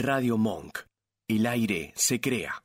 Radio 0.00 0.38
Monk. 0.38 0.78
El 1.28 1.44
aire 1.44 1.92
se 1.96 2.20
crea. 2.20 2.62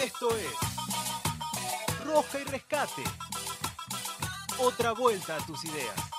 Esto 0.00 0.30
es 0.36 2.04
Roja 2.04 2.40
y 2.40 2.44
Rescate. 2.44 3.02
Otra 4.60 4.92
vuelta 4.92 5.34
a 5.36 5.46
tus 5.46 5.64
ideas. 5.64 6.11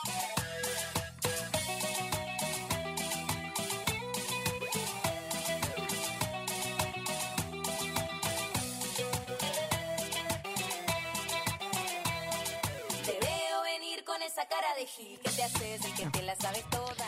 De 14.84 14.88
gil 14.88 15.18
que 15.23 15.29
te 15.29 15.43
haces 15.43 15.86
el 15.86 15.93
que 15.93 16.05
te 16.18 16.21
la 16.23 16.36
sabes 16.36 16.63
toda. 16.70 17.05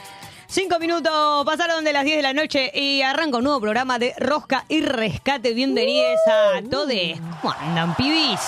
Cinco 0.48 0.80
minutos 0.80 1.46
pasaron 1.46 1.84
de 1.84 1.92
las 1.92 2.06
10 2.06 2.18
de 2.18 2.24
la 2.24 2.32
noche 2.34 2.72
y 2.74 3.02
arranca 3.02 3.38
un 3.40 3.44
nuevo 3.44 3.60
programa 3.60 4.00
de 4.00 4.14
Rosca 4.18 4.64
y 4.70 4.80
Rescate. 4.82 5.54
Bienvenidos 5.54 6.18
a 6.28 6.62
todos. 6.70 6.88
¿Cómo 7.42 7.54
andan, 7.60 7.94
pibis? 7.96 8.40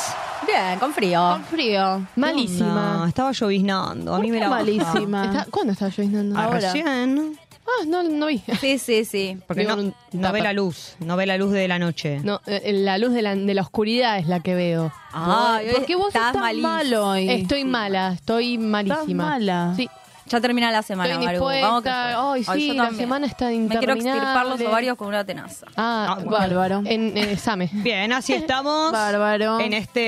Bien, 0.45 0.79
con 0.79 0.93
frío. 0.93 1.19
Con 1.31 1.43
frío. 1.45 1.97
No, 1.99 2.07
Malísima. 2.15 3.05
estaba 3.09 3.33
lloviznando. 3.33 4.15
A 4.15 4.19
mí 4.19 4.31
me 4.31 4.39
la 4.39 4.47
baja. 4.47 4.63
Malísima. 4.63 5.25
Está- 5.25 5.45
¿Cuándo 5.51 5.73
está 5.73 5.89
lloviznando? 5.89 6.39
Ah, 6.39 6.43
Ahora. 6.45 6.59
recién. 6.59 7.37
Ah, 7.67 7.85
no, 7.85 8.01
no 8.03 8.27
vi. 8.27 8.41
Sí, 8.61 8.77
sí, 8.79 9.03
sí. 9.05 9.37
Porque 9.45 9.65
Veo 9.65 9.75
no, 9.75 9.81
un 9.83 9.93
no 10.13 10.31
ve 10.31 10.39
tapa. 10.39 10.43
la 10.45 10.53
luz. 10.53 10.95
No 10.99 11.17
ve 11.17 11.25
la 11.25 11.37
luz 11.37 11.51
de 11.51 11.67
la 11.67 11.77
noche. 11.79 12.19
No, 12.23 12.39
eh, 12.47 12.71
la 12.73 12.97
luz 12.97 13.13
de 13.13 13.21
la, 13.21 13.35
de 13.35 13.53
la 13.53 13.61
oscuridad 13.61 14.17
es 14.19 14.27
la 14.27 14.39
que 14.39 14.55
veo. 14.55 14.91
Ay, 15.11 15.67
¿Por 15.71 15.85
qué 15.85 15.95
vos 15.95 16.07
estás 16.07 16.27
estás 16.27 16.41
malísima. 16.41 16.69
mal 16.69 16.93
hoy? 16.93 17.29
Estoy 17.29 17.63
mala, 17.65 18.13
estoy 18.13 18.57
malísima. 18.57 19.25
mala? 19.29 19.73
Sí, 19.75 19.89
Ya 20.27 20.41
termina 20.41 20.71
la 20.71 20.81
semana, 20.83 21.13
estoy 21.13 21.25
Maru. 21.25 21.45
Vamos 21.45 21.83
que 21.83 21.89
Ay, 21.89 22.43
sí, 22.43 22.67
yo 22.67 22.73
la 22.73 22.83
también. 22.85 22.99
semana 23.05 23.27
está 23.27 23.45
Me 23.49 23.67
quiero 23.69 23.93
extirpar 23.93 24.45
los 24.45 24.61
ovarios 24.61 24.97
con 24.97 25.07
una 25.07 25.23
tenaza. 25.25 25.65
Ah, 25.75 26.07
Ah, 26.09 26.15
bueno. 26.15 26.31
bárbaro. 26.31 26.81
En 26.85 27.17
eh, 27.17 27.37
Same. 27.37 27.69
Bien, 27.73 28.11
así 28.13 28.33
estamos. 28.33 28.91
Bárbaro. 28.91 29.59
En 29.59 29.73
este 29.73 30.01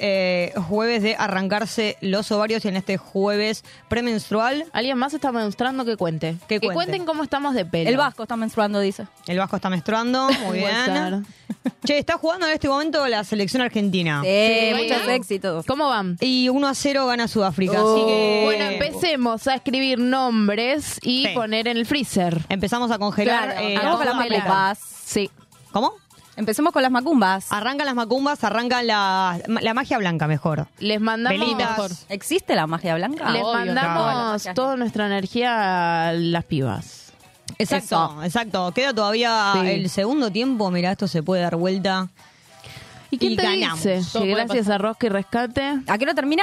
eh, 0.00 0.52
jueves 0.68 1.02
de 1.02 1.16
arrancarse 1.16 1.96
los 2.00 2.30
ovarios 2.32 2.64
y 2.64 2.68
en 2.68 2.76
este 2.76 2.96
jueves 2.96 3.64
premenstrual. 3.88 4.64
¿Alguien 4.72 4.98
más 4.98 5.14
está 5.14 5.32
menstruando 5.32 5.84
que 5.84 5.96
cuente? 5.96 6.36
Que 6.48 6.58
Que, 6.60 6.66
cuente. 6.66 6.74
cuenten 6.74 7.04
cómo 7.06 7.22
estamos 7.22 7.54
de 7.54 7.64
pelo. 7.64 7.88
El 7.90 7.96
Vasco 7.96 8.22
está 8.24 8.36
menstruando, 8.36 8.80
dice. 8.80 9.06
El 9.26 9.38
Vasco 9.38 9.56
está 9.56 9.70
menstruando. 9.70 10.28
Muy 10.28 10.60
Puede 10.60 10.90
bien. 10.92 11.26
Che, 11.84 11.98
está 11.98 12.18
jugando 12.18 12.46
en 12.46 12.52
este 12.52 12.68
momento 12.68 13.06
la 13.08 13.24
selección 13.24 13.62
argentina. 13.62 14.20
Sí, 14.22 14.28
Sí. 14.28 14.82
muchos 14.82 15.08
éxitos. 15.08 15.66
¿Cómo 15.66 15.88
van? 15.88 16.16
Y 16.20 16.48
1 16.48 16.66
a 16.66 16.74
0 16.74 17.06
gana 17.06 17.28
Sudáfrica. 17.28 17.82
Oh. 17.82 17.94
Así 17.96 18.04
que. 18.06 18.40
Bueno, 18.44 18.64
empecemos 18.64 19.46
a 19.48 19.54
escribir 19.54 19.98
nombres 19.98 20.98
y 21.02 21.26
Sí. 21.26 21.34
poner 21.34 21.68
en 21.68 21.76
el 21.76 21.86
freezer. 21.86 22.40
Empezamos 22.48 22.90
a 22.90 22.98
congelar. 22.98 23.50
Claro, 23.54 23.60
eh, 23.66 23.74
las 24.04 24.14
macumbas. 24.16 24.78
Sí. 25.04 25.30
¿Cómo? 25.72 25.92
Empecemos 26.36 26.72
con 26.72 26.82
las 26.82 26.90
macumbas. 26.90 27.46
Arrancan 27.52 27.86
las 27.86 27.94
macumbas, 27.94 28.42
arrancan 28.42 28.86
la, 28.88 29.38
la 29.46 29.72
magia 29.74 29.98
blanca 29.98 30.26
mejor. 30.26 30.66
Les 30.80 31.00
mandamos, 31.00 31.38
Velitas. 31.38 31.70
mejor. 31.70 31.90
¿Existe 32.08 32.56
la 32.56 32.66
magia 32.66 32.96
blanca? 32.96 33.30
les 33.30 33.40
obvio, 33.42 33.54
mandamos 33.54 34.42
claro. 34.42 34.54
toda 34.54 34.76
nuestra 34.76 35.06
energía 35.06 36.08
a 36.08 36.12
las 36.12 36.44
pibas. 36.44 37.03
Exacto, 37.58 37.84
Eso. 38.16 38.22
exacto. 38.24 38.72
Queda 38.72 38.92
todavía 38.94 39.52
Sí. 39.54 39.66
el 39.68 39.90
segundo 39.90 40.30
tiempo. 40.30 40.70
Mira, 40.70 40.92
esto 40.92 41.08
se 41.08 41.22
puede 41.22 41.42
dar 41.42 41.56
vuelta. 41.56 42.08
¿Y 43.10 43.18
quién 43.18 43.32
Y 43.32 43.36
te 43.36 43.42
ganamos. 43.42 43.82
dice 43.82 44.00
que 44.18 44.26
gracias 44.26 44.68
a 44.68 44.78
Rosca 44.78 45.06
y 45.06 45.10
Rescate 45.10 45.62
¿A 45.86 45.98
qué 45.98 46.04
hora 46.04 46.14
termina? 46.14 46.42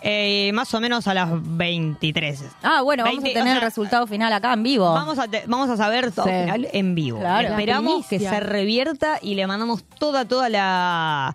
Eh, 0.00 0.52
más 0.54 0.72
o 0.74 0.80
menos 0.80 1.08
a 1.08 1.14
las 1.14 1.28
23. 1.32 2.44
Ah, 2.62 2.82
bueno, 2.82 3.02
vamos 3.02 3.20
20, 3.22 3.36
a 3.36 3.42
tener 3.42 3.56
o 3.56 3.58
sea, 3.58 3.64
el 3.66 3.70
resultado 3.70 4.06
final 4.06 4.32
acá 4.32 4.52
en 4.52 4.62
vivo. 4.62 4.92
Vamos 4.92 5.18
a, 5.18 5.26
te- 5.26 5.42
vamos 5.48 5.68
a 5.70 5.76
saber 5.76 6.12
todo 6.12 6.24
Sí. 6.26 6.30
final 6.30 6.68
en 6.72 6.94
vivo. 6.94 7.18
Claro. 7.18 7.48
Esperamos 7.48 8.06
que 8.06 8.20
se 8.20 8.38
revierta 8.40 9.18
y 9.20 9.34
le 9.34 9.46
mandamos 9.48 9.82
toda, 9.98 10.24
toda 10.24 10.48
la. 10.48 11.34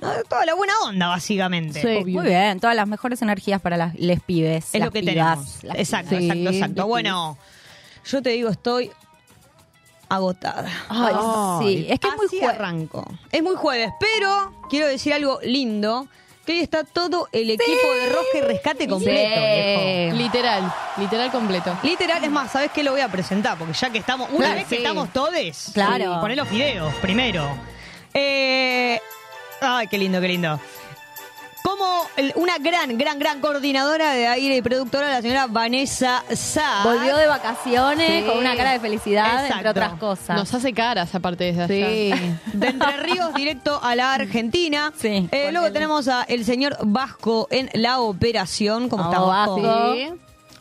no, 0.00 0.12
toda 0.28 0.46
la 0.46 0.54
buena 0.54 0.74
onda, 0.86 1.08
básicamente. 1.08 1.80
Sí. 1.82 2.12
Muy 2.12 2.24
bien, 2.26 2.60
todas 2.60 2.76
las 2.76 2.86
mejores 2.86 3.20
energías 3.20 3.60
para 3.60 3.76
las 3.76 3.96
les 3.96 4.20
pibes. 4.20 4.66
Es 4.72 4.78
las 4.80 4.86
lo 4.86 4.92
que 4.92 5.00
pibas, 5.00 5.14
tenemos. 5.60 5.78
Exacto, 5.80 6.10
pibas. 6.10 6.22
exacto, 6.36 6.50
exacto. 6.50 6.82
sí. 6.82 6.88
Bueno, 6.88 7.36
yo 8.10 8.22
te 8.22 8.30
digo, 8.30 8.48
estoy 8.50 8.90
agotada. 10.08 10.70
Ay, 10.88 11.14
sí, 11.60 11.86
es 11.88 12.00
que 12.00 12.08
es 12.08 12.16
muy 12.16 12.26
Así 12.26 12.40
jue- 12.40 12.48
arranco. 12.48 13.04
Es 13.30 13.42
muy 13.42 13.56
jueves, 13.56 13.90
pero 14.00 14.52
quiero 14.70 14.86
decir 14.86 15.12
algo 15.12 15.38
lindo. 15.42 16.06
Que 16.46 16.52
hoy 16.52 16.60
está 16.60 16.82
todo 16.82 17.28
el 17.32 17.50
equipo 17.50 17.70
de 17.92 18.08
Rosca 18.08 18.38
y 18.38 18.40
Rescate 18.40 18.88
completo, 18.88 19.38
viejo. 19.38 20.16
Literal, 20.16 20.74
literal 20.96 21.30
completo. 21.30 21.76
Literal, 21.82 22.24
es 22.24 22.30
más, 22.30 22.50
¿sabes 22.50 22.70
qué 22.72 22.82
lo 22.82 22.92
voy 22.92 23.02
a 23.02 23.08
presentar? 23.08 23.58
Porque 23.58 23.74
ya 23.74 23.90
que 23.90 23.98
estamos, 23.98 24.30
una 24.30 24.38
Claro, 24.38 24.54
vez 24.54 24.64
que 24.64 24.76
sí. 24.76 24.82
estamos 24.82 25.12
todes, 25.12 25.70
Claro. 25.74 26.18
poné 26.22 26.36
los 26.36 26.48
videos 26.48 26.94
primero. 27.02 27.46
Eh, 28.14 28.98
ay, 29.60 29.88
qué 29.88 29.98
lindo, 29.98 30.22
qué 30.22 30.28
lindo. 30.28 30.58
Como 31.78 32.32
una 32.42 32.58
gran, 32.58 32.98
gran, 32.98 33.18
gran 33.20 33.40
coordinadora 33.40 34.12
de 34.12 34.26
aire 34.26 34.56
y 34.56 34.62
productora, 34.62 35.08
la 35.10 35.22
señora 35.22 35.46
Vanessa 35.46 36.24
Sá. 36.34 36.82
Volvió 36.82 37.16
de 37.16 37.28
vacaciones 37.28 38.24
Sí. 38.24 38.28
con 38.28 38.38
una 38.38 38.56
cara 38.56 38.72
de 38.72 38.80
felicidad, 38.80 39.46
entre 39.46 39.68
otras 39.70 39.92
cosas. 39.94 40.36
Nos 40.36 40.52
hace 40.52 40.72
caras 40.72 41.14
aparte 41.14 41.52
desde 41.52 41.62
allá. 41.62 42.16
Sí. 42.16 42.34
De 42.52 42.66
Entre 42.68 42.96
Ríos 42.96 43.32
directo 43.34 43.78
a 43.82 43.94
la 43.94 44.12
Argentina. 44.14 44.92
Sí, 44.96 45.28
Eh, 45.30 45.50
luego 45.52 45.68
el- 45.68 45.72
tenemos 45.72 46.08
a 46.08 46.24
el 46.24 46.44
señor 46.44 46.76
Vasco 46.82 47.46
en 47.50 47.70
la 47.74 48.00
operación. 48.00 48.88
¿Cómo 48.88 49.04
está 49.04 49.20
Vamos, 49.20 49.62
Vasco? 49.62 49.62
Vasco. 49.62 49.94
Sí. 49.94 50.08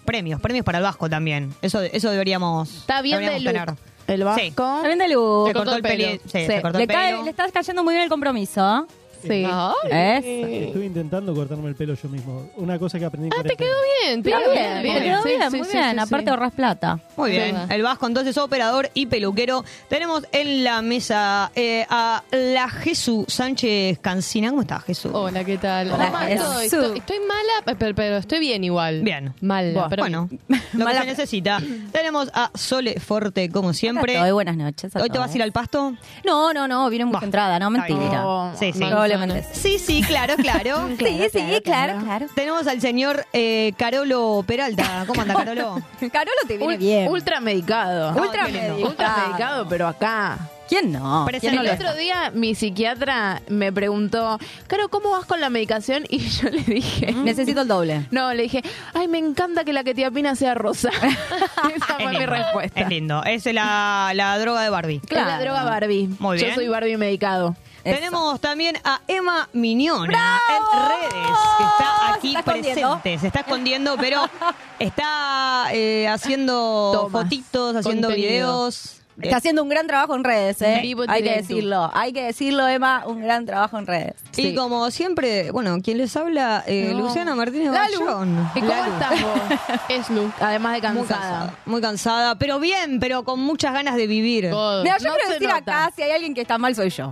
Premios, 0.06 0.40
premios 0.40 0.64
para 0.66 0.78
el 0.78 0.84
Vasco 0.84 1.10
también. 1.10 1.54
Eso, 1.64 1.82
eso 1.82 2.12
deberíamos, 2.12 2.70
Está 2.78 3.02
bien 3.02 3.20
de 3.20 3.26
deberíamos 3.26 3.76
tener. 3.76 3.88
El 4.08 4.20
Sí. 4.20 4.24
Vasco. 4.24 4.76
Está 4.78 4.88
bien 4.88 5.00
de 5.00 5.08
luz. 5.10 5.48
Se 5.48 5.54
cortó 5.56 5.76
el 5.76 5.82
pelo. 5.82 6.06
Sí, 6.12 6.22
Sí. 6.26 6.46
se 6.46 6.62
cortó 6.62 6.78
Le, 6.78 6.84
el 6.84 6.90
cae- 6.90 7.12
pelo. 7.12 7.24
le 7.24 7.30
está 7.32 7.50
cayendo 7.52 7.84
muy 7.84 7.94
bien 7.96 8.04
el 8.04 8.10
compromiso. 8.10 8.88
Sí. 9.22 9.46
Ay, 9.46 9.74
¿Es? 9.92 10.26
Estuve 10.68 10.86
intentando 10.86 11.34
cortarme 11.34 11.70
el 11.70 11.76
pelo 11.76 11.94
yo 11.96 12.10
mismo. 12.10 12.50
Una 12.58 12.78
cosa 12.80 13.00
que 13.00 13.06
aprendí 13.06 13.28
en 13.28 13.34
Ah, 13.34 13.44
te 13.44 13.56
quedó 13.56 13.70
bien, 14.04 14.24
te 14.24 14.30
quedó 14.30 14.52
bien, 14.52 14.82
te 14.82 15.04
quedó 15.04 15.24
Sí, 15.24 15.30
bien, 15.30 15.42
sí, 15.52 15.58
muy 15.58 15.66
sí, 15.68 15.72
bien. 15.78 15.92
sí, 15.94 16.00
Aparte 16.00 16.26
sí. 16.26 16.30
ahorras 16.30 16.54
plata. 16.54 17.00
Muy 17.16 17.32
bien, 17.32 17.56
el 17.70 17.82
Vasco 17.84 18.08
entonces 18.08 18.38
operador 18.38 18.90
y 18.94 19.06
peluquero. 19.08 19.64
Tenemos 19.90 20.24
en 20.32 20.64
la 20.64 20.82
mesa 20.82 21.52
eh, 21.56 21.86
a 21.90 22.24
la 22.32 22.70
Jesús 22.70 23.26
Sánchez 23.28 24.00
Cancina. 24.00 24.50
¿Cómo 24.50 24.62
estás, 24.62 24.84
Jesús? 24.84 25.12
Hola, 25.14 25.44
¿qué 25.44 25.58
tal? 25.58 25.92
Hola, 25.92 26.06
¿Cómo 26.12 26.18
Jesús. 26.20 26.46
estoy? 26.64 26.66
Estoy, 26.66 26.98
estoy 27.00 27.18
mala, 27.28 27.78
pero, 27.78 27.96
pero 27.96 28.18
estoy 28.18 28.40
bien 28.40 28.64
igual. 28.64 29.02
Bien. 29.02 29.34
Mala, 29.42 29.88
pero 29.90 30.04
bueno, 30.04 30.30
lo 30.74 30.86
Mala- 30.86 31.00
que 31.02 31.06
se 31.06 31.12
necesita. 31.12 31.60
Tenemos 31.92 32.30
a 32.34 32.52
Sole 32.54 33.00
Forte, 33.00 33.50
como 33.50 33.74
siempre. 33.74 34.14
Todos, 34.16 34.32
buenas 34.32 34.58
noches. 34.58 34.96
a 34.96 35.02
¿Hoy 35.02 35.10
te 35.10 35.18
vas 35.18 35.32
a 35.34 35.36
ir 35.36 35.44
al 35.44 35.52
pasto? 35.52 35.94
No, 36.26 36.54
no, 36.54 36.68
no, 36.68 36.90
viene 36.90 37.06
muy 37.06 37.14
Bah, 37.14 37.20
concentrada, 37.20 37.60
no, 37.60 37.70
mentira. 37.70 38.22
No. 38.22 38.52
Sí, 38.58 38.72
sí. 38.74 38.80
Probablemente. 39.10 39.50
Sí, 39.54 39.80
sí, 39.80 40.02
claro, 40.04 40.36
claro. 40.38 40.90
Sí, 40.98 41.20
sí, 41.32 41.62
claro, 41.64 42.00
claro. 42.04 42.28
Tenemos 42.36 42.68
al 42.68 42.82
señor 42.82 43.26
eh, 43.34 43.74
Carolo 43.78 44.44
Peralta. 44.48 45.04
¿Cómo 45.08 45.22
anda, 45.22 45.36
Carolo? 45.36 45.76
Carolo 46.12 46.38
te 46.48 46.58
viene 46.58 46.76
Ul- 46.76 46.78
bien. 46.78 47.08
Ultra 47.10 47.40
medicado. 47.40 48.10
Ultra 48.22 48.46
qué 48.46 48.52
lindo. 48.52 48.68
medicado. 48.74 48.90
Ultra 48.90 49.28
medicado, 49.28 49.68
pero 49.70 49.88
acá. 49.88 50.38
¿Quién 50.68 50.92
no? 50.92 51.24
Presente. 51.26 51.48
¿Quién 51.56 51.56
no 51.56 51.62
El 51.70 51.76
otro 51.76 51.88
está? 51.88 51.98
día 52.00 52.32
mi 52.34 52.54
psiquiatra 52.54 53.42
me 53.48 53.72
preguntó, 53.72 54.38
Caro, 54.68 54.90
¿cómo 54.90 55.12
vas 55.12 55.26
con 55.26 55.40
la 55.40 55.50
medicación? 55.50 56.04
Y 56.10 56.20
yo 56.20 56.50
le 56.50 56.62
dije, 56.62 57.14
Necesito 57.14 57.62
el 57.62 57.70
doble. 57.70 58.06
no, 58.12 58.34
le 58.34 58.44
dije, 58.44 58.62
ay, 58.94 59.08
me 59.08 59.18
encanta 59.18 59.64
que 59.64 59.72
la 59.72 59.86
ketiapina 59.86 60.36
sea 60.36 60.56
rosa. 60.56 60.90
Esa 60.90 61.70
Es 61.70 61.84
fue 61.86 62.08
mi 62.08 62.18
lindo, 62.18 62.26
respuesta. 62.34 62.82
Es 62.82 62.90
lindo. 62.90 63.24
Es 63.24 63.46
la, 63.46 64.12
la 64.14 64.38
droga 64.40 64.62
de 64.62 64.70
Barbie. 64.70 65.02
Es 65.08 65.12
la 65.16 65.40
droga 65.40 65.64
Barbie. 65.64 66.10
Muy 66.20 66.38
bien. 66.38 66.50
Yo 66.50 66.56
soy 66.56 66.68
Barbie 66.68 66.98
medicado. 66.98 67.56
Eso. 67.88 67.96
Tenemos 67.96 68.42
también 68.42 68.78
a 68.84 69.02
Emma 69.08 69.48
Miñona 69.54 70.08
¡Bravo! 70.08 70.42
en 70.50 70.90
redes, 70.90 71.38
que 71.58 71.64
está 71.64 72.14
aquí 72.14 72.32
Se 72.34 72.40
está 72.40 72.52
escondiendo. 72.52 72.90
presente. 73.02 73.20
Se 73.20 73.28
está 73.28 73.40
escondiendo, 73.42 73.96
pero 74.00 74.22
está 74.80 75.68
eh, 75.74 76.08
haciendo 76.08 76.92
Tomas. 76.94 77.24
fotitos, 77.24 77.76
haciendo 77.76 78.08
Contenido. 78.10 78.32
videos. 78.70 78.94
Está 79.20 79.38
haciendo 79.38 79.64
un 79.64 79.70
gran 79.70 79.88
trabajo 79.88 80.14
en 80.14 80.24
redes, 80.24 80.62
¿eh? 80.62 80.78
Vivo 80.84 81.04
Hay 81.08 81.24
que 81.24 81.38
decirlo. 81.38 81.90
Hay 81.96 82.14
que 82.14 82.22
decirlo, 82.22 82.68
Emma, 82.68 83.02
un 83.08 83.20
gran 83.24 83.48
trabajo 83.48 83.80
en 83.80 83.88
redes. 83.88 84.14
Y 84.36 84.54
como 84.54 84.92
siempre, 84.92 85.50
bueno, 85.50 85.76
quien 85.84 85.98
les 85.98 86.16
habla, 86.16 86.64
eh, 86.68 86.92
No. 86.94 87.00
Luciana 87.00 87.34
Martínez 87.34 87.72
La 87.72 87.90
Lu. 87.90 88.06
Bayón. 88.06 88.52
¿Y 88.54 88.60
cómo 88.60 88.72
La 88.72 88.86
Lu. 88.88 88.94
estás 88.94 89.22
vos? 89.24 89.80
es 89.90 90.10
Lu. 90.12 90.32
Además 90.40 90.80
de 90.80 90.88
Muy 90.90 90.98
cansada. 91.08 91.56
muy 91.66 91.82
cansada, 91.82 92.36
pero 92.36 92.60
bien, 92.60 93.00
pero 93.00 93.24
con 93.24 93.40
muchas 93.40 93.74
ganas 93.74 93.96
de 93.96 94.06
vivir. 94.06 94.44
Mira, 94.44 95.00
yo 95.00 95.10
No 95.10 95.16
quiero 95.16 95.30
decir 95.30 95.48
nota. 95.50 95.58
acá, 95.86 95.92
si 95.96 96.04
hay 96.04 96.12
alguien 96.12 96.36
que 96.36 96.42
está 96.42 96.60
mal, 96.60 96.76
soy 96.76 96.92
yo. 96.92 97.12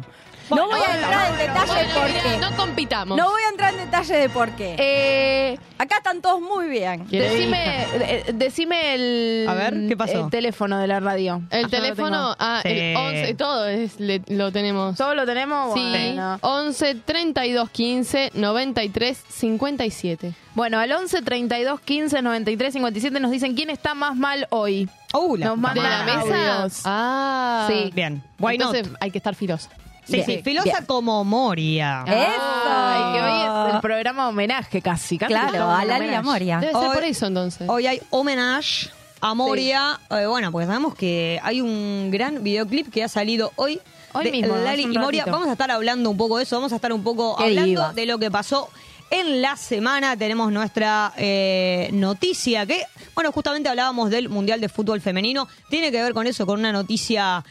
No 0.50 0.68
voy 0.68 0.80
a 0.80 0.96
entrar 0.96 1.32
en 1.32 1.38
detalle 1.38 1.66
bueno, 1.68 1.94
por 1.94 2.08
qué. 2.32 2.38
No 2.40 2.56
compitamos. 2.56 3.18
No 3.18 3.30
voy 3.32 3.42
a 3.46 3.50
entrar 3.50 3.74
en 3.74 3.80
detalle 3.80 4.16
de 4.16 4.30
por 4.30 4.52
qué. 4.52 4.76
Eh, 4.78 5.60
Acá 5.78 5.98
están 5.98 6.22
todos 6.22 6.40
muy 6.42 6.68
bien. 6.70 7.06
¿Quiere 7.06 7.30
decime, 7.30 7.84
eh, 7.96 8.26
decime 8.34 8.94
el, 8.96 9.46
A 9.50 9.54
ver, 9.56 9.74
¿qué 9.90 9.98
pasó? 9.98 10.26
el 10.26 10.30
teléfono 10.30 10.78
de 10.80 10.88
la 10.88 11.00
radio. 11.02 11.42
El 11.50 11.66
Ah, 11.66 11.68
yo 11.70 11.78
lo 11.78 11.84
teléfono, 11.84 12.36
ah, 12.40 12.60
Sí. 12.64 12.70
el 12.72 12.96
11, 12.96 13.34
todo 13.36 13.68
es, 13.68 14.00
le- 14.00 14.22
lo 14.28 14.52
tenemos. 14.52 14.96
¿Todo 14.96 15.16
lo 15.16 15.26
tenemos? 15.26 15.74
Sí, 15.74 15.90
Bueno. 15.90 16.38
11 16.42 16.96
32 16.96 17.70
15 17.72 18.32
93 18.36 19.22
57. 19.30 20.34
Bueno, 20.54 20.80
al 20.80 20.92
11 20.92 21.22
32 21.22 21.82
15 21.82 22.22
93 22.22 22.74
57 22.74 23.20
nos 23.20 23.32
dicen 23.32 23.56
quién 23.56 23.70
está 23.70 23.94
más 23.96 24.16
mal 24.16 24.48
hoy. 24.52 24.88
Uh, 25.14 25.36
la 25.38 25.48
Nos 25.48 25.56
puta 25.58 25.74
¿De 25.74 25.82
la 25.82 25.90
mandan 25.98 26.18
mesa? 26.30 26.54
audios. 26.62 26.82
Ah. 26.86 27.68
Sí. 27.70 27.92
Bien. 27.94 28.24
Why 28.40 28.58
not? 28.58 28.74
Entonces 28.76 28.98
hay 29.02 29.12
que 29.12 29.18
estar 29.18 29.36
filoso. 29.36 29.70
Sí, 30.08 30.22
sí, 30.26 30.42
filosa 30.44 30.64
Bien. 30.66 30.86
como 30.86 31.24
Moria. 31.24 32.04
Eso. 32.08 32.42
Ay, 32.68 33.14
que 33.14 33.22
hoy 33.22 33.68
es 33.70 33.76
el 33.76 33.82
programa 33.82 34.28
homenaje 34.30 34.82
casi. 34.82 35.18
casi 35.18 35.34
Claro, 35.34 35.70
a 35.70 35.84
Lali 35.86 36.06
homenaje. 36.06 36.24
Moria. 36.24 36.60
Debe 36.60 36.74
ser 36.74 36.82
Hoy- 36.84 36.94
por 36.96 37.04
eso 37.04 37.26
entonces. 37.28 37.70
Hoy 37.70 37.88
hay 37.88 38.02
homenaje 38.12 38.90
a 39.22 39.34
Moria. 39.34 40.00
Eh, 40.12 40.26
bueno, 40.28 40.52
porque 40.52 40.68
sabemos 40.68 40.94
que 40.96 41.40
hay 41.44 41.62
un 41.62 42.10
gran 42.12 42.44
videoclip 42.44 42.92
que 42.92 43.04
ha 43.04 43.08
salido 43.10 43.52
hoy. 43.56 43.80
Hoy 44.14 44.26
de 44.26 44.32
mismo, 44.32 44.56
Lali 44.56 44.84
y 44.84 44.88
Moria. 44.88 45.22
ratito. 45.24 45.32
Vamos 45.32 45.50
a 45.50 45.54
estar 45.54 45.72
hablando 45.72 46.10
un 46.10 46.18
poco 46.18 46.38
de 46.38 46.44
eso. 46.44 46.56
Vamos 46.56 46.72
a 46.72 46.76
estar 46.76 46.94
un 46.94 47.04
poco 47.04 47.36
Qué 47.38 47.44
hablando 47.46 47.66
diva. 47.68 47.94
de 47.94 48.06
lo 48.06 48.18
que 48.18 48.32
pasó 48.32 48.70
en 49.10 49.42
la 49.42 49.58
semana. 49.58 50.16
Tenemos 50.16 50.52
nuestra 50.52 51.12
eh, 51.18 51.90
noticia 51.92 52.66
que, 52.66 52.84
bueno, 53.14 53.32
justamente 53.32 53.68
hablábamos 53.68 54.10
del 54.12 54.30
Mundial 54.30 54.62
de 54.62 54.70
Fútbol 54.70 55.02
Femenino. 55.02 55.48
Tiene 55.70 55.92
que 55.92 56.02
ver 56.02 56.14
con 56.14 56.28
eso, 56.28 56.46
con 56.46 56.60
una 56.60 56.72
noticia 56.72 57.44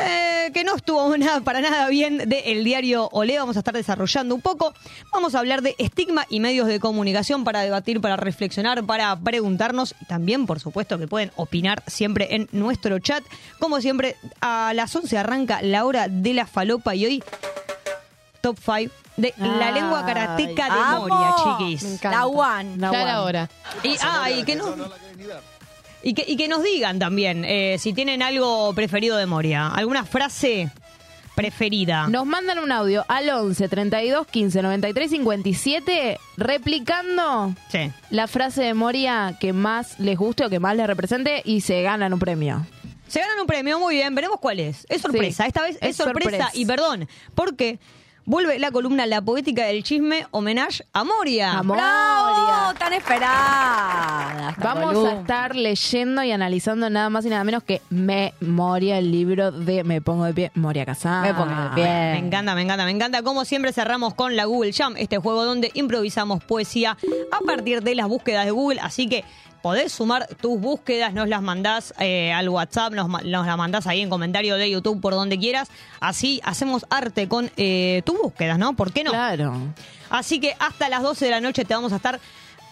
eh, 0.00 0.50
que 0.52 0.64
no 0.64 0.76
estuvo 0.76 1.16
nada, 1.18 1.40
para 1.40 1.60
nada 1.60 1.88
bien 1.88 2.18
del 2.18 2.64
diario 2.64 3.08
Olé. 3.12 3.38
Vamos 3.38 3.56
a 3.56 3.60
estar 3.60 3.74
desarrollando 3.74 4.34
un 4.34 4.40
poco. 4.40 4.74
Vamos 5.12 5.34
a 5.34 5.38
hablar 5.38 5.62
de 5.62 5.74
estigma 5.78 6.24
y 6.28 6.40
medios 6.40 6.66
de 6.66 6.80
comunicación 6.80 7.44
para 7.44 7.60
debatir, 7.62 8.00
para 8.00 8.16
reflexionar, 8.16 8.84
para 8.84 9.14
preguntarnos. 9.16 9.94
Y 10.00 10.04
también, 10.06 10.46
por 10.46 10.60
supuesto, 10.60 10.98
que 10.98 11.08
pueden 11.08 11.32
opinar 11.36 11.82
siempre 11.86 12.34
en 12.34 12.48
nuestro 12.52 12.98
chat. 12.98 13.24
Como 13.58 13.80
siempre, 13.80 14.16
a 14.40 14.72
las 14.74 14.94
11 14.94 15.16
arranca 15.18 15.62
la 15.62 15.84
hora 15.84 16.08
de 16.08 16.34
la 16.34 16.46
falopa 16.46 16.94
y 16.94 17.06
hoy 17.06 17.24
top 18.40 18.58
5 18.64 18.92
de 19.16 19.32
la 19.38 19.68
Ay, 19.68 19.74
lengua 19.74 20.04
karateca 20.04 20.64
de 20.66 20.70
¡Amo! 20.70 21.08
Moria, 21.08 21.34
chiquis. 21.58 21.82
Me. 22.04 22.10
La 22.10 22.26
one. 22.26 22.76
La 22.76 22.92
ya 22.92 23.02
era 23.02 23.20
one. 23.22 23.28
hora. 23.28 23.50
Y, 23.82 23.96
ah, 24.02 24.30
y 24.30 24.44
que, 24.44 24.54
no- 24.56 24.76
y, 26.08 26.14
que, 26.14 26.24
y 26.26 26.36
que 26.36 26.46
nos 26.46 26.62
digan 26.62 26.98
también 27.00 27.44
eh, 27.44 27.76
si 27.80 27.92
tienen 27.92 28.22
algo 28.22 28.72
preferido 28.74 29.16
de 29.16 29.26
Moria. 29.26 29.66
¿Alguna 29.68 30.04
frase 30.04 30.70
preferida? 31.34 32.06
Nos 32.08 32.26
mandan 32.26 32.58
un 32.60 32.70
audio 32.70 33.04
al 33.08 33.28
11 33.28 33.68
32 33.68 34.26
15 34.28 34.62
93 34.62 35.10
57 35.10 36.18
replicando 36.36 37.54
Sí. 37.70 37.90
la 38.10 38.26
frase 38.28 38.62
de 38.62 38.74
Moria 38.74 39.36
que 39.40 39.52
más 39.52 39.98
les 39.98 40.16
guste 40.16 40.44
o 40.44 40.48
que 40.50 40.60
más 40.60 40.76
les 40.76 40.86
represente 40.86 41.42
y 41.44 41.60
se 41.60 41.82
ganan 41.82 42.12
un 42.12 42.18
premio. 42.18 42.64
Se 43.08 43.20
ganan 43.20 43.38
un 43.40 43.46
premio, 43.46 43.78
muy 43.78 43.94
bien, 43.96 44.14
veremos 44.14 44.38
cuál 44.40 44.58
es. 44.60 44.84
Es 44.88 45.02
sorpresa, 45.02 45.44
Sí, 45.44 45.48
esta 45.48 45.62
vez 45.62 45.76
es, 45.80 45.90
es 45.90 45.96
sorpresa. 45.96 46.30
sorpresa. 46.30 46.50
Y 46.54 46.66
perdón, 46.66 47.08
porque 47.34 47.78
vuelve 48.26 48.58
la 48.58 48.72
columna 48.72 49.06
La 49.06 49.22
Poética 49.22 49.64
del 49.64 49.82
Chisme, 49.82 50.26
homenaje 50.32 50.84
a 50.92 51.04
Moria. 51.04 51.58
A 51.58 51.62
Moria. 51.62 52.74
Tan 52.78 52.92
esperada. 52.92 54.54
Vamos 54.58 54.92
columna. 54.92 55.10
a 55.10 55.20
estar 55.20 55.56
leyendo 55.56 56.22
y 56.24 56.32
analizando 56.32 56.90
nada 56.90 57.08
más 57.08 57.24
y 57.24 57.30
nada 57.30 57.44
menos 57.44 57.62
que 57.62 57.80
Me 57.88 58.34
Moria, 58.40 58.98
el 58.98 59.10
libro 59.10 59.52
de 59.52 59.84
Me 59.84 60.00
Pongo 60.00 60.24
de 60.24 60.34
Pie, 60.34 60.50
Moria 60.54 60.84
Casada. 60.84 61.22
Me 61.22 61.34
Pongo 61.34 61.54
de 61.54 61.70
Pie. 61.74 61.84
Me 61.84 62.18
encanta, 62.18 62.54
me 62.54 62.62
encanta, 62.62 62.84
me 62.84 62.90
encanta. 62.90 63.22
Como 63.22 63.44
siempre 63.44 63.72
cerramos 63.72 64.14
con 64.14 64.36
la 64.36 64.44
Google 64.44 64.72
Jam, 64.72 64.94
este 64.98 65.18
juego 65.18 65.44
donde 65.44 65.70
improvisamos 65.74 66.42
poesía 66.42 66.96
a 67.30 67.40
partir 67.46 67.82
de 67.82 67.94
las 67.94 68.08
búsquedas 68.08 68.44
de 68.44 68.50
Google. 68.50 68.80
Así 68.80 69.08
que 69.08 69.24
podés 69.62 69.92
sumar 69.92 70.26
tus 70.40 70.60
búsquedas, 70.60 71.12
nos 71.12 71.28
las 71.28 71.42
mandás 71.42 71.94
eh, 71.98 72.32
al 72.32 72.48
WhatsApp, 72.48 72.92
nos, 72.92 73.08
nos 73.08 73.46
las 73.46 73.56
mandás 73.56 73.86
ahí 73.86 74.00
en 74.00 74.10
comentario 74.10 74.56
de 74.56 74.70
YouTube 74.70 75.00
por 75.00 75.14
donde 75.14 75.38
quieras. 75.38 75.68
Así 76.00 76.40
hacemos 76.44 76.86
arte 76.90 77.28
con 77.28 77.50
eh, 77.56 78.02
tus 78.04 78.16
búsquedas, 78.18 78.58
¿no? 78.58 78.74
¿Por 78.74 78.92
qué 78.92 79.04
no? 79.04 79.10
Claro. 79.10 79.54
Así 80.10 80.40
que 80.40 80.54
hasta 80.58 80.88
las 80.88 81.02
12 81.02 81.24
de 81.24 81.30
la 81.30 81.40
noche 81.40 81.64
te 81.64 81.74
vamos 81.74 81.92
a 81.92 81.96
estar 81.96 82.20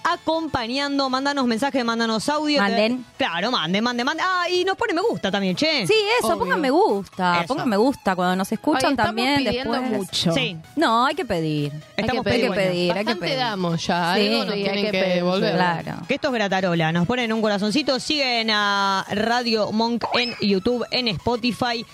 acompañando. 0.04 1.08
Mándanos 1.10 1.46
mensajes, 1.46 1.84
mándanos 1.84 2.28
audio. 2.28 2.60
Manden. 2.60 3.04
Claro, 3.16 3.50
manden, 3.50 3.82
manden, 3.82 4.06
manden. 4.06 4.26
Ah, 4.28 4.48
y 4.48 4.64
nos 4.64 4.76
pone 4.76 4.92
me 4.92 5.00
gusta 5.02 5.30
también, 5.30 5.56
che. 5.56 5.86
Sí, 5.86 5.94
eso, 6.18 6.28
Obvio. 6.28 6.38
pongan 6.40 6.60
me 6.60 6.70
gusta. 6.70 7.38
Eso. 7.38 7.46
Pongan 7.48 7.68
me 7.68 7.76
gusta 7.76 8.14
cuando 8.14 8.36
nos 8.36 8.50
escuchan 8.52 8.96
también. 8.96 9.44
pidiendo 9.44 9.72
después. 9.72 9.90
mucho. 9.92 10.32
Sí. 10.32 10.56
No, 10.76 11.06
hay 11.06 11.14
que 11.14 11.24
pedir. 11.24 11.72
Estamos 11.96 12.24
que 12.24 12.30
Hay 12.30 12.40
que 12.42 12.50
pedir, 12.50 12.92
hay 12.92 12.98
que 12.98 13.04
Bastante 13.04 13.20
pedir. 13.26 13.36
damos 13.38 13.86
ya. 13.86 14.14
Sí, 14.14 14.28
Algo 14.28 14.44
nos 14.44 14.54
sí, 14.54 14.62
tienen 14.62 14.78
hay 14.78 14.90
que 14.90 14.90
que, 14.90 15.04
devolver. 15.14 15.54
Claro. 15.54 15.92
Que 16.06 16.14
esto 16.14 16.28
es 16.28 16.34
Gratarola. 16.34 16.92
Nos 16.92 17.06
ponen 17.06 17.32
un 17.32 17.40
corazoncito. 17.40 17.98
Siguen 18.00 18.50
a 18.50 19.04
Radio 19.10 19.72
Monk 19.72 20.04
en 20.14 20.34
YouTube, 20.40 20.84
en 20.90 21.08
Spotify. 21.08 21.84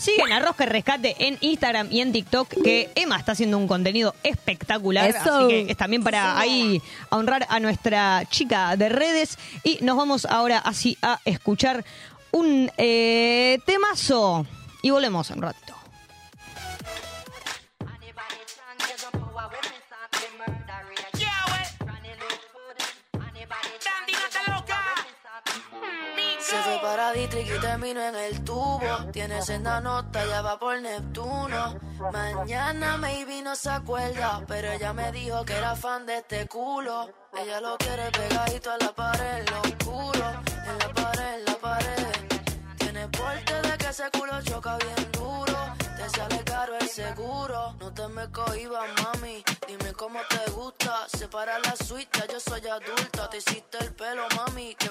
Siguen 0.00 0.32
a 0.32 0.40
Rosca 0.40 0.64
Rescate 0.64 1.14
en 1.18 1.36
Instagram 1.42 1.88
y 1.90 2.00
en 2.00 2.12
TikTok, 2.12 2.62
que 2.62 2.90
Emma 2.94 3.18
está 3.18 3.32
haciendo 3.32 3.58
un 3.58 3.68
contenido 3.68 4.14
espectacular. 4.22 5.10
Eso. 5.10 5.18
Así 5.18 5.48
que 5.48 5.70
es 5.72 5.76
también 5.76 6.02
para 6.02 6.38
ahí 6.38 6.80
honrar 7.10 7.46
a 7.50 7.60
nuestra 7.60 8.24
chica 8.30 8.76
de 8.76 8.88
redes. 8.88 9.38
Y 9.62 9.78
nos 9.82 9.98
vamos 9.98 10.24
ahora 10.24 10.58
así 10.58 10.96
a 11.02 11.20
escuchar 11.26 11.84
un 12.30 12.70
eh, 12.78 13.58
temazo. 13.66 14.46
Y 14.82 14.88
volvemos 14.88 15.30
en 15.30 15.36
un 15.36 15.42
ratito. 15.42 15.79
Se 26.50 26.56
fue 26.64 26.80
para 26.82 27.12
Dietrich 27.12 27.46
y 27.46 27.60
terminó 27.60 28.00
en 28.00 28.16
el 28.16 28.42
tubo. 28.42 28.80
Tiene 29.12 29.40
senda 29.40 29.80
nota, 29.80 30.26
ya 30.26 30.42
va 30.42 30.58
por 30.58 30.80
Neptuno. 30.80 31.78
Mañana 32.12 32.96
maybe 32.96 33.40
no 33.40 33.54
se 33.54 33.70
acuerda, 33.70 34.42
pero 34.48 34.72
ella 34.72 34.92
me 34.92 35.12
dijo 35.12 35.44
que 35.44 35.52
era 35.52 35.76
fan 35.76 36.06
de 36.06 36.16
este 36.16 36.48
culo. 36.48 37.08
Ella 37.40 37.60
lo 37.60 37.78
quiere 37.78 38.10
pegadito 38.10 38.72
a 38.72 38.78
la 38.78 38.92
pared, 38.92 39.48
lo 39.48 39.60
oscuro. 39.60 40.30
En 40.66 40.78
la 40.80 40.92
pared, 40.92 41.34
en 41.38 41.44
la 41.44 41.54
pared. 41.54 42.06
Tiene 42.78 43.06
porte 43.06 43.62
de 43.62 43.78
que 43.78 43.86
ese 43.86 44.10
culo 44.10 44.42
choca 44.42 44.76
bien 44.78 45.12
duro. 45.12 45.74
Te 45.96 46.10
sale 46.10 46.42
caro 46.42 46.76
el 46.80 46.88
seguro. 46.88 47.76
No 47.78 47.94
te 47.94 48.08
me 48.08 48.28
cohibas, 48.32 48.88
mami. 49.04 49.44
Dime 49.68 49.92
cómo 49.92 50.18
te 50.28 50.50
gusta. 50.50 51.06
Separa 51.16 51.60
la 51.60 51.76
suite, 51.76 52.26
yo 52.28 52.40
soy 52.40 52.66
adulta. 52.66 53.30
Te 53.30 53.36
hiciste 53.36 53.78
el 53.78 53.94
pelo, 53.94 54.26
mami, 54.36 54.74
que. 54.74 54.89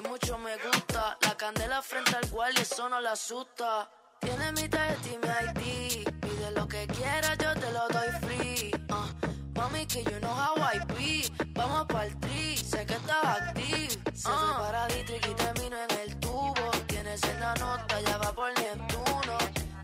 Frente 1.82 2.14
al 2.14 2.30
cual 2.30 2.54
y 2.58 2.62
eso 2.62 2.90
no 2.90 3.00
la 3.00 3.14
asusta. 3.14 3.90
Tiene 4.20 4.52
mi 4.52 4.68
tarjeta 4.68 5.08
y 5.08 5.18
mi 5.18 6.04
ID. 6.04 6.10
Pide 6.20 6.52
lo 6.52 6.68
que 6.68 6.86
quieras, 6.88 7.38
yo 7.38 7.54
te 7.54 7.72
lo 7.72 7.88
doy 7.88 8.10
free. 8.22 8.72
Ah, 8.90 9.08
mami, 9.56 9.86
que 9.86 10.04
you 10.04 10.20
know 10.20 10.30
how 10.30 10.56
I 10.58 10.80
be. 10.94 11.32
Vamos 11.54 11.88
pa'l 11.88 12.14
tri, 12.20 12.58
sé 12.58 12.86
que 12.86 12.94
estás 12.94 13.24
active. 13.24 13.90
Se 14.14 14.30
fue 14.30 14.54
para 14.60 14.88
Dietrich 14.88 15.26
y 15.26 15.34
terminó 15.34 15.78
en 15.78 16.00
el 16.00 16.20
tubo. 16.20 16.54
Tienes 16.88 17.24
en 17.24 17.40
la 17.40 17.54
nota, 17.56 18.02
ya 18.02 18.18
va 18.18 18.34
por 18.34 18.52
Neptuno. 18.60 19.38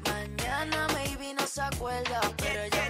Mañana 0.06 0.88
maybe 0.94 1.34
no 1.34 1.48
se 1.48 1.62
acuerda, 1.62 2.20
pero 2.38 2.62
ella 2.64 2.85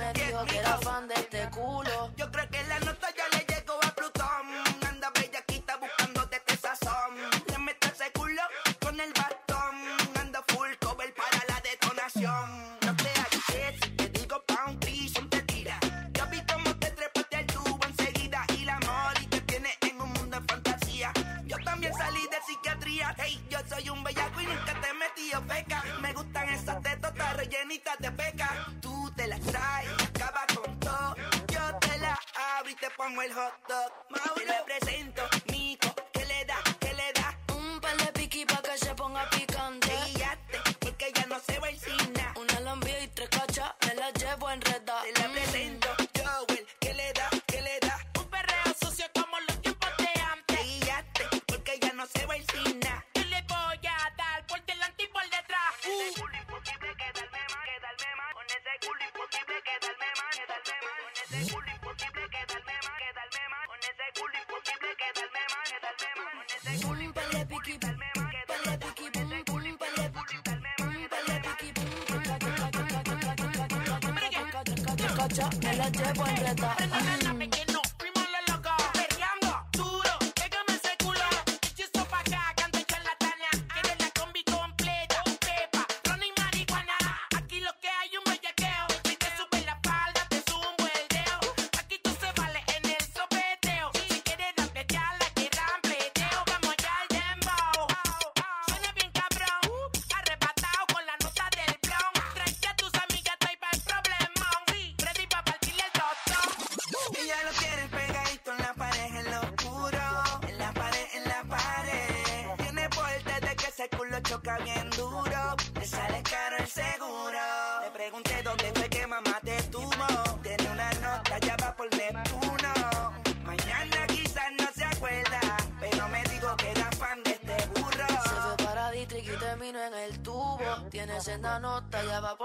rellenitas 27.65 27.97
de 27.99 28.11
peca. 28.11 28.67
Tú 28.81 29.11
te 29.15 29.27
las 29.27 29.39
traes, 29.41 29.89
acaba 30.03 30.45
con 30.53 30.79
todo. 30.79 31.15
Yo 31.47 31.79
te 31.79 31.97
la 31.97 32.19
abro 32.57 32.69
y 32.69 32.75
te 32.75 32.89
pongo 32.91 33.21
el 33.21 33.33
hot 33.33 33.53
dog. 33.67 33.91
Mauro 34.09 34.45
le 34.45 34.63
presento, 34.65 35.23
Mico, 35.51 35.93
que 36.13 36.25
le 36.25 36.45
da, 36.45 36.57
que 36.79 36.93
le 36.93 37.13
da. 37.13 37.37
Un 37.55 37.79
par 37.79 37.97
de 37.97 38.11
piqui 38.13 38.45
pa' 38.45 38.61
que 38.61 38.77
se 38.77 38.93
ponga 38.95 39.29
picante. 39.29 39.84
La 75.85 75.91
llevo 75.91 76.27
en 76.27 76.37
reta. 76.37 77.74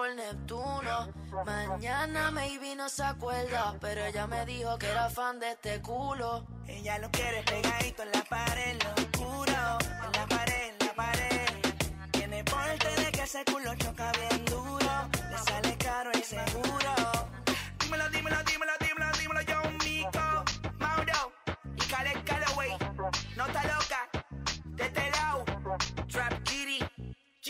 Por 0.01 0.15
Neptuno. 0.15 1.13
Mañana 1.45 2.31
maybe 2.31 2.75
no 2.75 2.89
se 2.89 3.03
acuerda, 3.03 3.75
pero 3.83 4.03
ella 4.07 4.27
me 4.27 4.47
dijo 4.47 4.79
que 4.79 4.87
era 4.87 5.11
fan 5.11 5.39
de 5.39 5.51
este 5.51 5.83
culo. 5.83 6.47
Ella 6.67 6.99
lo 6.99 7.11
quiere 7.11 7.43
pegadito 7.43 8.03
en 8.05 8.13
la 8.13 8.25
pared, 8.25 8.71
en 8.71 8.79
lo 8.79 8.91
oscuro. 8.95 9.79
En 10.07 10.13
la 10.19 10.27
pared, 10.27 10.71
en 10.71 10.87
la 10.87 10.95
pared. 10.95 11.49
Tiene 12.13 12.43
porte 12.45 12.89
de 13.03 13.13
que 13.13 13.23
ese 13.23 13.45
culo 13.45 13.75
choca 13.77 14.11
bien 14.13 14.45
duro. 14.47 14.93
Le 15.31 15.39
sale 15.39 15.77
caro 15.77 16.11
el 16.13 16.25
seguro. 16.25 16.95
Dímelo, 17.81 18.09
dímelo, 18.09 18.37
dímelo, 18.45 18.73
dímelo, 18.81 19.13
dímelo, 19.21 19.41
yo, 19.43 19.59
Mico. 19.85 20.45
Mauro 20.79 21.33
y 21.77 21.81
Khaled 21.91 22.25
Calloway. 22.25 22.71
Nota 23.37 23.80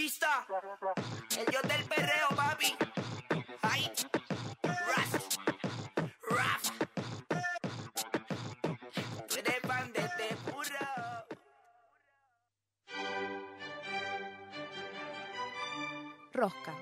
El 0.00 1.47
dios 1.47 1.62
del 1.62 1.85
perreo, 1.85 2.28
papi. 2.35 2.75
Ay. 3.61 3.92
Raf. 6.30 6.71
Eres 9.37 9.61
fan 9.61 9.92
de 9.92 10.00
este. 10.00 10.37
Rosca. 16.33 16.75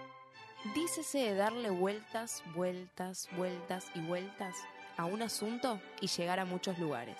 Dícese 0.76 1.18
de 1.18 1.34
darle 1.34 1.70
vueltas, 1.70 2.44
vueltas, 2.54 3.28
vueltas 3.36 3.90
y 3.96 4.00
vueltas 4.00 4.54
a 4.96 5.06
un 5.06 5.22
asunto 5.22 5.80
y 6.00 6.06
llegar 6.06 6.38
a 6.38 6.44
muchos 6.44 6.78
lugares. 6.78 7.18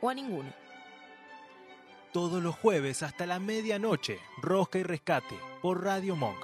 O 0.00 0.10
a 0.10 0.14
ninguno. 0.14 0.65
Todos 2.16 2.42
los 2.42 2.54
jueves 2.54 3.02
hasta 3.02 3.26
la 3.26 3.38
medianoche, 3.38 4.18
Rosca 4.40 4.78
y 4.78 4.82
Rescate 4.84 5.34
por 5.60 5.84
Radio 5.84 6.16
Monk. 6.16 6.38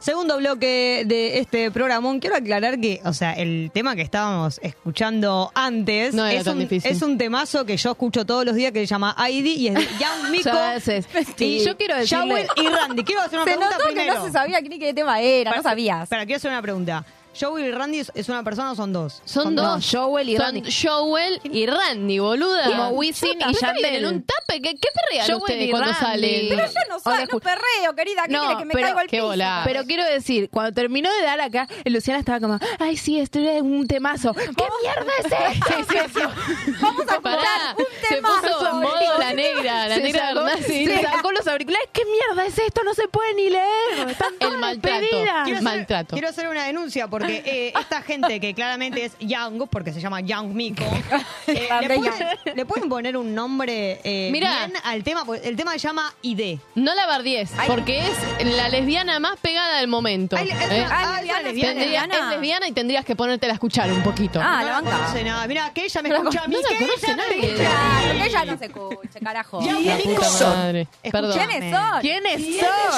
Segundo 0.00 0.36
bloque 0.38 1.04
de 1.06 1.38
este 1.38 1.70
programa. 1.70 2.12
Quiero 2.18 2.34
aclarar 2.34 2.80
que, 2.80 3.00
o 3.04 3.12
sea, 3.12 3.34
el 3.34 3.70
tema 3.72 3.94
que 3.94 4.02
estábamos 4.02 4.58
escuchando 4.60 5.52
antes 5.54 6.12
No 6.12 6.26
es, 6.26 6.44
un, 6.48 6.58
difícil. 6.58 6.90
es 6.90 7.02
un 7.02 7.16
temazo 7.16 7.64
que 7.64 7.76
yo 7.76 7.92
escucho 7.92 8.26
todos 8.26 8.44
los 8.44 8.56
días 8.56 8.72
que 8.72 8.80
se 8.80 8.86
llama 8.86 9.14
ID 9.30 9.46
y 9.46 9.68
es 9.68 9.74
de 9.74 9.80
Young 10.00 10.30
Miko. 10.32 10.50
Sé. 10.80 11.04
Y 11.38 11.64
yo 11.64 11.76
quiero 11.76 11.94
decirle- 11.94 12.48
y 12.56 12.66
Randy. 12.68 13.04
Quiero 13.04 13.20
hacer 13.22 13.38
una 13.38 13.44
Se 13.44 13.50
pregunta 13.52 13.76
notó 13.76 13.88
que 13.90 13.94
primero. 13.94 14.14
no 14.18 14.24
se 14.26 14.32
sabía 14.32 14.60
ni 14.60 14.76
qué 14.80 14.92
tema 14.92 15.20
era, 15.20 15.54
no 15.54 15.62
sabías. 15.62 16.02
Espera, 16.02 16.26
quiero 16.26 16.38
hacer 16.38 16.50
una 16.50 16.62
pregunta. 16.62 17.04
¿Joel 17.38 17.66
y 17.66 17.72
Randy 17.72 18.00
es- 18.14 18.28
una 18.28 18.42
persona 18.42 18.72
o 18.72 18.74
son 18.74 18.92
dos? 18.92 19.22
Son 19.24 19.56
dos. 19.56 19.88
Joel 19.90 20.28
y 20.28 20.36
Son 20.36 20.44
Randy. 20.46 20.72
Joel 20.82 21.40
y 21.44 21.66
Randy, 21.66 22.18
boluda. 22.18 22.64
Como 22.66 22.88
Wisin 22.90 23.40
y 23.40 23.44
¿qué 23.54 23.60
Yandel. 23.60 23.94
en 23.96 24.06
un 24.06 24.22
tape? 24.22 24.60
¿Qué, 24.60 24.74
qué 24.74 24.88
perrean 24.94 25.26
Joel 25.26 25.36
ustedes 25.38 25.66
y 25.68 25.70
cuando 25.70 25.90
Randy. 25.92 26.04
salen? 26.04 26.46
Pero 26.50 26.66
yo 26.66 26.72
no, 26.90 27.00
soy, 27.00 27.18
no 27.18 27.24
escu- 27.26 27.40
perreo, 27.40 27.94
querida. 27.96 28.22
¿Qué 28.26 28.32
No, 28.32 28.58
que 28.58 28.64
me 28.66 28.74
pero- 28.74 28.86
caigo 28.86 28.98
al 29.00 29.06
qué 29.08 29.16
piso? 29.18 29.34
Pero 29.64 29.84
quiero 29.84 30.04
decir, 30.04 30.50
cuando 30.50 30.72
terminó 30.72 31.10
de 31.12 31.22
dar 31.22 31.40
acá, 31.40 31.68
Luciana 31.86 32.18
estaba 32.20 32.38
como, 32.40 32.58
ay, 32.78 32.96
sí, 32.96 33.18
esto 33.18 33.38
es 33.38 33.62
un 33.62 33.86
temazo. 33.86 34.32
¿Qué 34.34 34.44
mierda 34.82 35.12
es 35.20 36.06
esto? 36.06 36.20
Vamos 36.80 37.08
a 37.08 37.20
Pará, 37.20 37.40
escuchar 37.42 37.76
un 37.78 37.86
se 38.08 38.14
tema. 38.14 38.28
puso 38.28 38.68
en 38.68 38.76
modo 38.80 39.18
la 39.18 39.32
negra, 39.32 39.88
la 39.88 39.94
Se 39.94 40.02
negra 40.02 40.28
sacó, 40.28 40.44
verdad, 40.44 40.58
sí. 40.66 40.86
se 40.86 41.02
sacó 41.02 41.32
los 41.32 41.46
auriculares. 41.46 41.88
¿Qué 41.92 42.02
mierda 42.04 42.46
es 42.46 42.58
esto? 42.58 42.82
No 42.84 42.94
se 42.94 43.08
puede 43.08 43.34
ni 43.34 43.50
leer. 43.50 44.08
Están 44.08 44.34
todas 44.38 44.54
El 44.54 44.60
maltrato. 44.60 45.00
despedidas. 45.00 45.44
Quiero 45.44 45.58
hacer, 45.58 45.62
Maltrato. 45.62 46.12
quiero 46.14 46.28
hacer 46.28 46.48
una 46.48 46.64
denuncia 46.64 47.08
porque 47.22 47.42
eh, 47.44 47.72
esta 47.78 48.02
gente 48.02 48.40
que 48.40 48.54
claramente 48.54 49.04
es 49.04 49.12
Young, 49.18 49.66
porque 49.70 49.92
se 49.92 50.00
llama 50.00 50.20
Young 50.20 50.48
Miko, 50.54 50.84
eh, 51.46 51.68
¿le, 51.80 51.94
pueden, 51.96 52.12
le 52.54 52.66
pueden 52.66 52.88
poner 52.88 53.16
un 53.16 53.34
nombre 53.34 54.00
eh, 54.04 54.30
Mirá. 54.32 54.66
bien 54.66 54.72
al 54.84 55.02
tema? 55.02 55.24
Porque 55.24 55.48
el 55.48 55.56
tema 55.56 55.72
se 55.72 55.78
llama 55.78 56.12
ID. 56.22 56.58
No 56.74 56.94
la 56.94 57.06
bardies, 57.06 57.50
porque 57.66 58.00
es 58.06 58.46
la 58.56 58.68
lesbiana 58.68 59.18
más 59.20 59.38
pegada 59.40 59.78
del 59.78 59.88
momento. 59.88 60.36
Ay, 60.36 60.48
es 60.50 60.58
lesbiana, 60.58 61.12
lesbiana. 61.12 61.42
Tendría- 61.42 61.74
lesbiana. 61.74 62.14
es 62.14 62.26
lesbiana 62.30 62.68
y 62.68 62.72
tendrías 62.72 63.04
que 63.04 63.16
ponértela 63.16 63.52
a 63.52 63.54
escuchar 63.54 63.92
un 63.92 64.02
poquito. 64.02 64.40
Ah, 64.42 64.58
no 64.60 64.66
la 64.66 64.72
banca. 64.80 64.90
conoce 64.98 65.24
nada. 65.24 65.46
Mira, 65.46 65.70
que 65.74 65.84
ella 65.84 66.02
me 66.02 66.08
No 66.08 66.16
escucha 66.16 66.38
a 66.40 66.42
con- 66.42 66.50
mí. 66.50 66.56
no 66.56 66.62
la 66.62 66.68
que 66.68 66.84
conoce 66.84 67.06
ella 67.06 67.16
me 67.16 67.22
nadie. 67.22 67.46
escucha. 67.46 67.70
Claro, 67.70 68.18
que 68.18 68.26
ella 68.26 68.44
no 68.44 68.58
se 68.58 68.64
escucha, 68.66 69.20
carajo. 69.22 69.60
Miko 69.60 70.24
son. 70.24 70.88
Perdón. 71.10 71.32
¿Quiénes 71.38 71.74
son? 71.76 72.00
¿Quiénes 72.00 72.42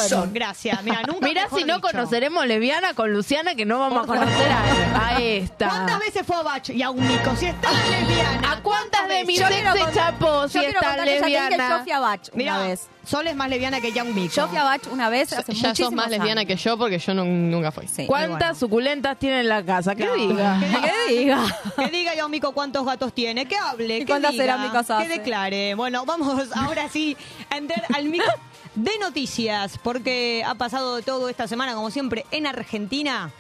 son? 0.09 0.33
Gracias. 0.35 0.83
Mira, 0.83 1.03
nunca 1.07 1.27
Mira 1.27 1.43
mejor 1.45 1.59
si 1.59 1.65
no 1.65 1.77
dicho. 1.77 1.89
conoceremos 1.89 2.47
lesbiana 2.47 2.95
con 2.95 3.13
Luciana, 3.13 3.55
que 3.55 3.65
no 3.65 3.79
vamos 3.79 4.05
a 4.05 4.07
a, 4.21 5.19
esta. 5.21 5.69
¿Cuántas 5.69 5.99
veces 6.01 6.27
fue 6.27 6.37
a 6.37 6.43
Bach 6.43 6.69
y 6.71 6.83
a 6.83 6.91
un 6.91 7.07
Miko? 7.07 7.35
Si 7.37 7.47
está 7.47 7.71
lesbiana. 7.73 8.53
¿A 8.53 8.61
cuántas 8.63 9.09
de 9.09 9.25
mis 9.25 9.41
quiero 9.41 9.73
se 9.73 9.93
chapó 9.95 10.49
si 10.49 10.61
que 10.61 10.73
ya 10.73 10.81
te 10.97 11.03
dije 11.03 11.21
lesbiana? 11.21 11.69
yo 11.79 11.83
fui 11.83 11.93
a 11.93 11.99
Bach 12.01 12.21
Mira, 12.35 12.55
una 12.57 12.67
vez. 12.69 12.89
Sol 13.05 13.27
es 13.27 13.37
más 13.37 13.51
lesbiana 13.51 13.81
que 13.83 13.93
Young 13.93 14.15
Miko. 14.15 14.35
Yo 14.35 14.49
fui 14.49 14.57
a 14.57 14.65
Bach 14.65 14.81
una 14.91 15.09
vez 15.11 15.33
hace 15.35 15.53
Ya 15.53 15.59
sos 15.61 15.69
muchísimos 15.69 15.93
más 15.95 16.11
lesbiana 16.11 16.41
años. 16.41 16.49
que 16.49 16.57
yo 16.57 16.79
porque 16.79 16.99
yo 16.99 17.13
no- 17.15 17.25
nunca 17.25 17.71
fui. 17.71 17.87
Sí. 17.87 18.07
¿Cuántas 18.07 18.39
bueno. 18.39 18.55
suculentas 18.55 19.19
tiene 19.19 19.41
en 19.41 19.49
la 19.49 19.63
casa? 19.65 19.95
¿Qué 19.95 20.07
No. 20.07 20.15
diga? 20.15 20.59
¿Qué 20.61 20.67
diga? 20.69 20.83
¿Qué 21.09 21.15
diga? 21.15 21.41
Que 21.77 21.91
diga 21.91 22.15
Young 22.15 22.31
Miko 22.31 22.53
cuántos 22.53 22.85
gatos 22.87 23.13
tiene, 23.13 23.47
que 23.47 23.57
hable, 23.57 23.97
¿Y 23.99 24.01
que 24.01 24.07
cuántas 24.07 24.33
diga, 24.33 24.45
cerámicas 24.45 24.87
que 24.87 24.93
hace? 24.95 25.09
declare. 25.09 25.75
Bueno, 25.75 26.05
vamos 26.07 26.49
ahora 26.57 26.89
sí 26.89 27.17
a 27.51 27.57
entrar 27.59 27.85
al 27.95 28.05
micro 28.07 28.33
de 28.75 28.91
noticias, 29.01 29.79
porque 29.83 30.43
ha 30.47 30.55
pasado 30.55 30.97
de 30.97 31.03
todo 31.03 31.29
esta 31.29 31.47
semana, 31.47 31.75
como 31.75 31.91
siempre, 31.91 32.25
en 32.31 32.47
Argentina. 32.47 33.31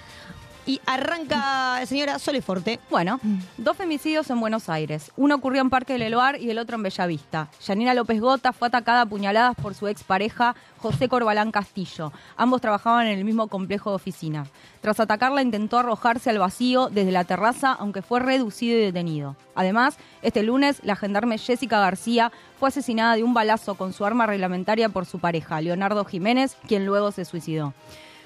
Y 0.66 0.80
arranca, 0.87 1.85
señora 1.85 2.18
Soleforte. 2.18 2.80
Bueno, 2.90 3.21
dos 3.59 3.76
femicidios 3.76 4.30
en 4.30 4.40
Buenos 4.40 4.71
Aires. 4.71 5.12
Uno 5.14 5.35
ocurrió 5.35 5.61
en 5.61 5.68
Parque 5.68 5.92
del 5.92 6.02
Eloar 6.02 6.40
y 6.40 6.50
el 6.50 6.59
otro 6.59 6.76
en 6.76 6.83
Bellavista. 6.83 7.49
Yanina 7.66 7.92
López 7.92 8.18
Gota 8.18 8.54
fue 8.54 8.68
atacada 8.68 9.02
a 9.02 9.06
puñaladas 9.06 9.56
por 9.56 9.75
su 9.75 9.88
expareja 9.88 10.56
José 10.78 11.09
Corbalán 11.09 11.50
Castillo. 11.50 12.12
Ambos 12.38 12.62
trabajaban 12.62 13.09
en 13.09 13.18
el 13.18 13.26
mismo 13.26 13.49
complejo 13.49 13.90
de 13.90 13.97
oficina. 13.97 14.47
Tras 14.80 15.00
atacarla 15.00 15.42
intentó 15.42 15.78
arrojarse 15.78 16.30
al 16.30 16.38
vacío 16.38 16.88
desde 16.88 17.12
la 17.12 17.25
terraza, 17.25 17.73
aunque 17.73 18.00
fue 18.00 18.21
reducido 18.21 18.78
y 18.78 18.80
detenido. 18.80 19.37
Además, 19.54 19.99
este 20.23 20.42
lunes 20.42 20.80
la 20.83 20.97
gendarme 20.97 21.37
Jessica 21.37 21.78
García 21.78 22.33
fue 22.59 22.68
asesinada 22.68 23.16
de 23.16 23.23
un 23.23 23.35
balazo 23.35 23.75
con 23.75 23.92
su 23.92 24.06
arma 24.06 24.26
reglamentaria 24.26 24.88
por 24.88 25.04
su 25.04 25.18
pareja, 25.18 25.61
Leonardo 25.61 26.06
Jiménez, 26.06 26.56
quien 26.66 26.87
luego 26.87 27.12
se 27.12 27.26
suicidó. 27.26 27.75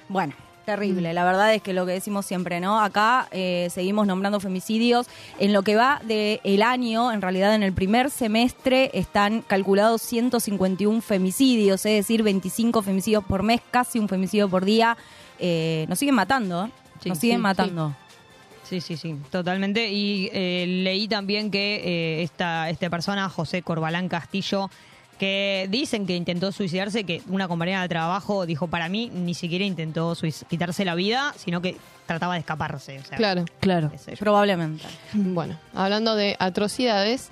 Bueno, 0.08 0.34
terrible. 0.68 1.14
La 1.14 1.24
verdad 1.24 1.54
es 1.54 1.62
que 1.62 1.72
lo 1.72 1.86
que 1.86 1.92
decimos 1.92 2.26
siempre, 2.26 2.60
¿no? 2.60 2.78
Acá 2.78 3.26
eh, 3.30 3.68
seguimos 3.70 4.06
nombrando 4.06 4.38
femicidios. 4.38 5.06
En 5.38 5.54
lo 5.54 5.62
que 5.62 5.76
va 5.76 6.02
del 6.04 6.62
año, 6.62 7.10
en 7.10 7.22
realidad 7.22 7.54
en 7.54 7.62
el 7.62 7.72
primer 7.72 8.10
semestre 8.10 8.90
están 8.92 9.40
calculados 9.40 10.02
151 10.02 11.00
femicidios, 11.00 11.86
es 11.86 11.94
decir, 11.94 12.22
25 12.22 12.82
femicidios 12.82 13.24
por 13.24 13.42
mes, 13.42 13.62
casi 13.70 13.98
un 13.98 14.10
femicidio 14.10 14.50
por 14.50 14.66
día. 14.66 14.98
Eh, 15.38 15.86
nos 15.88 15.98
siguen 15.98 16.16
matando, 16.16 16.66
¿eh? 16.66 16.70
Sí, 17.00 17.08
nos 17.08 17.18
siguen 17.18 17.38
sí, 17.38 17.42
matando. 17.42 17.96
Sí, 18.62 18.82
sí, 18.82 18.98
sí, 18.98 19.16
totalmente. 19.30 19.90
Y 19.90 20.28
eh, 20.34 20.66
leí 20.66 21.08
también 21.08 21.50
que 21.50 22.22
esta, 22.22 22.68
esta 22.68 22.90
persona, 22.90 23.30
José 23.30 23.62
Corbalán 23.62 24.10
Castillo, 24.10 24.68
que 25.18 25.66
dicen 25.70 26.06
que 26.06 26.16
intentó 26.16 26.52
suicidarse, 26.52 27.04
que 27.04 27.22
una 27.28 27.48
compañera 27.48 27.82
de 27.82 27.88
trabajo 27.88 28.46
dijo, 28.46 28.68
para 28.68 28.88
mí 28.88 29.10
ni 29.12 29.34
siquiera 29.34 29.64
intentó 29.64 30.16
quitarse 30.48 30.84
la 30.84 30.94
vida, 30.94 31.34
sino 31.36 31.60
que 31.60 31.76
trataba 32.06 32.34
de 32.34 32.40
escaparse. 32.40 32.98
o 32.98 33.04
sea, 33.04 33.16
Claro. 33.16 33.44
Claro, 33.60 33.92
probablemente. 34.18 34.84
Bueno, 35.12 35.58
hablando 35.74 36.14
de 36.14 36.36
atrocidades, 36.38 37.30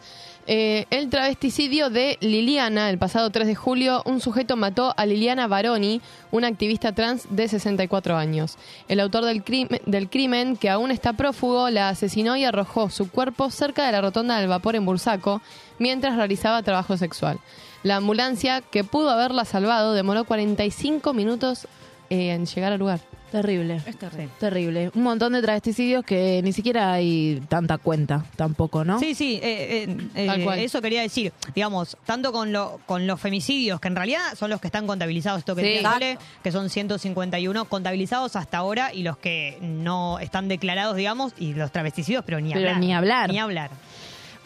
eh, 0.48 0.86
el 0.90 1.10
travesticidio 1.10 1.90
de 1.90 2.18
Liliana, 2.20 2.88
el 2.90 2.98
pasado 2.98 3.30
3 3.30 3.48
de 3.48 3.56
julio, 3.56 4.02
un 4.04 4.20
sujeto 4.20 4.56
mató 4.56 4.94
a 4.96 5.04
Liliana 5.04 5.48
Baroni, 5.48 6.00
una 6.30 6.46
activista 6.46 6.92
trans 6.92 7.26
de 7.30 7.48
64 7.48 8.16
años. 8.16 8.56
El 8.86 9.00
autor 9.00 9.24
del 9.24 9.42
crimen, 9.42 9.80
del 9.86 10.08
crimen, 10.08 10.56
que 10.56 10.70
aún 10.70 10.92
está 10.92 11.14
prófugo, 11.14 11.68
la 11.70 11.88
asesinó 11.88 12.36
y 12.36 12.44
arrojó 12.44 12.90
su 12.90 13.10
cuerpo 13.10 13.50
cerca 13.50 13.86
de 13.86 13.92
la 13.92 14.00
rotonda 14.00 14.38
del 14.38 14.48
vapor 14.48 14.76
en 14.76 14.86
Bursaco, 14.86 15.42
mientras 15.80 16.16
realizaba 16.16 16.62
trabajo 16.62 16.96
sexual. 16.96 17.40
La 17.86 17.96
ambulancia, 17.96 18.62
que 18.62 18.82
pudo 18.82 19.10
haberla 19.10 19.44
salvado, 19.44 19.94
demoró 19.94 20.24
45 20.24 21.14
minutos 21.14 21.68
eh, 22.10 22.30
en 22.32 22.44
llegar 22.46 22.72
al 22.72 22.80
lugar. 22.80 22.98
Terrible. 23.30 23.80
Es 23.86 23.96
terrible. 23.98 24.28
Terrible. 24.40 24.90
Un 24.94 25.02
montón 25.02 25.32
de 25.34 25.42
travesticidios 25.42 26.04
que 26.04 26.40
ni 26.42 26.52
siquiera 26.52 26.92
hay 26.92 27.42
tanta 27.48 27.76
cuenta 27.78 28.24
tampoco, 28.36 28.84
¿no? 28.84 28.98
Sí, 29.00 29.14
sí, 29.14 29.38
eh, 29.42 29.84
eh, 29.88 29.96
eh, 30.14 30.26
Tal 30.26 30.42
cual. 30.44 30.58
eso 30.60 30.80
quería 30.80 31.02
decir. 31.02 31.32
Digamos, 31.54 31.96
tanto 32.06 32.32
con, 32.32 32.52
lo, 32.52 32.80
con 32.86 33.06
los 33.06 33.20
femicidios, 33.20 33.80
que 33.80 33.88
en 33.88 33.96
realidad 33.96 34.20
son 34.36 34.50
los 34.50 34.60
que 34.60 34.68
están 34.68 34.86
contabilizados, 34.86 35.40
esto 35.40 35.54
que 35.56 35.62
Sí. 35.62 35.82
decía 35.84 36.18
que 36.42 36.52
son 36.52 36.70
151 36.70 37.64
contabilizados 37.66 38.36
hasta 38.36 38.58
ahora, 38.58 38.92
y 38.94 39.02
los 39.02 39.16
que 39.18 39.58
no 39.60 40.18
están 40.20 40.48
declarados, 40.48 40.96
digamos, 40.96 41.32
y 41.38 41.52
los 41.54 41.70
travesticidios, 41.72 42.24
pero 42.24 42.40
ni 42.40 42.52
Pero 42.52 42.60
hablar. 42.68 42.80
ni 42.80 42.94
hablar. 42.94 43.30
Ni 43.30 43.38
hablar. 43.38 43.70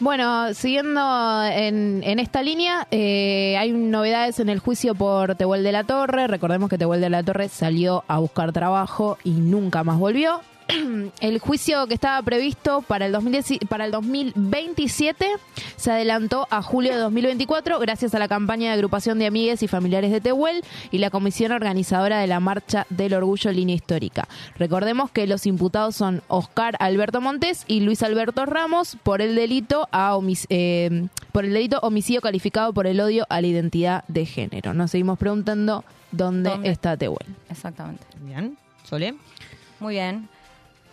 Bueno, 0.01 0.51
siguiendo 0.55 1.43
en, 1.43 2.01
en 2.03 2.17
esta 2.17 2.41
línea, 2.41 2.87
eh, 2.89 3.55
hay 3.59 3.71
novedades 3.71 4.39
en 4.39 4.49
el 4.49 4.57
juicio 4.57 4.95
por 4.95 5.35
Tehuel 5.35 5.63
de 5.63 5.71
la 5.71 5.83
Torre. 5.83 6.25
Recordemos 6.25 6.71
que 6.71 6.79
Tehuel 6.79 7.01
de 7.01 7.11
la 7.11 7.21
Torre 7.21 7.49
salió 7.49 8.03
a 8.07 8.17
buscar 8.17 8.51
trabajo 8.51 9.19
y 9.23 9.29
nunca 9.29 9.83
más 9.83 9.99
volvió. 9.99 10.41
El 11.21 11.39
juicio 11.39 11.85
que 11.87 11.93
estaba 11.93 12.21
previsto 12.21 12.81
para 12.81 13.05
el, 13.05 13.11
2010 13.11 13.59
para 13.69 13.85
el 13.85 13.91
2027 13.91 15.25
se 15.75 15.91
adelantó 15.91 16.47
a 16.49 16.61
julio 16.61 16.93
de 16.93 16.99
2024 16.99 17.79
gracias 17.79 18.13
a 18.15 18.19
la 18.19 18.27
campaña 18.27 18.67
de 18.69 18.73
agrupación 18.75 19.19
de 19.19 19.25
amigues 19.27 19.63
y 19.63 19.67
familiares 19.67 20.11
de 20.11 20.21
Tehuel 20.21 20.63
y 20.91 20.99
la 20.99 21.09
comisión 21.09 21.51
organizadora 21.51 22.19
de 22.19 22.27
la 22.27 22.39
Marcha 22.39 22.85
del 22.89 23.13
Orgullo 23.13 23.51
Línea 23.51 23.75
Histórica. 23.75 24.27
Recordemos 24.57 25.11
que 25.11 25.27
los 25.27 25.45
imputados 25.45 25.95
son 25.95 26.21
Oscar 26.27 26.75
Alberto 26.79 27.21
Montes 27.21 27.63
y 27.67 27.81
Luis 27.81 28.03
Alberto 28.03 28.45
Ramos 28.45 28.97
por 29.03 29.21
el 29.21 29.35
delito 29.35 29.87
a 29.91 30.15
homic- 30.15 30.45
eh, 30.49 31.07
por 31.31 31.45
el 31.45 31.53
delito 31.53 31.79
homicidio 31.81 32.21
calificado 32.21 32.73
por 32.73 32.87
el 32.87 32.99
odio 32.99 33.25
a 33.29 33.41
la 33.41 33.47
identidad 33.47 34.03
de 34.07 34.25
género. 34.25 34.73
Nos 34.73 34.91
seguimos 34.91 35.17
preguntando 35.17 35.83
dónde, 36.11 36.49
¿Dónde? 36.49 36.69
está 36.69 36.97
Tehuel. 36.97 37.25
Exactamente. 37.49 38.03
Bien, 38.21 38.57
Sole. 38.83 39.15
Muy 39.79 39.95
bien. 39.95 40.27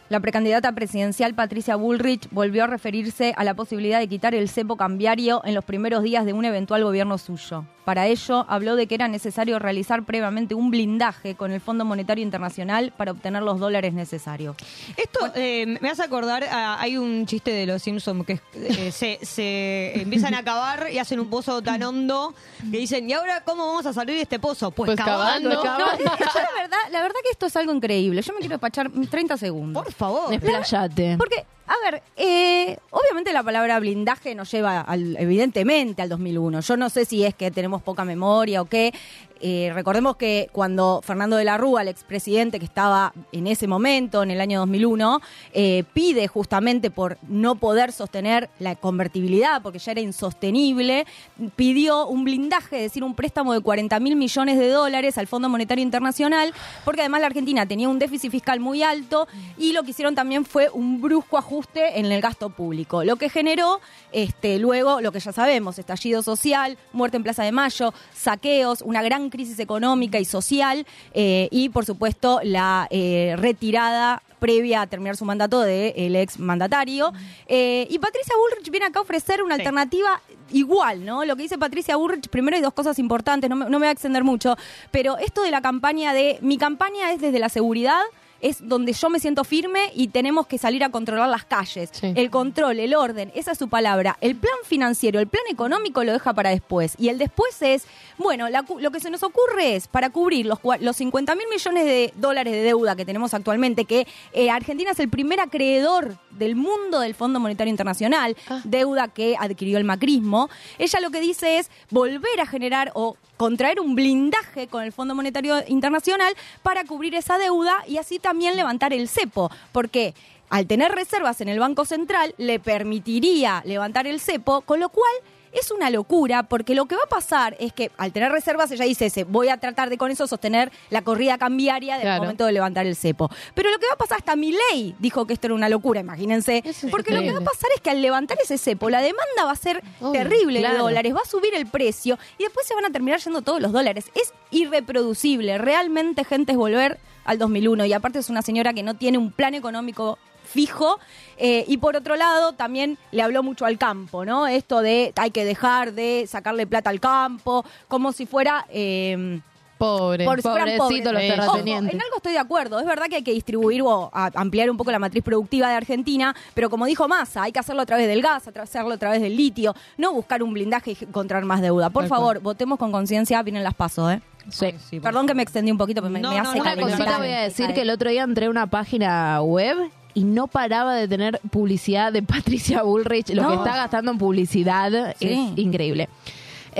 La 0.08 0.20
precandidata 0.20 0.72
presidencial 0.72 1.34
Patricia 1.34 1.76
Bullrich 1.76 2.28
volvió 2.30 2.64
a 2.64 2.66
referirse 2.66 3.34
a 3.36 3.44
la 3.44 3.52
posibilidad 3.54 3.98
de 3.98 4.08
quitar 4.08 4.34
el 4.34 4.48
cepo 4.48 4.76
cambiario 4.76 5.42
en 5.44 5.54
los 5.54 5.64
primeros 5.64 6.02
días 6.02 6.24
de 6.24 6.32
un 6.32 6.44
eventual 6.46 6.82
gobierno 6.82 7.18
suyo. 7.18 7.64
Para 7.84 8.06
ello, 8.06 8.44
habló 8.48 8.76
de 8.76 8.86
que 8.86 8.94
era 8.94 9.08
necesario 9.08 9.58
realizar 9.58 10.02
previamente 10.04 10.54
un 10.54 10.70
blindaje 10.70 11.34
con 11.36 11.52
el 11.52 11.60
Fondo 11.60 11.86
Monetario 11.86 12.22
Internacional 12.22 12.92
para 12.96 13.12
obtener 13.12 13.42
los 13.42 13.58
dólares 13.60 13.94
necesarios. 13.94 14.56
Esto 14.96 15.20
eh, 15.34 15.78
me 15.80 15.88
hace 15.88 16.02
acordar, 16.02 16.44
a- 16.44 16.78
hay 16.80 16.98
un 16.98 17.24
chiste 17.24 17.50
de 17.50 17.64
los 17.66 17.80
Simpsons 17.82 18.26
que 18.26 18.40
eh, 18.54 18.90
se, 18.92 19.18
se 19.22 20.00
empiezan 20.02 20.34
a 20.34 20.42
cavar 20.42 20.88
y 20.92 20.98
hacen 20.98 21.18
un 21.20 21.28
pozo 21.30 21.62
tan 21.62 21.82
hondo 21.82 22.34
que 22.70 22.76
dicen, 22.78 23.08
¿y 23.08 23.14
ahora 23.14 23.42
cómo 23.44 23.66
vamos 23.66 23.86
a 23.86 23.92
salir 23.94 24.16
de 24.16 24.22
este 24.22 24.38
pozo? 24.38 24.70
Pues, 24.70 24.88
Pues 24.88 24.98
cavando. 24.98 25.48
cavando. 25.62 26.04
No, 26.04 26.18
yo 26.18 26.24
la 26.34 26.60
verdad, 26.62 26.78
la 26.92 27.00
verdad 27.00 27.16
que 27.24 27.30
esto 27.30 27.46
es 27.46 27.56
algo 27.56 27.72
increíble. 27.72 28.20
Yo 28.20 28.32
me 28.34 28.40
quiero 28.40 28.54
despachar 28.54 28.90
30 28.90 29.36
segundos. 29.38 29.82
Por 29.82 29.92
favor. 29.98 30.30
Desplayate. 30.30 31.16
Porque, 31.18 31.44
a 31.68 31.90
ver, 31.90 32.02
eh, 32.16 32.78
obviamente 32.90 33.32
la 33.32 33.42
palabra 33.42 33.78
blindaje 33.78 34.34
nos 34.34 34.50
lleva 34.50 34.80
al- 34.80 35.16
evidentemente 35.18 36.02
al 36.02 36.08
2001. 36.08 36.60
Yo 36.60 36.76
no 36.76 36.88
sé 36.90 37.04
si 37.04 37.24
es 37.24 37.34
que 37.34 37.50
tenemos 37.50 37.82
poca 37.82 38.04
memoria 38.04 38.62
o 38.62 38.64
qué. 38.64 38.92
Eh, 39.40 39.70
recordemos 39.72 40.16
que 40.16 40.48
cuando 40.50 41.00
Fernando 41.04 41.36
de 41.36 41.44
la 41.44 41.56
Rúa, 41.56 41.82
el 41.82 41.88
expresidente 41.88 42.58
que 42.58 42.64
estaba 42.64 43.12
en 43.30 43.46
ese 43.46 43.68
momento, 43.68 44.24
en 44.24 44.32
el 44.32 44.40
año 44.40 44.58
2001, 44.58 45.20
eh, 45.52 45.84
pide 45.92 46.26
justamente 46.26 46.90
por 46.90 47.18
no 47.28 47.54
poder 47.54 47.92
sostener 47.92 48.50
la 48.58 48.74
convertibilidad, 48.74 49.62
porque 49.62 49.78
ya 49.78 49.92
era 49.92 50.00
insostenible, 50.00 51.06
pidió 51.54 52.06
un 52.08 52.24
blindaje, 52.24 52.78
es 52.78 52.82
decir, 52.90 53.04
un 53.04 53.14
préstamo 53.14 53.52
de 53.54 53.60
40 53.60 54.00
mil 54.00 54.16
millones 54.16 54.58
de 54.58 54.70
dólares 54.70 55.18
al 55.18 55.28
Fondo 55.28 55.48
Monetario 55.48 55.84
Internacional, 55.84 56.52
porque 56.84 57.02
además 57.02 57.20
la 57.20 57.28
Argentina 57.28 57.64
tenía 57.64 57.88
un 57.88 58.00
déficit 58.00 58.32
fiscal 58.32 58.58
muy 58.58 58.82
alto 58.82 59.28
y 59.56 59.72
lo 59.72 59.84
que 59.84 59.90
hicieron 59.92 60.16
también 60.16 60.44
fue 60.46 60.68
un 60.68 61.00
brusco 61.00 61.38
ajuste 61.38 61.57
en 61.74 62.06
el 62.06 62.20
gasto 62.20 62.50
público, 62.50 63.04
lo 63.04 63.16
que 63.16 63.28
generó 63.28 63.80
este, 64.12 64.58
luego 64.58 65.00
lo 65.00 65.12
que 65.12 65.20
ya 65.20 65.32
sabemos, 65.32 65.78
estallido 65.78 66.22
social, 66.22 66.78
muerte 66.92 67.16
en 67.16 67.22
Plaza 67.22 67.42
de 67.44 67.52
Mayo, 67.52 67.92
saqueos, 68.14 68.82
una 68.82 69.02
gran 69.02 69.30
crisis 69.30 69.58
económica 69.58 70.18
y 70.18 70.24
social 70.24 70.86
eh, 71.14 71.48
y 71.50 71.68
por 71.68 71.84
supuesto 71.84 72.40
la 72.42 72.86
eh, 72.90 73.34
retirada 73.38 74.22
previa 74.38 74.82
a 74.82 74.86
terminar 74.86 75.16
su 75.16 75.24
mandato 75.24 75.60
del 75.60 76.14
ex 76.14 76.38
mandatario. 76.38 77.12
Eh, 77.48 77.88
y 77.90 77.98
Patricia 77.98 78.34
Bullrich 78.36 78.70
viene 78.70 78.86
acá 78.86 79.00
a 79.00 79.02
ofrecer 79.02 79.42
una 79.42 79.56
Sí. 79.56 79.62
alternativa 79.62 80.20
igual, 80.52 81.04
¿no? 81.04 81.24
Lo 81.24 81.34
que 81.34 81.42
dice 81.42 81.58
Patricia 81.58 81.96
Bullrich, 81.96 82.28
primero 82.28 82.56
hay 82.56 82.62
dos 82.62 82.72
cosas 82.72 82.98
importantes, 83.00 83.50
no 83.50 83.56
me, 83.56 83.64
no 83.64 83.72
me 83.72 83.78
voy 83.78 83.88
a 83.88 83.90
extender 83.90 84.22
mucho, 84.22 84.56
pero 84.92 85.18
esto 85.18 85.42
de 85.42 85.50
la 85.50 85.60
campaña 85.60 86.14
de, 86.14 86.38
mi 86.40 86.56
campaña 86.56 87.10
es 87.12 87.20
desde 87.20 87.40
la 87.40 87.48
seguridad, 87.48 88.00
es 88.40 88.66
donde 88.66 88.92
yo 88.92 89.10
me 89.10 89.20
siento 89.20 89.44
firme 89.44 89.90
y 89.94 90.08
tenemos 90.08 90.46
que 90.46 90.58
salir 90.58 90.84
a 90.84 90.90
controlar 90.90 91.28
las 91.28 91.44
calles. 91.44 91.90
Sí. 91.92 92.12
El 92.14 92.30
control, 92.30 92.78
el 92.78 92.94
orden, 92.94 93.32
esa 93.34 93.52
es 93.52 93.58
su 93.58 93.68
palabra. 93.68 94.16
El 94.20 94.36
plan 94.36 94.54
financiero, 94.64 95.20
el 95.20 95.26
plan 95.26 95.42
económico 95.50 96.04
lo 96.04 96.12
deja 96.12 96.32
para 96.34 96.50
después. 96.50 96.94
Y 96.98 97.08
el 97.08 97.18
después 97.18 97.60
es, 97.62 97.86
bueno, 98.16 98.48
la 98.48 98.64
lo 98.80 98.90
que 98.90 99.00
se 99.00 99.10
nos 99.10 99.22
ocurre 99.22 99.76
es 99.76 99.88
para 99.88 100.10
cubrir 100.10 100.46
los, 100.46 100.58
los 100.80 100.96
50 100.96 101.34
mil 101.34 101.46
millones 101.48 101.84
de 101.84 102.12
dólares 102.16 102.52
de 102.52 102.62
deuda 102.62 102.96
que 102.96 103.04
tenemos 103.04 103.34
actualmente, 103.34 103.84
que 103.84 104.06
eh, 104.32 104.50
Argentina 104.50 104.90
es 104.90 105.00
el 105.00 105.08
primer 105.08 105.40
acreedor 105.40 106.18
del 106.30 106.54
mundo 106.54 107.00
del 107.00 107.14
Fondo 107.14 107.40
Monetario 107.40 107.70
Internacional, 107.70 108.36
deuda 108.64 109.08
que 109.08 109.36
adquirió 109.38 109.78
el 109.78 109.84
macrismo. 109.84 110.48
Ella 110.78 111.00
lo 111.00 111.10
que 111.10 111.20
dice 111.20 111.58
es 111.58 111.70
volver 111.90 112.40
a 112.40 112.46
generar 112.46 112.92
o 112.94 113.16
contraer 113.36 113.80
un 113.80 113.94
blindaje 113.94 114.66
con 114.66 114.82
el 114.82 114.92
Fondo 114.92 115.14
Monetario 115.14 115.56
Internacional 115.68 116.34
para 116.62 116.84
cubrir 116.84 117.14
esa 117.14 117.38
deuda 117.38 117.84
y 117.86 117.96
así 117.96 118.18
también 118.28 118.56
levantar 118.56 118.92
el 118.92 119.08
cepo. 119.08 119.50
Porque 119.72 120.14
al 120.50 120.66
tener 120.66 120.92
reservas 120.92 121.40
en 121.40 121.48
el 121.48 121.58
Banco 121.58 121.86
Central 121.86 122.34
le 122.36 122.60
permitiría 122.60 123.62
levantar 123.64 124.06
el 124.06 124.20
cepo, 124.20 124.60
con 124.60 124.80
lo 124.80 124.90
cual 124.90 125.12
es 125.52 125.70
una 125.70 125.90
locura 125.90 126.42
porque 126.44 126.74
lo 126.74 126.86
que 126.86 126.94
va 126.96 127.02
a 127.04 127.08
pasar 127.08 127.56
es 127.60 127.72
que 127.72 127.90
al 127.96 128.12
tener 128.12 128.30
reservas 128.32 128.70
ella 128.70 128.84
dice, 128.84 129.10
"Se- 129.10 129.24
voy 129.24 129.48
a 129.48 129.56
tratar 129.58 129.90
de 129.90 129.98
con 129.98 130.10
eso 130.10 130.26
sostener 130.26 130.70
la 130.90 131.02
corrida 131.02 131.38
cambiaria 131.38 131.94
del 131.94 132.02
Claro. 132.02 132.22
momento 132.22 132.44
de 132.46 132.52
levantar 132.52 132.86
el 132.86 132.96
cepo. 132.96 133.30
Pero 133.54 133.70
lo 133.70 133.78
que 133.78 133.86
va 133.86 133.94
a 133.94 133.98
pasar, 133.98 134.18
hasta 134.18 134.36
mi 134.36 134.52
ley 134.72 134.94
dijo 134.98 135.26
que 135.26 135.32
esto 135.34 135.46
era 135.48 135.54
una 135.54 135.68
locura, 135.68 136.00
imagínense. 136.00 136.62
Eso 136.64 136.88
porque 136.90 137.12
lo 137.14 137.20
que 137.20 137.32
va 137.32 137.38
a 137.38 137.44
pasar 137.44 137.70
es 137.74 137.80
que 137.80 137.90
al 137.90 138.02
levantar 138.02 138.38
ese 138.42 138.58
cepo, 138.58 138.90
la 138.90 139.00
demanda 139.00 139.44
va 139.44 139.52
a 139.52 139.56
ser 139.56 139.82
terrible 140.12 140.60
de 140.60 140.76
dólares, 140.78 141.14
va 141.14 141.20
a 141.24 141.28
subir 141.28 141.54
el 141.54 141.66
precio 141.66 142.18
y 142.38 142.44
después 142.44 142.66
se 142.66 142.74
van 142.74 142.84
a 142.84 142.90
terminar 142.90 143.20
yendo 143.20 143.42
todos 143.42 143.60
los 143.60 143.72
dólares. 143.72 144.06
Es 144.14 144.32
irreproducible. 144.50 145.58
Realmente, 145.58 146.24
gente, 146.24 146.52
es 146.52 146.58
volver 146.58 146.98
al 147.24 147.38
2001. 147.38 147.84
Y 147.84 147.92
aparte 147.92 148.18
es 148.18 148.30
una 148.30 148.42
señora 148.42 148.72
que 148.72 148.82
no 148.82 148.94
tiene 148.94 149.18
un 149.18 149.30
plan 149.32 149.54
económico 149.54 150.18
fijo. 150.48 150.98
Eh, 151.36 151.64
y 151.68 151.76
por 151.76 151.96
otro 151.96 152.16
lado, 152.16 152.52
también 152.52 152.98
le 153.12 153.22
habló 153.22 153.42
mucho 153.42 153.64
al 153.64 153.78
campo, 153.78 154.24
¿no? 154.24 154.46
Esto 154.46 154.80
de 154.80 155.12
hay 155.16 155.30
que 155.30 155.44
dejar 155.44 155.92
de 155.92 156.24
sacarle 156.28 156.66
plata 156.66 156.90
al 156.90 157.00
campo, 157.00 157.64
como 157.88 158.12
si 158.12 158.26
fuera... 158.26 158.66
eh, 158.70 159.40
Pobre. 159.78 160.24
por 160.24 160.38
si 160.38 160.42
fueran 160.42 160.76
Pobrecito 160.76 161.10
pobres. 161.10 161.28
los 161.28 161.38
Ojo, 161.38 161.52
terratenientes. 161.52 161.94
en 161.94 162.00
algo 162.02 162.16
estoy 162.16 162.32
de 162.32 162.40
acuerdo. 162.40 162.80
Es 162.80 162.84
verdad 162.84 163.06
que 163.08 163.14
hay 163.14 163.22
que 163.22 163.30
distribuir 163.32 163.80
o 163.82 164.10
a- 164.12 164.32
ampliar 164.34 164.68
un 164.70 164.76
poco 164.76 164.90
la 164.90 164.98
matriz 164.98 165.22
productiva 165.22 165.68
de 165.68 165.76
Argentina, 165.76 166.34
pero 166.52 166.68
como 166.68 166.84
dijo 166.84 167.06
Massa, 167.06 167.44
hay 167.44 167.52
que 167.52 167.60
hacerlo 167.60 167.82
a 167.82 167.86
través 167.86 168.08
del 168.08 168.20
gas, 168.20 168.48
hacerlo 168.48 168.94
a 168.94 168.96
través 168.96 169.22
del 169.22 169.36
litio, 169.36 169.76
no 169.96 170.12
buscar 170.12 170.42
un 170.42 170.52
blindaje 170.52 170.96
y 171.00 171.04
encontrar 171.04 171.44
más 171.44 171.60
deuda. 171.60 171.90
Por 171.90 172.08
favor, 172.08 172.40
votemos 172.40 172.76
con 172.76 172.90
conciencia, 172.90 173.40
vienen 173.44 173.62
las 173.62 173.74
pasos, 173.74 174.14
¿eh? 174.14 174.20
Sí. 174.50 174.64
Ay, 174.66 174.78
sí, 174.90 174.96
por 174.98 175.10
Perdón 175.10 175.28
que 175.28 175.34
me 175.34 175.44
extendí 175.44 175.70
un 175.70 175.78
poquito, 175.78 176.00
pero 176.02 176.10
me, 176.10 176.18
No, 176.18 176.30
me 176.30 176.36
no, 176.38 176.42
hace 176.42 176.58
no, 176.58 176.64
Una 176.64 176.76
cosita 176.76 177.18
voy 177.18 177.28
a 177.28 177.40
decir 177.42 177.72
que 177.72 177.82
el 177.82 177.90
otro 177.90 178.10
día 178.10 178.24
entré 178.24 178.46
a 178.46 178.50
una 178.50 178.66
página 178.66 179.40
web 179.42 179.76
y 180.14 180.24
no 180.24 180.46
paraba 180.46 180.94
de 180.94 181.06
tener 181.08 181.40
publicidad 181.50 182.12
de 182.12 182.22
Patricia 182.34 182.82
Bullrich. 182.82 183.30
Lo 183.30 183.42
No. 183.42 183.48
que 183.50 183.54
está 183.56 183.76
gastando 183.76 184.10
en 184.10 184.18
publicidad 184.18 185.14
Sí. 185.18 185.52
es 185.54 185.58
increíble. 185.58 186.08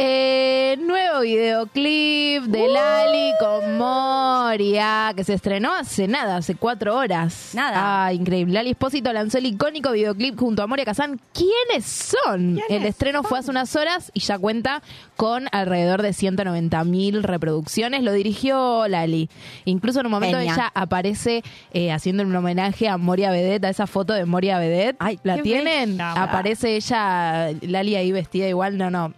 Eh, 0.01 0.79
nuevo 0.81 1.23
videoclip 1.23 2.45
de 2.45 2.69
Lali 2.69 3.33
con 3.41 3.79
Moria, 3.79 5.13
que 5.17 5.25
se 5.25 5.35
estrenó 5.35 5.75
hace 5.75 6.07
nada, 6.07 6.37
hace 6.37 6.55
cuatro 6.55 6.97
horas. 6.97 7.51
Nada. 7.53 8.05
Ah, 8.05 8.13
increíble. 8.13 8.55
Lali 8.55 8.71
Espósito 8.71 9.13
lanzó 9.13 9.39
el 9.39 9.47
icónico 9.47 9.91
videoclip 9.91 10.39
junto 10.39 10.63
a 10.63 10.69
Moria 10.69 10.85
Kazan. 10.85 11.21
¿Quiénes 11.33 11.85
son? 11.85 12.61
El 12.69 12.87
estreno 12.87 13.25
fue 13.25 13.41
hace 13.41 13.51
unas 13.51 13.75
horas 13.75 14.13
y 14.15 14.21
ya 14.21 14.39
cuenta 14.39 14.83
con 15.17 15.49
alrededor 15.51 16.03
de 16.03 16.13
190 16.13 16.85
mil 16.85 17.25
reproducciones. 17.25 18.05
Lo 18.05 18.13
dirigió 18.13 18.87
Lali. 18.87 19.29
Incluso 19.65 19.99
en 19.99 20.07
un 20.07 20.13
momento 20.13 20.39
ella 20.39 20.71
aparece 20.77 21.43
eh, 21.73 21.91
haciendo 21.91 22.23
un 22.23 22.37
homenaje 22.37 22.89
a 22.89 22.99
Moria 22.99 23.33
Vedette, 23.33 23.65
a 23.65 23.71
esa 23.71 23.89
foto 23.89 24.13
de 24.13 24.27
Moria 24.27 24.61
Vedette. 24.61 24.97
¿La 25.25 25.39
qué 25.39 25.43
tienen? 25.43 26.01
Aparece 26.01 26.77
ella, 26.77 27.49
Lali 27.63 27.97
ahí 27.97 28.13
vestida 28.13 28.47
igual. 28.47 28.79
No, 28.79 28.93
no. 28.93 29.13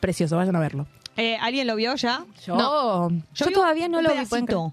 Precioso, 0.00 0.36
vayan 0.36 0.56
a 0.56 0.60
verlo. 0.60 0.86
Eh, 1.16 1.36
¿Alguien 1.40 1.66
lo 1.66 1.74
vio 1.76 1.94
ya? 1.96 2.24
Yo. 2.46 3.08
Yo 3.34 3.46
vi 3.46 3.52
todavía 3.52 3.88
no 3.88 3.98
un 3.98 4.04
lo 4.04 4.10
vi, 4.10 4.24
¿pueden 4.26 4.46
pedacito 4.46 4.72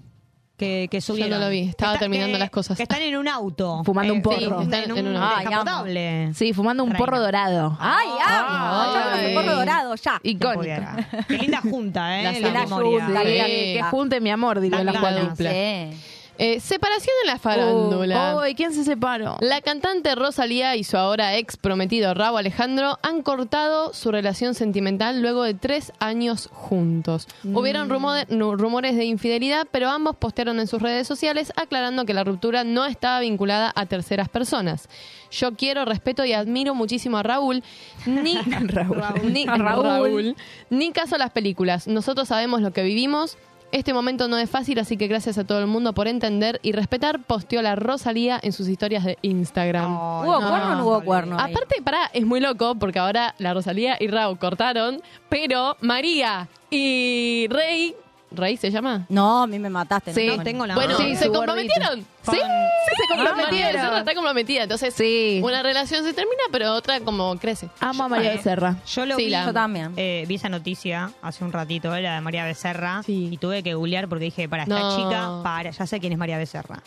que, 0.57 0.87
que 0.91 1.01
subieron. 1.01 1.31
no 1.39 1.45
lo 1.45 1.49
vi, 1.51 1.61
estaba 1.67 1.93
está- 1.93 1.99
terminando 2.01 2.35
que- 2.35 2.39
las 2.39 2.49
cosas. 2.49 2.77
Que 2.77 2.83
están 2.83 3.01
en 3.01 3.17
un 3.17 3.27
auto. 3.27 3.81
Fumando 3.83 4.13
un 4.13 4.21
porro. 4.21 4.37
sí, 4.37 4.63
están 4.63 4.83
en 4.83 4.91
un 4.93 4.97
En 4.99 5.07
un- 5.07 5.17
Ay, 5.17 5.43
descapotable. 5.45 6.33
Sí, 6.33 6.53
fumando 6.53 6.83
un 6.83 6.91
Reina. 6.91 7.05
porro 7.05 7.19
dorado. 7.19 7.77
¡Ay, 7.79 8.07
amo! 8.25 8.93
Yo 8.93 9.15
ese 9.19 9.33
porro 9.35 9.55
dorado, 9.55 9.95
ya. 9.95 10.13
No 10.13 10.19
Icónico. 10.23 10.59
pudiera. 10.59 11.09
Qué 11.27 11.37
linda 11.39 11.61
junta, 11.61 12.21
¿eh? 12.21 12.39
La 12.39 12.51
memoria. 12.61 13.05
junta, 13.05 13.21
Sí, 13.23 13.27
que 13.33 13.81
junte 13.89 14.21
mi 14.21 14.29
amor, 14.31 14.59
diría 14.61 14.83
La 14.83 14.93
la. 14.93 15.35
Sí. 15.35 15.97
Eh, 16.37 16.59
separación 16.59 17.13
en 17.23 17.27
la 17.27 17.39
farándula. 17.39 18.35
Uy, 18.37 18.55
¿quién 18.55 18.73
se 18.73 18.83
separó? 18.83 19.37
La 19.39 19.61
cantante 19.61 20.13
Rosalía 20.15 20.75
y 20.75 20.83
su 20.83 20.97
ahora 20.97 21.37
ex 21.37 21.55
prometido 21.55 22.13
Raúl 22.13 22.39
Alejandro 22.39 22.99
han 23.03 23.21
cortado 23.21 23.93
su 23.93 24.11
relación 24.11 24.53
sentimental 24.53 25.21
luego 25.21 25.43
de 25.43 25.53
tres 25.53 25.93
años 25.99 26.49
juntos. 26.51 27.27
Hubieron 27.45 27.89
rumore- 27.89 28.27
nu- 28.29 28.55
rumores 28.57 28.95
de 28.97 29.05
infidelidad, 29.05 29.65
pero 29.71 29.89
ambos 29.89 30.17
postearon 30.17 30.59
en 30.59 30.67
sus 30.67 30.81
redes 30.81 31.07
sociales 31.07 31.53
aclarando 31.55 32.03
que 32.05 32.13
la 32.13 32.23
ruptura 32.25 32.63
no 32.65 32.85
estaba 32.85 33.21
vinculada 33.21 33.71
a 33.75 33.85
terceras 33.85 34.27
personas. 34.27 34.89
Yo 35.31 35.53
quiero, 35.55 35.85
respeto 35.85 36.25
y 36.25 36.33
admiro 36.33 36.75
muchísimo 36.75 37.17
a 37.17 37.23
Raúl. 37.23 37.63
Ni 38.05 38.35
Raúl. 38.67 39.01
Ni, 39.31 39.45
A 39.47 39.55
Raúl. 39.57 39.83
Raúl. 39.85 40.35
Ni 40.69 40.91
caso 40.91 41.15
a 41.15 41.17
las 41.17 41.31
películas. 41.31 41.87
Nosotros 41.87 42.27
sabemos 42.27 42.61
lo 42.61 42.71
que 42.73 42.83
vivimos. 42.83 43.37
Este 43.71 43.93
momento 43.93 44.27
no 44.27 44.37
es 44.37 44.49
fácil, 44.49 44.79
así 44.79 44.95
que 44.95 45.07
gracias 45.07 45.37
a 45.37 45.43
todo 45.43 45.59
el 45.59 45.67
mundo 45.67 45.93
por 45.93 46.07
entender 46.07 46.59
y 46.63 46.71
respetar, 46.71 47.23
posteó 47.23 47.61
la 47.61 47.75
Rosalía 47.75 48.39
en 48.41 48.53
sus 48.53 48.69
historias 48.69 49.03
de 49.03 49.17
Instagram. 49.21 49.93
¿Hubo 49.95 50.37
cuerno 50.39 50.71
o 50.71 50.75
no 50.75 50.85
hubo 50.85 51.01
cuerno? 51.03 51.37
ahí? 51.39 51.51
Aparte, 51.51 51.81
pará, 51.83 52.09
es 52.13 52.25
muy 52.25 52.39
loco 52.39 52.75
porque 52.75 52.99
ahora 52.99 53.35
la 53.37 53.53
Rosalía 53.53 53.97
y 53.99 54.07
Raúl 54.07 54.39
cortaron, 54.39 55.01
pero 55.29 55.75
María 55.81 56.47
y 56.69 57.47
Rey, 57.49 57.95
¿Rey 58.35 58.57
se 58.57 58.71
llama? 58.71 59.05
No, 59.09 59.43
a 59.43 59.47
mí 59.47 59.59
me 59.59 59.69
mataste. 59.69 60.13
Sí. 60.13 60.27
no, 60.27 60.43
tengo 60.43 60.65
la 60.65 60.75
Bueno, 60.75 60.97
Sí, 60.97 61.15
se 61.15 61.25
su 61.25 61.31
comprometieron. 61.31 61.99
¿Sí? 61.99 62.31
Sí, 62.31 62.37
se 62.37 63.15
comprometieron. 63.15 63.73
Becerra 63.73 63.99
está 63.99 64.13
comprometida. 64.15 64.63
Entonces, 64.63 64.93
Sí. 64.93 65.41
una 65.43 65.61
relación 65.63 66.03
se 66.03 66.13
termina, 66.13 66.43
pero 66.51 66.73
otra 66.73 66.99
como 67.01 67.35
crece. 67.37 67.69
Amo 67.79 68.03
a 68.03 68.07
María. 68.07 68.31
Becerra. 68.31 68.75
Yo 68.87 69.05
lo 69.05 69.15
Sí, 69.15 69.25
vi, 69.25 69.29
la 69.31 69.45
Yo 69.45 69.53
también. 69.53 69.93
eh, 69.97 70.25
vi 70.27 70.35
esa 70.35 70.49
noticia 70.49 71.11
hace 71.21 71.43
un 71.43 71.51
ratito, 71.53 71.89
la 71.99 72.15
de 72.15 72.21
María 72.21 72.45
Becerra, 72.45 73.01
Sí. 73.03 73.29
y 73.31 73.37
tuve 73.37 73.63
que 73.63 73.73
googlear 73.75 74.07
porque 74.07 74.25
dije, 74.25 74.49
para 74.49 74.63
esta 74.63 74.79
No. 74.79 74.95
chica, 74.95 75.29
para, 75.43 75.71
ya 75.71 75.85
sé 75.87 75.99
quién 75.99 76.13
es 76.13 76.19
María 76.19 76.37
Becerra. 76.37 76.81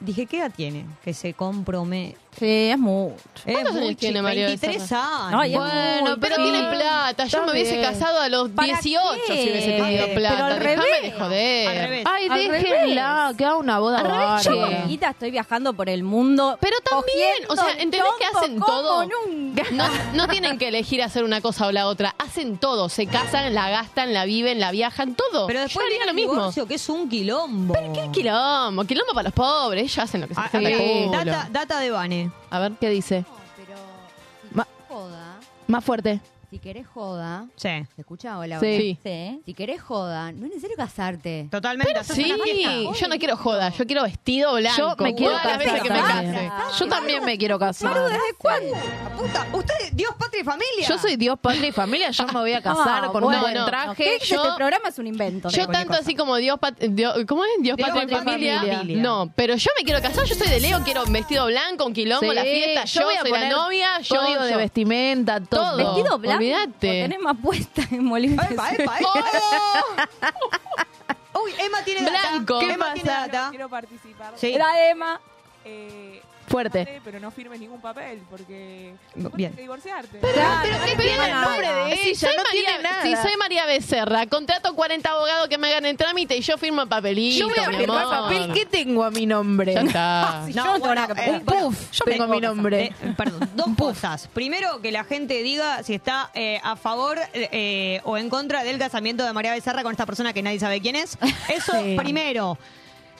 Dije, 0.00 0.26
¿qué 0.26 0.38
edad 0.38 0.52
tiene? 0.54 0.86
Que 1.04 1.12
se 1.14 1.34
compromete. 1.34 2.16
Sí, 2.38 2.70
es 2.72 2.78
mucho. 2.78 3.14
¿Cuántos 3.44 3.62
Es 3.62 3.70
años 3.70 3.74
muy 3.84 3.94
tiene 3.94 4.20
María 4.20 4.46
23 4.46 4.80
Becerra? 4.82 5.26
años. 5.28 5.40
Ay, 5.40 5.52
es 5.54 5.58
Bueno, 5.60 6.10
muy 6.10 6.16
pero 6.20 6.34
sí. 6.36 6.42
tiene 6.42 6.62
plata. 6.68 7.24
Yo 7.26 7.44
me 7.44 7.52
hubiese 7.52 7.80
casado 7.80 8.20
a 8.20 8.28
los 8.28 8.48
¿Para 8.50 8.66
18 8.80 9.08
qué? 9.28 9.36
si 9.44 9.50
hubiese 9.50 9.70
tenido 9.72 10.04
Pero 10.06 10.14
plata. 10.16 10.46
al 10.48 10.58
Déjame 10.58 10.74
revés. 10.76 11.02
de 11.02 11.12
joder. 11.12 11.68
Al 11.68 11.76
revés. 11.88 12.04
Ay, 12.10 12.26
Al 12.28 12.38
déjenla, 12.50 13.22
revés. 13.22 13.36
que 13.36 13.44
haga 13.44 13.56
una 13.56 13.78
boda 13.78 13.98
Al 13.98 14.04
revés, 14.44 15.00
estoy 15.10 15.30
viajando 15.30 15.74
por 15.74 15.88
el 15.88 16.02
mundo. 16.02 16.58
Pero 16.60 16.76
también, 16.82 17.34
o 17.48 17.54
sea, 17.54 17.64
cogiendo 17.66 17.82
¿entendés 17.84 18.12
que 18.18 18.26
hacen 18.36 18.58
como 18.58 18.66
todo? 18.66 19.04
nunca. 19.06 19.62
No, 19.70 19.84
no 20.14 20.26
tienen 20.28 20.58
que 20.58 20.68
elegir 20.68 21.02
hacer 21.04 21.22
una 21.22 21.40
cosa 21.40 21.68
o 21.68 21.72
la 21.72 21.86
otra. 21.86 22.16
Hacen 22.18 22.58
todo. 22.58 22.88
Se 22.88 23.06
casan, 23.06 23.54
la 23.54 23.70
gastan, 23.70 24.12
la 24.12 24.24
viven, 24.24 24.58
la 24.58 24.72
viajan, 24.72 25.14
todo. 25.14 25.46
Pero 25.46 25.60
después 25.60 25.74
Yo 25.74 25.80
haría 25.82 25.90
viene 25.90 26.04
lo 26.06 26.10
el 26.10 26.16
mismo. 26.16 26.32
divorcio, 26.34 26.66
que 26.66 26.74
es 26.74 26.88
un 26.88 27.08
quilombo. 27.08 27.74
¿Qué 27.94 28.08
quilombo? 28.12 28.84
Quilombo 28.84 29.12
para 29.14 29.24
los 29.28 29.32
pobres. 29.34 29.63
Hacen 29.98 30.20
lo 30.20 30.28
que 30.28 30.34
se 30.34 30.40
Ah, 30.40 30.44
les 30.44 30.52
canta 30.52 30.68
el 30.68 30.74
eh, 30.80 31.04
culo. 31.06 31.24
data, 31.24 31.48
data 31.50 31.80
de 31.80 31.90
Vane. 31.90 32.30
A 32.50 32.58
ver. 32.58 32.72
¿Qué 32.80 32.90
dice? 32.90 33.24
Pero 33.56 33.78
si 34.48 34.54
Ma- 34.54 34.64
querés 34.64 34.88
joda, 34.88 35.36
Más 35.66 35.84
fuerte. 35.84 36.20
Si 36.54 36.60
querés 36.60 36.86
joda, 36.86 37.46
Sí. 37.56 37.68
¿se 37.96 38.00
escucha? 38.02 38.38
Hola, 38.38 38.60
Sí. 38.60 38.66
hola. 38.66 38.98
Sí. 39.02 39.40
Si 39.44 39.54
querés 39.54 39.82
joda, 39.82 40.30
no 40.30 40.44
es 40.46 40.50
necesario 40.50 40.76
casarte. 40.76 41.48
Totalmente. 41.50 41.98
haces 41.98 42.14
Sí, 42.14 42.28
yo 42.28 43.08
no 43.08 43.16
quiero 43.18 43.36
joda. 43.36 43.70
Yo 43.70 43.84
quiero 43.86 44.04
vestido 44.04 44.54
blanco. 44.54 44.76
Yo 44.96 45.02
me 45.02 45.14
quiero 45.16 45.34
casar 45.34 45.58
veces 45.58 45.82
que 45.82 45.90
me 45.90 45.98
también. 45.98 46.32
case. 46.48 46.78
Yo 46.78 46.86
también 46.88 47.24
me 47.24 47.38
quiero 47.38 47.58
casar. 47.58 47.92
¿Desde 48.04 48.18
cuándo? 48.38 48.72
Puta, 49.18 49.48
usted, 49.52 49.74
Dios, 49.94 50.14
patria 50.16 50.42
y 50.42 50.44
familia. 50.44 50.88
Yo 50.88 50.96
soy 50.96 51.16
Dios, 51.16 51.36
patria 51.40 51.66
y 51.66 51.72
familia. 51.72 52.10
Yo 52.12 52.24
me 52.28 52.32
voy 52.40 52.52
a 52.52 52.62
casar 52.62 53.04
Ah, 53.06 53.08
con 53.10 53.24
bueno, 53.24 53.38
un 53.44 53.52
buen 53.52 53.66
traje. 53.66 54.14
Este 54.16 54.36
programa 54.56 54.90
es 54.90 54.98
un 55.00 55.08
invento. 55.08 55.48
Yo 55.48 55.66
tanto 55.66 55.94
así 55.94 56.14
como 56.14 56.36
Dios, 56.36 56.56
pat- 56.60 56.78
Dios- 56.78 57.16
¿cómo 57.26 57.42
es? 57.44 57.50
Dios, 57.62 57.76
Dios, 57.76 57.88
patria 57.88 58.04
y 58.04 58.14
patria 58.14 58.32
y 58.32 58.56
familia. 58.58 58.78
familia. 58.78 59.02
No, 59.02 59.32
pero 59.34 59.56
yo 59.56 59.70
me 59.76 59.84
quiero 59.84 60.00
casar, 60.00 60.24
yo 60.24 60.36
soy 60.36 60.46
de 60.48 60.60
Leo, 60.60 60.80
quiero 60.84 61.02
un 61.02 61.12
vestido 61.12 61.46
blanco, 61.46 61.84
un 61.84 61.92
quilombo, 61.94 62.28
Sí, 62.30 62.32
la 62.34 62.42
fiesta, 62.42 62.84
yo, 62.84 63.04
voy 63.06 63.14
a 63.16 63.20
soy 63.22 63.30
la 63.32 63.36
poner 63.38 63.52
novia, 63.52 63.98
yo, 64.00 64.16
código 64.20 64.42
de 64.44 64.56
vestimenta. 64.56 65.40
Todo. 65.40 65.76
Vestido 65.78 66.18
blanco. 66.18 66.38
Olvídate. 66.52 67.02
Tenés 67.02 67.20
más 67.20 67.36
puesta 67.42 67.82
en 67.90 68.04
Molina. 68.04 68.46
Epa, 68.50 68.70
epa, 68.72 68.98
epa. 68.98 70.08
Uy, 71.42 71.52
Emma 71.58 71.82
tiene 71.84 72.02
data. 72.02 72.30
Blanco. 72.30 72.58
¿Qué 72.60 72.66
¿Qué 72.66 72.72
Emma 72.74 72.92
tiene 72.94 73.10
Quiero, 73.10 73.26
data? 73.26 73.46
quiero 73.50 73.68
participar. 73.68 74.32
Sí. 74.36 74.54
Era 74.54 74.88
Emma. 74.90 75.20
Eh, 75.64 76.22
Fuerte. 76.46 77.00
Pero 77.04 77.20
no 77.20 77.30
firmes 77.30 77.58
ningún 77.60 77.80
papel 77.80 78.20
porque 78.30 78.94
Bien. 79.14 79.30
tienes 79.36 79.56
que 79.56 79.62
divorciarte. 79.62 80.18
Pero, 80.20 80.32
Claro, 80.34 80.58
pero, 80.62 80.78
no 80.78 80.84
¿qué 80.84 80.90
tiene 80.96 81.02
tiene 81.12 81.24
el 81.30 81.40
nombre 81.40 81.68
de 81.72 81.92
ella? 81.92 82.12
ya 82.12 82.28
no 82.28 82.36
María- 82.36 82.50
tiene 82.52 82.82
nada. 82.82 83.02
Si 83.02 83.16
soy 83.16 83.36
María 83.38 83.66
Becerra, 83.66 84.26
contrato 84.26 84.74
40 84.74 85.10
abogados 85.10 85.48
que 85.48 85.58
me 85.58 85.68
hagan 85.68 85.86
el 85.86 85.96
trámite 85.96 86.36
y 86.36 86.40
yo 86.42 86.58
firmo 86.58 86.82
el 86.82 86.88
papelito, 86.88 87.38
Yo 87.38 87.48
voy 87.48 87.64
a 87.64 87.70
mi 87.70 87.76
firmar 87.76 88.02
amor. 88.04 88.22
papel. 88.24 88.52
¿Qué 88.52 88.66
tengo 88.66 89.04
a 89.04 89.10
mi 89.10 89.26
nombre? 89.26 89.72
Ya 89.74 89.80
está. 89.80 90.44
Yo 90.48 90.64
no 90.64 90.74
tengo 90.74 90.94
nada 90.94 91.14
que 91.14 91.20
eh, 91.22 91.24
poner. 91.26 91.42
bueno, 91.44 91.66
Puff, 91.68 91.90
yo 91.92 92.04
tengo 92.04 92.24
tengo 92.24 92.34
mi 92.34 92.40
nombre. 92.40 92.84
Eh, 92.84 93.14
perdón, 93.16 93.50
dos 93.54 93.68
cosas. 93.78 94.28
Primero, 94.32 94.80
que 94.82 94.92
la 94.92 95.04
gente 95.04 95.42
diga 95.42 95.82
si 95.82 95.94
está 95.94 96.30
eh, 96.34 96.60
a 96.62 96.76
favor 96.76 97.18
eh, 97.32 98.00
o 98.04 98.16
en 98.18 98.28
contra 98.28 98.64
del 98.64 98.78
casamiento 98.78 99.24
de 99.24 99.32
María 99.32 99.52
Becerra 99.52 99.82
con 99.82 99.92
esta 99.92 100.06
persona 100.06 100.32
que 100.32 100.42
nadie 100.42 100.60
sabe 100.60 100.80
quién 100.80 100.96
es. 100.96 101.16
Eso 101.48 101.72
Sí. 101.82 101.96
primero. 101.96 102.58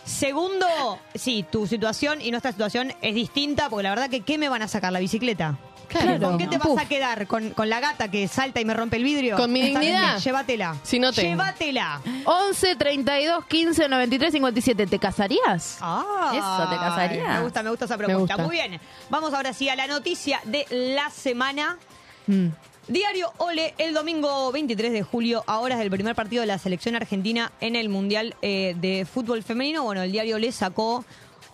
Segundo, 0.05 0.99
sí, 1.15 1.45
tu 1.51 1.67
situación 1.67 2.21
y 2.21 2.31
nuestra 2.31 2.53
situación 2.53 2.93
es 3.01 3.15
distinta, 3.15 3.69
porque 3.71 3.85
la 3.85 3.91
verdad 3.91 4.11
que 4.11 4.21
¿qué 4.21 4.37
me 4.39 4.49
van 4.49 4.63
a 4.63 4.69
sacar 4.69 4.93
la 4.93 4.99
bicicleta? 5.01 5.57
Claro. 5.89 6.29
¿Con 6.29 6.39
qué 6.39 6.47
te 6.47 6.59
vas 6.59 6.77
a 6.79 6.89
quedar? 6.89 7.27
¿Con, 7.27 7.51
con 7.51 7.69
la 7.69 7.79
gata 7.79 8.11
que 8.11 8.27
salta 8.27 8.61
y 8.61 8.65
me 8.65 8.75
rompe 8.75 8.97
el 8.97 9.05
vidrio? 9.05 9.37
Con 9.37 9.53
mi 9.53 9.63
dignidad. 9.63 10.19
Llévatela. 10.19 10.77
Si 10.83 10.99
no 10.99 11.13
tengo. 11.13 11.29
Llévatela. 11.31 12.01
11 12.25 12.77
32 12.77 13.45
15 13.47 13.89
93 13.89 14.33
57. 14.33 14.87
¿Te 14.87 14.99
casarías? 14.99 15.79
Ah, 15.81 16.33
Eso, 16.35 16.71
¿te 16.71 16.77
casarías? 16.77 17.39
Me 17.39 17.45
gusta, 17.45 17.63
me 17.63 17.71
gusta 17.71 17.85
esa 17.85 17.97
propuesta. 17.97 18.35
gusta. 18.35 18.39
Muy 18.39 18.57
bien. 18.57 18.81
Vamos 19.11 19.33
ahora 19.35 19.53
sí 19.53 19.69
a 19.69 19.77
la 19.77 19.87
noticia 19.87 20.41
de 20.45 20.67
la 20.71 21.11
semana. 21.11 21.77
Mm. 22.27 22.49
Diario 22.87 23.33
Ole, 23.39 23.75
el 23.79 23.95
domingo 23.95 24.53
23 24.53 24.93
de 24.93 25.03
julio, 25.03 25.43
a 25.47 25.59
horas 25.61 25.79
del 25.79 25.91
primer 25.91 26.15
partido 26.15 26.43
de 26.43 26.47
la 26.47 26.59
selección 26.59 26.95
argentina 26.97 27.51
en 27.61 27.77
el 27.77 27.89
Mundial 27.89 28.37
eh, 28.43 28.75
de 28.79 29.07
Fútbol 29.11 29.43
Femenino. 29.43 29.83
Bueno, 29.85 30.03
el 30.03 30.13
diario 30.13 30.37
Ole 30.37 30.53
sacó 30.53 31.03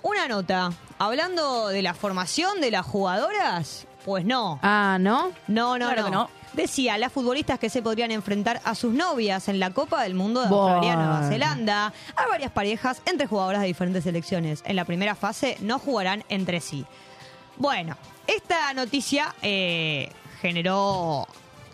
una 0.03 0.27
nota 0.27 0.73
hablando 0.99 1.69
de 1.69 1.83
la 1.83 1.95
formación 1.95 2.61
de 2.61 2.73
las 2.73 2.85
jugadoras. 2.85 3.87
Pues 4.05 4.25
no. 4.25 4.59
Ah, 4.62 4.97
¿no? 5.01 5.31
No, 5.47 5.79
no, 5.79 5.87
Claro 5.87 6.01
no. 6.03 6.05
que 6.07 6.11
no. 6.11 6.31
Decía, 6.55 6.99
las 6.99 7.12
futbolistas 7.12 7.61
que 7.61 7.71
se 7.71 7.81
podrían 7.81 8.11
enfrentar 8.11 8.61
a 8.64 8.75
sus 8.75 8.93
novias 8.93 9.47
en 9.49 9.61
la 9.61 9.71
Copa 9.71 10.03
del 10.03 10.14
Mundo 10.14 10.40
de 10.43 10.49
Bueno. 10.49 10.66
Australia 10.75 10.97
Nueva 10.97 11.29
Zelanda. 11.29 11.93
Hay 12.16 12.27
varias 12.29 12.51
parejas 12.51 13.03
entre 13.07 13.29
jugadoras 13.29 13.61
de 13.61 13.69
diferentes 13.69 14.03
selecciones. 14.03 14.62
En 14.66 14.75
la 14.75 14.85
primera 14.85 15.14
fase 15.14 15.57
no 15.61 15.79
jugarán 15.79 16.25
entre 16.29 16.61
sí. 16.61 16.85
Bueno, 17.57 17.97
esta 18.27 18.75
noticia 18.75 19.33
eh, 19.43 20.11
generó 20.40 21.26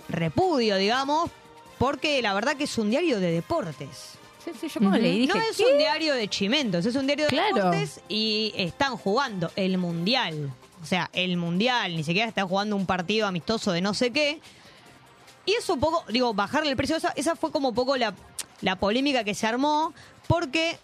repudio, 0.09 0.76
digamos, 0.76 1.31
porque 1.79 2.22
la 2.22 2.35
verdad 2.35 2.57
que 2.57 2.64
es 2.64 2.79
un 2.79 2.90
diario 2.90 3.20
de 3.20 3.31
deportes. 3.33 4.12
Sí, 4.44 4.52
sí, 4.61 4.68
yo 4.81 4.90
leí 4.90 5.20
dije, 5.20 5.35
no 5.35 5.40
es 5.40 5.57
¿qué? 5.57 5.64
un 5.64 5.79
diario 5.79 6.14
de 6.14 6.29
chimentos, 6.29 6.87
es 6.87 6.94
un 6.94 7.07
diario 7.07 7.24
de 7.26 7.31
Claro. 7.31 7.55
deportes 7.57 8.00
y 8.09 8.52
están 8.57 8.96
jugando 8.96 9.50
el 9.57 9.76
mundial. 9.79 10.52
O 10.83 10.87
sea, 10.87 11.11
el 11.12 11.37
mundial, 11.37 11.96
ni 11.96 12.05
siquiera 12.05 12.29
están 12.29 12.46
jugando 12.46 12.76
un 12.76 12.87
partido 12.87 13.26
amistoso 13.26 13.72
de 13.72 13.81
no 13.81 13.92
sé 13.94 14.12
qué. 14.12 14.40
Y 15.44 15.52
eso 15.55 15.74
un 15.74 15.81
poco, 15.81 16.05
digo, 16.09 16.33
bajarle 16.35 16.70
el 16.70 16.76
precio, 16.76 16.96
esa, 16.96 17.11
esa 17.16 17.35
fue 17.35 17.50
como 17.50 17.70
un 17.70 17.74
poco 17.74 17.96
la, 17.96 18.14
la 18.61 18.76
polémica 18.76 19.24
que 19.24 19.35
se 19.35 19.46
armó, 19.46 19.92
porque 20.29 20.79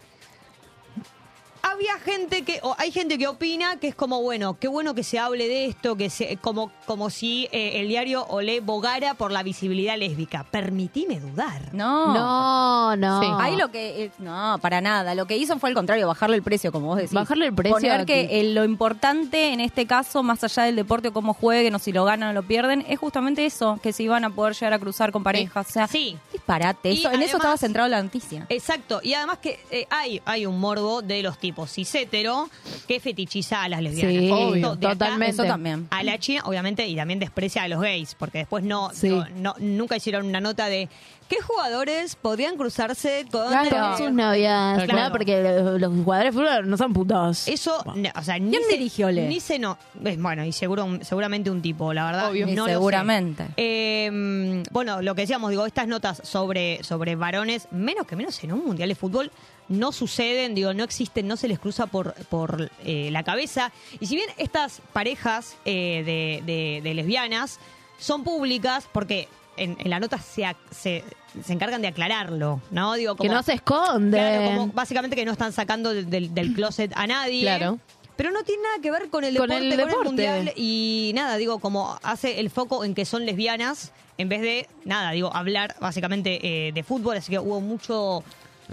había 1.62 1.98
gente 1.98 2.42
que, 2.42 2.61
o 2.62 2.75
hay 2.79 2.90
gente 2.92 3.18
que 3.18 3.27
opina 3.29 3.77
que 3.77 3.88
es 3.88 3.94
como, 3.94 4.20
bueno, 4.22 4.57
qué 4.59 4.68
bueno 4.68 4.94
que 4.94 5.03
se 5.05 5.18
hable 5.18 5.48
de 5.48 5.66
esto, 5.66 5.96
que 5.96 6.11
se, 6.11 6.37
como, 6.38 6.70
como 6.87 7.09
si 7.11 7.48
eh, 7.53 7.81
el 7.81 7.88
diario 7.88 8.25
Olé 8.29 8.61
bogara 8.61 9.14
por 9.14 9.31
la 9.33 9.42
visibilidad 9.42 9.96
lésbica. 9.96 10.44
Permitime 10.51 11.20
dudar. 11.20 11.72
No. 11.72 12.12
No, 12.14 12.96
no. 12.96 13.20
Sí. 13.22 13.29
Ahí 13.38 13.57
lo 13.57 13.70
que. 13.70 14.05
eh, 14.05 14.11
No, 14.18 14.59
para 14.61 14.81
nada. 14.81 15.14
Lo 15.14 15.27
que 15.27 15.37
hizo 15.37 15.59
fue 15.59 15.68
al 15.70 15.75
contrario, 15.75 16.07
bajarle 16.07 16.37
el 16.37 16.42
precio, 16.42 16.72
como 16.72 16.88
vos 16.88 16.96
decís. 16.96 17.12
Bajarle 17.12 17.46
el 17.46 17.55
precio 17.55 17.75
Poner 17.77 18.05
que 18.07 18.40
eh, 18.40 18.53
lo 18.53 18.64
importante 18.64 19.53
en 19.53 19.61
este 19.61 19.87
caso, 19.87 20.22
más 20.22 20.42
allá 20.44 20.64
del 20.64 20.77
deporte 20.77 21.09
o 21.09 21.12
cómo 21.12 21.33
jueguen 21.35 21.75
o 21.75 21.79
si 21.79 21.92
lo 21.92 22.05
ganan 22.05 22.31
o 22.31 22.33
lo 22.33 22.42
pierden, 22.42 22.85
es 22.88 22.98
justamente 22.98 23.46
eso, 23.46 23.79
que 23.83 23.92
se 23.92 24.03
iban 24.03 24.25
a 24.25 24.31
poder 24.31 24.55
llegar 24.55 24.72
a 24.75 24.79
cruzar 24.79 25.12
con 25.12 25.22
parejas. 25.22 25.68
O 25.68 25.72
sea, 25.72 25.87
Sí. 25.88 26.16
disparate. 26.33 26.92
Eso, 26.92 27.11
en 27.11 27.22
eso 27.22 27.37
estaba 27.37 27.57
centrado 27.57 27.88
la 27.88 28.03
noticia. 28.03 28.46
Exacto, 28.48 29.01
y 29.03 29.14
además 29.14 29.38
que 29.38 29.61
eh, 29.70 29.87
hay, 29.90 30.20
hay 30.25 30.46
un 30.46 30.59
morbo 30.59 31.03
de 31.03 31.22
los 31.22 31.38
tipos 31.38 31.51
cisétero 31.66 32.48
que 32.88 33.00
fetichiza 33.00 33.62
a 33.62 33.68
las 33.68 33.82
lesbianas. 33.82 34.14
Sí, 34.22 34.30
obvio, 34.30 34.76
de 34.76 34.86
acá 34.86 34.94
totalmente. 34.94 35.34
Eso 35.34 35.44
también. 35.44 35.86
A 35.90 36.02
la 36.02 36.18
China, 36.18 36.42
obviamente, 36.44 36.86
y 36.86 36.96
también 36.96 37.18
desprecia 37.18 37.62
a 37.62 37.68
los 37.68 37.80
gays, 37.80 38.14
porque 38.14 38.38
después 38.38 38.64
no, 38.64 38.90
Sí. 38.94 39.08
no, 39.08 39.26
no- 39.36 39.54
nunca 39.58 39.96
hicieron 39.96 40.26
una 40.26 40.40
nota 40.40 40.66
de 40.66 40.88
qué 41.28 41.40
jugadores 41.40 42.14
podrían 42.16 42.56
cruzarse 42.56 43.24
con 43.30 43.44
Con 43.46 43.66
eh, 43.66 43.96
sus 43.96 44.12
novias. 44.12 44.74
Claro. 44.84 44.92
Nada, 44.94 45.10
porque 45.12 45.42
los, 45.42 45.80
los 45.80 45.92
jugadores 46.04 46.34
de 46.34 46.38
fútbol 46.40 46.68
no 46.68 46.76
son 46.76 46.92
putos. 46.92 47.48
Eso, 47.48 47.82
no, 47.94 48.10
o 48.14 48.22
sea, 48.22 48.38
ni 48.38 48.50
¿Quién 48.50 48.62
se, 48.68 48.72
dirigió, 48.76 49.10
Le? 49.10 49.28
Ni 49.28 49.40
se 49.40 49.58
no. 49.58 49.78
es, 50.04 50.20
bueno, 50.20 50.44
y 50.44 50.52
seguro, 50.52 50.86
seguramente 51.02 51.50
un 51.50 51.62
tipo, 51.62 51.94
la 51.94 52.04
verdad. 52.06 52.30
Obvio. 52.30 52.46
no 52.48 52.52
lo 52.52 52.64
sé. 52.66 52.72
Seguramente. 52.72 53.46
Eh, 53.56 54.62
bueno, 54.70 55.00
lo 55.00 55.14
que 55.14 55.22
decíamos, 55.22 55.50
digo, 55.50 55.64
estas 55.64 55.86
notas 55.88 56.20
sobre, 56.24 56.82
sobre 56.82 57.16
varones, 57.16 57.66
menos 57.70 58.06
que 58.06 58.16
menos 58.16 58.42
en 58.44 58.52
un 58.52 58.64
mundial 58.64 58.88
de 58.90 58.94
fútbol, 58.94 59.30
no 59.68 59.92
suceden, 59.92 60.55
digo, 60.55 60.75
no 60.75 60.85
existen, 60.85 61.27
no 61.27 61.37
se 61.37 61.48
les 61.48 61.59
cruza 61.59 61.87
por, 61.87 62.14
por 62.27 62.70
eh, 62.85 63.09
la 63.11 63.22
cabeza. 63.22 63.72
Y 64.01 64.07
si 64.07 64.16
bien 64.16 64.29
estas 64.37 64.81
parejas 64.92 65.57
eh, 65.64 66.03
de, 66.05 66.42
de- 66.53 66.81
de 66.83 66.94
lesbianas 66.94 67.59
son 67.98 68.25
públicas, 68.25 68.87
porque 68.92 69.29
en, 69.57 69.77
en 69.79 69.90
la 69.90 70.01
nota 70.01 70.18
se, 70.18 70.44
se, 70.70 71.05
se 71.44 71.53
encargan 71.53 71.81
de 71.83 71.88
aclararlo, 71.88 72.61
¿no? 72.70 72.94
Digo, 72.94 73.16
que 73.16 73.29
no 73.29 73.42
se 73.42 73.55
esconden. 73.55 74.11
Claro, 74.20 74.44
como 74.46 74.66
básicamente 74.72 75.14
que 75.16 75.25
no 75.25 75.33
están 75.33 75.53
sacando 75.53 75.92
del, 75.94 76.53
closet 76.55 76.92
a 76.94 77.07
nadie. 77.07 77.42
Claro. 77.42 77.79
Pero 78.16 78.31
no 78.31 78.42
tiene 78.44 78.62
nada 78.64 78.77
que 78.83 78.90
ver 78.90 79.09
con 79.09 79.25
el 79.25 79.37
Con 79.37 79.48
deporte, 79.48 79.70
con 79.70 79.72
el 79.72 79.77
deporte. 79.87 80.05
mundial. 80.05 80.53
Y 80.57 81.12
nada, 81.14 81.37
digo, 81.38 81.61
como 81.61 81.98
hace 82.03 82.40
el 82.40 82.51
foco 82.51 82.85
en 82.85 82.94
que 82.94 83.05
son 83.07 83.25
lesbianas, 83.25 83.92
en 84.18 84.29
vez 84.29 84.42
de, 84.42 84.68
nada, 84.85 85.12
digo, 85.12 85.35
hablar 85.35 85.75
básicamente 85.81 86.68
eh, 86.68 86.72
de 86.72 86.83
fútbol. 86.83 87.16
Así 87.16 87.31
que 87.31 87.38
hubo 87.38 87.61
mucho 87.61 88.22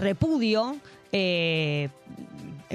repudio. 0.00 0.76
eh, 1.12 1.88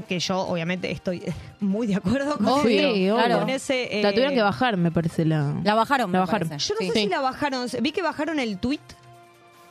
que 0.10 0.20
yo 0.20 0.40
obviamente 0.42 0.92
estoy 0.92 1.24
muy 1.62 1.88
de 1.88 1.96
acuerdo 1.96 2.36
con, 2.38 2.48
Obvio, 2.48 2.90
ese- 2.92 3.12
obvio. 3.14 3.40
con 3.40 3.50
ese... 3.50 4.00
eh, 4.00 4.04
La 4.04 4.12
tuvieron 4.12 4.34
que 4.36 4.42
bajar, 4.42 4.76
me 4.76 4.92
parece. 4.92 5.24
La, 5.26 5.54
La 5.64 5.74
bajaron, 5.74 6.12
La 6.12 6.20
bajaron. 6.20 6.50
parece. 6.50 6.68
yo 6.68 6.76
no 6.76 6.80
Sí. 6.82 6.88
sé 6.88 7.00
si 7.06 7.08
la 7.08 7.22
bajaron, 7.22 7.68
vi 7.82 7.92
que 7.94 8.02
bajaron 8.02 8.40
el 8.40 8.58
tweet, 8.58 8.80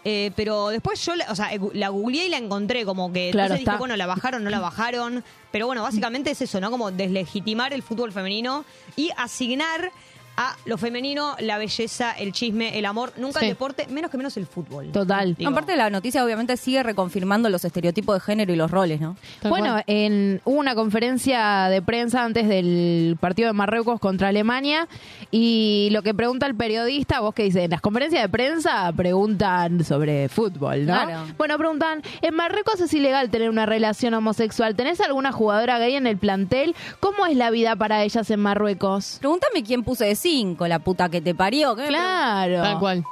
eh, 0.07 0.31
pero 0.35 0.69
después 0.69 1.05
yo, 1.05 1.14
la, 1.14 1.27
o 1.31 1.35
sea, 1.35 1.51
la 1.75 1.88
googleé 1.90 2.27
y 2.27 2.29
la 2.31 2.38
encontré, 2.38 2.85
como 2.87 3.12
que 3.12 3.31
Claro, 3.33 3.55
entonces 3.55 3.67
dije, 3.67 3.79
bueno, 3.79 3.97
la 3.97 4.07
bajaron, 4.07 4.43
no 4.45 4.49
la 4.51 4.61
bajaron, 4.61 5.23
pero 5.53 5.67
bueno, 5.67 5.83
básicamente 5.83 6.31
es 6.31 6.40
eso, 6.40 6.59
¿no? 6.61 6.71
Como 6.71 6.90
deslegitimar 6.90 7.73
el 7.75 7.83
fútbol 7.83 8.11
femenino 8.12 8.64
y 8.97 9.11
asignar 9.19 9.90
a 10.37 10.57
lo 10.64 10.79
femenino 10.79 11.37
la 11.40 11.59
belleza, 11.59 12.12
el 12.12 12.33
chisme, 12.33 12.79
el 12.79 12.87
amor, 12.87 13.12
nunca 13.16 13.40
Sí. 13.40 13.47
el 13.47 13.53
deporte, 13.53 13.87
menos 13.88 14.11
que 14.11 14.16
menos 14.16 14.37
el 14.37 14.47
fútbol. 14.47 14.90
Total. 14.92 15.35
Digo, 15.35 15.51
Aparte, 15.51 15.77
la 15.77 15.90
noticia 15.90 16.25
obviamente 16.25 16.57
sigue 16.57 16.83
reconfirmando 16.83 17.49
los 17.49 17.64
estereotipos 17.64 18.16
de 18.16 18.20
género 18.20 18.53
y 18.53 18.57
los 18.57 18.70
roles, 18.70 19.01
¿no? 19.01 19.16
Tal 19.40 19.51
Bueno, 19.51 19.73
cual. 19.73 19.85
en, 19.87 20.40
hubo 20.44 20.59
una 20.59 20.75
conferencia 20.75 21.68
de 21.68 21.83
prensa 21.83 22.25
antes 22.25 22.49
del 22.49 23.16
partido 23.20 23.49
de 23.49 23.53
Marruecos 23.53 24.01
contra 24.01 24.29
Alemania 24.29 24.88
y 25.31 25.88
lo 25.92 26.03
que 26.03 26.14
pregunta 26.14 26.47
el 26.47 26.55
periodista, 26.55 27.20
vos 27.20 27.35
que 27.35 27.44
dices, 27.44 27.64
en 27.64 27.70
las 27.70 27.81
conferencias 27.81 28.23
de 28.23 28.29
prensa 28.29 28.92
preguntan 28.97 29.85
sobre 29.85 30.29
fútbol, 30.29 30.87
¿no? 30.87 30.92
Claro. 30.94 31.27
Bueno, 31.38 31.59
preguntan, 31.59 32.03
en 32.23 32.35
Marruecos 32.35 32.81
es 32.81 32.92
ilegal 32.92 33.31
tener 33.31 33.51
una 33.51 33.66
relación 33.66 34.14
homosexual, 34.14 34.75
¿tenés 34.75 35.01
alguna 35.01 35.33
jugadora 35.33 35.79
gay 35.79 35.94
en 35.94 36.07
el 36.07 36.16
plantel? 36.18 36.75
¿Cómo 37.01 37.27
es 37.27 37.37
la 37.37 37.51
vida 37.51 37.77
para 37.77 38.03
ellas 38.03 38.31
en 38.31 38.40
Marruecos? 38.40 39.18
Pregúntame 39.20 39.62
quién 39.62 39.85
puse 39.85 40.05
de 40.05 40.14
cinco, 40.25 40.67
la 40.67 40.79
puta 40.81 41.09
que 41.09 41.21
te 41.21 41.35
parió. 41.35 41.77
¿qué 41.77 41.87
Claro. 41.87 42.63
Tal 42.63 42.79
cual. 42.79 43.05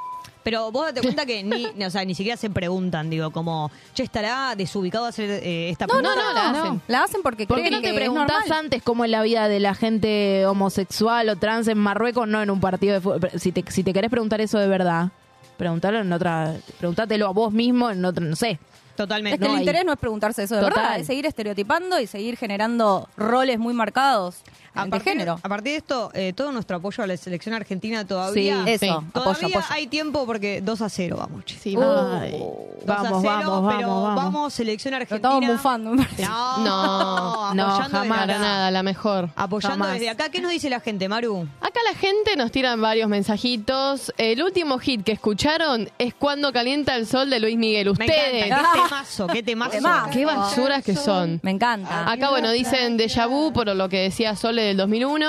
Pero 0.43 0.71
vos 0.73 0.87
date 0.87 0.99
cuenta 1.01 1.25
que 1.25 1.41
ni, 1.41 1.65
o 1.85 1.89
sea, 1.89 2.03
ni 2.03 2.15
siquiera 2.15 2.35
se 2.35 2.49
preguntan, 2.49 3.09
digo, 3.09 3.31
como, 3.31 3.71
che, 3.93 4.03
¿estará 4.03 4.55
desubicado 4.57 5.05
hacer 5.05 5.29
eh, 5.29 5.69
esta 5.69 5.85
No, 5.87 6.01
no, 6.01 6.09
pregunta? 6.09 6.21
no, 6.25 6.33
la 6.33 6.51
no. 6.51 6.59
hacen. 6.63 6.81
La 6.89 7.03
hacen 7.03 7.21
porque 7.23 7.47
¿Por 7.47 7.55
qué 7.57 7.61
creen 7.67 7.75
no 7.75 7.81
te 7.81 7.87
que 7.91 7.95
preguntás 7.95 8.51
antes 8.51 8.83
cómo 8.83 9.05
es 9.05 9.11
la 9.11 9.21
vida 9.21 9.47
de 9.47 9.61
la 9.61 9.73
gente 9.73 10.45
homosexual 10.45 11.29
o 11.29 11.37
trans 11.37 11.69
en 11.69 11.77
Marruecos, 11.77 12.27
no 12.27 12.41
en 12.41 12.49
un 12.49 12.59
partido 12.59 12.93
de 12.95 12.99
fútbol? 12.99 13.29
Si 13.37 13.53
te, 13.53 13.63
si 13.71 13.83
te 13.83 13.93
querés 13.93 14.09
preguntar 14.11 14.41
eso 14.41 14.59
de 14.59 14.67
verdad, 14.67 15.11
pregúntalo 15.55 15.99
en 15.99 16.11
otra, 16.11 16.53
pregúntatelo 16.77 17.27
a 17.27 17.31
vos 17.31 17.53
mismo 17.53 17.89
en 17.89 18.03
otra, 18.03 18.25
no 18.25 18.35
sé. 18.35 18.59
Totalmente. 18.97 19.35
Es 19.35 19.39
que 19.39 19.47
No, 19.47 19.53
el 19.53 19.59
ahí. 19.59 19.63
interés 19.63 19.85
no 19.85 19.93
es 19.93 19.97
preguntarse 19.97 20.43
eso 20.43 20.55
de 20.55 20.61
Total. 20.61 20.75
verdad, 20.83 20.99
es 20.99 21.07
seguir 21.07 21.25
estereotipando 21.25 21.99
y 22.01 22.05
seguir 22.05 22.35
generando 22.37 23.07
roles 23.15 23.57
muy 23.59 23.73
marcados 23.73 24.41
A 24.75 24.85
de 24.85 24.89
partir, 24.91 25.11
género. 25.13 25.39
a 25.41 25.49
partir 25.49 25.71
de 25.73 25.77
esto, 25.77 26.11
eh, 26.13 26.33
todo 26.35 26.51
nuestro 26.51 26.77
apoyo 26.77 27.03
a 27.03 27.07
la 27.07 27.15
selección 27.17 27.53
argentina 27.53 28.05
todavía. 28.05 28.63
Sí, 28.65 28.69
eso, 28.71 28.85
Sí. 28.85 28.89
apoyo, 28.89 29.11
Todavía 29.13 29.47
apoyo. 29.59 29.65
hay 29.69 29.87
tiempo 29.87 30.25
porque 30.25 30.61
2 30.61 30.81
a 30.81 30.89
0 30.89 31.15
vamos, 31.19 31.45
che. 31.45 31.57
Sí, 31.57 31.75
a 31.75 31.79
vamos, 31.79 32.31
cero, 33.21 33.21
vamos, 33.23 33.73
pero 33.75 33.87
vamos, 33.87 34.15
vamos. 34.15 34.53
selección 34.53 34.93
argentina. 34.93 35.29
estamos 35.29 35.47
bufando. 35.47 35.95
No, 35.95 36.57
No, 36.63 37.53
no, 37.53 37.63
apoyando 37.67 37.97
jamás. 37.99 38.17
Para 38.19 38.39
nada, 38.39 38.71
la 38.71 38.83
mejor. 38.83 39.29
Apoyando 39.35 39.77
Jamás. 39.85 39.93
desde 39.93 40.09
acá. 40.09 40.29
¿Qué 40.29 40.41
nos 40.41 40.51
dice 40.51 40.69
la 40.69 40.79
gente, 40.79 41.07
Maru? 41.07 41.47
Acá 41.61 41.79
la 41.91 41.97
gente 41.97 42.35
nos 42.35 42.51
tiran 42.51 42.81
varios 42.81 43.07
mensajitos. 43.09 44.13
El 44.17 44.41
último 44.43 44.79
hit 44.79 45.03
que 45.03 45.11
escucharon 45.13 45.89
es 45.97 46.13
Cuando 46.13 46.51
calienta 46.53 46.95
el 46.95 47.05
sol 47.07 47.29
de 47.29 47.39
Luis 47.39 47.57
Miguel. 47.57 47.85
Me 47.85 47.91
Ustedes, 48.05 48.45
encanta. 48.45 48.69
Qué 48.73 48.79
temazo, 48.81 49.27
qué 49.27 49.43
temazo. 49.43 50.09
Qué 50.11 50.25
basuras 50.25 50.83
que 50.83 50.95
son. 50.95 51.39
Me 51.43 51.51
encanta. 51.51 52.09
Acá, 52.11 52.29
bueno, 52.29 52.51
dicen 52.51 52.97
déjà 52.97 53.27
vu 53.27 53.51
por 53.53 53.67
lo 53.75 53.89
que 53.89 53.99
decía 53.99 54.35
Del 54.63 54.77
2001. 54.77 55.25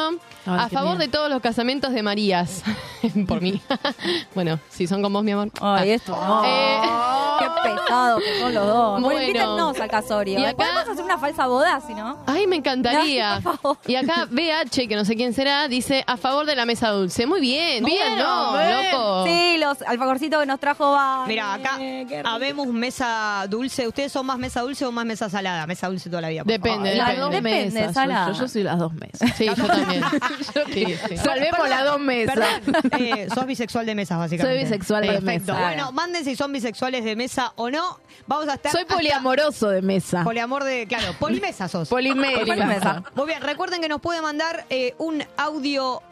Ay, 0.47 0.59
a 0.61 0.69
favor 0.69 0.99
de 0.99 1.09
todos 1.09 1.31
los 1.31 1.41
casamientos 1.41 1.93
de 1.93 2.03
Marías. 2.03 2.63
por 3.27 3.41
mí. 3.41 3.61
bueno, 4.35 4.59
si 4.71 4.87
son 4.87 5.03
con 5.03 5.13
vos, 5.13 5.25
mi 5.25 5.33
amor. 5.33 5.51
Ay, 5.61 5.91
esto. 5.91 6.13
no. 6.13 6.45
Eh. 6.45 6.81
Qué 7.37 7.47
pesado 7.65 8.19
que 8.19 8.39
son 8.41 8.55
los 8.55 8.65
dos. 8.67 9.01
Bueno, 9.01 9.21
invítennos 9.21 9.81
al 9.81 9.89
casorio. 9.91 10.39
Y 10.39 10.45
acá- 10.45 10.57
¿Podemos 10.57 10.89
hacer 10.89 11.05
una 11.05 11.19
falsa 11.19 11.47
boda, 11.49 11.81
si 11.85 11.93
no? 11.95 12.23
Ay, 12.27 12.47
me 12.47 12.57
encantaría. 12.57 13.37
Ay, 13.37 13.43
por 13.43 13.59
favor. 13.59 13.79
Y 13.89 13.97
acá 13.97 14.29
BH, 14.31 14.87
que 14.89 14.95
no 14.95 15.05
sé 15.05 15.17
quién 15.17 15.33
será, 15.33 15.67
dice 15.67 16.05
a 16.07 16.17
favor 16.17 16.47
de 16.47 16.55
la 16.55 16.65
mesa 16.65 16.91
dulce. 16.91 17.27
Muy 17.27 17.41
bien. 17.41 17.85
Bien, 17.85 18.17
no, 18.19 18.53
bien. 18.53 18.93
loco. 18.93 19.25
Sí, 19.27 19.57
los 19.59 19.83
alfajorcitos 19.83 20.41
que 20.41 20.47
nos 20.47 20.61
trajo 20.61 20.93
va. 20.93 21.25
Mira, 21.27 21.55
acá 21.55 21.79
habemos 22.25 22.69
mesa 22.69 23.47
dulce. 23.49 23.89
¿Ustedes 23.89 24.13
son 24.13 24.27
más 24.27 24.39
mesa 24.39 24.61
dulce 24.61 24.87
o 24.87 24.93
más 24.93 25.05
mesa 25.05 25.29
salada? 25.29 25.67
Mesa 25.67 25.89
dulce 25.89 26.09
toda 26.09 26.23
la 26.23 26.29
vida. 26.29 26.43
Depende, 26.45 26.91
favor. 26.91 26.97
Las 26.97 27.09
depende. 27.09 27.21
dos 27.21 27.31
Depende, 27.33 27.81
mesas. 27.81 27.95
Sala. 27.95 28.25
soy 28.27 28.35
yo, 28.35 28.41
yo 28.43 28.49
soy 28.49 28.63
las 28.63 28.79
dos 28.79 28.93
mesas. 28.95 29.24
Sí, 29.37 29.47
yo 29.47 29.67
también. 29.67 30.03
Sí, 30.73 30.97
sí. 31.09 31.17
Salvemos 31.17 31.69
las 31.69 31.85
dos 31.85 32.01
mesas. 32.01 32.39
Eh, 32.99 33.29
sos 33.35 33.47
bisexual 33.47 33.87
de 33.87 33.95
mesas, 33.95 34.19
básicamente. 34.19 34.61
Soy 34.61 34.65
bisexual 34.65 35.03
de 35.03 35.09
Perfecto. 35.09 35.53
mesa. 35.53 35.67
Bueno, 35.67 35.93
manden 35.93 36.25
si 36.25 36.37
son 36.37 36.53
bisexuales 36.53 37.05
de 37.05 37.17
mesa 37.17 37.53
o 37.57 37.71
no. 37.71 37.99
Vamos 38.27 38.49
a 38.49 38.55
estar. 38.55 38.73
Soy 38.73 38.85
poliamoroso 38.85 39.69
de 39.69 39.83
mesa. 39.83 40.25
Poliamor 40.25 40.65
de. 40.65 40.87
Claro, 40.87 41.15
polimesa 41.19 41.69
sos. 41.69 41.89
Polimesa. 41.89 42.39
Polimesa. 42.41 43.03
Muy 43.15 43.27
bien, 43.27 43.43
recuerden 43.43 43.81
que 43.81 43.89
nos 43.89 44.01
puede 44.01 44.21
mandar 44.21 44.65
eh, 44.71 44.95
un 44.99 45.25
audio 45.37 46.03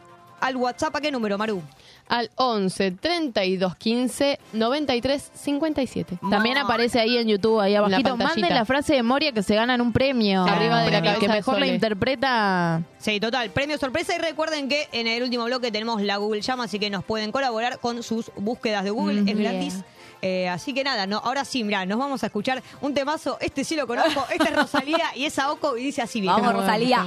al 0.41 0.55
WhatsApp. 0.57 0.95
¿A 0.95 1.01
qué 1.01 1.11
número, 1.11 1.37
Maru? 1.37 1.61
Al 2.09 2.29
11 2.35 2.91
32 2.91 3.75
15 3.75 4.39
93 4.53 5.31
57. 5.33 6.19
También 6.29 6.57
aparece 6.57 6.99
ahí 6.99 7.17
en 7.17 7.27
YouTube, 7.27 7.59
ahí 7.59 7.75
abajito. 7.75 8.09
pantallita. 8.09 8.41
Manden 8.41 8.53
la 8.53 8.65
frase 8.65 8.93
de 8.93 9.03
Moria 9.03 9.31
que 9.31 9.41
se 9.41 9.55
ganan 9.55 9.81
un 9.81 9.91
premio. 9.93 10.43
Arriba 10.43 10.81
de 10.81 10.91
la 10.91 11.01
cabeza 11.01 11.19
que 11.19 11.27
mejor 11.27 11.59
la 11.59 11.67
interpreta. 11.67 12.81
Sí, 12.99 13.19
total. 13.19 13.49
Premio 13.51 13.77
sorpresa. 13.77 14.15
Y 14.15 14.19
recuerden 14.19 14.69
que 14.69 14.87
en 14.91 15.07
el 15.07 15.23
último 15.23 15.45
bloque 15.45 15.71
tenemos 15.71 16.01
la 16.01 16.17
Google 16.17 16.41
Llama, 16.41 16.65
así 16.65 16.79
que 16.79 16.89
nos 16.89 17.03
pueden 17.03 17.31
colaborar 17.31 17.79
con 17.79 18.03
sus 18.03 18.31
búsquedas 18.35 18.83
de 18.83 18.91
Google. 18.91 19.21
Mm, 19.21 19.27
es 19.27 19.37
gratis. 19.37 19.75
Eh, 20.21 20.47
así 20.47 20.73
que 20.73 20.85
nada, 20.85 21.05
no, 21.05 21.17
ahora 21.17 21.43
sí, 21.43 21.65
mira, 21.65 21.85
nos 21.85 21.99
vamos 21.99 22.23
a 22.23 22.27
escuchar 22.27 22.63
un 22.79 22.93
temazo. 22.93 23.37
Este 23.41 23.65
sí 23.65 23.75
lo 23.75 23.85
conozco. 23.87 24.25
Este 24.31 24.49
es 24.49 24.55
Rosalía 24.55 25.11
y 25.15 25.25
es 25.25 25.37
Aoco 25.37 25.77
y 25.77 25.83
dice 25.83 26.01
así 26.01 26.21
bien. 26.21 26.33
Vamos, 26.33 26.53
Rosalía. 26.53 27.05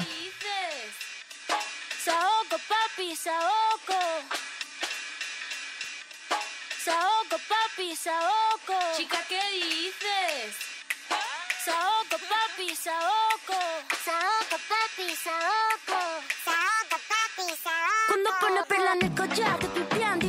Saoco, 2.04 2.56
papi, 2.68 3.16
Saoco. 3.16 3.98
Saoco, 6.86 7.36
papi, 7.48 7.96
Saoco. 7.96 8.78
Chica, 8.96 9.18
¿qué 9.28 9.42
dices? 9.54 10.54
Saoco, 11.64 12.16
papi, 12.30 12.76
Saoco. 12.76 13.58
Saoco, 14.04 14.56
papi, 14.70 15.16
Saoco. 15.16 15.98
Saoco, 16.44 16.96
papi, 17.10 17.56
Saoco. 17.60 18.06
Cuando 18.06 18.30
pone 18.38 18.62
perla 18.68 18.92
en 18.92 19.02
el 19.02 19.14
collar, 19.16 19.58
te 19.58 19.66
pipián 19.66 20.20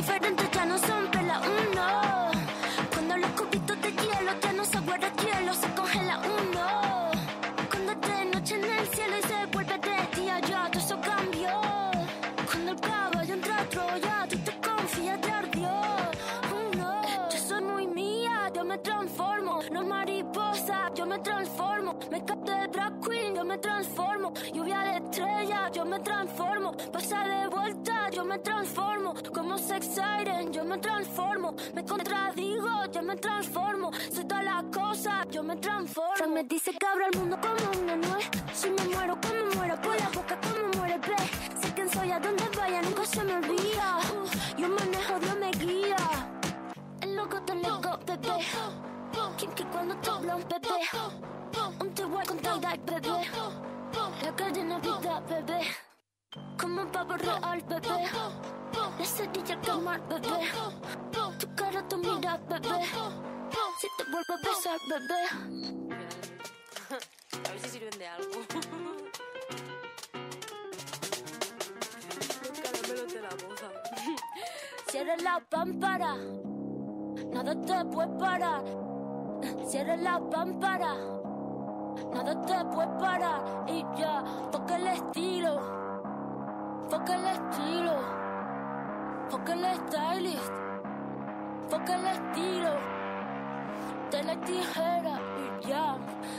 yo 35.30 35.42
me 35.42 35.56
transformo. 35.56 36.16
Se 36.16 36.26
me 36.26 36.44
dice 36.44 36.72
que 36.72 36.86
abra 36.86 37.06
el 37.12 37.18
mundo 37.18 37.38
como 37.40 37.82
una 37.82 37.96
nuez. 37.96 38.30
Si 38.54 38.70
me 38.70 38.84
muero, 38.84 39.18
como 39.20 39.54
muero, 39.56 39.80
por 39.80 39.98
la 39.98 40.08
boca, 40.08 40.38
como 40.40 40.68
muere, 40.76 40.98
ve. 40.98 41.16
Sé 41.60 41.74
quién 41.74 41.90
soy, 41.90 42.10
a 42.10 42.18
dónde 42.18 42.44
vaya, 42.56 42.82
nunca 42.82 43.04
se 43.04 43.24
me 43.24 43.34
olvida. 43.34 43.98
Uh, 44.12 44.60
yo 44.60 44.68
manejo, 44.68 45.18
Dios 45.20 45.36
me 45.36 45.50
guía. 45.52 45.96
El 47.00 47.16
loco 47.16 47.40
te 47.42 47.54
lego, 47.54 47.98
bebé. 48.06 48.44
Quien 49.36 49.52
que 49.52 49.64
cuando 49.66 49.96
te 49.96 50.10
habla 50.10 50.36
un 50.36 50.44
bebé. 50.48 50.78
Un 51.80 51.94
te 51.94 52.04
voy 52.04 52.24
con 52.26 52.38
tie-dye, 52.38 52.80
bebé. 52.84 53.30
La 54.22 54.36
calle 54.36 54.64
Navidad, 54.64 55.22
bebé. 55.28 55.60
Como 56.58 56.82
un 56.82 56.88
pavo 56.90 57.16
real, 57.16 57.62
bebé. 57.68 58.04
La 58.98 59.04
cerilla 59.04 59.60
quemar, 59.60 60.00
bebé. 60.08 60.50
Tu 61.38 61.54
cara, 61.54 61.86
tu 61.88 61.96
mira, 61.98 62.38
bebé. 62.48 63.37
Si 63.80 63.88
te 63.96 64.04
vuelvo 64.10 64.34
a 64.34 64.36
besar, 64.36 64.78
bebé. 64.88 65.22
A 67.46 67.50
ver 67.50 67.60
si 67.60 67.68
sirven 67.68 67.98
de 67.98 68.06
algo. 68.08 68.40
Los 72.42 72.60
caramelos 72.60 73.12
de 73.12 73.22
la 73.22 73.30
moza. 73.30 73.68
Cierra 74.90 75.16
la 75.18 75.40
pámpara. 75.48 76.16
Nada 77.32 77.54
te 77.60 77.84
puede 77.86 78.18
parar. 78.18 78.64
Cierra 79.66 79.96
la 79.96 80.20
pámpara. 80.30 80.94
Nada 82.12 82.46
te 82.46 82.64
puede 82.74 82.98
parar. 82.98 83.64
Y 83.68 83.84
ya, 83.96 84.24
toca 84.50 84.76
el 84.76 84.86
estilo. 84.88 85.60
Toca 86.90 87.14
el 87.14 87.26
estilo. 87.26 87.94
Toca 89.30 89.52
el 89.52 89.64
stylist. 89.76 90.52
Toca 91.70 91.94
el 91.94 92.06
estilo. 92.06 92.97
De 94.10 94.22
la 94.22 94.34
tijera 94.44 95.20
y 95.36 95.68
ya. 95.68 95.96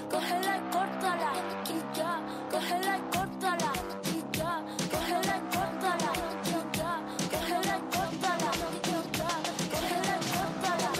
Cógela 0.10 0.58
y 0.58 0.62
córtala. 0.74 1.32
Y 1.70 1.72
ya, 1.96 2.20
cógela 2.52 2.98
y 2.98 3.02
córtala. 3.16 3.72
Y 4.06 4.38
ya, 4.38 4.64
cógela 4.92 5.38
y 5.38 5.42
córtala. 5.56 6.12
Y 6.46 6.78
ya, 6.78 6.92
cógela 7.32 7.76
y 7.78 7.80
córtala. 7.96 8.50
Y 8.74 8.76
ya, 8.90 9.02
cógela 9.72 9.98
y 10.02 10.02
córtala. 10.02 10.02
Cógela 10.02 10.14
y 10.16 10.18
y 10.20 10.22
córtala. 10.34 10.92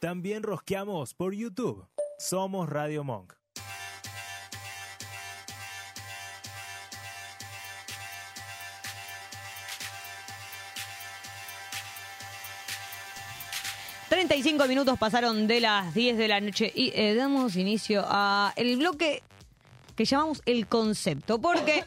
También 0.00 0.42
rosqueamos 0.42 1.14
por 1.14 1.34
YouTube. 1.34 1.86
Somos 2.18 2.68
Radio 2.68 3.04
Monk. 3.04 3.37
35 14.18 14.66
minutos 14.66 14.98
pasaron 14.98 15.46
de 15.46 15.60
las 15.60 15.94
10 15.94 16.18
de 16.18 16.26
la 16.26 16.40
noche 16.40 16.72
y 16.74 16.90
eh, 16.92 17.14
damos 17.14 17.54
inicio 17.54 18.04
a 18.04 18.52
el 18.56 18.76
bloque 18.76 19.22
que 19.94 20.04
llamamos 20.04 20.42
el 20.44 20.66
concepto, 20.66 21.40
porque 21.40 21.84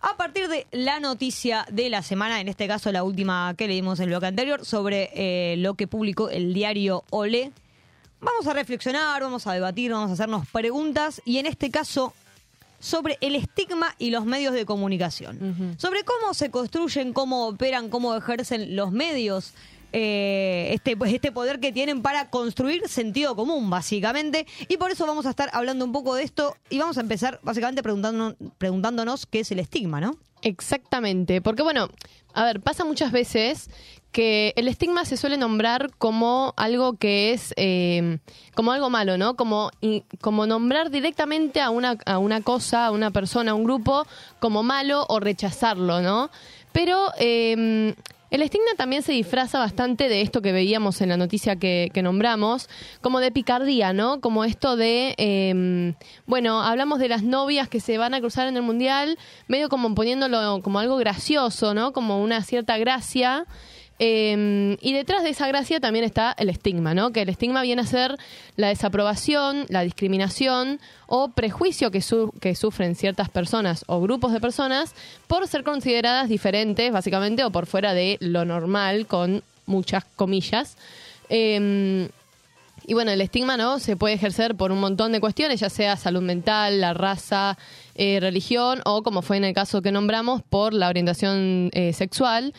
a 0.00 0.16
partir 0.16 0.48
de 0.48 0.66
la 0.72 0.98
noticia 0.98 1.64
de 1.70 1.88
la 1.88 2.02
semana, 2.02 2.40
en 2.40 2.48
este 2.48 2.66
caso 2.66 2.90
la 2.90 3.04
última 3.04 3.54
que 3.56 3.68
leímos 3.68 4.00
en 4.00 4.04
el 4.04 4.08
bloque 4.08 4.26
anterior, 4.26 4.64
sobre 4.64 5.10
eh, 5.14 5.56
lo 5.58 5.74
que 5.74 5.86
publicó 5.86 6.30
el 6.30 6.52
diario 6.52 7.04
Olé, 7.10 7.52
vamos 8.20 8.48
a 8.48 8.54
reflexionar, 8.54 9.22
vamos 9.22 9.46
a 9.46 9.52
debatir, 9.52 9.92
vamos 9.92 10.10
a 10.10 10.14
hacernos 10.14 10.48
preguntas 10.48 11.22
y 11.24 11.38
en 11.38 11.46
este 11.46 11.70
caso 11.70 12.12
sobre 12.80 13.18
el 13.20 13.36
estigma 13.36 13.94
y 13.98 14.10
los 14.10 14.24
medios 14.24 14.52
de 14.52 14.66
comunicación, 14.66 15.76
sobre 15.78 16.02
cómo 16.02 16.34
se 16.34 16.50
construyen, 16.50 17.12
cómo 17.12 17.46
operan, 17.46 17.88
cómo 17.88 18.16
ejercen 18.16 18.74
los 18.74 18.90
medios 18.90 19.54
eh, 19.92 20.70
este, 20.72 20.96
pues, 20.96 21.12
este 21.12 21.32
poder 21.32 21.60
que 21.60 21.72
tienen 21.72 22.02
para 22.02 22.30
construir 22.30 22.88
sentido 22.88 23.34
común, 23.34 23.70
básicamente. 23.70 24.46
Y 24.68 24.76
por 24.76 24.90
eso 24.90 25.06
vamos 25.06 25.26
a 25.26 25.30
estar 25.30 25.50
hablando 25.52 25.84
un 25.84 25.92
poco 25.92 26.14
de 26.14 26.22
esto 26.22 26.56
y 26.70 26.78
vamos 26.78 26.98
a 26.98 27.00
empezar 27.00 27.40
básicamente 27.42 27.82
preguntándonos, 27.82 28.34
preguntándonos 28.58 29.26
qué 29.26 29.40
es 29.40 29.50
el 29.50 29.58
estigma, 29.58 30.00
¿no? 30.00 30.16
Exactamente, 30.42 31.40
porque 31.40 31.62
bueno, 31.62 31.88
a 32.32 32.44
ver, 32.44 32.60
pasa 32.60 32.84
muchas 32.84 33.10
veces 33.10 33.70
que 34.12 34.52
el 34.56 34.68
estigma 34.68 35.04
se 35.04 35.16
suele 35.16 35.36
nombrar 35.36 35.90
como 35.98 36.54
algo 36.56 36.96
que 36.96 37.32
es 37.32 37.52
eh, 37.56 38.18
como 38.54 38.72
algo 38.72 38.90
malo, 38.90 39.18
¿no? 39.18 39.36
Como, 39.36 39.70
como 40.20 40.46
nombrar 40.46 40.90
directamente 40.90 41.60
a 41.60 41.70
una, 41.70 41.98
a 42.06 42.18
una 42.18 42.40
cosa, 42.40 42.86
a 42.86 42.90
una 42.90 43.10
persona, 43.10 43.50
a 43.50 43.54
un 43.54 43.64
grupo 43.64 44.06
como 44.38 44.62
malo 44.62 45.04
o 45.08 45.18
rechazarlo, 45.20 46.00
¿no? 46.00 46.30
Pero 46.72 47.08
eh, 47.18 47.94
el 48.30 48.42
estigma 48.42 48.70
también 48.76 49.02
se 49.02 49.12
disfraza 49.12 49.58
bastante 49.58 50.08
de 50.08 50.22
esto 50.22 50.42
que 50.42 50.52
veíamos 50.52 51.00
en 51.00 51.08
la 51.08 51.16
noticia 51.16 51.56
que, 51.56 51.90
que 51.92 52.02
nombramos, 52.02 52.68
como 53.00 53.20
de 53.20 53.32
picardía, 53.32 53.92
¿no? 53.92 54.20
Como 54.20 54.44
esto 54.44 54.76
de, 54.76 55.14
eh, 55.18 55.94
bueno, 56.26 56.62
hablamos 56.62 56.98
de 56.98 57.08
las 57.08 57.22
novias 57.22 57.68
que 57.68 57.80
se 57.80 57.98
van 57.98 58.14
a 58.14 58.20
cruzar 58.20 58.48
en 58.48 58.56
el 58.56 58.62
mundial, 58.62 59.18
medio 59.46 59.68
como 59.68 59.94
poniéndolo 59.94 60.60
como 60.62 60.78
algo 60.78 60.96
gracioso, 60.96 61.74
¿no? 61.74 61.92
Como 61.92 62.22
una 62.22 62.42
cierta 62.42 62.78
gracia. 62.78 63.46
Eh, 64.00 64.76
y 64.80 64.92
detrás 64.92 65.24
de 65.24 65.30
esa 65.30 65.48
gracia 65.48 65.80
también 65.80 66.04
está 66.04 66.32
el 66.38 66.48
estigma, 66.48 66.94
¿no? 66.94 67.10
Que 67.10 67.22
el 67.22 67.28
estigma 67.28 67.62
viene 67.62 67.82
a 67.82 67.86
ser 67.86 68.16
la 68.56 68.68
desaprobación, 68.68 69.66
la 69.68 69.82
discriminación 69.82 70.78
o 71.06 71.28
prejuicio 71.28 71.90
que, 71.90 72.00
su- 72.00 72.32
que 72.40 72.54
sufren 72.54 72.94
ciertas 72.94 73.28
personas 73.28 73.84
o 73.88 74.00
grupos 74.00 74.32
de 74.32 74.40
personas 74.40 74.94
por 75.26 75.48
ser 75.48 75.64
consideradas 75.64 76.28
diferentes, 76.28 76.92
básicamente, 76.92 77.42
o 77.44 77.50
por 77.50 77.66
fuera 77.66 77.92
de 77.92 78.18
lo 78.20 78.44
normal, 78.44 79.06
con 79.06 79.42
muchas 79.66 80.04
comillas. 80.16 80.76
Eh, 81.28 82.08
y 82.86 82.94
bueno, 82.94 83.10
el 83.10 83.20
estigma 83.20 83.56
no 83.58 83.80
se 83.80 83.96
puede 83.96 84.14
ejercer 84.14 84.54
por 84.54 84.72
un 84.72 84.80
montón 84.80 85.12
de 85.12 85.20
cuestiones, 85.20 85.60
ya 85.60 85.68
sea 85.68 85.96
salud 85.96 86.22
mental, 86.22 86.80
la 86.80 86.94
raza, 86.94 87.58
eh, 87.96 88.18
religión 88.20 88.80
o, 88.86 89.02
como 89.02 89.20
fue 89.20 89.36
en 89.36 89.44
el 89.44 89.52
caso 89.52 89.82
que 89.82 89.92
nombramos, 89.92 90.40
por 90.42 90.72
la 90.72 90.88
orientación 90.88 91.68
eh, 91.74 91.92
sexual. 91.92 92.54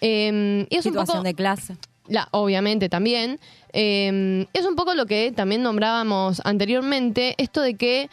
Eh, 0.00 0.66
y 0.68 0.76
es 0.76 0.86
un 0.86 0.92
Situación 0.92 1.18
poco, 1.18 1.22
de 1.22 1.34
clase. 1.34 1.76
la, 2.08 2.28
obviamente 2.32 2.88
también. 2.88 3.38
Eh, 3.72 4.46
es 4.52 4.64
un 4.64 4.76
poco 4.76 4.94
lo 4.94 5.06
que 5.06 5.32
también 5.32 5.62
nombrábamos 5.62 6.40
anteriormente, 6.44 7.34
esto 7.38 7.60
de 7.60 7.74
que 7.74 8.08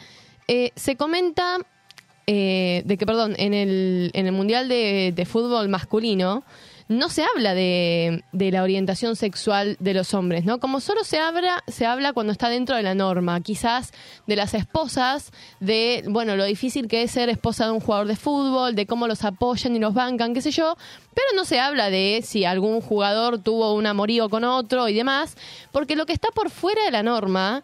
eh, 0.48 0.72
se 0.76 0.96
comenta, 0.96 1.58
eh, 2.26 2.82
de 2.84 2.96
que, 2.98 3.06
perdón, 3.06 3.34
en 3.38 3.54
el, 3.54 4.10
en 4.14 4.26
el 4.26 4.32
Mundial 4.32 4.68
de, 4.68 5.12
de 5.14 5.24
Fútbol 5.26 5.68
masculino 5.68 6.44
no 6.88 7.08
se 7.08 7.24
habla 7.24 7.54
de, 7.54 8.24
de 8.32 8.50
la 8.50 8.62
orientación 8.62 9.16
sexual 9.16 9.76
de 9.80 9.94
los 9.94 10.12
hombres, 10.12 10.44
¿no? 10.44 10.60
Como 10.60 10.80
solo 10.80 11.02
se 11.04 11.18
habla, 11.18 11.62
se 11.66 11.86
habla 11.86 12.12
cuando 12.12 12.32
está 12.32 12.48
dentro 12.48 12.76
de 12.76 12.82
la 12.82 12.94
norma, 12.94 13.40
quizás 13.40 13.92
de 14.26 14.36
las 14.36 14.52
esposas, 14.54 15.32
de, 15.60 16.04
bueno, 16.08 16.36
lo 16.36 16.44
difícil 16.44 16.86
que 16.86 17.02
es 17.02 17.10
ser 17.10 17.30
esposa 17.30 17.66
de 17.66 17.72
un 17.72 17.80
jugador 17.80 18.06
de 18.06 18.16
fútbol, 18.16 18.74
de 18.74 18.86
cómo 18.86 19.08
los 19.08 19.24
apoyan 19.24 19.74
y 19.74 19.78
los 19.78 19.94
bancan, 19.94 20.34
qué 20.34 20.42
sé 20.42 20.50
yo, 20.50 20.76
pero 21.14 21.26
no 21.34 21.44
se 21.44 21.58
habla 21.58 21.88
de 21.88 22.20
si 22.22 22.44
algún 22.44 22.80
jugador 22.80 23.38
tuvo 23.38 23.74
un 23.74 23.86
amorío 23.86 24.28
con 24.28 24.44
otro 24.44 24.88
y 24.88 24.94
demás, 24.94 25.36
porque 25.72 25.96
lo 25.96 26.04
que 26.04 26.12
está 26.12 26.28
por 26.34 26.50
fuera 26.50 26.84
de 26.84 26.90
la 26.90 27.02
norma, 27.02 27.62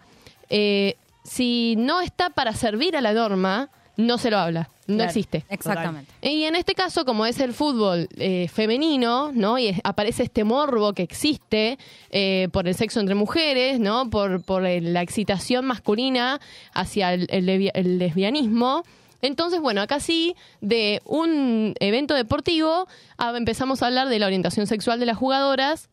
eh, 0.49 0.97
si 1.25 1.75
no 1.77 2.01
está 2.01 2.31
para 2.31 2.55
servir 2.55 2.97
a 2.97 3.01
la 3.01 3.13
norma, 3.13 3.69
no 3.97 4.17
se 4.17 4.31
lo 4.31 4.39
habla, 4.39 4.71
no 4.91 4.97
Claro, 4.97 5.09
existe. 5.11 5.45
Exactamente. 5.49 6.13
Y 6.23 6.45
en 6.45 6.57
este 6.57 6.75
caso, 6.75 7.05
como 7.05 7.25
es 7.27 7.41
el 7.41 7.53
fútbol 7.55 8.09
eh, 8.17 8.49
femenino, 8.53 9.31
¿no? 9.33 9.59
Y 9.59 9.69
es- 9.69 9.81
aparece 9.85 10.25
este 10.25 10.45
morbo 10.45 10.93
que 10.93 11.03
existe 11.03 11.79
eh, 12.11 12.49
por 12.53 12.69
el 12.69 12.75
sexo 12.75 13.01
entre 13.01 13.15
mujeres, 13.15 13.79
¿no? 13.81 14.11
Por, 14.11 14.43
por 14.43 14.67
el- 14.67 14.93
la 14.93 15.03
excitación 15.03 15.65
masculina 15.67 16.41
hacia 16.75 17.15
el, 17.15 17.27
el 17.31 17.47
levi- 17.47 17.71
el 17.75 17.99
lesbianismo. 17.99 18.83
Entonces, 19.23 19.61
bueno, 19.61 19.83
acá 19.83 20.01
sí, 20.01 20.35
de 20.63 21.03
un 21.05 21.75
evento 21.81 22.15
deportivo, 22.15 22.87
ah, 23.19 23.35
empezamos 23.37 23.83
a 23.83 23.87
hablar 23.87 24.09
de 24.09 24.19
la 24.19 24.27
orientación 24.27 24.67
sexual 24.67 24.99
de 24.99 25.07
las 25.07 25.17
jugadoras 25.19 25.91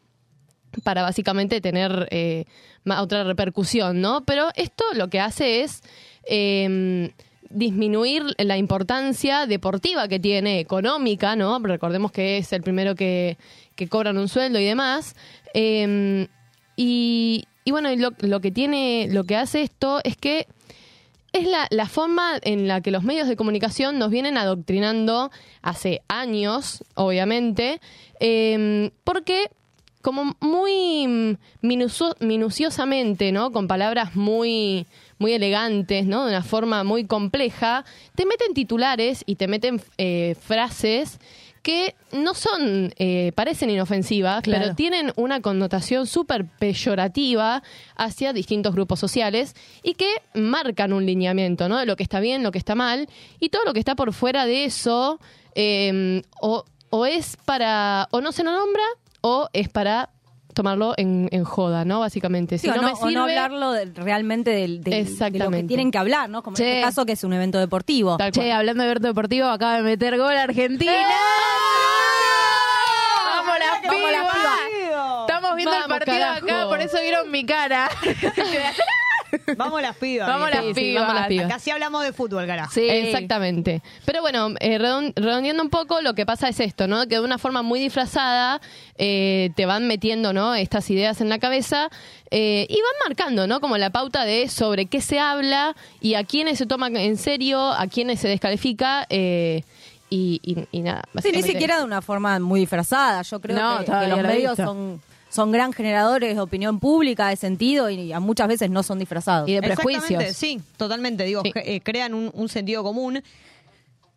para 0.84 1.02
básicamente 1.02 1.60
tener 1.60 2.08
eh, 2.12 2.46
otra 2.86 3.24
repercusión, 3.26 4.00
¿no? 4.00 4.24
Pero 4.26 4.48
esto 4.56 4.86
lo 4.94 5.10
que 5.10 5.20
hace 5.20 5.62
es 5.64 5.82
eh, 6.30 7.12
disminuir 7.50 8.24
la 8.38 8.58
importancia 8.58 9.46
deportiva 9.46 10.08
que 10.08 10.20
tiene, 10.20 10.60
económica, 10.60 11.36
¿no? 11.36 11.60
Recordemos 11.60 12.12
que 12.12 12.38
es 12.38 12.52
el 12.54 12.62
primero 12.62 12.96
que, 12.96 13.38
que 13.76 13.88
cobran 13.88 14.18
un 14.18 14.28
sueldo 14.28 14.60
y 14.60 14.66
demás. 14.66 15.16
Eh, 15.54 16.28
y, 16.76 17.46
y 17.66 17.72
bueno, 17.72 17.90
lo, 17.96 18.40
que 18.40 18.52
tiene, 18.52 19.08
lo 19.12 19.24
que 19.24 19.36
hace 19.36 19.62
esto 19.62 20.00
es 20.04 20.16
que 20.16 20.48
es 21.34 21.46
la, 21.48 21.68
la 21.70 21.88
forma 21.88 22.40
en 22.42 22.68
la 22.68 22.82
que 22.82 22.92
los 22.92 23.04
medios 23.04 23.28
de 23.28 23.36
comunicación 23.36 24.00
nos 24.00 24.10
vienen 24.10 24.38
adoctrinando 24.38 25.30
hace 25.62 26.02
años, 26.08 26.84
obviamente, 26.96 27.80
eh, 28.20 28.92
porque 29.04 29.50
como 30.02 30.36
muy 30.40 31.38
minucio- 31.62 32.16
minuciosamente, 32.20 33.32
¿no? 33.32 33.52
Con 33.52 33.68
palabras 33.68 34.16
muy, 34.16 34.86
muy 35.20 35.34
elegantes, 35.34 36.06
¿no? 36.06 36.26
De 36.26 36.32
una 36.32 36.44
forma 36.44 36.84
muy 36.84 37.06
compleja, 37.06 37.86
te 38.16 38.26
meten 38.26 38.54
titulares 38.54 39.24
y 39.26 39.36
te 39.36 39.48
meten 39.48 39.82
eh, 39.98 40.36
frases 40.40 41.20
que 41.64 41.96
no 42.14 42.34
son, 42.34 42.94
eh, 42.98 43.34
parecen 43.36 43.70
inofensivas, 43.70 44.42
Claro. 44.42 44.64
pero 44.64 44.76
tienen 44.76 45.12
una 45.18 45.42
connotación 45.42 46.08
súper 46.08 46.46
peyorativa 46.46 47.62
hacia 47.98 48.32
distintos 48.32 48.74
grupos 48.74 49.00
sociales 49.00 49.54
y 49.84 49.96
que 49.96 50.08
marcan 50.34 50.94
un 50.94 51.06
lineamiento, 51.06 51.68
¿no? 51.68 51.78
De 51.78 51.86
lo 51.86 51.96
que 51.98 52.04
está 52.04 52.20
bien, 52.22 52.42
lo 52.44 52.52
que 52.52 52.58
está 52.60 52.76
mal, 52.76 53.10
y 53.40 53.50
todo 53.50 53.64
lo 53.66 53.74
que 53.74 53.80
está 53.80 53.96
por 53.96 54.14
fuera 54.14 54.46
de 54.46 54.64
eso, 54.64 55.20
eh, 55.56 56.22
o, 56.40 56.64
o 56.90 57.06
es 57.06 57.36
para, 57.44 58.08
o 58.12 58.22
no 58.22 58.32
se 58.32 58.46
lo 58.46 58.52
nombra, 58.52 58.84
o 59.20 59.50
es 59.52 59.68
para 59.68 60.10
tomarlo 60.58 60.94
en, 60.98 61.30
en 61.32 61.44
joda, 61.46 61.86
¿no? 61.86 62.00
Básicamente. 62.02 62.58
Si 62.58 62.68
Sí, 62.68 62.70
o 62.70 62.76
no, 62.76 62.82
no, 62.82 62.88
me 62.90 62.94
o 62.94 62.98
sirve, 62.98 63.14
no 63.14 63.24
hablarlo 63.24 63.72
de- 63.72 63.86
realmente 63.96 64.50
del, 64.52 64.84
del- 64.84 65.18
de 65.18 65.40
lo 65.40 65.50
que 65.52 65.64
tienen 65.64 65.92
que 65.92 65.98
hablar, 65.98 66.30
¿no? 66.30 66.44
Como 66.44 66.58
en 66.58 66.64
este 66.64 66.82
caso 66.82 67.06
que 67.06 67.14
es 67.14 67.24
un 67.24 67.32
evento 67.34 67.60
deportivo. 67.60 68.18
Tal 68.18 68.32
Che, 68.32 68.42
cual. 68.42 68.52
hablando 68.52 68.84
de 68.84 68.90
Berto 68.90 69.08
Deportivo, 69.08 69.48
acaba 69.48 69.76
de 69.78 69.84
meter 69.84 70.18
gol 70.18 70.36
Argentina. 70.36 70.92
¡Vamos 73.26 73.56
las 73.60 73.82
Vamos 73.92 74.12
las 74.12 74.32
pibas! 74.34 74.60
Estamos 75.22 75.56
viendo 75.56 75.74
el 75.76 75.84
partido 75.86 76.18
carajo. 76.18 76.46
acá, 76.46 76.68
por 76.68 76.82
eso 76.82 76.98
vieron 77.02 77.32
mi 77.32 77.46
cara. 77.46 77.90
Vamos 79.58 79.82
las 79.82 79.96
pibas. 79.98 80.28
Vamos 80.28 80.50
las 80.50 80.66
sí, 80.66 80.74
pibas. 80.74 81.02
vamos 81.04 81.16
las 81.20 81.28
pibas. 81.28 81.62
Sí 81.64 81.72
hablamos 81.72 82.04
de 82.04 82.14
fútbol, 82.14 82.46
carajo. 82.48 82.72
Sí. 82.74 82.88
Exactamente. 82.90 83.82
Pero 84.06 84.22
bueno, 84.22 84.50
eh, 84.60 84.78
redon- 84.80 85.14
redondeando 85.16 85.64
un 85.64 85.70
poco, 85.70 86.02
lo 86.02 86.14
que 86.14 86.26
pasa 86.26 86.50
es 86.50 86.60
esto, 86.60 86.88
¿no? 86.88 87.02
Que 87.08 87.16
de 87.16 87.22
una 87.22 87.38
forma 87.38 87.62
muy 87.62 87.80
disfrazada 87.80 88.62
eh, 88.98 89.52
te 89.56 89.66
van 89.66 89.88
metiendo, 89.88 90.34
¿no? 90.34 90.56
Estas 90.56 90.90
ideas 90.90 91.22
en 91.22 91.30
la 91.30 91.40
cabeza 91.40 91.90
eh, 92.32 92.66
y 92.70 92.76
van 92.76 93.10
marcando, 93.10 93.48
¿no? 93.48 93.60
Como 93.62 93.78
la 93.78 93.90
pauta 93.90 94.26
de 94.26 94.48
sobre 94.50 94.86
qué 94.88 95.02
se 95.02 95.20
habla 95.20 95.76
y 96.02 96.16
a 96.16 96.24
quiénes 96.24 96.58
se 96.58 96.66
toma 96.66 96.88
en 96.88 97.18
serio, 97.18 97.72
a 97.72 97.88
quiénes 97.88 98.20
se 98.20 98.28
descalifica 98.28 99.06
eh, 99.10 99.64
y, 100.10 100.40
y- 100.44 100.68
y 100.72 100.82
nada. 100.82 101.04
Sí, 101.22 101.32
ni 101.34 101.42
siquiera 101.44 101.78
de 101.80 101.84
una 101.84 102.02
forma 102.02 102.40
muy 102.40 102.62
disfrazada. 102.62 103.22
Yo 103.24 103.40
creo 103.42 103.58
No, 103.58 103.80
que- 103.84 104.08
los 104.08 104.22
medios 104.22 104.58
visto. 104.58 104.66
son, 104.72 105.02
son 105.38 105.52
gran 105.52 105.72
generadores 105.72 106.34
de 106.34 106.42
opinión 106.42 106.80
pública, 106.80 107.28
de 107.30 107.36
sentido, 107.36 107.92
y 107.92 108.12
a 108.12 108.20
muchas 108.20 108.48
veces 108.48 108.72
no 108.72 108.82
son 108.82 108.98
disfrazados. 108.98 109.48
Y 109.48 109.54
de 109.54 109.62
prejuicios. 109.62 110.24
Sí, 110.36 110.60
totalmente. 110.78 111.26
Digo, 111.26 111.44
Sí. 111.44 111.52
eh, 111.56 111.80
crean 111.82 112.16
un, 112.16 112.32
un 112.34 112.50
sentido 112.50 112.82
común. 112.82 113.22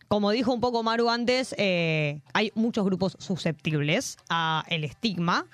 Como 0.09 0.31
dijo 0.31 0.51
un 0.53 0.61
poco 0.61 0.83
Maru 0.83 1.11
antes, 1.11 1.55
eh, 1.59 2.21
hay 2.33 2.53
muchos 2.55 2.87
grupos 2.87 3.17
susceptibles 3.21 4.17
a 4.31 4.65
el 4.69 4.83
estigma. 4.85 5.45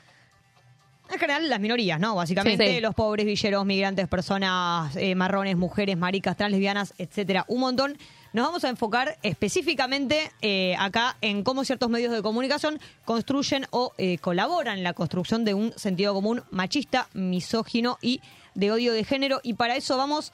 En 1.13 1.19
general, 1.19 1.49
las 1.51 1.59
minorías, 1.61 1.99
¿no? 1.99 2.15
Básicamente, 2.15 2.67
Sí, 2.69 2.75
sí. 2.77 2.81
los 2.81 2.95
pobres, 2.95 3.27
villeros, 3.27 3.67
migrantes, 3.67 4.07
personas 4.09 4.95
eh, 4.97 5.15
marrones, 5.17 5.57
mujeres, 5.57 5.97
maricas, 5.97 6.37
trans, 6.37 6.53
lesbianas, 6.53 6.95
etcétera. 6.97 7.45
Un 7.49 7.59
montón. 7.61 7.99
Nos 8.33 8.45
vamos 8.47 8.65
a 8.65 8.69
enfocar 8.69 9.17
específicamente 9.23 10.31
eh, 10.43 10.77
acá 10.79 11.17
en 11.23 11.43
cómo 11.43 11.65
ciertos 11.65 11.89
medios 11.89 12.13
de 12.13 12.21
comunicación 12.23 12.79
construyen 13.05 13.67
o 13.71 13.93
eh, 13.97 14.19
colaboran 14.19 14.79
en 14.79 14.85
la 14.85 14.93
construcción 14.93 15.45
de 15.45 15.55
un 15.55 15.73
sentido 15.77 16.13
común 16.13 16.43
machista, 16.51 17.09
misógino 17.15 17.99
y 18.03 18.21
de 18.55 18.71
odio 18.73 18.93
de 18.93 19.05
género. 19.05 19.41
Y 19.43 19.55
para 19.55 19.77
eso 19.77 19.97
vamos 19.97 20.33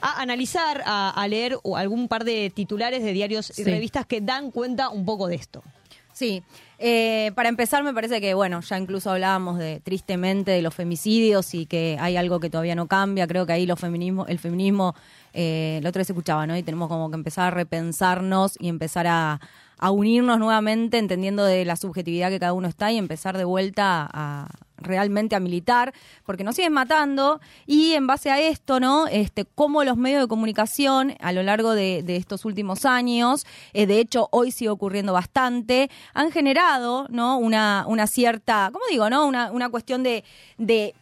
a 0.00 0.20
analizar, 0.22 0.82
a, 0.86 1.10
a 1.10 1.28
leer 1.28 1.58
algún 1.76 2.08
par 2.08 2.24
de 2.24 2.50
titulares 2.50 3.02
de 3.02 3.12
diarios 3.12 3.50
y 3.50 3.54
Sí. 3.54 3.64
revistas 3.64 4.06
que 4.06 4.20
dan 4.20 4.50
cuenta 4.50 4.88
un 4.88 5.04
poco 5.04 5.26
de 5.26 5.34
esto. 5.36 5.62
Sí, 6.20 6.42
eh, 6.78 7.32
para 7.34 7.48
empezar 7.48 7.82
me 7.82 7.94
parece 7.94 8.20
que, 8.20 8.34
bueno, 8.34 8.60
ya 8.60 8.76
incluso 8.76 9.10
hablábamos 9.10 9.58
de 9.58 9.80
tristemente 9.80 10.50
de 10.50 10.60
los 10.60 10.74
femicidios 10.74 11.54
y 11.54 11.64
que 11.64 11.96
hay 11.98 12.18
algo 12.18 12.40
que 12.40 12.50
todavía 12.50 12.74
no 12.74 12.88
cambia. 12.88 13.26
Creo 13.26 13.46
que 13.46 13.54
ahí 13.54 13.64
los 13.64 13.80
feminismo, 13.80 14.26
el 14.26 14.38
feminismo, 14.38 14.94
eh, 15.32 15.80
la 15.82 15.88
otra 15.88 16.00
vez 16.00 16.10
escuchaba, 16.10 16.46
¿no? 16.46 16.54
Y 16.58 16.62
tenemos 16.62 16.90
como 16.90 17.08
que 17.08 17.14
empezar 17.14 17.46
a 17.46 17.50
repensarnos 17.52 18.58
y 18.60 18.68
empezar 18.68 19.06
a 19.06 19.40
unirnos 19.90 20.38
nuevamente, 20.38 20.98
entendiendo 20.98 21.42
de 21.42 21.64
la 21.64 21.76
subjetividad 21.76 22.28
que 22.28 22.38
cada 22.38 22.52
uno 22.52 22.68
está 22.68 22.92
y 22.92 22.98
empezar 22.98 23.38
de 23.38 23.44
vuelta 23.44 24.06
a 24.12 24.46
realmente 24.80 25.36
a 25.36 25.40
militar, 25.40 25.92
porque 26.24 26.44
nos 26.44 26.56
siguen 26.56 26.72
matando 26.72 27.40
y 27.66 27.92
en 27.92 28.06
base 28.06 28.30
a 28.30 28.40
esto, 28.40 28.80
¿no? 28.80 29.06
Este, 29.06 29.44
cómo 29.44 29.84
los 29.84 29.96
medios 29.96 30.22
de 30.22 30.28
comunicación 30.28 31.14
a 31.20 31.32
lo 31.32 31.42
largo 31.42 31.72
de, 31.72 32.02
de 32.02 32.16
estos 32.16 32.44
últimos 32.44 32.84
años, 32.84 33.46
eh, 33.72 33.86
de 33.86 34.00
hecho 34.00 34.28
hoy 34.32 34.50
sigue 34.50 34.70
ocurriendo 34.70 35.12
bastante, 35.12 35.90
han 36.14 36.30
generado, 36.30 37.06
¿no? 37.10 37.38
Una, 37.38 37.84
una 37.86 38.06
cierta, 38.06 38.70
¿cómo 38.72 38.84
digo, 38.90 39.10
no? 39.10 39.26
Una, 39.26 39.50
una 39.50 39.68
cuestión 39.68 40.02
de, 40.02 40.24
de 40.58 40.94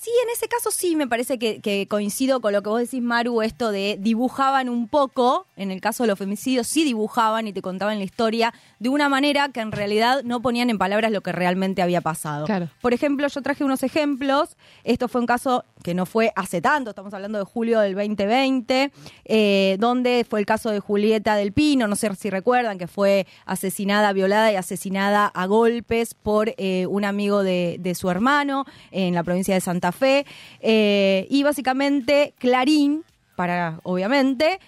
Sí, 0.00 0.10
en 0.24 0.30
ese 0.30 0.48
caso 0.48 0.70
sí 0.70 0.96
me 0.96 1.06
parece 1.06 1.38
que, 1.38 1.60
que 1.60 1.86
coincido 1.86 2.40
con 2.40 2.54
lo 2.54 2.62
que 2.62 2.70
vos 2.70 2.80
decís, 2.80 3.02
Maru, 3.02 3.42
esto 3.42 3.70
de 3.70 3.98
dibujaban 4.00 4.70
un 4.70 4.88
poco, 4.88 5.46
en 5.56 5.70
el 5.70 5.82
caso 5.82 6.04
de 6.04 6.06
los 6.06 6.18
femicidios 6.18 6.66
sí 6.66 6.84
dibujaban 6.84 7.46
y 7.46 7.52
te 7.52 7.60
contaban 7.60 7.98
la 7.98 8.04
historia 8.04 8.54
de 8.78 8.88
una 8.88 9.10
manera 9.10 9.50
que 9.50 9.60
en 9.60 9.72
realidad 9.72 10.22
no 10.24 10.40
ponían 10.40 10.70
en 10.70 10.78
palabras 10.78 11.12
lo 11.12 11.20
que 11.20 11.32
realmente 11.32 11.82
había 11.82 12.00
pasado. 12.00 12.46
Claro. 12.46 12.70
Por 12.80 12.94
ejemplo, 12.94 13.28
yo 13.28 13.42
traje 13.42 13.62
unos 13.62 13.82
ejemplos, 13.82 14.56
esto 14.84 15.06
fue 15.06 15.20
un 15.20 15.26
caso 15.26 15.66
que 15.82 15.94
no 15.94 16.06
fue 16.06 16.32
hace 16.36 16.60
tanto, 16.60 16.90
estamos 16.90 17.12
hablando 17.14 17.38
de 17.38 17.44
julio 17.44 17.80
del 17.80 17.94
2020, 17.94 18.92
eh, 19.24 19.76
donde 19.78 20.26
fue 20.28 20.40
el 20.40 20.46
caso 20.46 20.70
de 20.70 20.80
Julieta 20.80 21.36
del 21.36 21.52
Pino, 21.52 21.88
no 21.88 21.96
sé 21.96 22.14
si 22.14 22.30
recuerdan, 22.30 22.78
que 22.78 22.86
fue 22.86 23.26
asesinada, 23.46 24.12
violada 24.12 24.52
y 24.52 24.56
asesinada 24.56 25.26
a 25.26 25.46
golpes 25.46 26.14
por 26.14 26.54
eh, 26.56 26.86
un 26.86 27.04
amigo 27.04 27.42
de, 27.42 27.76
de 27.80 27.94
su 27.94 28.10
hermano 28.10 28.64
en 28.90 29.14
la 29.14 29.22
provincia 29.22 29.54
de 29.54 29.60
Santa 29.60 29.92
Fe. 29.92 30.26
Eh, 30.60 31.26
y 31.30 31.42
básicamente 31.42 32.34
Clarín, 32.38 33.04
para 33.36 33.80
obviamente, 33.84 34.60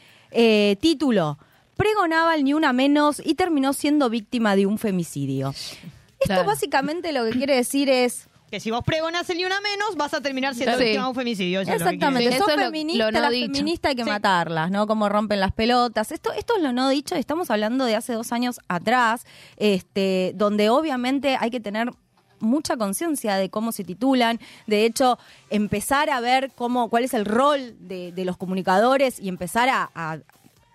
título, 0.81 1.39
pregonaba 1.77 2.35
el 2.35 2.45
ni 2.45 2.55
una 2.55 2.73
menos 2.73 3.21
y 3.25 3.35
terminó 3.35 3.73
siendo 3.73 4.09
víctima 4.09 4.57
de 4.57 4.67
un 4.67 4.79
femicidio. 4.79 5.51
Esto 5.51 6.35
Claro. 6.35 6.45
básicamente 6.45 7.13
lo 7.13 7.25
que 7.25 7.33
quiere 7.33 7.57
decir 7.57 7.89
es... 7.91 8.29
Que 8.53 8.61
si 8.61 8.71
vos 8.71 8.85
pregonás 8.85 9.31
el 9.31 9.39
ni 9.39 9.47
una 9.47 9.59
menos, 9.63 9.97
vas 9.97 10.13
a 10.13 10.21
terminar 10.21 10.55
siendo 10.55 10.77
Sí. 10.77 10.85
víctima 10.85 11.05
de 11.05 11.09
un 11.09 11.15
femicidio. 11.15 11.63
eso 11.63 11.73
es 11.73 11.81
lo 11.81 11.87
que 11.87 11.95
Exactamente, 11.95 12.33
Sí, 12.33 12.39
sos 12.39 12.49
eso 12.49 12.51
es 12.51 12.57
lo- 12.59 12.65
feminista, 12.67 13.05
lo 13.07 13.11
no 13.13 13.21
las 13.21 13.31
dicho. 13.31 13.47
feministas 13.47 13.89
hay 13.89 13.97
que 13.97 14.05
Sí. 14.05 14.11
matarlas, 14.11 14.71
¿no? 14.71 14.87
Como 14.87 15.09
rompen 15.09 15.41
las 15.41 15.53
pelotas. 15.53 16.13
Esto, 16.13 16.33
esto 16.35 16.57
es 16.59 16.63
lo 16.63 16.71
no 16.75 16.91
dicho, 16.91 17.15
estamos 17.15 17.51
hablando 17.51 17.87
de 17.87 17.97
hace 17.97 18.13
dos 18.13 18.31
años 18.31 18.61
atrás, 18.69 19.25
este, 19.57 20.33
donde 20.35 20.69
obviamente 20.69 21.39
hay 21.41 21.51
que 21.51 21.61
tener 21.61 21.93
mucha 22.41 22.77
conciencia 22.77 23.37
de 23.37 23.49
cómo 23.49 23.73
se 23.73 23.85
titulan, 23.85 24.39
de 24.67 24.85
hecho, 24.85 25.19
empezar 25.49 26.11
a 26.11 26.21
ver 26.21 26.51
cómo, 26.55 26.91
cuál 26.91 27.05
es 27.05 27.15
el 27.15 27.25
rol 27.25 27.75
de, 27.79 28.13
de 28.13 28.25
los 28.27 28.37
comunicadores 28.37 29.19
y 29.19 29.31
empezar 29.31 29.71
a, 29.71 29.91
a, 29.95 30.19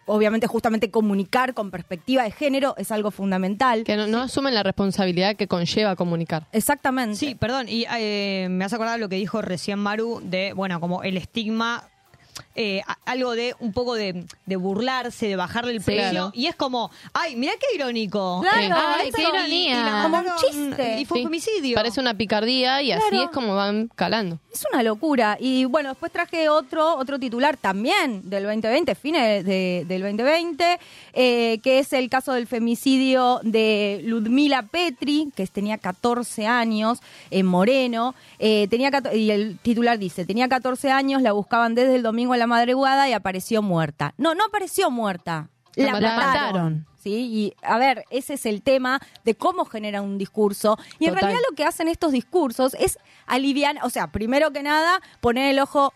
obviamente, 0.07 0.47
justamente 0.47 0.89
comunicar 0.89 1.53
con 1.53 1.69
perspectiva 1.69 2.23
de 2.23 2.31
género 2.31 2.73
es 2.77 2.91
algo 2.91 3.11
fundamental. 3.11 3.83
que 3.83 3.95
no, 3.95 4.07
no 4.07 4.21
asumen 4.21 4.55
la 4.55 4.63
responsabilidad 4.63 5.35
que 5.35 5.47
conlleva 5.47 5.95
comunicar. 5.95 6.47
Exactamente. 6.51 7.15
Sí, 7.17 7.35
perdón, 7.35 7.67
y 7.69 7.85
eh, 7.97 8.47
me 8.49 8.65
has 8.65 8.73
acordado 8.73 8.97
lo 8.97 9.09
que 9.09 9.17
dijo 9.17 9.41
recién 9.41 9.79
Maru 9.79 10.21
de, 10.23 10.53
bueno, 10.53 10.79
como 10.79 11.03
el 11.03 11.17
estigma, 11.17 11.89
eh, 12.57 12.81
a- 12.87 12.97
algo 13.05 13.31
de 13.35 13.55
un 13.59 13.71
poco 13.71 13.93
de, 13.93 14.25
de 14.45 14.55
burlarse, 14.55 15.27
de 15.27 15.35
bajarle 15.35 15.71
el 15.73 15.79
Sí, 15.79 15.85
precio, 15.85 16.09
claro. 16.11 16.31
y 16.33 16.47
es 16.47 16.55
como, 16.55 16.91
ay, 17.13 17.35
mirá 17.35 17.53
qué 17.59 17.75
irónico. 17.75 18.41
Claro, 18.41 18.59
Eh, 18.61 18.69
ay, 18.73 19.07
esto- 19.09 19.17
qué 19.17 19.21
y- 19.21 19.25
y 19.25 19.29
ironía. 19.69 19.83
la 19.85 20.03
Como 20.03 20.17
un 20.17 20.25
chiste. 20.49 20.99
Y 20.99 21.05
fue 21.05 21.19
Sí. 21.19 21.23
un 21.23 21.29
femicidio. 21.29 21.75
Parece 21.75 22.01
una 22.01 22.15
picardía 22.15 22.81
y 22.81 22.91
así 22.91 23.03
Claro. 23.09 23.25
es 23.25 23.29
como 23.31 23.55
van 23.55 23.89
calando. 23.95 24.39
Es 24.51 24.65
una 24.73 24.81
locura. 24.83 25.37
Y 25.39 25.65
bueno, 25.65 25.89
después 25.89 26.11
traje 26.11 26.49
otro, 26.49 26.97
otro 26.97 27.19
titular 27.19 27.57
también 27.57 28.27
del 28.29 28.43
2020, 28.43 28.95
fines 28.95 29.45
de- 29.45 29.85
del 29.87 30.01
2020, 30.01 30.79
eh, 31.13 31.59
que 31.61 31.79
es 31.79 31.93
el 31.93 32.09
caso 32.09 32.33
del 32.33 32.47
femicidio 32.47 33.39
de 33.43 34.01
Ludmila 34.03 34.63
Petri, 34.63 35.31
que 35.35 35.45
tenía 35.47 35.77
14 35.77 36.47
años, 36.47 36.99
en 37.29 37.45
Moreno. 37.45 38.15
Eh, 38.39 38.67
tenía 38.69 38.89
cato- 38.89 39.13
y 39.15 39.29
el 39.29 39.59
titular 39.59 39.99
dice, 39.99 40.25
tenía 40.25 40.47
14 40.47 40.89
años, 40.89 41.21
la 41.21 41.33
buscaban 41.33 41.75
desde 41.75 41.95
el 41.95 42.01
domingo 42.03 42.33
a 42.33 42.37
la 42.37 42.46
madrugada 42.47 43.07
y 43.09 43.13
apareció 43.13 43.61
muerta. 43.61 44.13
No, 44.17 44.33
no 44.35 44.45
apareció 44.45 44.89
muerta. 44.89 45.49
La, 45.75 45.85
La 45.85 45.91
mataron. 45.93 46.25
mataron. 46.25 46.87
¿sí? 46.97 47.11
Y 47.13 47.53
a 47.61 47.77
ver, 47.77 48.03
ese 48.09 48.33
es 48.33 48.45
el 48.47 48.63
tema 48.63 48.99
de 49.23 49.35
cómo 49.35 49.65
genera 49.65 50.01
un 50.01 50.17
discurso. 50.17 50.77
Y 50.97 51.05
en 51.05 51.13
realidad 51.15 51.39
lo 51.49 51.55
que 51.55 51.63
hacen 51.65 51.87
estos 51.87 52.11
discursos 52.11 52.75
es 52.79 52.97
aliviar, 53.27 53.77
o 53.83 53.89
sea, 53.91 54.07
primero 54.11 54.51
que 54.51 54.63
nada, 54.63 55.01
poner 55.21 55.51
el 55.51 55.59
ojo 55.59 55.93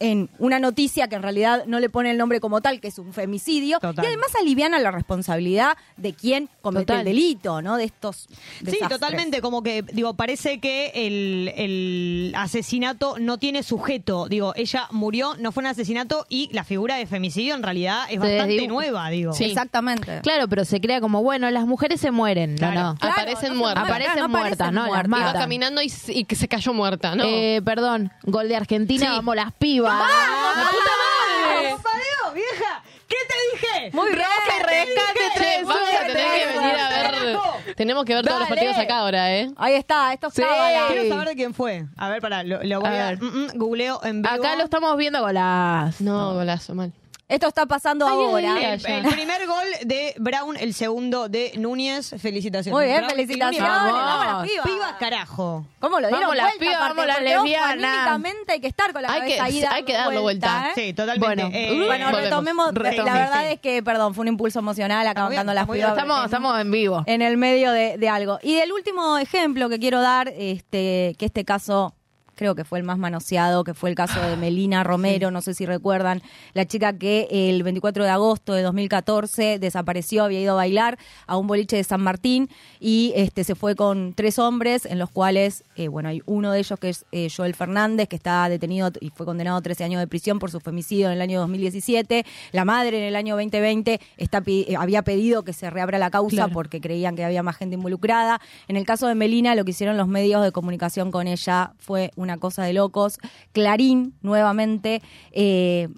en 0.00 0.28
una 0.38 0.58
noticia 0.58 1.08
que 1.08 1.16
en 1.16 1.22
realidad 1.22 1.64
no 1.66 1.80
le 1.80 1.88
pone 1.90 2.10
el 2.10 2.18
nombre 2.18 2.40
como 2.40 2.60
tal, 2.60 2.80
que 2.80 2.88
es 2.88 2.98
un 2.98 3.12
femicidio, 3.12 3.78
Total. 3.80 4.04
y 4.04 4.08
además 4.08 4.28
aliviana 4.40 4.78
la 4.78 4.90
responsabilidad 4.90 5.76
de 5.96 6.12
quien 6.14 6.48
comete 6.62 6.86
Total. 6.86 7.00
el 7.00 7.04
delito, 7.06 7.62
¿no? 7.62 7.76
De 7.76 7.84
estos 7.84 8.28
Sí, 8.66 8.78
totalmente, 8.88 9.40
como 9.40 9.62
que, 9.62 9.82
digo, 9.82 10.14
parece 10.14 10.60
que 10.60 10.92
el, 10.94 11.52
el 11.56 12.32
asesinato 12.36 13.16
no 13.18 13.38
tiene 13.38 13.62
sujeto. 13.62 14.28
Digo, 14.28 14.52
ella 14.56 14.86
murió, 14.90 15.34
no 15.38 15.52
fue 15.52 15.62
un 15.62 15.66
asesinato 15.68 16.26
y 16.28 16.48
la 16.52 16.64
figura 16.64 16.96
de 16.96 17.06
femicidio 17.06 17.54
en 17.54 17.62
realidad 17.62 18.04
es 18.08 18.14
Se 18.14 18.18
bastante 18.18 18.66
nueva, 18.68 19.08
digo. 19.10 19.32
Sí. 19.32 19.44
Exactamente. 19.44 20.20
Claro, 20.22 20.48
pero 20.48 20.64
se 20.64 20.80
crea 20.80 21.00
como, 21.00 21.22
bueno, 21.22 21.50
las 21.50 21.66
mujeres 21.66 22.00
se 22.00 22.10
mueren. 22.10 22.56
Claro. 22.56 22.74
No, 22.80 22.92
no. 22.92 22.98
Claro, 22.98 23.14
Aparecen 23.14 23.48
no 23.54 23.58
muertas. 23.58 23.84
Aparecen 23.84 24.18
no 24.18 24.28
muertas, 24.28 24.72
no, 24.72 24.86
muertas. 24.86 25.20
Iba 25.20 25.32
caminando 25.32 25.82
y, 25.82 25.92
y 26.08 26.24
que 26.24 26.36
se 26.36 26.48
cayó 26.48 26.72
muerta, 26.72 27.14
¿no? 27.14 27.24
Eh, 27.24 27.60
perdón, 27.64 28.10
gol 28.24 28.48
de 28.48 28.56
Argentina, 28.56 29.06
Sí. 29.06 29.12
vamos 29.12 29.36
las 29.36 29.52
pibas. 29.52 29.87
¡La 29.92 30.70
puta 30.70 30.90
madre! 31.04 31.70
¡Papadeo, 31.76 32.34
vieja! 32.34 32.82
¿Qué 33.08 33.16
te 33.26 33.66
dije? 33.66 33.90
Muy 33.96 34.08
bien, 34.12 34.26
rescate 34.66 35.62
vamos 35.64 35.88
a 35.88 36.06
tener 36.06 36.26
que 36.40 36.58
venir 36.58 36.76
a 36.78 36.88
ver. 36.88 37.74
Tenemos 37.76 38.04
que 38.04 38.14
ver 38.14 38.24
todos 38.24 38.40
los 38.40 38.48
Dale. 38.48 38.60
partidos 38.60 38.78
acá 38.84 38.98
ahora, 38.98 39.34
¿eh? 39.34 39.50
Ahí 39.56 39.74
está, 39.74 40.12
esto 40.12 40.26
es 40.28 40.34
Sí. 40.34 40.42
cábala. 40.42 40.86
Quiero 40.88 41.08
saber 41.08 41.28
de 41.28 41.34
quién 41.36 41.54
fue. 41.54 41.86
A 41.96 42.08
ver, 42.10 42.20
pará, 42.20 42.42
lo, 42.42 42.62
lo 42.62 42.80
voy 42.80 42.88
A 42.90 43.06
a, 43.08 43.10
ver. 43.10 43.22
mm, 43.22 43.26
mm, 43.26 43.48
googleo 43.54 44.00
en 44.04 44.22
vivo. 44.22 44.34
Acá 44.34 44.56
lo 44.56 44.64
estamos 44.64 44.96
viendo 44.96 45.20
con 45.20 45.32
las... 45.34 46.00
No, 46.00 46.34
golazo, 46.34 46.74
mal. 46.74 46.92
Esto 47.28 47.46
está 47.48 47.66
pasando 47.66 48.08
ahora. 48.08 48.58
El, 48.72 48.86
el 48.86 49.04
primer 49.12 49.46
gol 49.46 49.66
de 49.84 50.14
Brown, 50.18 50.56
el 50.56 50.72
segundo 50.72 51.28
de 51.28 51.52
Núñez. 51.58 52.14
Felicitaciones. 52.18 52.72
Muy 52.74 52.86
bien, 52.86 52.98
Brown 52.98 53.10
felicitaciones. 53.10 53.60
Núñez. 53.60 53.92
Vamos 53.92 54.26
las 54.26 54.48
pibas. 54.48 54.66
Pibas, 54.66 54.92
carajo. 54.98 55.66
¿Cómo 55.78 56.00
lo 56.00 56.08
dieron 56.08 56.22
Vamos 56.22 56.36
las 56.36 56.46
vuelta, 56.46 56.58
pibas, 56.60 56.76
aparte? 56.76 56.94
vamos 56.94 57.06
las 57.06 57.16
Porque, 57.18 57.36
ojo, 57.36 57.44
lesbianas. 57.44 57.70
anímicamente 57.84 58.52
hay 58.54 58.60
que 58.60 58.66
estar 58.66 58.92
con 58.94 59.02
la 59.02 59.12
Hay 59.12 59.20
cabeza 59.20 59.34
que- 59.34 59.40
ahí 59.42 59.62
hay 59.70 59.82
que 59.84 59.92
darle 59.92 60.18
vuelta. 60.20 60.68
¿eh? 60.68 60.72
Sí, 60.74 60.92
totalmente. 60.94 61.26
Bueno, 61.44 61.50
Eh, 61.54 61.66
Bueno, 61.86 62.06
Volvemos. 62.06 62.12
retomemos. 62.22 62.74
Retomemos. 62.74 63.04
La 63.04 63.12
verdad 63.20 63.40
Sí. 63.42 63.46
es 63.52 63.60
que, 63.60 63.82
perdón, 63.82 64.14
fue 64.14 64.22
un 64.22 64.28
impulso 64.28 64.58
emocional 64.60 65.06
acá 65.06 65.10
Está 65.10 65.24
muy 65.24 65.30
bien, 65.32 65.46
bancando 65.46 65.52
está 65.52 65.66
las 65.66 65.76
pibas. 65.76 65.90
Estamos, 65.98 66.24
estamos 66.24 66.60
en 66.62 66.70
vivo. 66.70 67.02
en 67.06 67.20
el 67.20 67.36
medio 67.36 67.72
de, 67.72 67.98
de 67.98 68.08
algo. 68.08 68.38
Y 68.42 68.54
del 68.56 68.72
último 68.72 69.18
ejemplo 69.18 69.68
que 69.68 69.78
quiero 69.78 70.00
dar, 70.00 70.28
este, 70.34 71.14
que 71.18 71.26
este 71.26 71.44
caso 71.44 71.94
creo 72.38 72.54
que 72.54 72.64
fue 72.64 72.78
el 72.78 72.84
más 72.84 72.98
manoseado, 72.98 73.64
que 73.64 73.74
fue 73.74 73.90
el 73.90 73.96
caso 73.96 74.20
de 74.22 74.36
Melina 74.36 74.84
Romero, 74.84 75.32
no 75.32 75.42
sé 75.42 75.54
si 75.54 75.66
recuerdan, 75.66 76.22
la 76.54 76.64
chica 76.66 76.96
que 76.96 77.26
el 77.30 77.64
24 77.64 78.04
de 78.04 78.10
agosto 78.10 78.54
de 78.54 78.62
2014 78.62 79.58
desapareció, 79.58 80.22
había 80.22 80.40
ido 80.40 80.52
a 80.52 80.56
bailar 80.56 80.98
a 81.26 81.36
un 81.36 81.48
boliche 81.48 81.74
de 81.76 81.82
San 81.82 82.00
Martín 82.00 82.48
y 82.78 83.12
este 83.16 83.42
se 83.42 83.56
fue 83.56 83.74
con 83.74 84.14
tres 84.14 84.38
hombres, 84.38 84.86
en 84.86 85.00
los 85.00 85.10
cuales, 85.10 85.64
eh, 85.74 85.88
bueno, 85.88 86.10
hay 86.10 86.22
uno 86.26 86.52
de 86.52 86.60
ellos 86.60 86.78
que 86.78 86.90
es 86.90 87.04
eh, 87.10 87.28
Joel 87.34 87.54
Fernández, 87.56 88.06
que 88.08 88.14
está 88.16 88.48
detenido 88.48 88.92
y 89.00 89.10
fue 89.10 89.26
condenado 89.26 89.56
a 89.56 89.60
13 89.60 89.82
años 89.82 90.00
de 90.00 90.06
prisión 90.06 90.38
por 90.38 90.52
su 90.52 90.60
femicidio 90.60 91.06
en 91.08 91.14
el 91.14 91.20
año 91.20 91.40
2017. 91.40 92.24
La 92.52 92.64
madre 92.64 92.98
en 92.98 93.04
el 93.04 93.16
año 93.16 93.34
2020 93.34 94.00
está, 94.16 94.44
eh, 94.46 94.76
había 94.78 95.02
pedido 95.02 95.42
que 95.42 95.52
se 95.52 95.70
reabra 95.70 95.98
la 95.98 96.10
causa 96.10 96.36
Claro. 96.36 96.52
porque 96.52 96.80
creían 96.80 97.16
que 97.16 97.24
había 97.24 97.42
más 97.42 97.56
gente 97.56 97.74
involucrada. 97.74 98.40
En 98.68 98.76
el 98.76 98.84
caso 98.84 99.08
de 99.08 99.16
Melina, 99.16 99.56
lo 99.56 99.64
que 99.64 99.72
hicieron 99.72 99.96
los 99.96 100.06
medios 100.06 100.44
de 100.44 100.52
comunicación 100.52 101.10
con 101.10 101.26
ella 101.26 101.72
fue 101.78 102.12
una 102.14 102.27
cosa 102.36 102.64
de 102.64 102.74
locos. 102.74 103.18
Clarín, 103.52 104.12
nuevamente, 104.22 105.00
eh, 105.32 105.88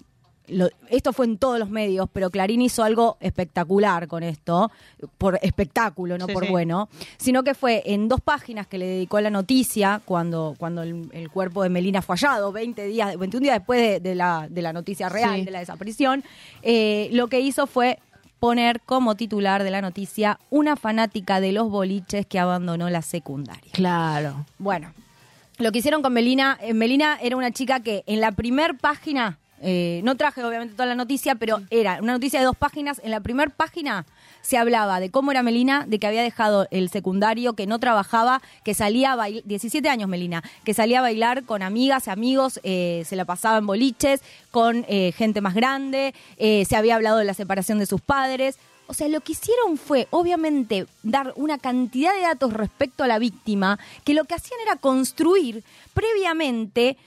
lo- 0.47 0.69
esto 0.89 1.13
fue 1.13 1.25
en 1.27 1.37
todos 1.37 1.59
los 1.59 1.69
medios, 1.69 2.09
pero 2.11 2.29
Clarín 2.29 2.61
hizo 2.61 2.83
algo 2.83 3.17
espectacular 3.21 4.07
con 4.07 4.21
esto, 4.23 4.69
por 5.17 5.39
espectáculo, 5.41 6.17
no 6.17 6.25
Sí, 6.27 6.33
por 6.33 6.45
sí. 6.45 6.51
bueno, 6.51 6.89
sino 7.17 7.43
que 7.43 7.53
fue 7.53 7.83
en 7.85 8.07
dos 8.09 8.19
páginas 8.21 8.67
que 8.67 8.77
le 8.77 8.85
dedicó 8.85 9.21
la 9.21 9.29
noticia 9.29 10.01
cuando, 10.03 10.55
cuando 10.57 10.81
el, 10.83 11.09
el 11.13 11.29
cuerpo 11.29 11.63
de 11.63 11.69
Melina 11.69 12.01
fue 12.01 12.15
hallado, 12.17 12.51
20 12.51 12.85
días, 12.85 13.17
21 13.17 13.43
días 13.43 13.59
después 13.59 13.79
de, 13.79 13.99
de 14.01 14.15
la, 14.15 14.47
de 14.49 14.61
la 14.61 14.73
noticia 14.73 15.07
real, 15.09 15.39
Sí. 15.39 15.45
de 15.45 15.51
la 15.51 15.59
desaparición, 15.59 16.23
eh, 16.63 17.09
lo 17.13 17.27
que 17.27 17.39
hizo 17.39 17.65
fue 17.65 17.99
poner 18.41 18.81
como 18.81 19.15
titular 19.15 19.63
de 19.63 19.69
la 19.71 19.81
noticia 19.81 20.39
una 20.49 20.75
fanática 20.75 21.39
de 21.39 21.51
los 21.51 21.69
boliches 21.69 22.25
que 22.25 22.39
abandonó 22.39 22.89
la 22.89 23.03
secundaria. 23.03 23.71
Claro. 23.71 24.47
Bueno, 24.57 24.91
lo 25.61 25.71
que 25.71 25.79
hicieron 25.79 26.01
con 26.01 26.13
Melina, 26.13 26.57
eh, 26.61 26.73
Melina 26.73 27.17
era 27.21 27.35
una 27.35 27.51
chica 27.51 27.79
que 27.81 28.03
en 28.07 28.21
la 28.21 28.31
primer 28.31 28.77
página, 28.77 29.37
eh, 29.61 30.01
no 30.03 30.15
traje 30.15 30.43
obviamente 30.43 30.73
toda 30.73 30.87
la 30.87 30.95
noticia, 30.95 31.35
pero 31.35 31.61
era 31.69 31.99
una 32.01 32.13
noticia 32.13 32.39
de 32.39 32.45
dos 32.45 32.55
páginas, 32.55 32.99
en 33.03 33.11
la 33.11 33.19
primer 33.19 33.51
página 33.51 34.05
se 34.41 34.57
hablaba 34.57 34.99
de 34.99 35.09
cómo 35.09 35.31
era 35.31 35.43
Melina, 35.43 35.85
de 35.87 35.99
que 35.99 36.07
había 36.07 36.23
dejado 36.23 36.67
el 36.71 36.89
secundario, 36.89 37.53
que 37.53 37.67
no 37.67 37.79
trabajaba, 37.79 38.41
que 38.63 38.73
salía 38.73 39.13
a 39.13 39.15
bailar, 39.15 39.43
17 39.45 39.87
años 39.87 40.09
Melina, 40.09 40.43
que 40.63 40.73
salía 40.73 40.99
a 40.99 41.01
bailar 41.01 41.43
con 41.43 41.61
amigas, 41.61 42.07
amigos, 42.07 42.59
eh, 42.63 43.03
se 43.05 43.15
la 43.15 43.25
pasaba 43.25 43.57
en 43.57 43.67
boliches, 43.67 44.21
con 44.49 44.85
eh, 44.87 45.13
gente 45.15 45.41
más 45.41 45.53
grande, 45.53 46.13
eh, 46.37 46.65
se 46.65 46.75
había 46.75 46.95
hablado 46.95 47.17
de 47.17 47.25
la 47.25 47.33
separación 47.33 47.79
de 47.79 47.85
sus 47.85 48.01
padres. 48.01 48.57
O 48.91 48.93
sea, 48.93 49.07
lo 49.07 49.21
que 49.21 49.31
hicieron 49.31 49.77
fue, 49.77 50.09
obviamente, 50.09 50.85
dar 51.01 51.31
una 51.37 51.57
cantidad 51.57 52.13
de 52.13 52.23
datos 52.23 52.51
respecto 52.51 53.05
a 53.05 53.07
la 53.07 53.19
víctima, 53.19 53.79
que 54.03 54.13
lo 54.13 54.25
que 54.25 54.35
hacían 54.35 54.59
era 54.59 54.75
construir 54.75 55.63
previamente 55.93 56.97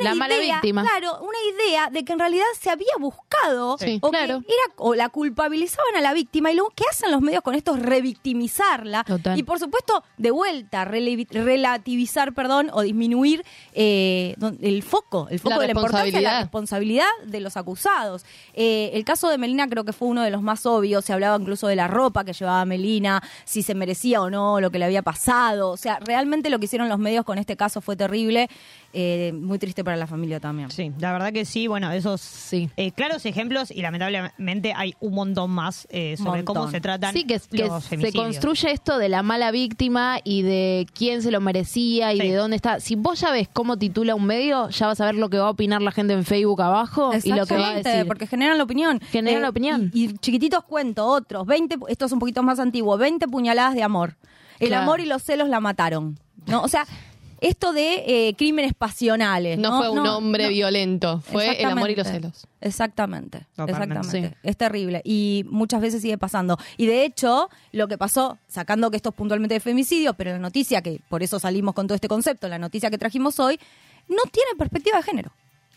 una 0.00 0.04
La 0.04 0.10
idea, 0.10 0.18
mala 0.18 0.36
víctima. 0.38 0.82
claro, 0.82 1.18
una 1.20 1.38
idea 1.54 1.90
de 1.90 2.04
que 2.04 2.12
en 2.12 2.18
realidad 2.18 2.44
se 2.60 2.70
había 2.70 2.92
buscado 2.98 3.76
Sí, 3.78 3.98
o 4.00 4.10
claro. 4.10 4.40
que 4.40 4.46
era 4.46 4.74
o 4.76 4.94
la 4.94 5.08
culpabilizaban 5.08 5.96
a 5.96 6.00
la 6.00 6.12
víctima 6.12 6.50
y 6.52 6.54
lo 6.54 6.68
que 6.70 6.84
hacen 6.90 7.10
los 7.10 7.20
medios 7.20 7.42
con 7.42 7.54
esto 7.54 7.74
es 7.74 7.82
revictimizarla 7.82 9.04
Total. 9.04 9.38
y 9.38 9.42
por 9.42 9.58
supuesto 9.58 10.02
de 10.18 10.30
vuelta 10.30 10.84
relativizar, 10.84 12.32
perdón, 12.34 12.70
o 12.72 12.82
disminuir 12.82 13.44
eh, 13.74 14.34
el 14.60 14.82
foco, 14.82 15.28
el 15.30 15.38
foco 15.38 15.50
La 15.56 15.60
de 15.60 15.66
la 15.66 15.72
importancia 15.72 16.18
de 16.18 16.22
la 16.24 16.40
responsabilidad. 16.40 16.40
responsabilidad 16.40 17.06
de 17.26 17.40
los 17.40 17.56
acusados. 17.56 18.24
Eh, 18.54 18.90
el 18.94 19.04
caso 19.04 19.28
de 19.28 19.38
Melina 19.38 19.68
creo 19.68 19.84
que 19.84 19.92
fue 19.92 20.08
uno 20.08 20.22
de 20.22 20.30
los 20.30 20.42
más 20.42 20.66
obvios. 20.66 21.04
Se 21.04 21.12
hablaba 21.12 21.36
incluso 21.40 21.66
de 21.68 21.76
la 21.76 21.88
ropa 21.88 22.24
que 22.24 22.32
llevaba 22.32 22.64
Melina, 22.64 23.22
si 23.44 23.62
se 23.62 23.74
merecía 23.74 24.20
o 24.22 24.30
no 24.30 24.60
lo 24.60 24.70
que 24.70 24.78
le 24.78 24.84
había 24.84 25.02
pasado. 25.02 25.70
O 25.70 25.76
sea, 25.76 25.98
realmente 26.00 26.50
lo 26.50 26.58
que 26.58 26.66
hicieron 26.66 26.88
los 26.88 26.98
medios 26.98 27.24
con 27.24 27.38
este 27.38 27.56
caso 27.56 27.80
fue 27.80 27.96
terrible. 27.96 28.48
Eh, 28.94 29.32
muy 29.32 29.58
triste 29.58 29.82
para 29.82 29.96
la 29.96 30.06
familia 30.06 30.38
también. 30.38 30.70
Sí, 30.70 30.92
la 30.98 31.12
verdad 31.12 31.32
que 31.32 31.44
sí, 31.46 31.66
bueno, 31.66 31.90
esos 31.92 32.20
Sí. 32.20 32.68
eh, 32.76 32.92
claros 32.92 33.24
ejemplos 33.24 33.70
y 33.70 33.80
lamentablemente 33.80 34.74
hay 34.76 34.94
un 35.00 35.14
montón 35.14 35.50
más 35.50 35.86
eh, 35.90 36.16
sobre 36.18 36.42
Montón. 36.42 36.54
cómo 36.56 36.70
se 36.70 36.80
tratan 36.80 37.14
Sí, 37.14 37.24
que, 37.24 37.40
que 37.50 37.64
los 37.64 37.82
se 37.84 37.88
femicidios. 37.90 38.24
construye 38.24 38.70
esto 38.72 38.98
de 38.98 39.08
la 39.08 39.22
mala 39.22 39.50
víctima 39.50 40.18
y 40.24 40.42
de 40.42 40.86
quién 40.94 41.22
se 41.22 41.30
lo 41.30 41.40
merecía 41.40 42.12
y 42.12 42.20
Sí. 42.20 42.28
de 42.28 42.34
dónde 42.34 42.56
está. 42.56 42.80
Si 42.80 42.94
vos 42.94 43.18
ya 43.20 43.30
ves 43.32 43.48
cómo 43.50 43.78
titula 43.78 44.14
un 44.14 44.26
medio, 44.26 44.68
ya 44.68 44.88
vas 44.88 45.00
a 45.00 45.06
ver 45.06 45.14
lo 45.14 45.30
que 45.30 45.38
va 45.38 45.46
a 45.46 45.50
opinar 45.50 45.80
la 45.80 45.90
gente 45.92 46.12
en 46.12 46.24
Facebook 46.24 46.60
abajo 46.60 47.12
y 47.24 47.32
lo 47.32 47.46
que 47.46 47.54
va 47.54 47.60
a 47.60 47.78
Exactamente, 47.78 47.88
decir. 47.88 48.06
porque 48.06 48.26
generan 48.26 48.58
la 48.58 48.64
opinión. 48.64 48.96
Eh, 49.02 49.06
Generan 49.10 49.40
la 49.42 49.48
opinión. 49.48 49.90
Y, 49.94 50.04
y 50.10 50.18
chiquititos 50.18 50.64
cuento, 50.64 51.06
otros, 51.06 51.46
20, 51.46 51.76
esto 51.88 52.04
es 52.04 52.12
un 52.12 52.18
poquito 52.18 52.42
más 52.42 52.58
antiguo, 52.58 52.98
20 52.98 53.26
puñaladas 53.28 53.74
de 53.74 53.82
amor. 53.82 54.16
El 54.60 54.68
Claro. 54.68 54.82
amor 54.82 55.00
y 55.00 55.06
los 55.06 55.22
celos 55.22 55.48
la 55.48 55.60
mataron. 55.60 56.18
¿no? 56.46 56.60
O 56.62 56.68
sea, 56.68 56.84
esto 57.42 57.72
de 57.72 58.04
eh, 58.28 58.34
crímenes 58.36 58.72
pasionales. 58.74 59.58
No, 59.58 59.70
No, 59.70 59.78
fue 59.78 59.90
un 59.90 60.02
No, 60.02 60.16
hombre 60.18 60.44
no. 60.44 60.50
violento, 60.50 61.20
fue 61.20 61.60
el 61.60 61.68
amor 61.68 61.90
y 61.90 61.96
los 61.96 62.06
Exactamente. 62.06 62.38
celos. 62.38 62.46
Exactamente, 62.60 63.46
Totalmente. 63.56 63.98
exactamente. 63.98 64.36
Es 64.42 64.56
terrible 64.56 65.02
y 65.04 65.44
muchas 65.50 65.80
veces 65.80 66.00
sigue 66.02 66.16
pasando. 66.18 66.56
Y 66.76 66.86
de 66.86 67.04
hecho, 67.04 67.48
lo 67.72 67.88
que 67.88 67.98
pasó, 67.98 68.38
sacando 68.48 68.90
que 68.90 68.96
esto 68.96 69.10
es 69.10 69.14
puntualmente 69.14 69.54
de 69.54 69.60
femicidio, 69.60 70.14
pero 70.14 70.30
la 70.32 70.38
noticia 70.38 70.80
que 70.82 71.00
por 71.08 71.22
eso 71.22 71.38
salimos 71.38 71.74
con 71.74 71.86
todo 71.86 71.94
este 71.96 72.08
concepto, 72.08 72.48
la 72.48 72.58
noticia 72.58 72.90
que 72.90 72.98
trajimos 72.98 73.38
hoy, 73.40 73.58
no 74.08 74.22
tiene 74.30 74.50
perspectiva 74.58 74.96
de 74.98 75.02
género. 75.02 75.32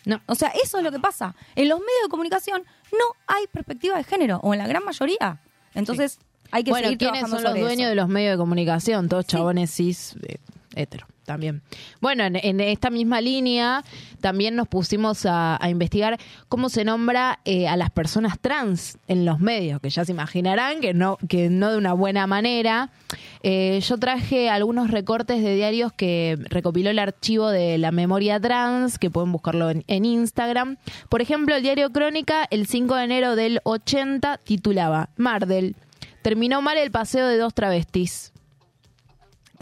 No. 0.06 0.22
O 0.28 0.36
sea, 0.36 0.52
eso 0.64 0.78
es 0.78 0.84
lo 0.84 0.92
que 0.92 1.00
pasa. 1.00 1.36
En 1.56 1.68
los 1.68 1.80
medios 1.80 2.04
de 2.04 2.10
comunicación 2.10 2.64
no 2.92 3.06
hay 3.28 3.48
perspectiva 3.48 3.98
de 3.98 4.04
género, 4.04 4.40
o 4.44 4.54
en 4.54 4.60
la 4.60 4.68
gran 4.68 4.84
mayoría. 4.86 5.40
Entonces, 5.74 6.20
hay 6.52 6.64
que 6.64 6.70
bueno, 6.70 6.86
seguir 6.86 7.00
¿quiénes 7.00 7.20
trabajando 7.22 7.38
son 7.38 7.44
los 7.44 7.52
sobre 7.52 7.62
dueños 7.62 7.82
eso. 7.86 7.90
de 7.90 7.96
los 7.96 8.08
medios 8.08 8.34
de 8.34 8.38
comunicación? 8.38 9.10
Todos 9.10 9.26
chabones 9.26 9.72
cis, 9.74 10.16
eh, 10.28 10.38
hetero, 10.76 11.08
también. 11.26 11.62
Bueno, 12.02 12.24
en, 12.26 12.60
esta 12.62 12.90
misma 12.90 13.22
línea 13.22 13.84
también 14.22 14.56
nos 14.56 14.68
pusimos 14.68 15.26
a, 15.26 15.58
a 15.64 15.70
investigar 15.70 16.18
cómo 16.48 16.70
se 16.70 16.86
nombra 16.86 17.40
eh, 17.46 17.68
a 17.68 17.76
las 17.78 17.90
personas 17.90 18.40
trans 18.40 18.98
en 19.08 19.26
los 19.26 19.40
medios, 19.40 19.82
que 19.82 19.90
ya 19.90 20.06
se 20.06 20.12
imaginarán 20.12 20.80
que 20.80 20.94
no, 20.94 21.18
que 21.28 21.50
no 21.50 21.72
de 21.72 21.78
una 21.78 21.94
buena 21.94 22.28
manera. 22.28 22.92
Eh, 23.44 23.80
yo 23.82 23.98
traje 23.98 24.50
algunos 24.50 24.90
recortes 24.90 25.44
de 25.44 25.56
diarios 25.56 25.92
que 25.94 26.38
recopiló 26.50 26.90
el 26.90 27.00
archivo 27.00 27.50
de 27.50 27.78
la 27.78 27.92
memoria 27.92 28.40
trans, 28.40 28.98
que 28.98 29.10
pueden 29.10 29.32
buscarlo 29.32 29.70
en, 29.70 29.84
en 29.88 30.06
Instagram. 30.06 30.78
Por 31.10 31.22
ejemplo, 31.22 31.56
el 31.56 31.64
diario 31.64 31.92
Crónica, 31.92 32.48
el 32.50 32.68
5 32.68 32.96
de 32.96 33.04
enero 33.04 33.36
del 33.36 33.60
80, 33.64 34.40
titulaba 34.44 35.10
Mardel. 35.18 35.76
Terminó 36.22 36.62
mal 36.62 36.78
el 36.78 36.92
paseo 36.92 37.28
de 37.28 37.38
dos 37.38 37.54
travestis. 37.54 38.34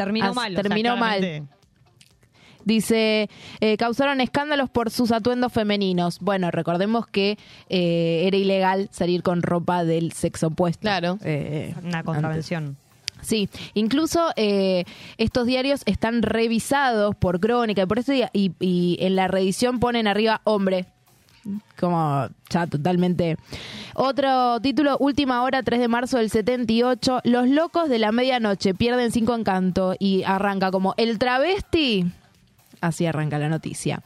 Terminó 0.04 0.28
As- 0.28 0.36
mal. 0.36 0.52
o 0.52 0.56
sea, 0.56 0.64
terminó 0.64 0.98
mal. 0.98 1.48
Dice, 2.66 3.30
eh, 3.60 3.76
causaron 3.76 4.22
escándalos 4.22 4.70
por 4.70 4.90
sus 4.90 5.12
atuendos 5.12 5.52
femeninos. 5.52 6.20
Bueno, 6.22 6.50
recordemos 6.50 7.06
que 7.08 7.38
eh, 7.68 8.24
era 8.26 8.38
ilegal 8.38 8.88
salir 8.92 9.22
con 9.22 9.42
ropa 9.42 9.84
del 9.84 10.14
sexo 10.14 10.48
opuesto. 10.48 10.80
Claro. 10.82 11.18
Eh, 11.26 11.76
Una 11.84 12.04
contravención. 12.04 12.78
Sí, 13.22 13.50
incluso 13.74 14.30
eh, 14.38 14.86
estos 15.18 15.46
diarios 15.46 15.82
están 15.86 16.22
revisados 16.22 17.16
por 17.16 17.40
crónica 17.42 17.82
y 17.82 17.86
por 17.86 18.00
eso 18.00 18.14
y, 18.14 18.24
y- 18.34 18.52
y 18.62 18.98
en 19.02 19.16
la 19.18 19.28
reedición 19.28 19.80
ponen 19.80 20.08
arriba 20.08 20.40
hombre. 20.46 20.86
Como 21.80 22.28
ya 22.50 22.68
totalmente. 22.68 23.38
Otro 23.96 24.60
título, 24.62 24.98
última 25.00 25.44
hora, 25.44 25.64
3 25.64 25.80
de 25.80 25.88
marzo 25.88 26.18
del 26.18 26.30
78. 26.30 27.22
Los 27.24 27.48
locos 27.48 27.90
de 27.90 28.00
la 28.00 28.12
medianoche 28.12 28.74
pierden 28.74 29.12
cinco 29.12 29.36
encanto 29.36 29.96
y 30.00 30.24
arranca 30.24 30.72
como 30.72 30.94
el 30.98 31.20
travesti. 31.20 32.06
Así 32.82 33.06
arranca 33.06 33.40
la 33.40 33.50
noticia. 33.50 34.02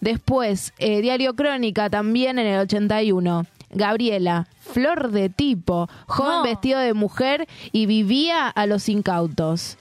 Después, 0.00 0.72
eh, 0.78 1.00
Diario 1.00 1.34
Crónica 1.34 1.88
también 1.88 2.38
en 2.38 2.46
el 2.46 2.60
81. 2.60 3.46
Gabriela, 3.70 4.48
flor 4.60 5.10
de 5.10 5.28
tipo, 5.28 5.88
joven 6.06 6.32
No. 6.38 6.42
vestido 6.42 6.78
de 6.80 6.94
mujer 6.94 7.46
y 7.72 7.86
vivía 7.86 8.48
a 8.48 8.66
los 8.66 8.88
incautos. 8.88 9.76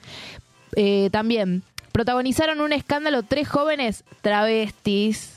Eh, 0.76 1.10
también, 1.12 1.64
protagonizaron 1.93 2.60
un 2.62 2.74
escándalo 2.74 3.24
tres 3.24 3.47
jóvenes 3.47 4.03
travestis. 4.22 5.37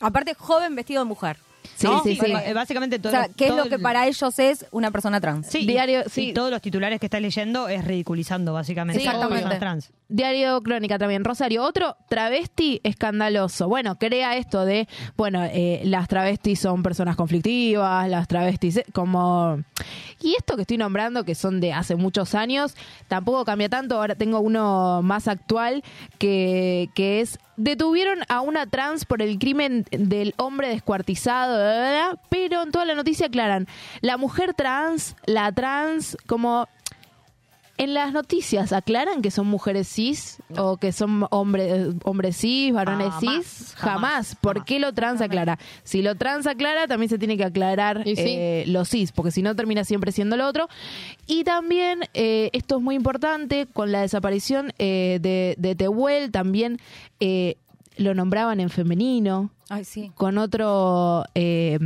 Aparte, 0.00 0.34
joven 0.34 0.74
vestido 0.74 1.02
de 1.02 1.08
mujer. 1.08 1.38
Sí, 1.76 1.86
¿no? 1.88 2.02
sí, 2.02 2.16
sí. 2.16 2.32
Básicamente 2.54 2.96
O 2.96 3.00
todo, 3.00 3.10
sea, 3.12 3.28
¿qué 3.36 3.48
es 3.48 3.54
lo 3.54 3.64
que 3.64 3.74
el- 3.74 3.80
para 3.82 4.06
ellos 4.06 4.38
es 4.38 4.66
una 4.70 4.90
persona 4.92 5.20
trans? 5.20 5.48
Sí, 5.48 5.66
Diario- 5.66 6.04
y- 6.06 6.10
sí. 6.10 6.28
y 6.28 6.32
todos 6.32 6.50
los 6.50 6.62
titulares 6.62 7.00
que 7.00 7.06
estás 7.06 7.20
leyendo 7.20 7.68
es 7.68 7.84
ridiculizando 7.84 8.52
básicamente 8.52 9.00
Sí, 9.00 9.06
exactamente. 9.06 9.42
personas 9.42 9.58
trans. 9.58 9.90
Diario 10.08 10.62
Crónica 10.62 10.98
también. 10.98 11.24
Rosario, 11.24 11.64
otro 11.64 11.96
travesti 12.08 12.80
escandaloso. 12.84 13.68
Bueno, 13.68 13.98
crea 13.98 14.36
esto 14.36 14.64
de, 14.64 14.86
bueno, 15.16 15.42
eh, 15.44 15.80
las 15.84 16.06
travestis 16.06 16.60
son 16.60 16.82
personas 16.82 17.16
conflictivas, 17.16 18.08
las 18.08 18.28
travestis 18.28 18.78
eh, 18.78 18.86
como... 18.92 19.58
Y 20.20 20.34
esto 20.38 20.56
que 20.56 20.62
estoy 20.62 20.78
nombrando, 20.78 21.24
que 21.24 21.34
son 21.34 21.60
de 21.60 21.72
hace 21.72 21.94
muchos 21.96 22.34
años, 22.34 22.74
tampoco 23.08 23.44
cambia 23.44 23.68
tanto. 23.68 23.96
Ahora 23.96 24.14
tengo 24.14 24.40
uno 24.40 25.02
más 25.02 25.28
actual 25.28 25.82
que, 26.18 26.88
que 26.94 27.20
es, 27.20 27.38
detuvieron 27.56 28.20
a 28.28 28.40
una 28.40 28.66
trans 28.66 29.04
por 29.04 29.22
el 29.22 29.38
crimen 29.38 29.84
del 29.90 30.34
hombre 30.38 30.68
descuartizado, 30.68 31.56
bla, 31.56 32.18
pero 32.30 32.62
en 32.62 32.70
toda 32.70 32.84
la 32.84 32.94
noticia 32.94 33.26
aclaran, 33.26 33.66
la 34.00 34.16
mujer 34.16 34.54
trans, 34.54 35.16
la 35.26 35.52
trans, 35.52 36.16
como... 36.26 36.68
En 37.78 37.92
las 37.94 38.12
noticias 38.12 38.72
aclaran 38.72 39.20
que 39.22 39.30
son 39.30 39.46
mujeres 39.46 39.86
cis 39.88 40.38
o 40.56 40.78
que 40.78 40.92
son 40.92 41.26
hombres 41.30 41.94
hombres 42.04 42.36
cis, 42.36 42.72
varones 42.72 43.12
cis. 43.20 43.74
jamás, 43.74 43.74
Jamás. 43.76 44.36
¿Por 44.40 44.64
qué 44.64 44.78
lo 44.80 44.92
trans 44.94 45.20
aclara? 45.20 45.58
Si 45.84 46.00
lo 46.02 46.14
trans 46.14 46.46
aclara, 46.46 46.86
también 46.86 47.10
se 47.10 47.18
tiene 47.18 47.36
que 47.36 47.44
aclarar 47.44 48.02
sí. 48.04 48.14
eh, 48.16 48.64
lo 48.66 48.84
cis, 48.84 49.12
porque 49.12 49.30
si 49.30 49.42
no 49.42 49.54
termina 49.54 49.84
siempre 49.84 50.12
siendo 50.12 50.36
lo 50.36 50.46
otro. 50.46 50.68
Y 51.26 51.44
también, 51.44 52.00
eh, 52.14 52.50
esto 52.52 52.76
es 52.78 52.82
muy 52.82 52.94
importante, 52.94 53.66
con 53.72 53.92
la 53.92 54.00
desaparición 54.00 54.72
eh, 54.78 55.18
de, 55.20 55.54
de 55.58 55.74
Tehuel, 55.74 56.30
también 56.30 56.78
eh, 57.20 57.56
lo 57.98 58.14
nombraban 58.14 58.60
en 58.60 58.70
femenino 58.70 59.50
Ay, 59.68 59.84
sí. 59.84 60.10
con 60.14 60.38
otro 60.38 61.24
eh, 61.34 61.78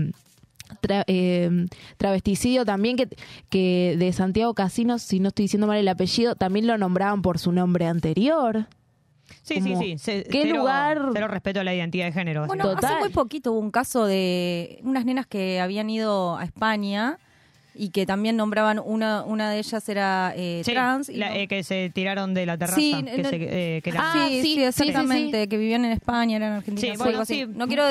tra- 0.80 1.04
eh, 1.06 1.66
travesticidio 1.96 2.64
también 2.64 2.96
que, 2.96 3.08
que 3.48 3.96
de 3.98 4.12
Santiago 4.12 4.54
Casinos, 4.54 5.02
si 5.02 5.20
no 5.20 5.28
estoy 5.28 5.44
diciendo 5.44 5.66
mal 5.66 5.78
el 5.78 5.88
apellido, 5.88 6.34
también 6.34 6.66
lo 6.66 6.76
nombraban 6.78 7.22
por 7.22 7.38
su 7.38 7.52
nombre 7.52 7.86
anterior. 7.86 8.66
Sí, 9.42 9.60
Como, 9.60 9.80
sí, 9.80 9.92
sí. 9.92 9.98
Se- 9.98 10.24
¿qué 10.24 10.42
cero- 10.42 10.56
lugar? 10.58 11.00
Cero 11.12 11.28
respeto 11.28 11.60
a 11.60 11.64
la 11.64 11.74
identidad 11.74 12.06
de 12.06 12.12
género. 12.12 12.46
Bueno, 12.46 12.64
básicamente. 12.64 12.86
hace 12.86 12.94
Total. 12.94 13.00
muy 13.08 13.12
poquito 13.14 13.52
hubo 13.52 13.60
un 13.60 13.70
caso 13.70 14.04
de 14.06 14.80
unas 14.82 15.04
nenas 15.04 15.26
que 15.26 15.60
habían 15.60 15.88
ido 15.88 16.36
a 16.36 16.44
España 16.44 17.18
y 17.74 17.90
que 17.90 18.06
también 18.06 18.36
nombraban 18.36 18.78
una 18.84 19.22
una 19.24 19.50
de 19.50 19.58
ellas 19.58 19.88
era 19.88 20.32
eh, 20.36 20.62
Sí, 20.64 20.72
trans 20.72 21.08
y 21.08 21.16
la- 21.16 21.28
no- 21.30 21.34
eh, 21.36 21.48
que 21.48 21.62
se 21.64 21.90
tiraron 21.94 22.34
de 22.34 22.46
la 22.46 22.56
terraza. 22.58 22.76
Sí, 22.80 22.94
que 23.04 23.22
no- 23.22 23.28
se- 23.30 23.76
eh, 23.76 23.82
que 23.82 23.92
Ah, 23.96 24.12
sí, 24.28 24.34
sí, 24.36 24.42
sí, 24.42 24.54
sí, 24.54 24.62
exactamente, 24.64 25.48
que 25.48 25.56
vivían 25.58 25.84
en 25.84 25.92
España, 25.92 26.36
eran 26.36 26.52
argentinas. 26.54 26.98
Bueno, 26.98 27.10
algo 27.10 27.22
así. 27.22 27.34
sí, 27.40 27.46
no 27.46 27.66
quiero 27.66 27.84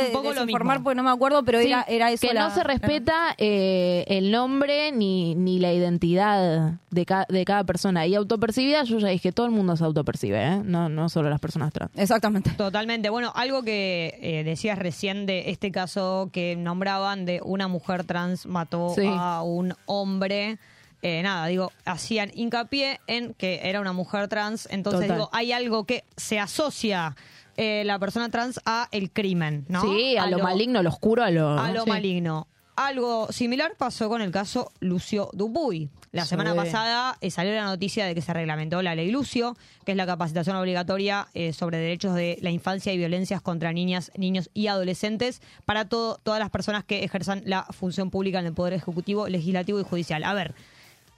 mismo. 0.46 0.84
porque 0.84 0.96
no 0.96 1.04
me 1.04 1.10
acuerdo, 1.12 1.44
pero 1.44 1.60
Sí, 1.62 1.68
era, 1.68 1.84
era 1.88 2.12
eso. 2.12 2.28
que 2.28 2.34
la- 2.34 2.48
no 2.50 2.56
se 2.56 2.64
respeta 2.64 3.36
eh, 3.38 4.06
el 4.08 4.32
nombre 4.32 4.92
ni, 4.92 5.36
ni 5.36 5.60
la 5.60 5.72
identidad 5.74 6.74
de, 6.90 7.06
ca- 7.06 7.26
de 7.30 7.46
cada 7.46 7.64
persona. 7.64 8.06
Y 8.08 8.16
autopercibida, 8.16 8.84
yo 8.84 9.00
ya 9.00 9.10
dije, 9.10 9.32
todo 9.32 9.46
el 9.46 9.52
mundo 9.52 9.76
se 9.76 9.84
autopercibe, 9.84 10.42
¿eh? 10.44 10.62
no, 10.64 10.90
no 10.90 11.10
solo 11.10 11.30
las 11.30 11.40
personas 11.40 11.72
trans. 11.74 11.92
Exactamente. 11.96 12.50
Totalmente. 12.52 13.10
Bueno, 13.10 13.32
algo 13.36 13.64
que 13.64 14.18
eh, 14.22 14.44
decías 14.44 14.78
recién 14.80 15.26
de 15.26 15.50
este 15.50 15.72
caso 15.72 16.30
que 16.34 16.56
nombraban 16.56 17.26
de 17.26 17.42
una 17.44 17.68
mujer 17.68 18.04
trans 18.04 18.46
mató 18.46 18.94
Sí. 18.96 19.04
a 19.08 19.42
un 19.44 19.69
hombre. 19.86 20.60
Eh, 21.02 21.24
nada, 21.24 21.48
digo, 21.48 21.72
hacían 21.86 22.32
hincapié 22.34 23.00
en 23.08 23.34
que 23.34 23.62
era 23.64 23.80
una 23.80 23.94
mujer 23.94 24.28
trans. 24.28 24.68
Entonces, 24.72 25.02
Total. 25.02 25.18
digo, 25.18 25.30
hay 25.32 25.52
algo 25.52 25.86
que 25.86 26.04
se 26.18 26.40
asocia 26.40 27.16
eh, 27.62 27.84
la 27.86 28.00
persona 28.00 28.30
trans 28.30 28.60
a 28.66 28.88
el 28.92 29.12
crimen, 29.12 29.66
¿no? 29.68 29.82
Sí, 29.82 30.18
a, 30.18 30.28
lo, 30.28 30.40
maligno, 30.40 30.80
a 30.80 30.84
lo 30.84 30.90
oscuro, 30.90 31.24
a 31.24 31.30
lo... 31.30 31.58
a 31.60 31.72
lo 31.72 31.84
sí. 31.84 31.90
maligno. 31.90 32.48
Algo 32.76 33.30
similar 33.32 33.74
pasó 33.78 34.08
con 34.08 34.22
el 34.22 34.32
caso 34.32 34.72
Lucio 34.80 35.30
Dupuy. 35.34 35.90
La 36.12 36.26
semana 36.26 36.56
pasada 36.56 37.18
eh, 37.22 37.30
salió 37.30 37.54
la 37.54 37.66
noticia 37.66 38.06
de 38.06 38.16
que 38.16 38.22
se 38.22 38.34
reglamentó 38.34 38.82
la 38.82 38.96
ley 38.96 39.12
Lucio, 39.12 39.56
que 39.86 39.92
es 39.92 39.98
la 39.98 40.08
capacitación 40.08 40.56
obligatoria 40.56 41.28
eh, 41.36 41.54
sobre 41.54 41.78
derechos 41.78 42.16
de 42.16 42.40
la 42.42 42.50
infancia 42.50 42.92
y 42.92 42.98
violencias 42.98 43.42
contra 43.42 43.72
niñas, 43.74 44.12
niños 44.18 44.50
y 44.56 44.68
adolescentes 44.68 45.42
para 45.66 45.86
todo- 45.86 46.20
todas 46.24 46.40
las 46.40 46.50
personas 46.50 46.84
que 46.84 47.04
ejerzan 47.04 47.44
la 47.46 47.64
función 47.64 48.10
pública 48.10 48.40
en 48.40 48.48
el 48.48 48.54
Poder 48.54 48.74
Ejecutivo, 48.74 49.28
Legislativo 49.28 49.80
y 49.80 49.84
Judicial. 49.84 50.24
A 50.24 50.34
ver, 50.34 50.56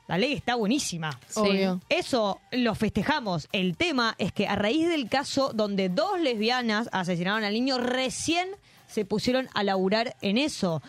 la 0.09 0.17
ley 0.17 0.33
está 0.33 0.55
buenísima. 0.55 1.17
Obvio. 1.35 1.79
Eso 1.87 2.41
lo 2.51 2.75
festejamos. 2.75 3.47
El 3.53 3.77
tema 3.77 4.15
es 4.17 4.33
que 4.33 4.45
a 4.47 4.57
raíz 4.57 4.89
del 4.89 5.07
caso 5.07 5.53
donde 5.53 5.87
dos 5.87 6.19
lesbianas 6.19 6.89
asesinaron 6.91 7.45
al 7.45 7.53
niño, 7.53 7.77
recién 7.77 8.49
se 8.87 9.05
pusieron 9.05 9.47
a 9.53 9.63
laburar 9.63 10.17
en 10.21 10.37
eso. 10.37 10.81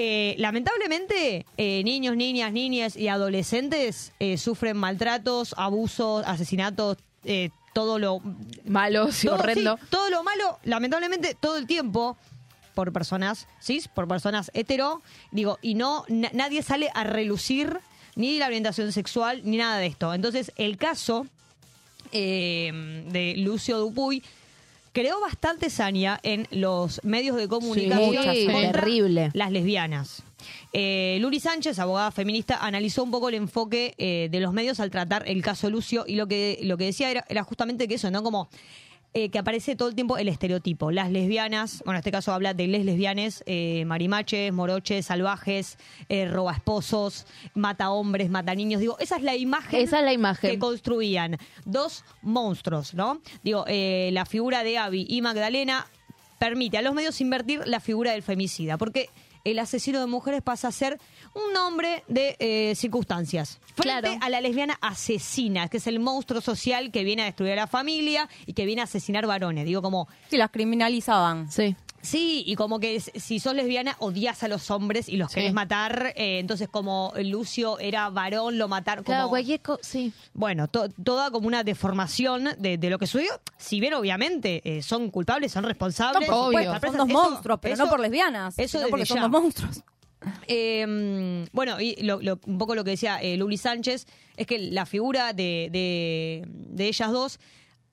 Eh, 0.00 0.36
lamentablemente, 0.38 1.44
eh, 1.56 1.82
niños, 1.82 2.14
niñas, 2.16 2.52
niñas 2.52 2.96
y 2.96 3.08
adolescentes 3.08 4.12
eh, 4.20 4.38
sufren 4.38 4.76
maltratos, 4.76 5.56
abusos, 5.58 6.24
asesinatos, 6.24 6.98
eh, 7.24 7.50
todo 7.74 7.98
lo 7.98 8.20
Malo, 8.64 9.10
sí, 9.10 9.26
todo, 9.26 9.38
horrendo. 9.40 9.76
sí, 9.76 9.86
todo 9.90 10.08
lo 10.10 10.22
malo, 10.22 10.60
lamentablemente, 10.62 11.36
todo 11.40 11.56
el 11.56 11.66
tiempo 11.66 12.16
por 12.74 12.92
personas 12.92 13.48
cis, 13.60 13.88
por 13.88 14.06
personas 14.06 14.52
hetero, 14.54 15.02
digo, 15.32 15.58
y 15.62 15.74
no 15.74 16.04
na- 16.08 16.30
nadie 16.32 16.62
sale 16.62 16.90
a 16.94 17.02
relucir 17.02 17.78
ni 18.14 18.38
la 18.38 18.46
orientación 18.46 18.92
sexual 18.92 19.40
ni 19.44 19.56
nada 19.56 19.78
de 19.78 19.86
esto. 19.86 20.14
Entonces, 20.14 20.52
el 20.54 20.76
caso 20.76 21.26
eh, 22.12 22.70
de 23.10 23.34
Lucio 23.38 23.78
Dupuy 23.78 24.22
creó 24.98 25.20
bastante 25.20 25.70
saña 25.70 26.18
en 26.24 26.48
los 26.50 27.00
medios 27.04 27.36
de 27.36 27.46
comunicación 27.46 28.24
Sí, 28.34 28.46
contra 28.46 28.72
terrible. 28.72 29.30
las 29.32 29.52
lesbianas. 29.52 30.24
Eh, 30.72 31.18
Luli 31.20 31.38
Sánchez, 31.38 31.78
abogada 31.78 32.10
feminista, 32.10 32.58
analizó 32.64 33.04
un 33.04 33.12
poco 33.12 33.28
el 33.28 33.36
enfoque 33.36 33.94
eh, 33.98 34.28
de 34.28 34.40
los 34.40 34.52
medios 34.52 34.80
al 34.80 34.90
tratar 34.90 35.22
el 35.28 35.40
caso 35.40 35.70
Lucio 35.70 36.04
y 36.04 36.16
lo 36.16 36.26
que, 36.26 36.58
lo 36.62 36.76
que 36.76 36.86
decía 36.86 37.12
era, 37.12 37.24
era 37.28 37.44
justamente 37.44 37.86
que 37.86 37.94
eso, 37.94 38.10
¿no? 38.10 38.24
Como 38.24 38.48
eh, 39.14 39.30
que 39.30 39.38
aparece 39.38 39.74
todo 39.74 39.88
el 39.88 39.94
tiempo 39.94 40.18
el 40.18 40.28
estereotipo. 40.28 40.90
Las 40.90 41.10
lesbianas, 41.10 41.82
bueno, 41.84 41.96
en 41.96 42.00
este 42.00 42.12
caso 42.12 42.32
habla 42.32 42.54
de 42.54 42.66
les 42.66 42.84
lesbianes, 42.84 43.42
eh, 43.46 43.84
marimaches, 43.86 44.52
moroches, 44.52 45.06
salvajes, 45.06 45.78
eh, 46.08 46.28
roba 46.28 46.52
esposos, 46.52 47.26
mata 47.54 47.90
hombres, 47.90 48.30
mata 48.30 48.54
niños. 48.54 48.80
Digo, 48.80 48.96
esa 48.98 49.16
es 49.16 49.22
la 49.22 49.34
imagen, 49.34 49.80
Esa 49.80 50.00
es 50.00 50.04
la 50.04 50.12
imagen. 50.12 50.50
que 50.50 50.58
construían. 50.58 51.38
Dos 51.64 52.04
monstruos, 52.22 52.94
¿no? 52.94 53.20
Digo, 53.42 53.64
eh, 53.66 54.10
la 54.12 54.26
figura 54.26 54.62
de 54.62 54.78
Abby 54.78 55.06
y 55.08 55.22
Magdalena 55.22 55.86
permite 56.38 56.78
a 56.78 56.82
los 56.82 56.94
medios 56.94 57.20
invertir 57.20 57.66
la 57.66 57.80
figura 57.80 58.12
del 58.12 58.22
femicida, 58.22 58.78
porque 58.78 59.10
el 59.50 59.58
asesino 59.58 60.00
de 60.00 60.06
mujeres 60.06 60.42
pasa 60.42 60.68
a 60.68 60.72
ser 60.72 60.98
un 61.34 61.56
hombre 61.56 62.04
de 62.08 62.36
eh, 62.38 62.74
circunstancias. 62.74 63.60
Frente 63.74 64.00
Claro. 64.00 64.18
a 64.20 64.28
la 64.28 64.40
lesbiana 64.40 64.78
asesina, 64.80 65.68
que 65.68 65.76
es 65.78 65.86
el 65.86 66.00
monstruo 66.00 66.40
social 66.40 66.90
que 66.90 67.04
viene 67.04 67.22
a 67.22 67.24
destruir 67.26 67.52
a 67.52 67.56
la 67.56 67.66
familia 67.66 68.28
y 68.46 68.52
que 68.54 68.64
viene 68.66 68.80
a 68.80 68.84
asesinar 68.84 69.26
varones. 69.26 69.64
Digo, 69.64 69.82
como, 69.82 70.08
Sí, 70.30 70.36
las 70.36 70.50
criminalizaban. 70.50 71.50
Sí. 71.50 71.76
Sí, 72.00 72.42
y 72.46 72.54
como 72.54 72.80
que 72.80 73.00
si 73.00 73.38
sos 73.40 73.54
lesbiana 73.54 73.96
odias 73.98 74.42
a 74.42 74.48
los 74.48 74.70
hombres 74.70 75.08
y 75.08 75.16
los 75.16 75.30
Sí. 75.30 75.36
querés 75.36 75.52
matar. 75.52 76.12
eh, 76.16 76.38
entonces, 76.38 76.68
como 76.68 77.12
Lucio 77.22 77.78
era 77.78 78.08
varón, 78.10 78.58
lo 78.58 78.68
mataron. 78.68 79.04
Claro, 79.04 79.22
como, 79.24 79.30
cualquier 79.30 79.60
cosa, 79.60 79.80
sí. 79.82 80.12
bueno, 80.34 80.68
to- 80.68 80.88
toda 80.90 81.30
como 81.30 81.46
una 81.46 81.64
deformación 81.64 82.48
de, 82.58 82.78
de 82.78 82.90
lo 82.90 82.98
que 82.98 83.06
sucedió. 83.06 83.32
Si 83.56 83.80
bien, 83.80 83.94
obviamente, 83.94 84.60
eh, 84.64 84.82
son 84.82 85.10
culpables, 85.10 85.52
son 85.52 85.62
No, 85.62 85.68
responsables. 85.68 86.28
por 86.28 86.54
Obvio. 86.54 86.78
son 86.80 86.96
dos 86.96 87.08
monstruos, 87.08 87.58
pero 87.60 87.74
eso- 87.74 87.84
no 87.84 87.90
por 87.90 88.00
lesbianas, 88.00 88.58
eso 88.58 88.80
porque 88.90 89.06
son 89.06 89.20
dos 89.20 89.30
monstruos. 89.30 89.82
Eh, 90.48 91.46
bueno, 91.52 91.80
y 91.80 91.94
lo- 92.02 92.20
lo- 92.20 92.40
un 92.46 92.58
poco 92.58 92.74
lo 92.74 92.82
que 92.84 92.90
decía 92.90 93.22
eh, 93.22 93.36
Luli 93.36 93.56
Sánchez 93.56 94.06
es 94.36 94.46
que 94.46 94.58
la 94.58 94.84
figura 94.86 95.32
de, 95.32 95.68
de- 95.70 96.42
de 96.48 96.88
ellas 96.88 97.12
dos 97.12 97.38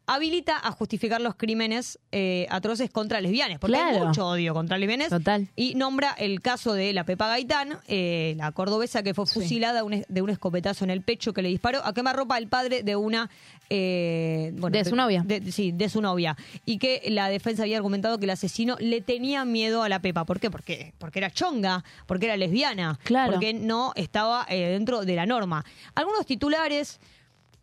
habilita 0.07 0.57
a 0.61 0.71
justificar 0.71 1.19
los 1.21 1.35
crímenes 1.35 1.99
eh, 2.11 2.45
atroces 2.49 2.89
contra 2.89 3.21
lesbianas, 3.21 3.59
porque 3.59 3.75
hay 3.77 3.99
mucho 3.99 4.27
odio 4.27 4.53
contra 4.53 4.77
lesbianas. 4.77 5.09
Total. 5.09 5.47
Y 5.55 5.75
nombra 5.75 6.11
el 6.17 6.41
caso 6.41 6.73
de 6.73 6.93
la 6.93 7.03
Pepa 7.05 7.27
Gaitán, 7.27 7.77
eh, 7.87 8.33
la 8.37 8.51
cordobesa 8.51 9.01
que 9.03 9.13
fue 9.13 9.25
fusilada 9.25 9.81
de 10.07 10.21
un 10.21 10.29
escopetazo 10.29 10.83
en 10.83 10.91
el 10.91 11.01
pecho 11.01 11.33
que 11.33 11.41
le 11.41 11.49
disparó 11.49 11.83
a 11.85 11.93
quemarropa 11.93 12.35
al 12.35 12.47
padre 12.47 12.83
de 12.83 12.95
una... 12.95 13.29
eh, 13.69 14.51
bueno, 14.55 14.77
De 14.77 14.85
su 14.85 14.95
novia. 14.95 15.23
de- 15.25 15.51
sí, 15.51 15.71
de 15.71 15.89
su 15.89 16.01
novia. 16.01 16.37
Y 16.65 16.77
que 16.77 17.01
la 17.09 17.29
defensa 17.29 17.63
había 17.63 17.77
argumentado 17.77 18.17
que 18.17 18.25
el 18.25 18.29
asesino 18.31 18.75
le 18.79 19.01
tenía 19.01 19.43
miedo 19.45 19.83
a 19.83 19.89
la 19.89 19.99
Pepa. 19.99 20.23
¿Por 20.25 20.39
qué? 20.39 20.51
Porque, 20.51 20.93
porque 20.97 21.19
era 21.19 21.31
chonga, 21.31 21.83
porque 22.05 22.25
era 22.25 22.37
lesbiana, 22.37 22.99
Claro. 23.03 23.31
porque 23.33 23.53
no 23.53 23.91
estaba 23.95 24.45
eh, 24.49 24.67
dentro 24.69 25.03
de 25.05 25.15
la 25.15 25.25
norma. 25.25 25.65
Algunos 25.95 26.25
titulares 26.25 26.99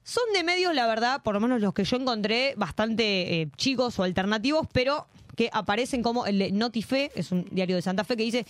son 0.05 0.25
de 0.35 0.43
medios, 0.43 0.75
la 0.75 0.87
verdad, 0.87 1.23
por 1.23 1.35
lo 1.35 1.41
menos 1.41 1.61
los 1.61 1.75
que 1.75 1.85
yo 1.85 1.97
encontré, 1.97 2.55
bastante 2.57 3.41
eh, 3.41 3.49
chicos 3.57 3.99
o 3.99 4.03
alternativos, 4.03 4.67
pero 4.73 5.07
que 5.37 5.49
aparecen 5.53 6.03
como 6.03 6.27
el 6.27 6.39
de 6.39 6.53
Notife, 6.53 7.11
es 7.15 7.33
un 7.33 7.47
diario 7.51 7.77
de 7.77 7.83
Santa 7.83 8.05
Fe, 8.05 8.17
que 8.17 8.25
dice... 8.25 8.47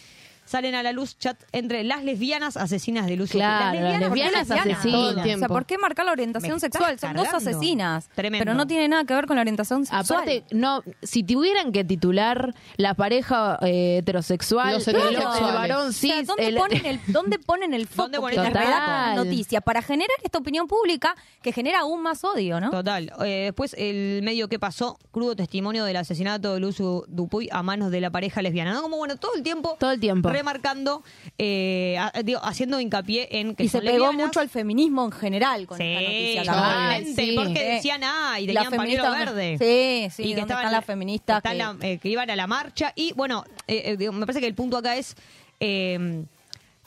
Salen 0.53 0.75
a 0.75 0.83
la 0.83 0.93
luz 0.93 1.17
chat 1.17 1.43
entre 1.53 1.83
las 1.83 2.05
lesbianas 2.05 2.59
asesinas 2.59 3.07
de 3.07 3.17
Lucio. 3.17 3.39
Claro, 3.39 3.81
las 3.81 3.91
¿por 3.91 4.01
qué 4.01 4.05
lesbianas 4.05 4.49
lesbianas? 4.49 4.79
asesinas. 4.79 4.93
Todo 4.93 5.11
el 5.25 5.35
O 5.35 5.39
sea. 5.39 5.49
¿por 5.49 5.65
qué 5.65 5.79
marcar 5.79 6.05
la 6.05 6.13
orientación 6.13 6.61
sexual? 6.61 6.99
Son 6.99 7.15
dos 7.15 7.29
asesinas. 7.33 8.11
Tremendo. 8.15 8.45
Pero 8.45 8.55
no 8.55 8.67
tiene 8.67 8.87
nada 8.87 9.07
que 9.07 9.15
ver 9.15 9.25
con 9.25 9.37
la 9.37 9.41
orientación 9.41 9.87
sexual. 9.87 10.21
Aparte, 10.21 10.45
no, 10.51 10.83
si 11.03 11.23
tuvieran 11.23 11.73
que 11.73 11.85
titular 11.85 12.55
la 12.77 12.93
pareja 12.93 13.59
eh, 13.63 14.01
heterosexual, 14.01 14.75
Los 14.75 14.89
el- 14.89 14.97
varón 14.97 15.89
O 15.89 15.93
sea, 15.93 16.17
cis, 16.19 16.27
¿dónde, 16.27 16.49
el- 16.49 16.57
ponen 16.57 16.85
el, 16.85 17.01
¿Dónde 17.07 17.39
ponen 17.39 17.73
el 17.73 17.87
foco 17.89 18.03
¿Dónde 18.11 18.21
ponen 18.21 18.45
el 18.45 19.17
noticia? 19.17 19.63
Para 19.63 19.81
generar 19.81 20.17
esta 20.23 20.37
opinión 20.39 20.67
pública 20.67 21.15
que 21.41 21.53
genera 21.53 21.81
aún 21.81 22.03
más 22.03 22.25
odio, 22.25 22.61
¿no? 22.61 22.71
Total. 22.71 23.11
Eh, 23.25 23.45
después, 23.47 23.75
el 23.79 24.21
medio 24.23 24.49
que 24.49 24.59
pasó, 24.59 24.99
crudo 25.13 25.35
testimonio 25.35 25.85
del 25.87 25.97
asesinato 25.97 26.53
de 26.53 26.61
Lucio 26.61 27.05
Dupuy 27.09 27.49
a 27.51 27.63
manos 27.63 27.91
de 27.91 28.03
la 28.03 28.11
pareja 28.11 28.43
lesbiana. 28.43 28.75
¿no? 28.75 28.83
Como 28.83 28.99
bueno, 28.99 29.17
todo 29.17 29.35
el 29.35 29.43
tiempo. 29.43 29.77
Todo 29.81 29.93
el 29.93 30.01
tiempo. 30.01 30.29
Remarcando, 30.43 31.05
eh, 31.39 31.97
a- 31.99 32.23
digo, 32.25 32.41
haciendo 32.43 32.81
hincapié 32.81 33.29
en 33.39 33.55
que 33.55 33.63
Y 33.63 33.69
se 33.69 33.79
son 33.79 33.87
pegó 33.87 34.07
lesbianas. 34.07 34.27
mucho 34.27 34.41
al 34.41 34.49
feminismo 34.49 35.05
en 35.05 35.13
general 35.13 35.67
con 35.69 35.79
Sí, 35.79 35.85
esta 35.85 36.01
noticia. 36.03 36.43
totalmente, 36.53 37.25
sí. 37.27 37.33
porque 37.37 37.65
decían 37.75 38.01
ah, 38.05 38.41
y 38.41 38.47
tenían 38.47 38.71
pañuelo 38.73 39.11
verde. 39.13 39.57
Sí, 39.59 40.11
sí, 40.15 40.23
y 40.23 40.27
que 40.31 40.31
¿dónde 40.35 40.41
estaban 40.43 40.65
están 40.65 40.73
las 40.73 40.85
feministas 40.85 41.37
están 41.39 41.53
que- 41.53 41.59
la- 41.59 41.77
eh, 41.93 41.99
que 41.99 42.09
iban 42.09 42.29
a 42.29 42.35
la 42.37 42.47
marcha. 42.49 42.93
Y 42.97 43.13
bueno, 43.13 43.45
eh, 43.69 43.83
eh, 43.87 43.97
digo, 43.97 44.13
me 44.13 44.27
parece 44.27 44.41
que 44.41 44.49
el 44.49 44.55
punto 44.55 44.77
acá 44.77 44.97
es 44.97 45.15
eh, 45.61 46.25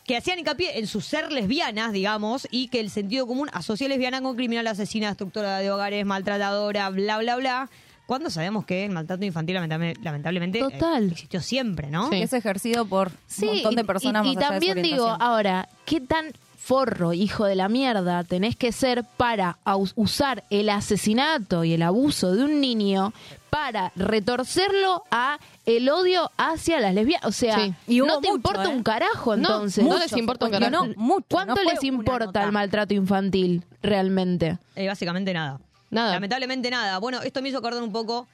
que 0.04 0.18
hacían 0.18 0.38
hincapié 0.38 0.78
en 0.80 0.86
su 0.88 1.00
ser 1.02 1.32
lesbianas, 1.32 1.94
digamos, 1.94 2.48
y 2.52 2.68
que 2.68 2.82
el 2.82 2.90
sentido 2.90 3.26
común 3.26 3.50
asocia 3.54 3.88
lesbiana 3.88 4.22
con 4.22 4.36
criminal, 4.36 4.68
asesina, 4.68 5.08
destructora 5.08 5.60
de 5.60 5.72
hogares, 5.72 6.06
maltratadora, 6.06 6.90
bla, 6.90 7.18
bla, 7.20 7.38
bla. 7.38 7.70
Cuando 8.06 8.30
sabemos 8.30 8.66
que 8.66 8.86
el 8.86 8.92
maltrato 8.92 9.26
infantil 9.26 9.56
lamentable- 9.56 9.96
lamentablemente 10.04 10.60
eh, 10.60 10.62
Total. 10.62 11.12
existió 11.12 11.42
siempre, 11.42 11.90
¿no? 11.90 12.10
Sí. 12.10 12.22
Es 12.22 12.34
ejercido 12.34 12.86
por 12.86 13.12
Sí, 13.28 13.46
un 13.48 13.54
montón 13.56 13.76
de 13.76 13.82
y- 13.82 13.86
personas 13.86 14.26
y, 14.26 14.30
y 14.32 14.36
más 14.36 14.44
allá 14.46 14.54
de 14.54 14.60
su 14.62 14.68
también 14.68 14.84
digo, 14.92 15.08
ahora, 15.20 15.68
¿qué 15.86 16.02
tan 16.02 16.26
forro, 16.58 17.14
hijo 17.14 17.46
de 17.46 17.56
la 17.56 17.70
mierda, 17.70 18.24
tenés 18.24 18.56
que 18.56 18.72
ser 18.72 19.04
para 19.18 19.58
usar 19.96 20.44
el 20.50 20.70
asesinato 20.70 21.64
y 21.64 21.74
el 21.74 21.84
abuso 21.84 22.34
de 22.36 22.44
un 22.44 22.60
niño 22.60 23.14
para 23.52 23.92
retorcerlo 23.96 25.04
a 25.12 25.38
el 25.68 25.88
odio 25.90 26.32
hacia 26.38 26.80
las 26.80 26.94
lesbianas? 26.96 27.26
O 27.28 27.32
sea, 27.32 27.56
Sí. 27.60 27.74
Y 27.88 28.00
no 28.00 28.20
te 28.20 28.28
mucho, 28.30 28.36
importa 28.38 28.64
¿eh? 28.66 28.76
un 28.76 28.82
carajo 28.84 29.36
No, 29.38 29.48
entonces. 29.48 29.86
no 29.86 29.98
les 30.00 30.12
importa 30.18 30.46
un 30.48 30.52
carajo. 30.52 30.72
no, 30.72 30.94
mucho, 30.96 31.26
¿Cuánto 31.30 31.56
no 31.56 31.64
les 31.64 31.84
importa 31.84 32.44
el 32.44 32.52
maltrato 32.52 32.94
infantil 32.96 33.64
realmente? 33.84 34.58
Eh, 34.76 34.88
básicamente 34.88 35.34
nada. 35.34 35.60
Nada. 35.96 36.14
Lamentablemente 36.14 36.70
nada. 36.70 37.00
Bueno, 37.00 37.22
esto 37.22 37.42
me 37.42 37.50
hizo 37.50 37.58
acordar 37.60 37.82
un 37.82 37.92
poco, 37.92 38.28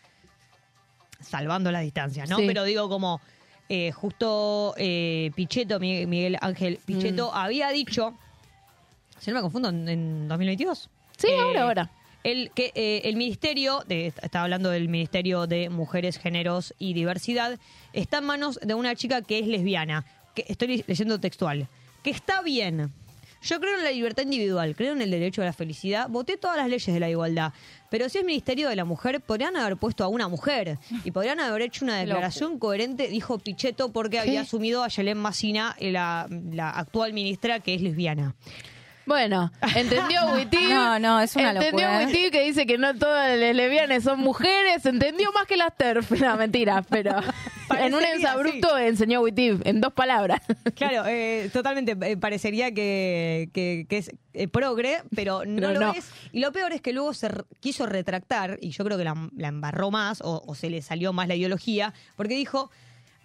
salvando 1.20 1.72
las 1.72 1.84
distancias, 1.84 2.30
¿no? 2.30 2.38
Sí. 2.38 2.44
Pero 2.48 2.64
digo 2.64 2.90
como, 2.90 3.22
eh, 3.70 3.92
justo 3.92 4.74
eh, 4.78 5.32
Pichetto, 5.36 5.80
Miguel, 5.80 6.08
Miguel 6.08 6.38
Ángel 6.42 6.80
Pichetto, 6.84 7.34
había 7.34 7.70
dicho, 7.70 8.18
si 9.20 9.30
no 9.30 9.36
me 9.36 9.42
confundo, 9.42 9.70
en, 9.70 9.88
en 9.88 10.28
2022. 10.28 10.90
Sí, 11.18 11.28
eh, 11.28 11.40
ahora, 11.40 11.64
ahora. 11.64 11.92
El, 12.24 12.52
que 12.52 12.72
eh, 12.76 13.02
el 13.06 13.16
ministerio, 13.16 13.84
de, 13.88 14.08
estaba 14.08 14.44
hablando 14.44 14.70
del 14.70 14.90
Ministerio 14.90 15.48
de 15.48 15.70
Mujeres, 15.70 16.20
Géneros 16.20 16.74
y 16.78 16.94
Diversidad, 16.94 17.60
está 17.94 18.20
en 18.20 18.26
manos 18.26 18.60
de 18.62 18.74
una 18.74 18.96
chica 18.96 19.22
que 19.22 19.40
es 19.40 19.48
lesbiana, 19.48 20.06
que 20.36 20.46
estoy 20.48 20.84
leyendo 20.88 21.20
textual, 21.20 21.68
que 22.04 22.12
está 22.12 22.42
bien. 22.42 22.92
Yo 23.42 23.60
creo 23.60 23.78
en 23.78 23.84
la 23.84 23.92
libertad 23.92 24.24
individual, 24.24 24.76
creo 24.76 24.94
en 24.94 25.02
el 25.02 25.10
derecho 25.10 25.42
a 25.42 25.46
la 25.46 25.54
felicidad, 25.54 26.08
voté 26.10 26.38
todas 26.38 26.58
las 26.58 26.70
leyes 26.70 26.94
de 26.94 27.00
la 27.00 27.10
igualdad, 27.10 27.54
pero 27.90 28.08
si 28.08 28.20
es 28.20 28.24
Ministerio 28.24 28.70
de 28.70 28.76
la 28.76 28.86
Mujer, 28.86 29.20
podrían 29.22 29.58
haber 29.58 29.78
puesto 29.78 30.04
a 30.04 30.08
una 30.08 30.28
mujer 30.28 30.78
y 31.04 31.12
podrían 31.12 31.40
haber 31.40 31.64
hecho 31.64 31.84
una 31.84 31.98
declaración 31.98 32.60
coherente, 32.60 33.08
dijo 33.08 33.40
Pichetto, 33.40 33.92
porque 33.92 34.20
había 34.20 34.42
asumido 34.42 34.84
a 34.84 34.90
Yelén 34.90 35.18
Massina, 35.18 35.76
la, 35.80 36.28
la 36.30 36.70
actual 36.70 37.14
ministra, 37.14 37.60
que 37.60 37.74
es 37.74 37.82
lesbiana. 37.82 38.36
Bueno, 39.06 39.52
entendió 39.76 40.26
Wittig. 40.36 40.70
No, 40.70 41.00
no, 41.00 41.20
es 41.20 41.36
una 41.36 41.52
Entendió 41.52 41.88
locura. 41.88 42.06
Wittig 42.06 42.32
que 42.32 42.44
dice 42.44 42.66
que 42.66 42.78
no 42.78 42.96
todas 42.96 43.38
las 43.38 43.56
lesbianas 43.56 44.04
son 44.04 44.20
mujeres. 44.20 44.86
Entendió 44.86 45.32
más 45.34 45.46
que 45.48 45.58
las 45.58 45.76
TERF. 45.76 46.12
No, 46.22 46.38
mentira, 46.38 46.84
pero 46.90 47.16
en 47.80 47.94
un 47.96 48.04
ensabrupto 48.04 48.78
enseñó 48.78 49.22
Wittig 49.22 49.60
en 49.66 49.82
dos 49.82 49.94
palabras. 49.94 50.42
Claro, 50.76 51.04
eh, 51.08 51.50
totalmente. 51.52 51.98
eh, 52.10 52.18
parecería 52.18 52.72
que, 52.74 53.50
que- 53.54 53.86
que 53.90 53.98
es 53.98 54.12
eh, 54.34 54.48
progre, 54.48 55.02
pero 55.16 55.44
no 55.46 55.68
Pero 55.68 55.74
lo 55.74 55.80
no. 55.88 55.94
es. 55.94 56.10
Y 56.32 56.40
lo 56.40 56.52
peor 56.52 56.72
es 56.74 56.82
que 56.82 56.94
luego 56.94 57.14
se 57.14 57.30
quiso 57.60 57.86
retractar, 57.88 58.58
y 58.62 58.70
yo 58.70 58.86
creo 58.86 58.98
que 58.98 59.04
la, 59.04 59.30
la 59.36 59.48
embarró 59.48 59.92
más, 59.92 60.22
o, 60.22 60.42
o 60.46 60.56
se 60.56 60.70
le 60.70 60.82
salió 60.82 61.12
más 61.12 61.28
la 61.28 61.36
ideología, 61.36 61.94
porque 62.16 62.36
dijo. 62.36 62.70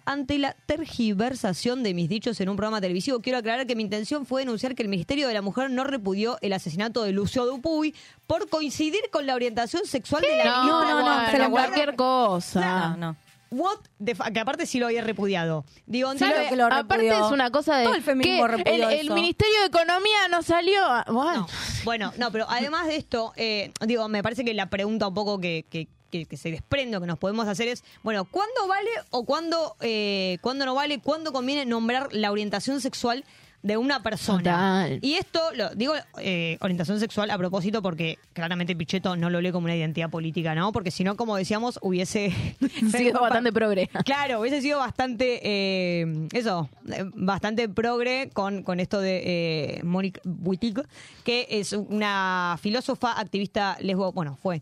Ante 0.09 0.37
la 0.37 0.55
tergiversación 0.65 1.83
de 1.83 1.93
mis 1.93 2.07
dichos 2.07 2.39
en 2.39 2.47
un 2.47 2.55
programa 2.55 2.79
televisivo, 2.79 3.19
quiero 3.19 3.39
aclarar 3.39 3.67
que 3.67 3.75
mi 3.75 3.83
intención 3.83 4.25
fue 4.25 4.41
denunciar 4.41 4.73
que 4.73 4.81
el 4.81 4.87
Ministerio 4.87 5.27
de 5.27 5.33
la 5.33 5.41
Mujer 5.41 5.69
no 5.69 5.83
repudió 5.83 6.37
el 6.41 6.53
asesinato 6.53 7.03
de 7.03 7.11
Lucio 7.11 7.45
Dupuy 7.45 7.93
por 8.25 8.47
coincidir 8.49 9.01
con 9.11 9.25
la 9.25 9.35
orientación 9.35 9.85
sexual 9.85 10.21
de 10.21 10.37
la 10.37 10.45
No, 10.45 10.63
ministra. 10.63 10.89
no, 10.89 10.99
no, 10.99 11.03
Bueno, 11.03 11.25
se 11.31 11.37
bueno, 11.37 11.49
cualquier 11.51 11.95
cosa. 11.97 12.89
No, 12.89 12.97
no. 12.97 13.15
What 13.49 13.77
the 14.03 14.15
fuck, 14.15 14.27
que 14.33 14.39
aparte 14.39 14.65
sí 14.65 14.79
lo 14.79 14.87
había 14.87 15.01
repudiado. 15.01 15.65
Digo, 15.85 16.09
Sí, 16.11 16.17
entonces- 16.23 16.43
lo 16.43 16.49
que 16.49 16.55
lo 16.57 16.65
Aparte 16.67 16.97
repudió. 17.03 17.25
es 17.27 17.31
una 17.33 17.49
cosa 17.51 17.77
de 17.77 17.83
Todo 17.85 17.95
el 17.95 18.01
feminismo 18.03 18.45
que 18.47 18.53
el, 18.53 18.57
repudió 18.59 18.89
el 18.89 19.05
eso. 19.07 19.13
Ministerio 19.13 19.59
de 19.61 19.65
Economía 19.67 20.27
no 20.29 20.41
salió. 20.41 20.83
a- 20.85 21.05
Bueno, 21.09 21.33
No, 21.41 21.47
bueno, 21.85 22.13
no, 22.17 22.31
pero 22.31 22.45
además 22.49 22.87
de 22.87 22.95
esto, 22.97 23.33
eh, 23.37 23.71
digo, 23.85 24.07
me 24.09 24.21
parece 24.23 24.43
que 24.45 24.53
la 24.53 24.69
pregunta 24.69 25.07
un 25.07 25.13
poco 25.13 25.39
que, 25.39 25.65
que- 25.69 25.87
que- 26.09 26.37
se 26.37 26.51
desprende 26.51 26.97
o 26.97 27.01
que 27.01 27.07
nos 27.07 27.19
podemos 27.19 27.47
hacer 27.47 27.67
es, 27.67 27.83
bueno, 28.03 28.25
¿cuándo 28.25 28.67
vale 28.67 28.89
o 29.11 29.23
cuándo, 29.25 29.75
eh, 29.81 30.37
cuándo 30.41 30.65
no 30.65 30.75
vale, 30.75 30.99
cuándo 30.99 31.31
conviene 31.33 31.65
nombrar 31.65 32.13
la 32.13 32.31
orientación 32.31 32.81
sexual 32.81 33.23
de 33.67 33.77
una 33.77 34.01
persona? 34.01 34.37
Total. 34.37 34.99
Y 35.01 35.13
esto, 35.13 35.41
lo 35.55 35.69
digo, 35.75 35.93
eh, 36.19 36.57
orientación 36.61 36.99
sexual 36.99 37.29
a 37.29 37.37
propósito 37.37 37.81
porque 37.81 38.17
claramente 38.33 38.75
Pichetto 38.75 39.15
no 39.15 39.29
lo 39.29 39.41
lee 39.41 39.51
como 39.51 39.65
una 39.65 39.75
identidad 39.75 40.09
política, 40.09 40.55
¿no? 40.55 40.71
Porque 40.71 40.91
si 40.91 41.03
no, 41.03 41.15
como 41.15 41.35
decíamos, 41.35 41.79
hubiese 41.81 42.31
sido 42.91 43.21
bastante 43.21 43.51
progre. 43.51 43.89
Claro, 44.05 44.41
hubiese 44.41 44.61
sido 44.61 44.79
bastante, 44.79 45.39
eh, 45.43 46.27
eso, 46.31 46.69
eh, 46.91 47.03
bastante 47.15 47.67
progre 47.69 48.29
con, 48.33 48.63
con 48.63 48.79
esto 48.79 48.99
de 49.01 49.21
eh, 49.25 49.83
Monique 49.83 50.21
Wittig, 50.25 50.81
que 51.23 51.47
es 51.49 51.73
una 51.73 52.57
filósofa 52.61 53.19
activista 53.19 53.77
lesbo, 53.81 54.11
bueno, 54.11 54.37
fue 54.41 54.61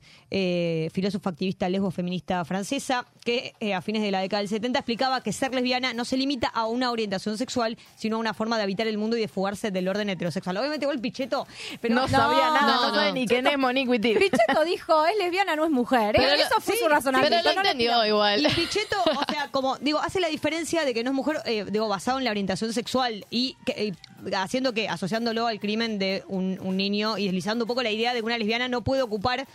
filósofa 0.91 1.29
activista 1.29 1.69
lesbo 1.69 1.91
feminista 1.91 2.43
francesa, 2.43 3.05
que 3.23 3.53
a 3.73 3.81
fines 3.81 4.01
de 4.01 4.11
la 4.11 4.19
década 4.19 4.41
del 4.41 4.49
70 4.49 4.79
explicaba 4.79 5.21
que 5.21 5.31
ser 5.31 5.53
lesbiana 5.53 5.93
no 5.93 6.05
se 6.05 6.17
limita 6.17 6.47
a 6.47 6.65
una 6.65 6.91
orientación 6.91 7.37
sexual, 7.37 7.77
sino 7.95 8.17
a 8.17 8.19
una 8.19 8.33
forma 8.33 8.57
de 8.57 8.63
habitar 8.63 8.87
el 8.87 8.94
mundo 8.97 9.17
y 9.17 9.21
de 9.21 9.27
fugarse 9.27 9.71
del 9.71 9.87
orden 9.87 10.09
heterosexual. 10.09 10.57
Obviamente, 10.57 10.85
igual 10.85 10.99
Pichetto, 10.99 11.47
pero 11.81 11.95
no, 11.95 12.07
sabía 12.07 12.49
nada, 12.49 12.61
no, 12.61 12.89
no, 12.89 12.95
sabe 12.95 13.11
ni 13.13 13.27
quién 13.27 13.47
es 13.47 13.57
Monique 13.57 13.89
Wittig. 13.89 14.17
Pichetto 14.17 14.63
dijo, 14.65 15.05
es 15.05 15.17
lesbiana, 15.17 15.55
no 15.55 15.65
es 15.65 15.71
mujer. 15.71 16.15
¿eh? 16.15 16.19
Pero 16.19 16.33
Eso 16.33 16.59
fue 16.59 16.75
sí, 16.75 16.81
su 16.81 16.89
razonamiento. 16.89 17.37
pero 17.43 17.53
lo 17.53 17.61
entendió 17.61 18.05
igual. 18.05 18.45
Y 18.45 18.49
Pichetto, 18.49 18.97
o 19.05 19.31
sea, 19.31 19.49
como 19.51 19.77
digo, 19.77 19.99
hace 19.99 20.19
la 20.19 20.27
diferencia 20.27 20.85
de 20.85 20.93
que 20.93 21.03
no 21.03 21.11
es 21.11 21.15
mujer, 21.15 21.37
eh, 21.45 21.65
digo, 21.69 21.87
basado 21.87 22.17
en 22.17 22.25
la 22.25 22.31
orientación 22.31 22.73
sexual 22.73 23.25
y 23.29 23.55
que, 23.65 23.87
eh, 23.87 23.93
haciendo 24.35 24.73
que, 24.73 24.87
asociándolo 24.87 25.47
al 25.47 25.59
crimen 25.59 25.99
de 25.99 26.23
un, 26.27 26.59
un 26.61 26.77
niño 26.77 27.17
y 27.17 27.25
deslizando 27.25 27.65
un 27.65 27.67
poco 27.67 27.83
la 27.83 27.91
idea 27.91 28.13
de 28.13 28.19
que 28.19 28.25
una 28.25 28.37
lesbiana 28.37 28.67
no 28.67 28.83
puede 28.83 29.01
ocupar 29.01 29.45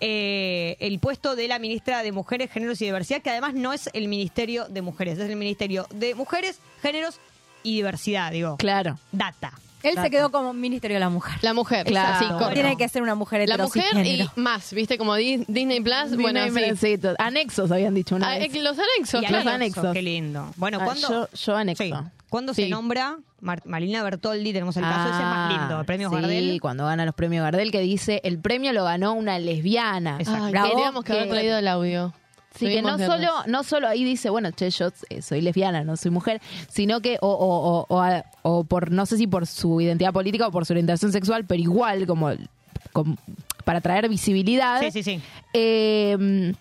eh, 0.00 0.76
el 0.78 1.00
puesto 1.00 1.34
de 1.34 1.48
la 1.48 1.58
ministra 1.58 2.02
de 2.02 2.12
Mujeres, 2.12 2.50
Géneros 2.52 2.80
y 2.80 2.84
Diversidad, 2.84 3.20
que 3.20 3.30
además 3.30 3.54
no 3.54 3.72
es 3.72 3.90
el 3.92 4.06
Ministerio 4.06 4.68
de 4.68 4.80
Mujeres, 4.80 5.18
es 5.18 5.28
el 5.28 5.36
Ministerio 5.36 5.86
de 5.92 6.14
Mujeres, 6.14 6.60
Géneros 6.82 7.18
y 7.72 7.76
Diversidad, 7.76 8.30
digo. 8.32 8.56
Claro. 8.56 8.98
Data. 9.12 9.52
Él 9.84 9.94
se 10.02 10.10
quedó 10.10 10.30
como 10.32 10.52
Ministerio 10.52 10.96
de 10.96 11.00
la 11.00 11.08
Mujer. 11.08 11.38
La 11.40 11.54
mujer, 11.54 11.86
Claro. 11.86 12.18
sí, 12.18 12.24
con- 12.36 12.52
Tiene 12.52 12.76
que 12.76 12.88
ser 12.88 13.00
una 13.00 13.14
mujer 13.14 13.48
La 13.48 13.56
mujer 13.58 13.84
y 14.04 14.28
más, 14.34 14.72
¿viste? 14.72 14.98
Como 14.98 15.14
Di- 15.14 15.44
Disney 15.46 15.80
Plus, 15.80 16.16
bueno, 16.20 16.42
Disney 16.44 16.76
sí. 16.76 16.96
Plus, 16.98 17.14
Anexos 17.18 17.70
habían 17.70 17.94
dicho 17.94 18.16
una 18.16 18.32
Ah, 18.32 18.38
vez. 18.38 18.52
eh, 18.52 18.60
los 18.60 18.76
anexos, 18.76 19.22
Y 19.22 19.26
claro. 19.26 19.50
Anexos. 19.50 19.92
Qué 19.92 20.02
lindo. 20.02 20.50
Bueno, 20.56 20.78
Ah, 20.80 20.84
¿cuándo, 20.84 21.08
yo, 21.08 21.28
yo 21.32 21.56
anexo. 21.56 21.84
sí, 21.84 21.92
¿cuándo 22.28 22.54
se 22.54 22.64
Sí. 22.64 22.70
nombra 22.70 23.18
Mar- 23.40 23.62
Marina 23.66 24.02
Bertoldi? 24.02 24.52
Tenemos 24.52 24.76
el 24.76 24.82
caso 24.82 25.10
ese 25.14 25.22
más 25.22 25.52
lindo, 25.56 25.78
el 25.80 25.86
premio 25.86 26.08
Ah, 26.08 26.10
sí, 26.16 26.22
Gardel. 26.22 26.60
cuando 26.60 26.84
gana 26.84 27.04
los 27.06 27.14
premios 27.14 27.44
Gardel, 27.44 27.70
que 27.70 27.80
dice, 27.80 28.20
el 28.24 28.40
premio 28.40 28.72
lo 28.72 28.82
ganó 28.82 29.12
una 29.12 29.38
lesbiana. 29.38 30.16
Exacto. 30.18 30.44
Ay, 30.46 30.50
Bravo, 30.50 30.70
teníamos 30.70 31.04
que 31.04 31.12
haber 31.12 31.24
que- 31.26 31.30
traído 31.30 31.56
el 31.56 31.68
audio. 31.68 32.12
Sí, 32.58 32.66
que 32.74 32.82
no 32.82 32.98
solo, 32.98 33.30
no 33.46 33.62
solo 33.64 33.88
ahí 33.88 34.04
dice, 34.04 34.30
bueno, 34.30 34.50
che, 34.52 34.70
yo 34.70 34.88
eh, 35.10 35.22
soy 35.22 35.40
lesbiana, 35.40 35.84
no 35.84 35.96
soy 35.96 36.10
mujer, 36.10 36.40
sino 36.68 37.00
que, 37.00 37.18
o, 37.20 37.28
o, 37.28 37.70
o, 37.80 37.86
o, 37.88 38.00
a- 38.00 38.24
o 38.42 38.64
por, 38.64 38.90
no 38.90 39.06
sé 39.06 39.16
si 39.16 39.26
por 39.26 39.46
su 39.46 39.80
identidad 39.80 40.12
política 40.12 40.46
o 40.46 40.50
por 40.50 40.66
su 40.66 40.72
orientación 40.72 41.12
sexual, 41.12 41.44
pero 41.44 41.60
igual, 41.60 42.06
como, 42.06 42.30
como 42.92 43.16
para 43.64 43.80
traer 43.80 44.08
visibilidad. 44.08 44.80
Sí, 44.80 44.90
sí, 44.90 45.02
sí. 45.02 45.20
Eh, 45.52 46.52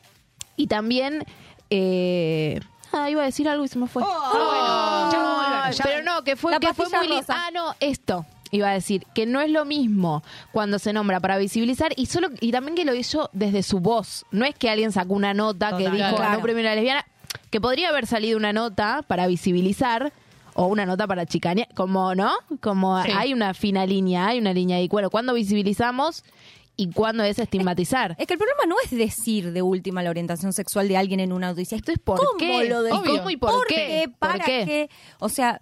y 0.56 0.68
también, 0.68 1.24
eh, 1.70 2.60
ah, 2.94 3.10
iba 3.10 3.22
a 3.22 3.26
decir 3.26 3.48
algo 3.50 3.64
y 3.66 3.68
se 3.68 3.78
me 3.78 3.88
fue. 3.88 4.04
Oh, 4.04 4.08
bueno, 4.08 5.12
ya 5.12 5.18
vamos 5.20 5.46
a 5.46 5.60
volver, 5.62 5.74
ya- 5.76 5.84
pero 5.84 6.04
no, 6.04 6.24
que 6.24 6.36
fue, 6.36 6.52
La 6.52 6.60
que 6.60 6.68
fue 6.74 6.86
pastilla 6.86 6.98
muy 7.00 7.08
lindo. 7.08 7.22
rosa. 7.22 7.34
Ah, 7.48 7.52
no, 7.54 7.76
esto. 7.80 8.26
Iba 8.52 8.70
a 8.70 8.74
decir 8.74 9.06
que 9.14 9.26
no 9.26 9.42
es 9.42 9.50
lo 9.50 9.66
mismo 9.66 10.24
cuando 10.52 10.80
se 10.80 10.94
nombra 10.94 11.20
para 11.20 11.38
visibilizar 11.38 11.92
y 11.96 12.06
solo 12.08 12.30
y 12.40 12.52
también 12.52 12.76
que 12.76 12.86
lo 12.86 12.94
hizo 12.96 13.30
desde 13.34 13.64
su 13.64 13.80
voz. 13.80 14.26
No 14.32 14.46
es 14.46 14.56
que 14.56 14.70
alguien 14.70 14.92
sacó 14.92 15.14
una 15.14 15.34
nota 15.34 15.78
que 15.78 15.90
dijo 15.90 16.16
Claro. 16.16 16.34
no 16.38 16.42
premio 16.42 16.62
a 16.62 16.70
la 16.70 16.76
lesbiana, 16.76 17.06
que 17.50 17.60
podría 17.62 17.90
haber 17.90 18.08
salido 18.08 18.38
una 18.38 18.54
nota 18.54 19.04
para 19.08 19.28
visibilizar 19.28 20.12
o 20.54 20.66
una 20.68 20.86
nota 20.86 21.06
para 21.08 21.26
chicanear, 21.26 21.68
como 21.76 22.16
no, 22.16 22.32
como 22.62 23.02
Sí. 23.04 23.12
hay 23.16 23.34
una 23.34 23.54
fina 23.54 23.86
línea, 23.86 24.28
hay 24.28 24.40
una 24.40 24.54
línea 24.54 24.78
ahí. 24.78 24.88
Bueno, 24.88 25.10
¿cuándo 25.10 25.34
visibilizamos 25.36 26.24
y 26.76 26.90
cuándo 26.92 27.24
es 27.24 27.38
estigmatizar? 27.40 28.16
Es 28.18 28.26
que 28.28 28.34
el 28.34 28.40
problema 28.40 28.64
no 28.68 28.76
es 28.84 28.90
decir 28.92 29.52
de 29.52 29.62
última 29.62 30.02
la 30.02 30.10
orientación 30.10 30.54
sexual 30.54 30.88
de 30.88 30.98
alguien 30.98 31.20
en 31.20 31.32
una 31.32 31.50
audiencia. 31.50 31.76
Esto 31.78 31.92
es 31.92 32.00
¿Por 32.00 32.18
¿Cómo 32.18 32.38
qué? 32.40 32.70
lo. 32.70 32.88
¿Cómo 32.90 33.30
y 33.30 33.38
por 33.38 33.68
qué? 33.68 34.10
¿Para 34.18 34.36
¿Por 34.38 34.46
qué? 34.46 34.64
qué? 34.66 34.90
O 35.20 35.30
sea, 35.30 35.62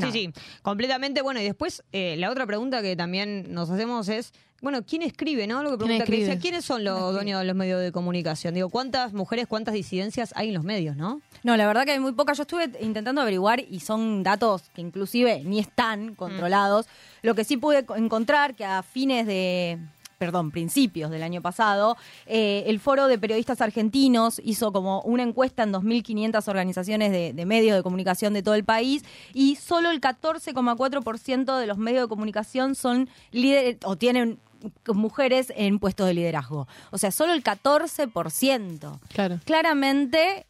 Sí, 0.00 0.12
sí, 0.12 0.32
completamente. 0.62 1.22
Bueno, 1.22 1.40
y 1.40 1.44
después 1.44 1.82
eh, 1.92 2.16
la 2.18 2.30
otra 2.30 2.46
pregunta 2.46 2.82
que 2.82 2.96
también 2.96 3.52
nos 3.54 3.70
hacemos 3.70 4.08
es, 4.08 4.32
bueno, 4.60 4.82
¿quién 4.84 5.02
escribe, 5.02 5.46
no? 5.46 5.62
Lo 5.62 5.70
que 5.70 5.76
pregunta? 5.78 6.04
Grecia, 6.26 6.38
¿quiénes 6.40 6.64
son 6.64 6.82
los 6.82 7.12
dueños 7.12 7.38
de 7.40 7.46
los 7.46 7.54
medios 7.54 7.80
de 7.80 7.92
comunicación? 7.92 8.54
Digo, 8.54 8.68
¿cuántas 8.70 9.12
mujeres, 9.12 9.46
cuántas 9.46 9.72
disidencias 9.74 10.32
hay 10.36 10.48
en 10.48 10.54
los 10.54 10.64
medios, 10.64 10.96
no? 10.96 11.20
No, 11.44 11.56
la 11.56 11.66
verdad 11.68 11.84
que 11.84 11.92
hay 11.92 12.00
muy 12.00 12.12
pocas. 12.12 12.36
Yo 12.38 12.42
estuve 12.42 12.70
intentando 12.80 13.20
averiguar 13.20 13.60
y 13.60 13.80
son 13.80 14.24
datos 14.24 14.62
que 14.74 14.80
inclusive 14.80 15.42
ni 15.44 15.60
están 15.60 16.14
controlados. 16.16 16.86
Lo 17.22 17.34
que 17.36 17.44
sí 17.44 17.56
pude 17.56 17.84
co- 17.84 17.94
encontrar 17.94 18.56
que 18.56 18.64
a 18.64 18.82
fines 18.82 19.26
de, 19.28 19.78
perdón, 20.18 20.50
principios 20.50 21.10
del 21.10 21.22
año 21.22 21.40
pasado, 21.40 21.96
eh, 22.26 22.64
el 22.66 22.80
Foro 22.80 23.06
de 23.06 23.18
Periodistas 23.18 23.60
Argentinos 23.60 24.40
hizo 24.44 24.72
como 24.72 25.00
una 25.02 25.22
encuesta 25.22 25.62
en 25.62 25.72
2.500 25.72 26.48
organizaciones 26.48 27.12
de, 27.12 27.32
de 27.32 27.46
medios 27.46 27.76
de 27.76 27.82
comunicación 27.82 28.34
de 28.34 28.42
todo 28.42 28.54
el 28.54 28.64
país 28.64 29.04
y 29.32 29.56
solo 29.56 29.90
el 29.90 30.00
14,4% 30.00 31.58
de 31.58 31.66
los 31.66 31.78
medios 31.78 32.02
de 32.02 32.08
comunicación 32.08 32.74
son 32.74 33.08
líderes 33.30 33.78
o 33.84 33.96
tienen 33.96 34.38
mujeres 34.86 35.52
en 35.56 35.78
puestos 35.78 36.06
de 36.06 36.14
liderazgo. 36.14 36.66
O 36.90 36.98
sea, 36.98 37.10
solo 37.10 37.32
el 37.32 37.44
14%. 37.44 39.00
Claro. 39.08 39.38
Claramente 39.44 40.46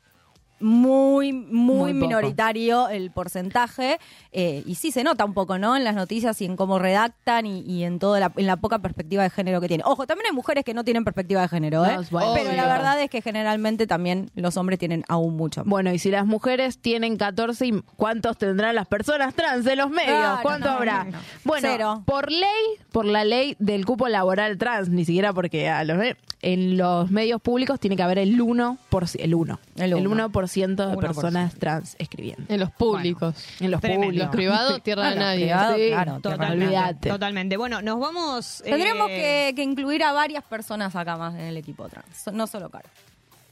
muy, 0.60 1.32
muy, 1.32 1.92
minoritario 1.94 2.88
el 2.88 3.10
porcentaje. 3.10 3.98
eh, 4.32 4.62
y 4.66 4.74
sí 4.74 4.90
se 4.92 5.04
nota 5.04 5.24
un 5.24 5.34
poco, 5.34 5.58
¿no? 5.58 5.76
En 5.76 5.84
las 5.84 5.94
noticias 5.94 6.40
y 6.40 6.44
en 6.44 6.56
cómo 6.56 6.78
redactan 6.78 7.46
y, 7.46 7.60
y 7.60 7.84
en 7.84 7.98
toda 7.98 8.20
la, 8.20 8.32
en 8.36 8.46
la 8.46 8.56
poca 8.56 8.78
perspectiva 8.80 9.22
de 9.22 9.30
género 9.30 9.60
que 9.60 9.68
tienen. 9.68 9.86
Ojo, 9.86 10.06
también 10.06 10.26
hay 10.26 10.32
mujeres 10.32 10.64
que 10.64 10.74
no 10.74 10.84
tienen 10.84 11.04
perspectiva 11.04 11.42
de 11.42 11.48
género, 11.48 11.84
¿eh? 11.86 11.94
No, 11.94 12.00
es 12.00 12.10
bueno. 12.10 12.32
Pero 12.34 12.52
la 12.52 12.66
verdad 12.66 13.00
es 13.02 13.10
que 13.10 13.22
generalmente 13.22 13.86
también 13.86 14.30
los 14.34 14.56
hombres 14.56 14.78
tienen 14.78 15.04
aún 15.08 15.36
mucho. 15.36 15.60
más. 15.60 15.68
Bueno, 15.70 15.92
y 15.92 15.98
si 15.98 16.10
las 16.10 16.26
mujeres 16.26 16.78
tienen 16.78 17.16
14, 17.16 17.66
¿y 17.66 17.82
¿cuántos 17.96 18.36
tendrán 18.38 18.74
las 18.74 18.86
personas 18.86 19.34
trans 19.34 19.66
en 19.66 19.78
los 19.78 19.90
medios? 19.90 20.16
Claro, 20.18 20.38
¿Cuánto 20.42 20.68
no, 20.68 20.74
habrá? 20.76 21.04
no, 21.04 21.10
no. 21.12 21.18
Bueno, 21.44 21.68
Cero. 21.70 22.02
por 22.06 22.30
ley, 22.30 22.48
por 22.92 23.04
la 23.04 23.24
ley 23.24 23.56
del 23.58 23.84
cupo 23.86 24.08
laboral 24.08 24.58
trans, 24.58 24.88
ni 24.88 25.04
siquiera 25.04 25.32
porque 25.32 25.68
a 25.68 25.84
los, 25.84 25.98
en 26.40 26.76
los 26.76 27.10
medios 27.10 27.40
públicos 27.42 27.80
tiene 27.80 27.96
que 27.96 28.02
haber 28.02 28.18
el 28.18 28.38
1%, 28.38 28.78
por, 28.90 29.04
el 29.18 29.34
1, 29.34 29.60
El 29.76 29.92
el 29.94 30.06
uno. 30.06 30.28
1% 30.30 30.76
de 30.76 30.96
1%. 30.96 31.00
personas 31.00 31.54
trans 31.56 31.96
escribiendo. 31.98 32.44
En 32.48 32.60
los 32.60 32.70
públicos. 32.70 33.34
En 33.60 33.70
los 33.72 33.80
Tremendo. 33.80 34.06
públicos. 34.06 34.26
Los 34.26 34.36
privados, 34.36 34.82
tierra 34.84 35.06
Ah, 35.06 35.10
de 35.10 35.14
los 35.16 35.24
nadie. 35.24 35.44
privados, 35.46 35.76
Sí, 35.76 35.88
claro, 35.88 36.20
Totalmente. 36.20 36.64
olvídate. 36.66 37.08
Totalmente. 37.10 37.56
Bueno, 37.56 37.82
nos 37.82 37.98
vamos... 37.98 38.60
eh, 38.60 38.70
Tendríamos 38.70 39.08
que, 39.08 39.52
que 39.56 39.62
incluir 39.62 40.02
a 40.04 40.12
varias 40.12 40.44
personas 40.44 40.94
acá 40.94 41.16
más 41.16 41.34
en 41.34 41.40
el 41.40 41.56
equipo 41.56 41.88
trans, 41.88 42.30
no 42.32 42.46
solo 42.46 42.70
Caro. 42.70 42.88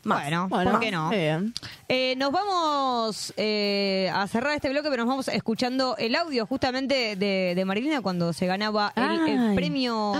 Más. 0.05 0.23
Bueno, 0.23 0.47
Bueno, 0.49 0.71
¿por 0.71 0.79
qué 0.81 0.91
no? 0.93 1.11
Eh, 1.13 2.15
nos 2.17 2.31
vamos 2.31 3.35
eh, 3.37 4.09
a 4.15 4.29
cerrar 4.29 4.55
este 4.55 4.69
bloque, 4.71 4.89
pero 4.89 5.03
nos 5.03 5.11
vamos 5.11 5.27
escuchando 5.27 5.97
el 5.99 6.15
audio 6.15 6.47
justamente 6.47 7.17
de, 7.17 7.55
de 7.57 7.65
Marilina 7.65 8.01
cuando 8.03 8.33
se 8.33 8.47
ganaba 8.47 8.93
el, 8.95 9.27
el 9.29 9.55
premio 9.57 10.13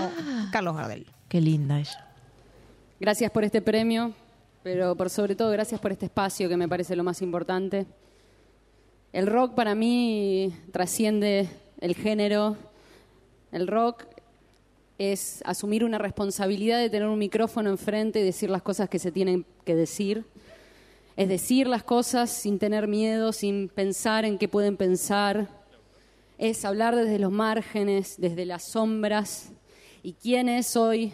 Carlos 0.51 0.75
Gardel. 0.75 1.07
Qué 1.29 1.39
linda 1.39 1.79
ella. 1.79 2.03
Gracias 2.99 3.29
por 3.29 3.43
este 3.43 3.61
premio, 3.61 4.11
pero 4.63 4.95
por 4.95 5.11
sobre 5.11 5.35
todo 5.35 5.51
gracias 5.51 5.79
por 5.79 5.91
este 5.91 6.07
espacio 6.07 6.49
que 6.49 6.57
me 6.57 6.67
parece 6.67 6.95
lo 6.95 7.03
más 7.03 7.21
importante. 7.21 7.85
El 9.13 9.27
rock 9.27 9.53
para 9.53 9.75
mí 9.75 10.51
trasciende 10.71 11.47
el 11.79 11.93
género. 11.93 12.57
El 13.51 13.67
rock 13.67 14.05
es 14.97 15.43
asumir 15.45 15.83
una 15.83 15.99
responsabilidad 15.99 16.79
de 16.79 16.89
tener 16.89 17.07
un 17.07 17.19
micrófono 17.19 17.69
enfrente 17.69 18.19
y 18.19 18.23
decir 18.23 18.49
las 18.49 18.63
cosas 18.63 18.89
que 18.89 18.97
se 18.97 19.11
tienen 19.11 19.45
que 19.63 19.75
decir. 19.75 20.25
Es 21.17 21.29
decir 21.29 21.67
las 21.67 21.83
cosas 21.83 22.31
sin 22.31 22.57
tener 22.57 22.87
miedo, 22.87 23.31
sin 23.31 23.69
pensar 23.69 24.25
en 24.25 24.39
qué 24.39 24.47
pueden 24.47 24.75
pensar. 24.75 25.47
Es 26.39 26.65
hablar 26.65 26.95
desde 26.95 27.19
los 27.19 27.31
márgenes, 27.31 28.15
desde 28.17 28.47
las 28.47 28.63
sombras. 28.63 29.51
¿Y 30.01 30.13
quién 30.13 30.49
es 30.49 30.75
hoy 30.75 31.13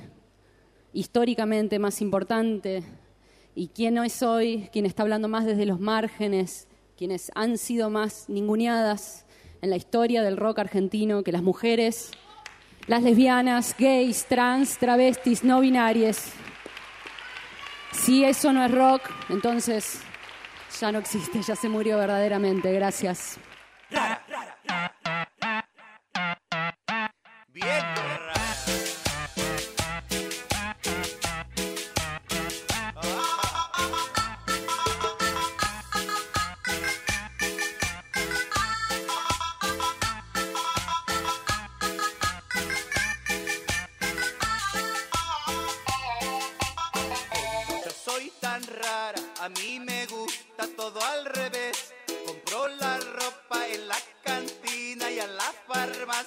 históricamente 0.93 1.79
más 1.79 2.01
importante 2.01 2.83
y 3.55 3.67
quién 3.69 3.97
es 3.97 4.23
hoy 4.23 4.69
quien 4.71 4.85
está 4.85 5.03
hablando 5.03 5.27
más 5.27 5.45
desde 5.45 5.65
los 5.65 5.79
márgenes, 5.79 6.67
quienes 6.97 7.31
han 7.35 7.57
sido 7.57 7.89
más 7.89 8.29
ninguneadas 8.29 9.25
en 9.61 9.69
la 9.69 9.75
historia 9.75 10.21
del 10.23 10.37
rock 10.37 10.59
argentino 10.59 11.23
que 11.23 11.31
las 11.31 11.41
mujeres, 11.41 12.11
las 12.87 13.01
lesbianas, 13.03 13.75
gays, 13.77 14.25
trans, 14.25 14.77
travestis, 14.77 15.43
no 15.43 15.61
binarias. 15.61 16.31
Si 17.91 18.23
eso 18.25 18.51
no 18.51 18.65
es 18.65 18.71
rock, 18.71 19.09
entonces 19.29 20.01
ya 20.79 20.91
no 20.91 20.99
existe, 20.99 21.41
ya 21.41 21.55
se 21.55 21.69
murió 21.69 21.97
verdaderamente. 21.97 22.71
Gracias. 22.73 23.39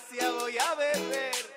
Farmacia 0.06 0.30
voy 0.30 0.58
a 0.58 0.74
beber. 0.74 1.55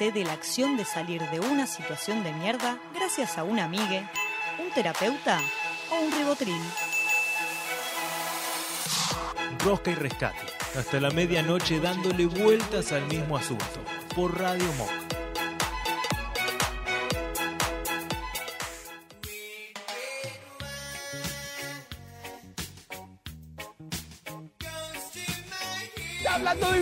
De 0.00 0.24
la 0.24 0.32
acción 0.32 0.78
de 0.78 0.86
salir 0.86 1.20
de 1.28 1.40
una 1.40 1.66
situación 1.66 2.24
de 2.24 2.32
mierda 2.32 2.78
gracias 2.94 3.36
a 3.36 3.44
una 3.44 3.64
amigue, 3.64 4.02
un 4.58 4.70
terapeuta 4.70 5.38
o 5.90 6.00
un 6.00 6.10
ribotril. 6.10 6.62
Rosca 9.62 9.90
y 9.90 9.94
rescate. 9.96 10.38
Hasta 10.74 11.00
la 11.00 11.10
medianoche 11.10 11.80
dándole 11.80 12.24
vueltas 12.24 12.92
al 12.92 13.06
mismo 13.08 13.36
asunto. 13.36 13.84
Por 14.16 14.40
Radio 14.40 14.72
Monk. 14.78 14.90
hablando 26.26 26.72
de 26.72 26.80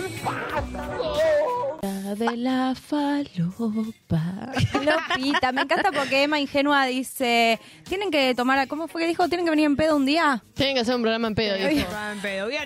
de 2.15 2.37
la 2.37 2.75
falopa. 2.75 4.51
Lopita, 4.81 5.51
me 5.51 5.61
encanta 5.61 5.91
porque 5.91 6.23
Emma 6.23 6.39
Ingenua 6.39 6.85
dice, 6.85 7.59
tienen 7.87 8.11
que 8.11 8.33
tomar, 8.35 8.67
¿cómo 8.67 8.87
fue 8.87 9.01
que 9.01 9.07
dijo? 9.07 9.27
¿Tienen 9.27 9.45
que 9.45 9.49
venir 9.51 9.65
en 9.65 9.75
pedo 9.75 9.95
un 9.95 10.05
día? 10.05 10.43
Tienen 10.53 10.75
que 10.75 10.81
hacer 10.81 10.95
un 10.95 11.01
programa 11.01 11.27
en 11.27 11.35
pedo, 11.35 11.55
dijo. 11.55 11.87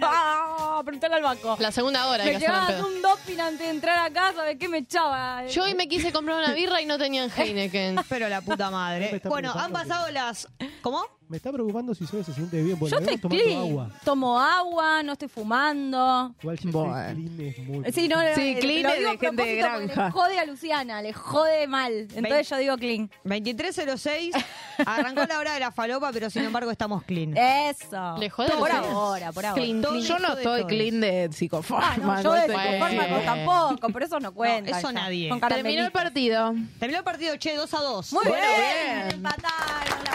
Ah, 0.04 0.82
preguntale 0.86 1.16
al 1.16 1.22
banco. 1.24 1.58
La 1.60 1.72
segunda 1.72 2.08
hora 2.08 2.24
hay 2.24 2.34
Me 2.34 2.39
que 2.39 2.48
hacer 2.48 2.76
en 2.76 2.82
pedo. 2.82 2.88
un 2.88 3.02
doping 3.02 3.39
antes 3.39 3.60
de 3.60 3.70
entrar 3.70 4.00
a 4.00 4.10
casa, 4.12 4.44
¿de 4.44 4.58
qué 4.58 4.68
me 4.68 4.80
echaba? 4.80 5.46
Yo 5.48 5.64
hoy 5.64 5.76
me 5.76 5.88
quise 5.88 6.12
comprar 6.12 6.38
una 6.44 6.54
birra 6.54 6.82
y 6.82 6.86
no 6.86 6.98
tenían 6.98 7.30
Heineken. 7.36 7.98
Pero 8.10 8.30
la 8.30 8.41
puta 8.41 8.70
madre. 8.70 9.22
Bueno, 9.26 9.54
han 9.54 9.72
pasado 9.72 10.10
las... 10.12 10.48
¿Cómo? 10.84 11.02
Me 11.30 11.38
está 11.38 11.52
preocupando 11.52 11.96
si 11.96 12.06
Zoe 12.06 12.24
se 12.24 12.34
siente 12.34 12.62
bien. 12.62 12.78
Porque 12.78 12.92
Yo 12.94 13.00
estoy 13.00 13.18
clean. 13.30 13.58
agua. 13.62 13.90
Tomo 14.04 14.38
agua, 14.40 15.02
no 15.02 15.14
estoy 15.14 15.30
fumando. 15.30 16.36
Igual 16.42 16.60
Bueno. 16.66 16.94
clean 16.94 17.40
es 17.40 17.58
muy 17.60 17.92
Sí, 17.94 18.08
no, 18.10 18.20
Sí, 18.36 18.42
eh, 18.42 18.58
clean 18.60 18.84
lo 18.84 18.90
es 18.90 18.98
digo 19.00 19.10
de 19.10 19.16
a 19.16 19.20
gente 19.20 19.26
de 19.26 19.32
propósito 19.32 19.36
porque 19.38 19.56
granja. 19.56 20.06
Le 20.06 20.12
jode 20.12 20.40
a 20.40 20.46
Luciana, 20.46 21.02
le 21.02 21.14
jode 21.14 21.68
mal. 21.68 21.92
Entonces 22.14 22.50
yo 22.50 22.58
digo 22.58 22.78
clean. 22.78 23.10
2306. 23.24 24.36
Arrancó 24.86 25.24
la 25.26 25.40
hora 25.40 25.54
de 25.54 25.60
la 25.62 25.72
falopa, 25.72 26.12
pero 26.12 26.30
sin 26.30 26.44
embargo 26.44 26.70
estamos 26.70 27.04
clean. 27.04 27.36
Eso. 27.38 28.18
Le 28.20 28.30
jode 28.30 28.50
a 28.52 28.58
Por 28.58 28.70
Luciana. 28.70 28.92
ahora, 28.92 29.32
por 29.32 29.46
ahora. 29.46 29.62
Clean, 29.62 29.82
clean. 29.82 30.02
Yo 30.02 30.20
no 30.20 30.34
estoy 30.38 30.66
clean 30.66 31.00
de 31.00 31.30
Ah, 31.72 31.96
no, 31.98 32.22
yo 32.22 32.34
de 32.34 32.40
estoy 32.42 32.56
psicofármaco 32.58 33.16
con- 33.16 33.26
tampoco, 33.26 33.90
por 33.90 34.04
eso 34.04 34.20
no 34.20 34.34
cuenta. 34.34 34.78
eso 34.78 34.90
ya. 34.92 34.92
nadie. 34.92 35.30
Con 35.30 35.40
Terminó 35.40 35.86
el 35.86 35.92
caramelitos. 35.92 35.92
partido. 35.92 36.54
Terminó 36.80 36.98
el 37.00 37.06
partido, 37.06 37.38
che, 37.38 37.56
2 37.56 37.74
a 37.74 37.80
2. 37.82 38.14
Muy 38.14 38.24
Bueno, 38.28 38.46
bien. 38.46 39.08
bien. 39.08 39.16
Empataron 39.16 40.12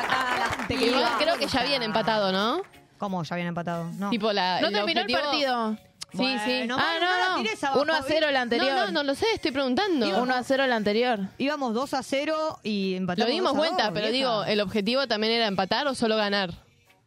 acá. 0.00 0.56
las 0.68 0.70
Igual 0.70 0.90
pibas. 0.90 1.12
creo 1.18 1.36
que 1.38 1.46
ya 1.46 1.62
viene 1.64 1.84
empatado, 1.84 2.32
¿no? 2.32 2.62
¿Cómo? 2.98 3.22
Ya 3.22 3.34
habían 3.34 3.48
empatado. 3.48 3.84
No. 3.96 4.10
Tipo 4.10 4.32
la. 4.32 4.60
No 4.60 4.68
el 4.68 4.74
terminó 4.74 5.00
el 5.00 5.06
objetivo- 5.06 5.30
partido. 5.30 5.76
Sí, 6.12 6.16
Bueno, 6.18 6.42
sí. 6.44 6.62
no, 6.66 6.76
Ah, 6.76 6.94
no 7.00 7.06
la 7.06 7.28
no, 7.28 7.36
tires 7.36 7.62
no. 7.62 7.68
abajo, 7.68 7.82
1 7.82 7.94
a 7.94 8.02
0 8.02 8.26
el 8.28 8.36
anterior. 8.36 8.72
No, 8.74 8.84
no, 8.86 8.90
no 8.90 9.02
lo 9.04 9.14
sé, 9.14 9.26
estoy 9.32 9.52
preguntando. 9.52 10.08
1 10.22 10.34
a 10.34 10.42
0 10.42 10.64
el 10.64 10.72
anterior. 10.72 11.20
Íbamos 11.38 11.72
2 11.72 11.94
a 11.94 12.02
0 12.02 12.58
y 12.64 12.94
empatamos. 12.96 13.28
Lo 13.28 13.32
dimos 13.32 13.52
2 13.54 13.56
a 13.56 13.58
cuenta, 13.68 13.84
2, 13.84 13.92
pero 13.94 14.08
vieja. 14.10 14.16
digo, 14.30 14.44
¿el 14.44 14.60
objetivo 14.60 15.06
también 15.06 15.34
era 15.34 15.46
empatar 15.46 15.86
o 15.86 15.94
solo 15.94 16.16
ganar? 16.16 16.50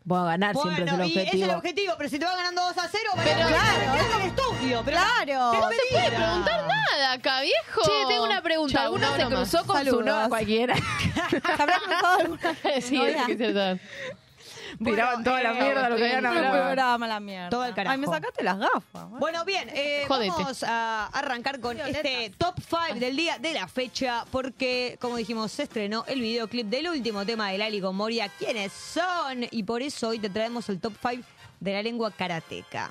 Voy 0.05 0.19
a 0.19 0.23
ganar 0.23 0.53
siempre 0.55 0.83
es 0.83 0.91
el 0.91 0.97
Bueno, 0.97 1.05
y 1.05 1.11
es 1.11 1.15
el 1.15 1.23
objetivo. 1.31 1.53
objetivo, 1.57 1.93
pero 1.97 2.09
si 2.09 2.19
te 2.19 2.25
va 2.25 2.35
ganando 2.35 2.61
2 2.61 2.77
a 2.77 2.87
0, 2.89 3.09
Pero- 3.23 3.47
claro, 3.47 3.95
es 3.95 4.15
el 4.15 4.21
estudio. 4.27 4.81
Pero 4.83 4.97
Claro. 4.97 5.15
Pero 5.25 5.43
No 5.43 5.69
se 5.69 5.77
puede 5.89 6.01
mentira. 6.01 6.17
preguntar 6.25 6.67
nada 6.67 7.11
acá, 7.13 7.41
viejo. 7.41 7.81
Che, 7.85 7.91
tengo 8.09 8.23
una 8.25 8.41
pregunta. 8.41 8.73
Chau, 8.73 8.83
¿Alguno 8.83 9.07
una 9.07 9.17
se 9.17 9.25
cruzó 9.35 9.65
con 9.65 9.77
su 9.79 9.85
Saludos. 9.85 10.05
novia 10.05 10.27
cualquiera? 10.29 10.75
¿Se 10.75 11.61
habrá 11.61 11.79
cruzado 11.79 12.19
alguna 12.19 12.53
sí, 12.81 13.01
eso 13.01 13.25
quisiera 13.25 13.77
Tiraban 14.83 15.23
toda 15.23 15.43
la 15.43 15.51
eh, 15.51 15.61
mierda 15.63 15.89
lo 15.89 15.95
que 15.95 16.03
habían 16.03 16.21
Fue 16.21 16.29
un 16.31 16.37
hablado. 16.37 16.63
programa 16.65 17.07
la 17.07 17.19
mierda. 17.19 17.49
Todo 17.49 17.65
el 17.65 17.73
carajo. 17.73 17.91
Ay, 17.93 17.97
me 17.99 18.07
sacaste 18.07 18.43
las 18.43 18.57
gafas. 18.59 19.09
Bueno, 19.19 19.43
bien, 19.45 19.69
eh, 19.73 20.05
vamos 20.07 20.63
a 20.63 21.07
arrancar 21.07 21.59
con 21.59 21.79
este 21.79 22.31
top 22.37 22.55
5 22.59 22.99
del 22.99 23.15
día 23.15 23.37
de 23.37 23.53
la 23.53 23.67
fecha, 23.67 24.25
porque, 24.31 24.97
como 25.01 25.17
dijimos, 25.17 25.51
se 25.51 25.63
estrenó 25.63 26.05
el 26.07 26.21
videoclip 26.21 26.67
del 26.67 26.89
último 26.89 27.25
tema 27.25 27.49
de 27.49 27.57
Lali 27.57 27.81
con 27.81 27.95
Moria, 27.95 28.29
¿quiénes 28.29 28.71
son? 28.71 29.45
Y 29.51 29.63
por 29.63 29.81
eso 29.81 30.09
hoy 30.09 30.19
te 30.19 30.29
traemos 30.29 30.67
el 30.69 30.79
top 30.79 30.93
5 31.01 31.23
de 31.59 31.73
la 31.73 31.81
lengua 31.81 32.11
karateca. 32.11 32.89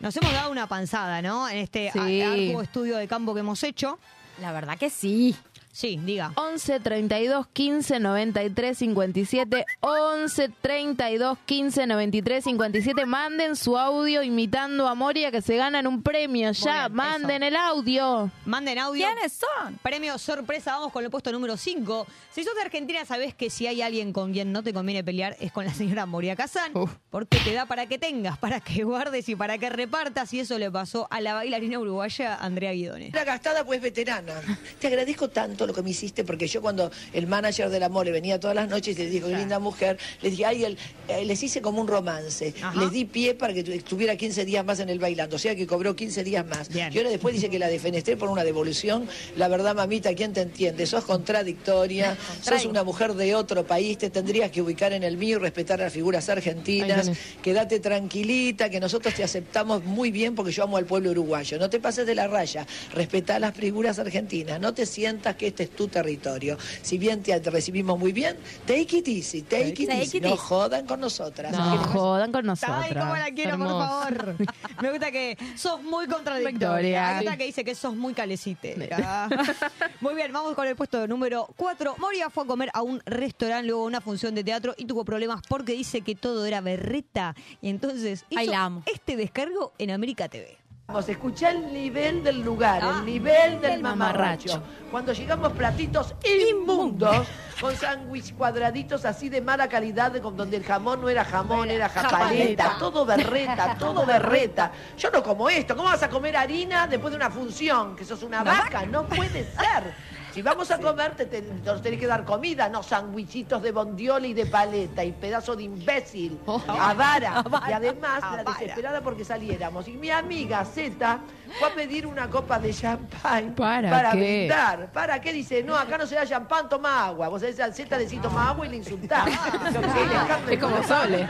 Nos 0.00 0.16
hemos 0.16 0.32
dado 0.32 0.50
una 0.50 0.66
panzada, 0.66 1.20
¿no? 1.22 1.48
En 1.48 1.58
este 1.58 1.90
Sí. 1.92 2.22
arduo 2.22 2.62
estudio 2.62 2.96
de 2.96 3.06
campo 3.08 3.34
que 3.34 3.40
hemos 3.40 3.62
hecho. 3.62 3.98
La 4.40 4.52
verdad 4.52 4.76
que 4.78 4.90
sí. 4.90 5.36
Sí, 5.74 5.98
diga. 6.04 6.30
11 6.36 6.78
32 6.78 7.48
15 7.48 7.98
93 7.98 8.78
57 8.78 9.66
11 9.80 10.48
32 10.60 11.38
15 11.44 11.86
93 11.88 12.44
57 12.44 13.06
manden 13.06 13.56
su 13.56 13.76
audio 13.76 14.22
imitando 14.22 14.86
a 14.86 14.94
Moria 14.94 15.32
que 15.32 15.42
se 15.42 15.56
ganan 15.56 15.88
un 15.88 16.00
premio 16.04 16.52
ya 16.52 16.86
bien, 16.86 16.96
manden 16.96 17.42
eso. 17.42 17.48
el 17.48 17.56
audio 17.56 18.30
Manden 18.44 18.78
audio. 18.78 19.04
¿Quiénes 19.04 19.32
son? 19.32 19.76
Premio 19.82 20.16
sorpresa, 20.16 20.76
vamos 20.76 20.92
con 20.92 21.04
el 21.04 21.10
puesto 21.10 21.32
número 21.32 21.56
5. 21.56 22.06
Si 22.30 22.44
sos 22.44 22.54
de 22.54 22.62
Argentina, 22.62 23.04
sabés 23.04 23.34
que 23.34 23.50
si 23.50 23.66
hay 23.66 23.82
alguien 23.82 24.12
con 24.12 24.32
quien 24.32 24.52
no 24.52 24.62
te 24.62 24.72
conviene 24.72 25.02
pelear 25.02 25.36
es 25.40 25.50
con 25.50 25.64
la 25.64 25.74
señora 25.74 26.06
Moria 26.06 26.36
Kazán, 26.36 26.72
porque 27.10 27.38
te 27.38 27.52
da 27.52 27.66
para 27.66 27.86
que 27.86 27.98
tengas, 27.98 28.38
para 28.38 28.60
que 28.60 28.84
guardes 28.84 29.28
y 29.28 29.34
para 29.34 29.58
que 29.58 29.70
repartas, 29.70 30.32
y 30.34 30.38
eso 30.38 30.56
le 30.56 30.70
pasó 30.70 31.08
a 31.10 31.20
la 31.20 31.34
bailarina 31.34 31.80
uruguaya 31.80 32.36
Andrea 32.36 32.70
Guidone. 32.70 33.08
Era 33.08 33.24
gastada, 33.24 33.64
pues 33.64 33.80
veterana. 33.80 34.34
Te 34.78 34.86
agradezco 34.86 35.28
tanto 35.30 35.63
lo 35.66 35.74
que 35.74 35.82
me 35.82 35.90
hiciste, 35.90 36.24
porque 36.24 36.46
yo 36.46 36.60
cuando 36.62 36.90
el 37.12 37.26
manager 37.26 37.70
del 37.70 37.82
amor 37.82 38.06
le 38.06 38.12
venía 38.12 38.38
todas 38.40 38.56
las 38.56 38.68
noches 38.68 38.98
y 38.98 39.02
le 39.02 39.10
dijo, 39.10 39.28
qué 39.28 39.36
linda 39.36 39.58
mujer, 39.58 39.98
les 40.22 40.32
dije, 40.32 40.44
ay, 40.44 40.64
el- 40.64 40.78
eh, 41.08 41.24
les 41.24 41.42
hice 41.42 41.60
como 41.60 41.80
un 41.80 41.88
romance. 41.88 42.54
Les 42.80 42.90
di 42.90 43.04
pie 43.04 43.34
para 43.34 43.52
que 43.54 43.62
tu- 43.62 43.72
estuviera 43.72 44.16
15 44.16 44.44
días 44.44 44.64
más 44.64 44.80
en 44.80 44.88
el 44.88 44.98
bailando, 44.98 45.36
o 45.36 45.38
sea 45.38 45.54
que 45.54 45.66
cobró 45.66 45.94
15 45.96 46.24
días 46.24 46.46
más. 46.46 46.68
Y 46.94 46.98
ahora 46.98 47.10
después 47.10 47.34
dice 47.34 47.48
que 47.50 47.58
la 47.58 47.68
defenestré 47.68 48.16
por 48.16 48.28
una 48.30 48.44
devolución. 48.44 49.06
La 49.36 49.48
verdad, 49.48 49.74
mamita, 49.74 50.14
¿quién 50.14 50.32
te 50.32 50.40
entiende? 50.42 50.86
Sos 50.86 51.04
contradictoria, 51.04 52.16
sos 52.42 52.64
una 52.66 52.84
mujer 52.84 53.14
de 53.14 53.34
otro 53.34 53.66
país, 53.66 53.98
te 53.98 54.10
tendrías 54.10 54.50
que 54.50 54.62
ubicar 54.62 54.92
en 54.92 55.02
el 55.02 55.16
mío 55.16 55.36
y 55.36 55.40
respetar 55.40 55.80
a 55.80 55.84
las 55.84 55.92
figuras 55.92 56.28
argentinas. 56.28 57.06
Quédate 57.42 57.80
tranquilita, 57.80 58.70
que 58.70 58.80
nosotros 58.80 59.14
te 59.14 59.22
aceptamos 59.24 59.84
muy 59.84 60.10
bien 60.10 60.34
porque 60.34 60.52
yo 60.52 60.64
amo 60.64 60.76
al 60.76 60.84
pueblo 60.86 61.10
uruguayo. 61.10 61.58
No 61.58 61.68
te 61.70 61.80
pases 61.80 62.06
de 62.06 62.14
la 62.14 62.26
raya, 62.28 62.66
respetá 62.92 63.38
las 63.38 63.54
figuras 63.54 63.98
argentinas, 63.98 64.60
no 64.60 64.72
te 64.74 64.86
sientas 64.86 65.36
que 65.36 65.50
este 65.54 65.62
es 65.64 65.70
tu 65.70 65.86
territorio. 65.86 66.58
Si 66.82 66.98
bien 66.98 67.22
te 67.22 67.38
recibimos 67.38 67.96
muy 67.96 68.12
bien, 68.12 68.36
take 68.66 68.98
it 68.98 69.06
easy, 69.08 69.42
take, 69.42 69.68
it 69.68 69.88
Take 69.88 70.02
easy. 70.02 70.16
it 70.18 70.24
no 70.24 70.36
jodan 70.36 70.84
con 70.84 71.00
nosotras. 71.00 71.52
no 71.52 71.78
jodan 71.78 72.32
con 72.32 72.44
nosotros 72.44 72.76
Ay, 72.82 72.92
cómo 72.92 73.14
la 73.16 73.30
quiero, 73.30 73.56
por 73.56 73.68
favor. 73.68 74.36
Me 74.82 74.90
gusta 74.90 75.12
que 75.12 75.38
sos 75.54 75.80
muy 75.82 76.08
contradictoria. 76.08 77.08
Me 77.08 77.14
gusta 77.20 77.36
que 77.36 77.44
dice 77.44 77.64
que 77.64 77.76
sos 77.76 77.94
muy 77.94 78.14
calecitera. 78.14 79.28
muy 80.00 80.14
bien, 80.16 80.32
vamos 80.32 80.54
con 80.54 80.66
el 80.66 80.74
puesto 80.74 81.06
número 81.06 81.48
4. 81.56 81.96
Moria 81.98 82.30
fue 82.30 82.42
a 82.42 82.46
comer 82.46 82.70
a 82.74 82.82
un 82.82 83.00
restaurante 83.06 83.68
luego 83.68 83.82
de 83.82 83.86
una 83.88 84.00
función 84.00 84.34
de 84.34 84.42
teatro 84.42 84.74
y 84.76 84.86
tuvo 84.86 85.04
problemas 85.04 85.40
porque 85.48 85.72
dice 85.72 86.00
que 86.00 86.16
todo 86.16 86.46
era 86.46 86.60
berreta. 86.60 87.36
Y 87.62 87.68
entonces 87.68 88.24
hizo 88.28 88.82
este 88.92 89.16
descargo 89.16 89.72
en 89.78 89.92
América 89.92 90.28
TV. 90.28 90.63
Vamos, 90.86 91.08
escuchá 91.08 91.50
el 91.50 91.72
nivel 91.72 92.22
del 92.22 92.42
lugar, 92.42 92.80
Ah, 92.84 92.96
el 92.98 93.06
nivel 93.06 93.52
del 93.60 93.72
del 93.72 93.82
mamarracho. 93.82 94.48
mamarracho. 94.58 94.62
Cuando 94.90 95.12
llegamos 95.14 95.52
platitos 95.54 96.14
inmundos, 96.50 97.26
con 97.58 97.74
sándwich 97.74 98.34
cuadraditos 98.34 99.06
así 99.06 99.30
de 99.30 99.40
mala 99.40 99.66
calidad, 99.66 100.14
con 100.20 100.36
donde 100.36 100.58
el 100.58 100.62
jamón 100.64 101.00
no 101.00 101.08
era 101.08 101.24
jamón, 101.24 101.70
era 101.70 101.88
japaleta, 101.88 102.76
todo 102.78 103.06
berreta, 103.06 103.76
todo 103.78 104.04
berreta. 104.04 104.72
Yo 104.98 105.10
no 105.10 105.22
como 105.22 105.48
esto, 105.48 105.74
¿cómo 105.74 105.88
vas 105.88 106.02
a 106.02 106.10
comer 106.10 106.36
harina 106.36 106.86
después 106.86 107.12
de 107.12 107.16
una 107.16 107.30
función? 107.30 107.96
Que 107.96 108.04
sos 108.04 108.22
una 108.22 108.44
vaca, 108.44 108.84
no 108.84 109.04
puede 109.06 109.44
ser. 109.52 109.94
Si 110.34 110.42
vamos 110.42 110.68
a 110.72 110.78
comer, 110.80 111.14
te, 111.14 111.26
te- 111.26 111.42
nos 111.64 111.80
tenés 111.80 112.00
que 112.00 112.08
dar 112.08 112.24
comida, 112.24 112.68
no 112.68 112.82
sandwichitos 112.82 113.62
de 113.62 113.70
bondiola 113.70 114.26
y 114.26 114.34
de 114.34 114.46
paleta 114.46 115.04
y 115.04 115.12
pedazo 115.12 115.54
de 115.54 115.62
imbécil, 115.62 116.40
avara. 116.68 117.44
Y 117.68 117.72
además, 117.72 118.20
la 118.20 118.42
desesperada 118.60 119.00
porque 119.00 119.24
saliéramos. 119.24 119.86
Y 119.86 119.92
mi 119.92 120.10
amiga 120.10 120.64
Zeta 120.64 121.20
fue 121.60 121.68
a 121.68 121.74
pedir 121.74 122.04
una 122.04 122.28
copa 122.28 122.58
de 122.58 122.74
champán 122.74 123.54
¿Para 123.90 124.10
qué? 124.10 124.16
brindar. 124.18 124.92
¿Para 124.92 125.20
qué? 125.20 125.32
Dice, 125.32 125.62
no, 125.62 125.76
acá 125.76 125.96
no 125.98 126.06
se 126.06 126.16
da 126.16 126.26
champán, 126.26 126.68
toma 126.68 127.06
agua. 127.06 127.28
Vos 127.28 127.40
sabés, 127.40 127.60
al 127.60 127.72
Zeta 127.72 127.96
decís 127.96 128.20
toma 128.20 128.48
agua 128.50 128.66
y 128.66 128.70
le 128.70 128.76
insultás. 128.78 129.26
Digo, 129.26 129.80
"¿Qué? 129.82 130.00
Alejandro, 130.16 130.52
Es 130.52 130.58
como 130.58 130.82
Sole. 130.82 131.28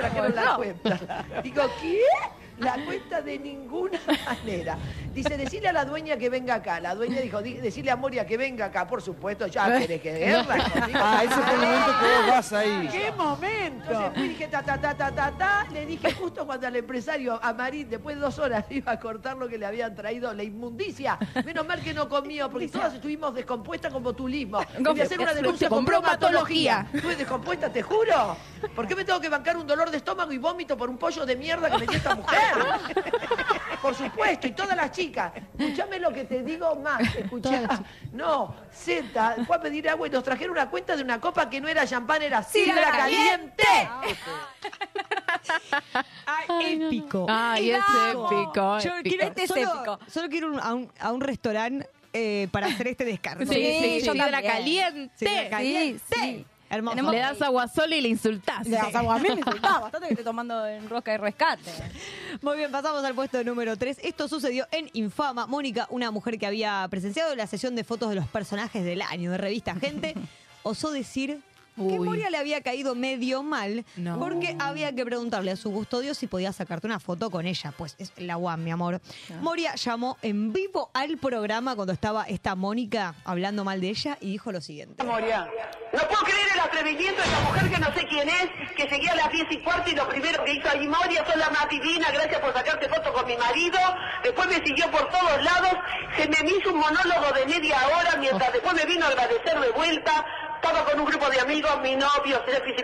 Digo, 1.43 1.63
¿qué? 1.83 2.01
La 2.59 2.75
cuenta 2.85 3.21
de 3.21 3.39
ninguna 3.39 3.99
manera. 4.27 4.77
Dice, 5.13 5.37
decirle 5.37 5.69
a 5.69 5.73
la 5.73 5.85
dueña 5.85 6.17
que 6.17 6.29
venga 6.31 6.55
acá. 6.55 6.81
La 6.81 6.95
dueña 6.95 7.21
dijo, 7.21 7.43
"Di- 7.43 7.55
decirle 7.55 7.91
a 7.91 7.97
Moria 7.97 8.25
que 8.27 8.37
venga 8.37 8.67
acá, 8.67 8.87
por 8.87 9.03
supuesto, 9.03 9.47
ya 9.47 9.79
querés 9.79 10.01
que 10.01 10.13
guerra 10.13 10.57
conmigo. 10.71 10.99
Ah, 11.07 11.23
ese 11.25 11.35
fue 11.35 11.53
el 11.55 11.61
momento 11.61 11.87
que 12.01 12.07
vos 12.07 12.27
vas 12.29 12.53
ahí. 12.53 12.89
¿Qué 12.91 13.13
momento? 13.13 13.85
Entonces 13.91 14.13
fui 14.15 14.23
y 14.25 14.29
dije 14.29 14.49
ta 14.49 14.63
ta 14.63 14.81
ta 14.81 14.95
ta 14.97 15.11
ta 15.15 15.31
ta, 15.37 15.67
le 15.73 15.85
dije 15.87 16.13
justo 16.13 16.47
cuando 16.47 16.67
al 16.67 16.77
empresario 16.77 17.39
a 17.43 17.53
Marín 17.53 17.89
después 17.91 18.17
de 18.17 18.23
dos 18.23 18.39
horas 18.39 18.65
iba 18.71 18.93
a 18.93 18.99
cortar 19.01 19.37
lo 19.37 19.49
que 19.49 19.59
le 19.59 19.67
habían 19.67 19.95
traído, 19.95 20.33
la 20.33 20.43
inmundicia. 20.43 21.19
Menos 21.45 21.67
mal 21.67 21.81
que 21.81 21.93
no 21.93 22.09
comió, 22.09 22.49
porque 22.51 22.69
todas 22.69 22.95
estuvimos 22.95 23.35
descompuestas 23.35 23.93
como 23.93 24.05
botulismo. 24.05 24.61
Voy 24.81 25.01
a 25.01 25.03
hacer 25.05 25.21
una 25.21 25.35
denuncia 25.35 25.69
con 25.69 25.85
bromatología. 25.85 26.87
Estuve 26.93 27.17
descompuesta, 27.17 27.69
te 27.73 27.83
juro. 27.83 28.37
¿Por 28.75 28.87
qué 28.87 28.95
me 28.97 29.05
tengo 29.05 29.21
que 29.21 29.29
bancar 29.29 29.57
un 29.57 29.67
dolor 29.67 29.91
de 29.91 29.99
estómago 29.99 30.33
y 30.33 30.39
vómito 30.39 30.77
por 30.77 30.89
un 30.89 30.97
pollo 30.97 31.27
de 31.27 31.37
mierda 31.37 31.71
que 31.71 31.79
me 31.79 31.87
dio 31.87 31.97
esta 31.97 32.15
mujer? 32.15 32.39
Por 33.83 33.95
supuesto, 33.95 34.47
y 34.47 34.53
todas 34.53 34.77
las 34.77 34.91
chicas. 34.93 35.33
Escuchame 35.59 35.99
lo 35.99 36.13
que 36.13 36.25
te 36.25 36.43
digo 36.43 36.75
más. 36.77 37.03
Escuchá. 37.17 37.83
No, 38.13 38.55
Z 38.73 39.37
fue 39.47 39.57
a 39.57 39.61
pedir 39.61 39.89
agua 39.89 40.07
y 40.07 40.11
nos 40.11 40.25
trajeron 40.25 40.53
una 40.53 40.71
cuenta 40.71 40.97
de 40.97 41.03
una 41.03 41.21
copa 41.21 41.51
que 41.51 41.61
no 41.61 41.69
era 41.69 41.87
champán, 41.87 42.23
era 42.23 42.43
sidra 42.43 42.91
caliente. 42.91 43.63
Ay, 46.27 46.83
épico. 46.83 47.27
Ay, 47.29 47.71
es 47.73 47.79
épico, 48.11 48.79
Yo 48.79 48.93
quiero, 49.03 49.25
Este 49.25 49.43
es 49.45 49.49
solo, 49.49 49.63
épico. 49.63 49.99
solo 50.09 50.29
quiero 50.29 50.55
ir 50.55 50.61
a 50.61 50.75
un, 50.75 50.91
a 50.99 51.13
un 51.13 51.21
restaurante 51.21 51.89
eh, 52.13 52.49
para 52.51 52.69
hacer 52.69 52.89
este 52.89 53.05
descargo. 53.05 53.45
Sí, 53.45 53.55
sí, 53.55 54.01
yo 54.03 54.13
sidra 54.13 54.41
caliente. 54.43 55.49
Caliente. 55.51 56.03
Sí, 56.09 56.21
sí. 56.21 56.47
Hermoso. 56.75 56.97
Tenemos 56.97 57.13
Le 57.13 57.21
das 57.21 57.43
agua 57.43 57.69
sola 57.69 57.97
y 57.97 58.01
le 58.01 58.09
insultás. 58.09 58.67
Le 58.67 58.77
das 58.77 58.95
agua 58.95 59.17
a 59.17 59.19
mí, 59.19 59.29
me 59.29 59.35
insultaba 59.41 59.81
bastante 59.81 60.09
que 60.09 60.15
estoy 60.15 60.25
tomando 60.25 60.67
en 60.67 60.89
rosca 60.89 61.13
de 61.13 61.19
rescate. 61.19 61.71
Muy 62.43 62.57
bien, 62.57 62.71
pasamos 62.71 63.05
al 63.05 63.15
puesto 63.15 63.43
número 63.45 63.77
3. 63.77 63.99
Esto 64.03 64.29
sucedió 64.29 64.67
en 64.71 64.91
Infama. 64.93 65.47
Mónica, 65.47 65.87
una 65.91 66.11
mujer 66.11 66.39
que 66.39 66.47
había 66.47 66.87
presenciado 66.91 67.35
la 67.35 67.47
sesión 67.47 67.75
de 67.77 67.85
fotos 67.85 68.09
de 68.11 68.17
los 68.17 68.27
personajes 68.29 68.85
del 68.85 69.03
año 69.03 69.31
de 69.31 69.39
revista 69.39 69.75
Gente, 69.77 70.15
osó 70.63 70.91
decir 70.91 71.41
que. 71.77 71.99
Moria 72.01 72.31
le 72.31 72.39
había 72.39 72.61
caído 72.63 72.95
medio 72.95 73.43
mal 73.43 73.85
No. 73.97 74.19
porque 74.19 74.57
había 74.59 74.95
que 74.95 75.05
preguntarle 75.05 75.51
a 75.53 75.57
su 75.57 75.73
custodio 75.73 76.15
si 76.15 76.27
podía 76.27 76.53
sacarte 76.53 76.87
una 76.87 77.01
foto 77.01 77.31
con 77.31 77.47
ella. 77.47 77.73
Pues 77.77 77.97
es 77.99 78.13
la 78.17 78.37
UAM, 78.37 78.63
mi 78.63 78.71
amor. 78.71 79.01
Moria 79.41 79.75
llamó 79.75 80.17
en 80.23 80.53
vivo 80.53 80.91
al 80.95 81.19
programa 81.19 81.75
cuando 81.75 81.93
estaba 81.93 82.25
esta 82.25 82.55
Mónica 82.55 83.15
hablando 83.25 83.65
mal 83.65 83.81
de 83.81 83.89
ella 83.91 84.19
y 84.21 84.31
dijo 84.33 84.53
lo 84.53 84.61
siguiente. 84.61 85.03
Moria. 85.05 85.49
No 85.93 86.01
puedo 86.09 86.23
creer 86.25 86.49
el 86.55 86.61
atrevimiento 86.61 87.23
de 87.23 87.29
esa 87.29 87.41
mujer 87.43 87.71
que 87.71 87.79
no 87.79 87.95
sé 87.95 88.07
quién 88.09 88.29
es, 88.29 88.49
que 88.77 88.89
seguía 88.89 89.13
a 89.13 89.17
las 89.17 89.31
10 89.31 89.47
y 89.51 89.59
cuarto 89.63 89.91
y 89.91 89.95
lo 89.95 90.09
primero 90.09 90.45
que 90.45 90.55
hizo 90.55 90.69
ahí, 90.69 90.89
Moria, 90.89 91.25
sos 91.25 91.37
la 91.37 91.51
más 91.51 91.69
divina, 91.69 92.09
gracias 92.13 92.41
por 92.41 92.53
sacarte 92.53 92.89
foto 92.89 93.13
con 93.13 93.27
mi 93.27 93.37
marido. 93.37 93.79
Después 94.25 94.49
me 94.49 94.57
siguió 94.67 94.91
por 94.91 95.09
todos 95.11 95.43
lados, 95.45 95.73
se 96.17 96.27
me 96.29 96.37
hizo 96.51 96.73
un 96.73 96.81
monólogo 96.81 97.33
de 97.35 97.47
media 97.47 97.77
hora 97.87 98.17
mientras 98.19 98.53
después 98.53 98.75
me 98.75 98.85
vino 98.87 99.05
a 99.05 99.09
agradecer 99.09 99.61
de 99.61 99.71
vuelta. 99.71 100.25
Estaba 100.65 100.83
con 100.87 100.99
un 100.99 101.05
grupo 101.05 101.29
de 101.29 101.39
amigos, 101.41 101.79
mi 101.83 101.95
novio, 101.95 102.43
Sergio 102.47 102.75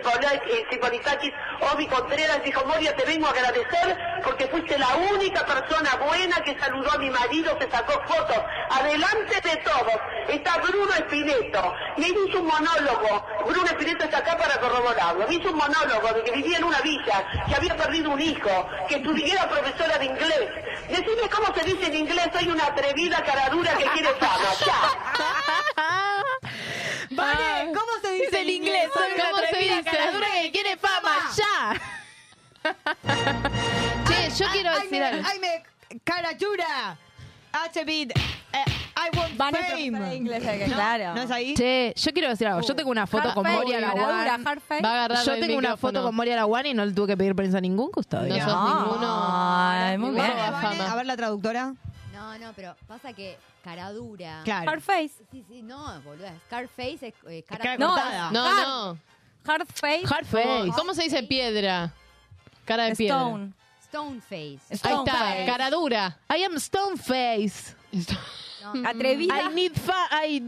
Cipolitakis, 0.69 1.33
Obi 1.73 1.87
Contreras, 1.87 2.43
dijo, 2.43 2.63
Moria, 2.67 2.95
te 2.95 3.03
vengo 3.05 3.25
a 3.25 3.31
agradecer 3.31 3.97
porque 4.23 4.45
fuiste 4.49 4.77
la 4.77 4.95
única 5.11 5.43
persona 5.47 5.95
buena 5.95 6.35
que 6.43 6.55
saludó 6.59 6.91
a 6.91 6.99
mi 6.99 7.09
marido, 7.09 7.57
se 7.59 7.67
sacó 7.71 7.93
fotos. 8.07 8.37
Adelante 8.69 9.41
de 9.41 9.57
todos 9.57 9.95
está 10.29 10.57
Bruno 10.57 10.93
Espineto. 10.93 11.73
Él 11.97 12.15
hizo 12.27 12.39
un 12.39 12.45
monólogo. 12.45 13.25
Bruno 13.47 13.65
Espineto 13.65 14.05
está 14.05 14.19
acá 14.19 14.37
para 14.37 14.59
corroborarlo. 14.59 15.27
Me 15.27 15.33
hizo 15.33 15.49
un 15.49 15.57
monólogo 15.57 16.13
de 16.13 16.23
que 16.23 16.31
vivía 16.33 16.59
en 16.59 16.65
una 16.65 16.81
villa, 16.81 17.25
que 17.47 17.55
había 17.55 17.75
perdido 17.75 18.11
un 18.11 18.21
hijo, 18.21 18.69
que 18.87 18.97
estudiara 18.97 19.49
profesora 19.49 19.97
de 19.97 20.05
inglés. 20.05 20.49
Decime 20.89 21.29
cómo 21.29 21.53
se 21.55 21.63
dice 21.65 21.85
en 21.87 21.95
inglés, 21.95 22.27
soy 22.33 22.47
una 22.49 22.65
atrevida 22.67 23.23
caradura 23.23 23.77
que 23.77 23.85
quiere 23.85 24.13
fama. 24.15 24.49
Ya. 24.65 24.81
Vale, 27.11 27.65
¿cómo 27.73 27.91
se 28.01 28.11
dice 28.13 28.41
el 28.41 28.49
inglés, 28.49 28.89
soy 28.93 29.11
una 29.13 29.25
¿Cómo 29.25 29.37
se 29.39 29.45
atrevida 29.47 29.77
dice? 29.77 29.89
caradura 29.91 30.27
que 30.41 30.51
quiere 30.51 30.77
fama, 30.77 31.31
ya. 31.35 31.81
Che, 34.07 34.29
yo 34.43 34.49
quiero 34.51 34.71
decir 34.79 34.91
me- 34.91 35.05
algo. 35.07 35.27
I 35.29 35.39
caratura. 37.51 37.81
H-beat. 37.81 38.11
eh, 38.11 38.65
I 38.97 39.17
want 39.17 39.35
Van 39.37 39.55
a 39.55 39.59
fame. 39.59 40.15
inglés, 40.15 40.43
eh, 40.45 40.65
¿No? 40.67 40.75
claro. 40.75 41.15
¿No 41.15 41.21
es 41.21 41.31
ahí? 41.31 41.53
Che, 41.55 41.93
yo 41.95 42.11
quiero 42.13 42.29
decir 42.29 42.47
algo. 42.47 42.61
Yo 42.61 42.75
tengo 42.75 42.91
una 42.91 43.07
foto 43.07 43.33
con 43.33 43.43
Moria 43.51 43.79
caradura, 43.79 44.07
Laguán. 44.25 44.45
hardface. 44.45 44.83
Va 44.83 44.89
a 44.89 44.93
agarrar 44.93 45.25
Yo 45.25 45.33
el 45.33 45.39
tengo 45.39 45.53
una 45.57 45.69
micrófono. 45.69 45.91
foto 45.99 46.05
con 46.07 46.15
Moria 46.15 46.35
Laguán 46.35 46.65
y 46.67 46.73
no 46.73 46.85
le 46.85 46.91
tuve 46.93 47.07
que 47.07 47.17
pedir 47.17 47.35
permiso 47.35 47.57
a 47.57 47.61
ningún 47.61 47.89
custodio. 47.91 48.35
No 48.37 48.43
sos 48.43 48.75
ninguno. 48.75 49.25
Ay, 49.27 49.97
muy 49.97 50.09
ninguno 50.09 50.25
bien. 50.27 50.37
va 50.37 50.47
a 50.47 50.51
Vale, 50.51 50.77
fama. 50.77 50.91
A 50.91 50.95
ver 50.95 51.05
la 51.05 51.17
traductora. 51.17 51.73
No, 52.13 52.37
no, 52.37 52.53
pero 52.55 52.75
pasa 52.87 53.13
que 53.13 53.37
cara 53.63 53.91
dura. 53.91 54.41
Claro. 54.43 54.69
Hardface. 54.69 55.11
Sí, 55.31 55.43
sí, 55.47 55.61
no, 55.63 55.99
boluda. 56.01 56.33
Scarface 56.47 57.07
es 57.07 57.13
eh, 57.27 57.43
cara, 57.47 57.63
Cara 57.63 57.77
No, 57.77 57.87
cortada. 57.87 58.31
No, 58.31 58.45
Hard- 58.45 58.67
no. 58.67 58.97
Hardface. 59.45 60.05
Hardface. 60.05 60.71
¿Cómo 60.75 60.93
se 60.93 61.03
dice 61.03 61.23
piedra? 61.23 61.91
Cara 62.65 62.83
de 62.83 62.95
piedra. 62.95 63.17
Stone. 63.17 63.53
Stoneface. 63.91 64.61
Ahí 64.69 64.77
Stone 64.77 65.03
está, 65.05 65.19
face. 65.19 65.45
cara 65.45 65.69
dura. 65.69 66.17
I 66.33 66.45
am 66.45 66.55
Stoneface. 66.57 67.75
Atrevida. 68.85 69.41
I 69.51 69.53
need 69.53 69.73
fa 69.73 70.07
I... 70.25 70.39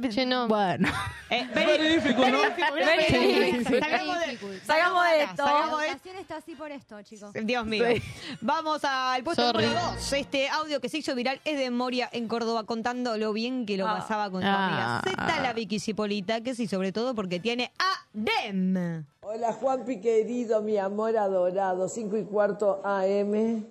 Bueno. 0.48 0.88
Eh, 1.30 1.48
Very 1.54 1.96
difficult, 1.96 2.28
¿no? 2.28 2.40
Very 2.74 3.04
Sí. 3.06 3.18
difficult. 3.52 3.80
Salgamos 3.80 4.20
de- 4.20 4.60
Salgamos 4.66 5.06
de 5.06 5.24
esto. 5.24 5.44
Salgamos 5.44 5.82
de 5.82 5.88
La 5.88 5.94
votación 5.94 6.16
está 6.18 6.38
así 6.38 6.56
por 6.56 6.72
esto, 6.72 7.02
chicos. 7.02 7.32
Dios 7.34 7.66
mío. 7.66 7.86
Sí. 7.96 8.02
Vamos 8.42 8.84
al 8.84 9.24
puesto 9.24 9.42
Sorry. 9.52 9.66
número 9.66 9.82
2. 9.96 10.14
Este 10.14 10.48
audio 10.50 10.80
que 10.80 10.90
se 10.90 11.00
hizo 11.00 11.16
viral 11.16 11.42
es 11.44 11.58
de 11.58 11.72
Moria 11.72 12.08
en 12.12 12.28
Córdoba 12.28 12.66
contando 12.66 13.18
lo 13.18 13.34
bien 13.34 13.66
que 13.66 13.78
lo 13.78 13.88
Ah. 13.88 13.98
pasaba 13.98 14.30
con 14.30 14.42
su 14.42 14.48
Ah. 14.48 15.00
amiga 15.00 15.02
Zeta, 15.04 15.42
la 15.42 15.54
Vicky 15.54 15.80
Cipolita, 15.80 16.42
que 16.42 16.54
sí, 16.54 16.68
sobre 16.68 16.92
todo 16.92 17.16
porque 17.16 17.40
tiene 17.40 17.72
a 17.80 18.06
Dem. 18.14 19.06
Hola 19.22 19.54
Juanpi 19.54 20.02
querido, 20.02 20.62
mi 20.62 20.78
amor 20.78 21.18
adorado, 21.18 21.88
5 21.90 22.18
y 22.18 22.26
cuarto 22.26 22.82
AM 22.86 23.66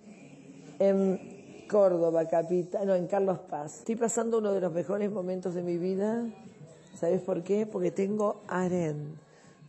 en 0.81 1.32
Córdoba, 1.73 2.29
capital, 2.29 2.87
no, 2.87 2.95
en 2.95 3.07
Carlos 3.07 3.39
Paz. 3.49 3.79
Estoy 3.79 3.97
pasando 3.97 4.37
uno 4.37 4.53
de 4.53 4.61
los 4.61 4.75
mejores 4.75 5.11
momentos 5.11 5.55
de 5.55 5.63
mi 5.63 5.79
vida. 5.79 6.29
¿Sabes 6.95 7.23
por 7.23 7.43
qué? 7.43 7.65
Porque 7.65 7.91
tengo 7.91 8.43
aren, 8.47 9.19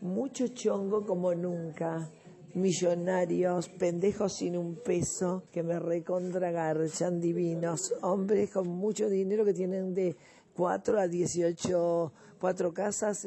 mucho 0.02 0.50
chongo 0.50 1.06
como 1.06 1.34
nunca. 1.34 2.10
Millonarios, 2.56 3.70
pendejos 3.70 4.34
sin 4.34 4.58
un 4.58 4.76
peso, 4.76 5.44
que 5.50 5.64
me 5.64 5.80
recontragarchan 5.80 7.22
divinos. 7.22 7.94
Hombres 8.02 8.52
con 8.52 8.68
mucho 8.68 9.08
dinero 9.08 9.46
que 9.46 9.54
tienen 9.54 9.94
de 9.94 10.18
4 10.56 11.00
a 11.00 11.08
18, 11.08 12.14
cuatro 12.38 12.74
casas, 12.74 13.26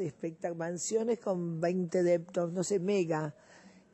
mansiones 0.55 1.17
con 1.17 1.59
20 1.59 2.03
deptos, 2.03 2.53
no 2.53 2.63
sé, 2.63 2.77
mega. 2.77 3.33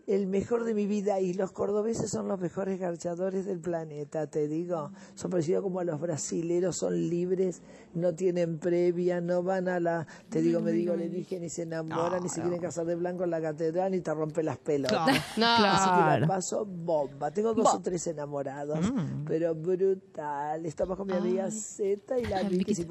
El 0.06 0.28
mejor 0.28 0.66
de 0.66 0.74
mi 0.74 0.86
vida 0.86 1.22
y 1.22 1.34
los 1.34 1.54
cordobeses 1.54 2.10
son 2.10 2.28
los 2.28 2.38
mejores 2.38 2.78
garchadores 2.78 3.46
del 3.46 3.60
planeta, 3.60 4.28
te 4.28 4.50
digo. 4.50 4.92
Son 5.16 5.32
parecidos 5.32 5.64
como 5.64 5.80
a 5.80 5.86
los 5.86 6.00
brasileros, 6.00 6.76
son 6.76 7.10
libres, 7.10 7.62
no 7.94 8.14
tienen 8.14 8.60
previa, 8.60 9.22
no 9.22 9.44
van 9.44 9.70
a 9.70 9.80
la, 9.80 10.06
te 10.30 10.42
digo, 10.42 10.60
me 10.60 10.72
digo, 10.72 10.96
le 10.96 11.08
dije, 11.08 11.40
ni 11.40 11.48
se 11.50 11.62
enamoran, 11.62 12.22
ni 12.22 12.28
se 12.28 12.42
quieren 12.42 12.60
casar 12.60 12.86
de 12.86 12.96
blanco 12.96 13.24
en 13.24 13.30
la 13.30 13.42
catedral, 13.42 13.92
ni 13.92 14.02
te 14.02 14.14
rompe 14.14 14.44
las 14.44 14.58
pelotas. 14.58 15.08
Claro. 15.36 15.64
No. 15.64 15.68
Así 15.68 15.90
que 15.90 16.20
la 16.20 16.28
paso 16.28 16.66
bomba. 16.66 17.32
Tengo 17.32 17.54
dos 17.54 17.74
o 17.74 17.80
tres 17.80 18.06
enamorados, 18.08 18.80
pero 19.26 19.56
brutal. 19.56 20.66
Estamos 20.66 20.98
con 20.98 21.08
mi 21.08 21.14
amiga 21.14 21.50
Z 21.50 22.20
y 22.20 22.26
la 22.26 22.44
Vicky 22.44 22.86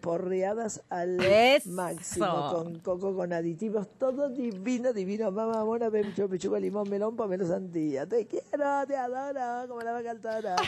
porreadas 0.00 0.82
al 0.88 1.20
Eso. 1.24 1.70
máximo, 1.70 2.52
con 2.52 2.78
coco, 2.80 3.14
con 3.14 3.32
aditivos, 3.32 3.88
todo 3.98 4.28
divino, 4.28 4.92
divino. 4.92 5.30
Mamá, 5.30 5.64
mona, 5.90 6.02
pecho, 6.08 6.28
pechuga, 6.28 6.58
limón, 6.60 6.88
melón, 6.88 7.16
pomelo, 7.16 7.46
sandía. 7.46 8.06
Te 8.06 8.26
quiero, 8.26 8.86
te 8.86 8.96
adoro, 8.96 9.68
como 9.68 9.80
la 9.82 9.92
vaca 9.92 10.10
al 10.10 10.20
toro. 10.20 10.56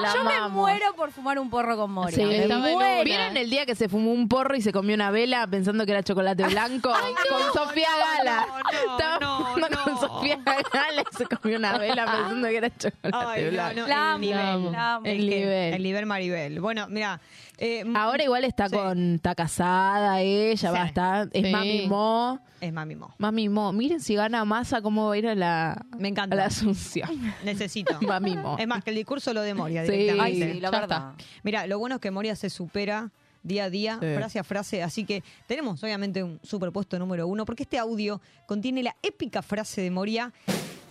La 0.00 0.14
Yo 0.14 0.22
me 0.22 0.32
amamos. 0.32 0.52
muero 0.62 0.94
por 0.94 1.10
fumar 1.10 1.40
un 1.40 1.50
porro 1.50 1.76
con 1.76 1.90
Moria. 1.90 2.14
Sí, 2.16 2.22
me 2.24 2.42
estaba 2.42 2.68
en 2.70 2.74
muero. 2.76 2.92
una. 2.94 3.02
¿Vieron 3.02 3.36
el 3.36 3.50
día 3.50 3.66
que 3.66 3.74
se 3.74 3.88
fumó 3.88 4.12
un 4.12 4.28
porro 4.28 4.54
y 4.54 4.62
se 4.62 4.72
comió 4.72 4.94
una 4.94 5.10
vela 5.10 5.44
pensando 5.48 5.84
que 5.84 5.90
era 5.90 6.04
chocolate 6.04 6.44
blanco? 6.44 6.90
con 7.28 7.52
Sofía 7.52 7.88
Gala. 8.16 8.46
Estaba 8.92 9.46
fumando 9.52 9.78
con 9.82 9.98
Sofía 9.98 10.38
Gala 10.44 11.02
y 11.02 11.16
se 11.16 11.26
comió 11.26 11.58
una 11.58 11.78
vela 11.78 12.04
pensando 12.06 12.46
que 12.48 12.56
era 12.58 12.70
chocolate 12.70 13.10
Ay, 13.28 13.44
no, 13.46 13.50
blanco. 13.50 13.80
no, 13.80 13.86
La 13.88 13.94
el 13.96 14.00
amo, 14.12 14.18
nivel. 14.18 14.72
la 14.72 14.94
amo. 14.94 15.06
El 15.06 15.18
nivel. 15.30 15.74
El 15.74 15.82
nivel 15.82 16.06
Maribel. 16.06 16.60
Bueno, 16.60 16.86
mira. 16.88 17.20
Eh, 17.58 17.84
Ahora 17.94 18.24
igual 18.24 18.44
está 18.44 18.68
Sí. 18.68 18.76
con, 18.76 19.14
está 19.16 19.34
casada 19.34 20.20
ella, 20.20 20.56
Sí. 20.70 20.74
va 20.76 20.82
a 20.82 20.86
estar, 20.86 21.28
es 21.32 21.44
Sí. 21.46 21.50
Mami 21.52 21.86
Mo. 21.86 22.40
es 22.60 22.72
Mami 22.72 22.94
Mo. 22.96 23.14
Mami 23.18 23.48
Mo, 23.48 23.72
miren 23.72 24.00
si 24.00 24.14
gana 24.14 24.44
masa 24.44 24.80
cómo 24.82 25.08
va 25.08 25.14
a 25.14 25.18
ir 25.18 25.26
a 25.28 25.34
la, 25.34 25.84
Me 25.98 26.08
a 26.08 26.10
encanta. 26.10 26.36
la 26.36 26.46
Asunción. 26.46 27.08
Necesito. 27.44 27.98
Mami 28.02 28.36
Mo. 28.36 28.56
Es 28.58 28.66
más, 28.66 28.82
que 28.82 28.90
el 28.90 28.96
discurso 28.96 29.32
lo 29.34 29.42
de 29.42 29.54
Moria 29.54 29.84
Sí. 29.84 29.92
directamente. 29.92 30.44
Ay, 30.44 30.52
sí, 30.54 30.60
la 30.60 30.70
verdad. 30.70 31.12
Mira, 31.42 31.66
lo 31.66 31.78
bueno 31.78 31.96
es 31.96 32.00
que 32.00 32.10
Moria 32.10 32.34
se 32.36 32.50
supera 32.50 33.10
día 33.42 33.64
a 33.64 33.70
día, 33.70 33.98
Sí. 34.00 34.06
frase 34.16 34.38
a 34.40 34.44
frase, 34.44 34.82
así 34.82 35.04
que 35.04 35.22
tenemos 35.46 35.82
obviamente 35.82 36.22
un 36.22 36.40
superpuesto 36.42 36.98
número 36.98 37.26
uno, 37.28 37.44
porque 37.44 37.62
este 37.62 37.78
audio 37.78 38.20
contiene 38.46 38.82
la 38.82 38.94
épica 39.02 39.42
frase 39.42 39.80
de 39.80 39.90
Moria. 39.90 40.32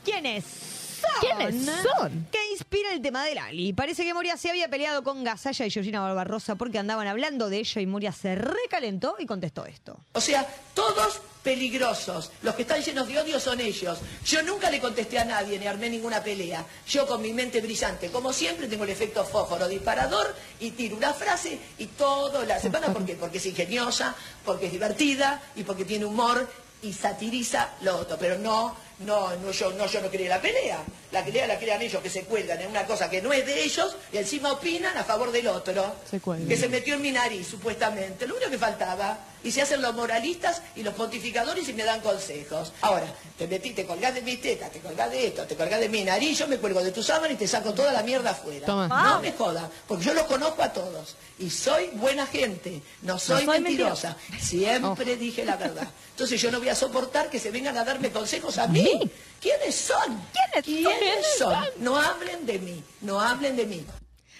¿Quiénes 0.03 0.86
son? 0.97 1.19
¿Quiénes 1.21 1.65
son? 1.83 2.27
Que 2.31 2.51
inspira 2.51 2.93
el 2.93 3.01
tema 3.01 3.23
de 3.25 3.35
Lali. 3.35 3.73
Parece 3.73 4.03
que 4.03 4.13
Moria 4.13 4.37
se 4.37 4.49
había 4.49 4.69
peleado 4.69 5.03
con 5.03 5.23
Gasalla 5.23 5.65
y 5.65 5.71
Georgina 5.71 6.01
Barbarosa 6.01 6.55
porque 6.55 6.79
andaban 6.79 7.07
hablando 7.07 7.49
de 7.49 7.59
ella 7.59 7.81
y 7.81 7.85
Moria 7.85 8.11
se 8.11 8.35
recalentó 8.35 9.15
y 9.19 9.25
contestó 9.25 9.65
esto. 9.65 9.99
O 10.13 10.21
sea, 10.21 10.47
todos 10.73 11.21
peligrosos. 11.47 12.29
Los 12.41 12.55
que 12.55 12.63
están 12.63 12.81
llenos 12.81 13.07
de 13.07 13.19
odio 13.19 13.39
son 13.39 13.61
ellos. 13.61 13.99
Yo 14.25 14.43
nunca 14.43 14.69
le 14.69 14.81
contesté 14.81 15.17
a 15.17 15.23
nadie 15.23 15.57
ni 15.57 15.65
armé 15.65 15.89
ninguna 15.89 16.21
pelea. 16.21 16.65
Yo 16.89 17.07
con 17.07 17.21
mi 17.21 17.31
mente 17.31 17.61
brillante, 17.61 18.09
como 18.11 18.33
siempre, 18.33 18.67
tengo 18.67 18.83
el 18.83 18.89
efecto 18.89 19.23
fósforo 19.23 19.65
disparador 19.69 20.35
y 20.59 20.71
tiro 20.71 20.97
una 20.97 21.13
frase 21.13 21.57
y 21.77 21.85
todo 21.85 22.43
la 22.43 22.59
semana. 22.59 22.87
¿Por 22.87 23.05
qué? 23.05 23.15
Porque 23.15 23.37
es 23.37 23.45
ingeniosa, 23.45 24.13
porque 24.43 24.65
es 24.65 24.73
divertida 24.73 25.41
y 25.55 25.63
porque 25.63 25.85
tiene 25.85 26.03
humor 26.03 26.49
y 26.81 26.93
satiriza 26.93 27.69
lo 27.81 27.97
otro. 27.97 28.17
Pero 28.19 28.37
no, 28.37 28.75
no, 28.99 29.35
no, 29.37 29.51
yo 29.51 29.71
no, 29.71 29.85
yo 29.85 30.01
no 30.01 30.09
quería 30.09 30.29
la 30.29 30.41
pelea. 30.41 30.79
La 31.11 31.23
pelea 31.23 31.47
la 31.47 31.57
crean 31.57 31.81
ellos 31.81 32.01
que 32.01 32.09
se 32.09 32.23
cuelgan 32.23 32.59
en 32.61 32.69
una 32.69 32.85
cosa 32.85 33.09
que 33.09 33.21
no 33.21 33.31
es 33.33 33.45
de 33.45 33.63
ellos 33.63 33.95
y 34.11 34.17
encima 34.17 34.51
opinan 34.51 34.97
a 34.97 35.03
favor 35.03 35.31
del 35.31 35.47
otro. 35.47 35.95
Se. 36.09 36.19
Que 36.19 36.57
se 36.57 36.69
metió 36.69 36.95
en 36.95 37.01
mi 37.01 37.11
nariz, 37.11 37.47
supuestamente. 37.47 38.27
Lo 38.27 38.35
único 38.35 38.51
que 38.51 38.57
faltaba. 38.57 39.17
Y 39.47 39.51
se 39.53 39.61
hacen 39.61 39.81
los 39.81 39.95
moralistas 39.95 40.61
y 40.75 40.83
los 40.83 40.93
pontificadores 40.93 41.69
y 41.69 41.73
me 41.73 41.85
dan 41.85 42.01
consejos. 42.01 42.73
Ahora, 42.81 43.07
te 43.37 43.47
metí, 43.47 43.71
te 43.71 43.85
colgás 43.85 44.13
de 44.13 44.21
mis 44.21 44.41
tetas, 44.41 44.69
te 44.69 44.79
colgás 44.79 45.09
de 45.09 45.27
esto, 45.27 45.43
te 45.43 45.55
colgás 45.55 45.79
de 45.79 45.87
mi 45.87 46.03
nariz, 46.03 46.37
yo 46.37 46.49
me 46.49 46.57
cuelgo 46.57 46.83
de 46.83 46.91
tu 46.91 47.01
sábana 47.01 47.31
y 47.31 47.37
te 47.37 47.47
saco 47.47 47.73
toda 47.73 47.93
la 47.93 48.03
mierda 48.03 48.31
afuera. 48.31 48.65
Toma. 48.65 48.89
No 48.89 49.21
me 49.21 49.31
jodas, 49.31 49.69
porque 49.87 50.03
yo 50.03 50.13
los 50.13 50.25
conozco 50.25 50.61
a 50.61 50.73
todos. 50.73 51.15
Y 51.39 51.49
soy 51.49 51.91
buena 51.93 52.27
gente, 52.27 52.81
no 53.03 53.17
soy, 53.17 53.45
soy 53.45 53.61
mentirosa. 53.61 54.17
Siempre 54.37 55.15
dije 55.15 55.45
la 55.45 55.55
verdad. 55.55 55.87
Entonces 56.11 56.41
yo 56.41 56.51
no 56.51 56.59
voy 56.59 56.67
a 56.67 56.75
soportar 56.75 57.29
que 57.29 57.39
se 57.39 57.49
vengan 57.49 57.77
a 57.77 57.85
darme 57.85 58.11
consejos 58.11 58.57
a 58.57 58.67
mí. 58.67 58.99
¿Quiénes 59.39 59.75
son? 59.75 60.21
¿Quiénes, 60.61 61.25
son? 61.37 61.55
No 61.77 61.95
hablen 61.95 62.45
de 62.45 62.59
mí, 62.59 62.83
no 62.99 63.21
hablen 63.21 63.55
de 63.55 63.65
mí. 63.65 63.85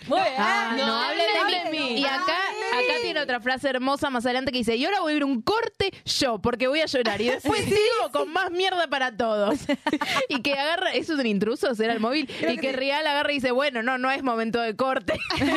Muy 0.07 0.19
bien. 0.19 0.34
Ah, 0.38 0.74
no, 0.78 1.02
hablen 1.02 1.26
de 1.65 1.72
mí. 1.72 1.99
Y 1.99 2.06
acá, 2.06 2.22
acá 2.22 2.94
tiene 3.02 3.19
otra 3.19 3.40
frase 3.40 3.69
hermosa 3.69 4.10
más 4.10 4.26
adelante 4.26 4.52
que 4.52 4.60
dice, 4.60 4.76
y 4.76 4.86
ahora 4.86 5.02
voy 5.02 5.14
a 5.14 5.15
ir 5.18 5.24
a 5.24 5.26
un 5.26 5.41
corte 5.41 5.91
yo, 6.06 6.40
porque 6.40 6.68
voy 6.68 6.82
a 6.82 6.86
llorar. 6.86 7.19
Y 7.22 7.26
después 7.30 7.64
sigo 7.65 8.11
con 8.11 8.32
más 8.32 8.52
mierda 8.52 8.88
para 8.88 9.15
todos. 9.15 9.60
y 10.30 10.41
que 10.41 10.53
agarra, 10.53 10.91
¿es 10.94 11.10
un 11.10 11.26
intruso? 11.26 11.74
¿Será 11.76 11.94
el 11.94 11.99
móvil? 11.99 12.30
Y 12.48 12.57
que 12.57 12.72
Real 12.74 13.06
agarra 13.06 13.32
y 13.32 13.36
dice, 13.36 13.52
bueno, 13.52 13.84
no, 13.84 13.98
no 13.98 14.11
es 14.11 14.24
momento 14.24 14.60
de 14.61 14.76
corte. 14.76 15.19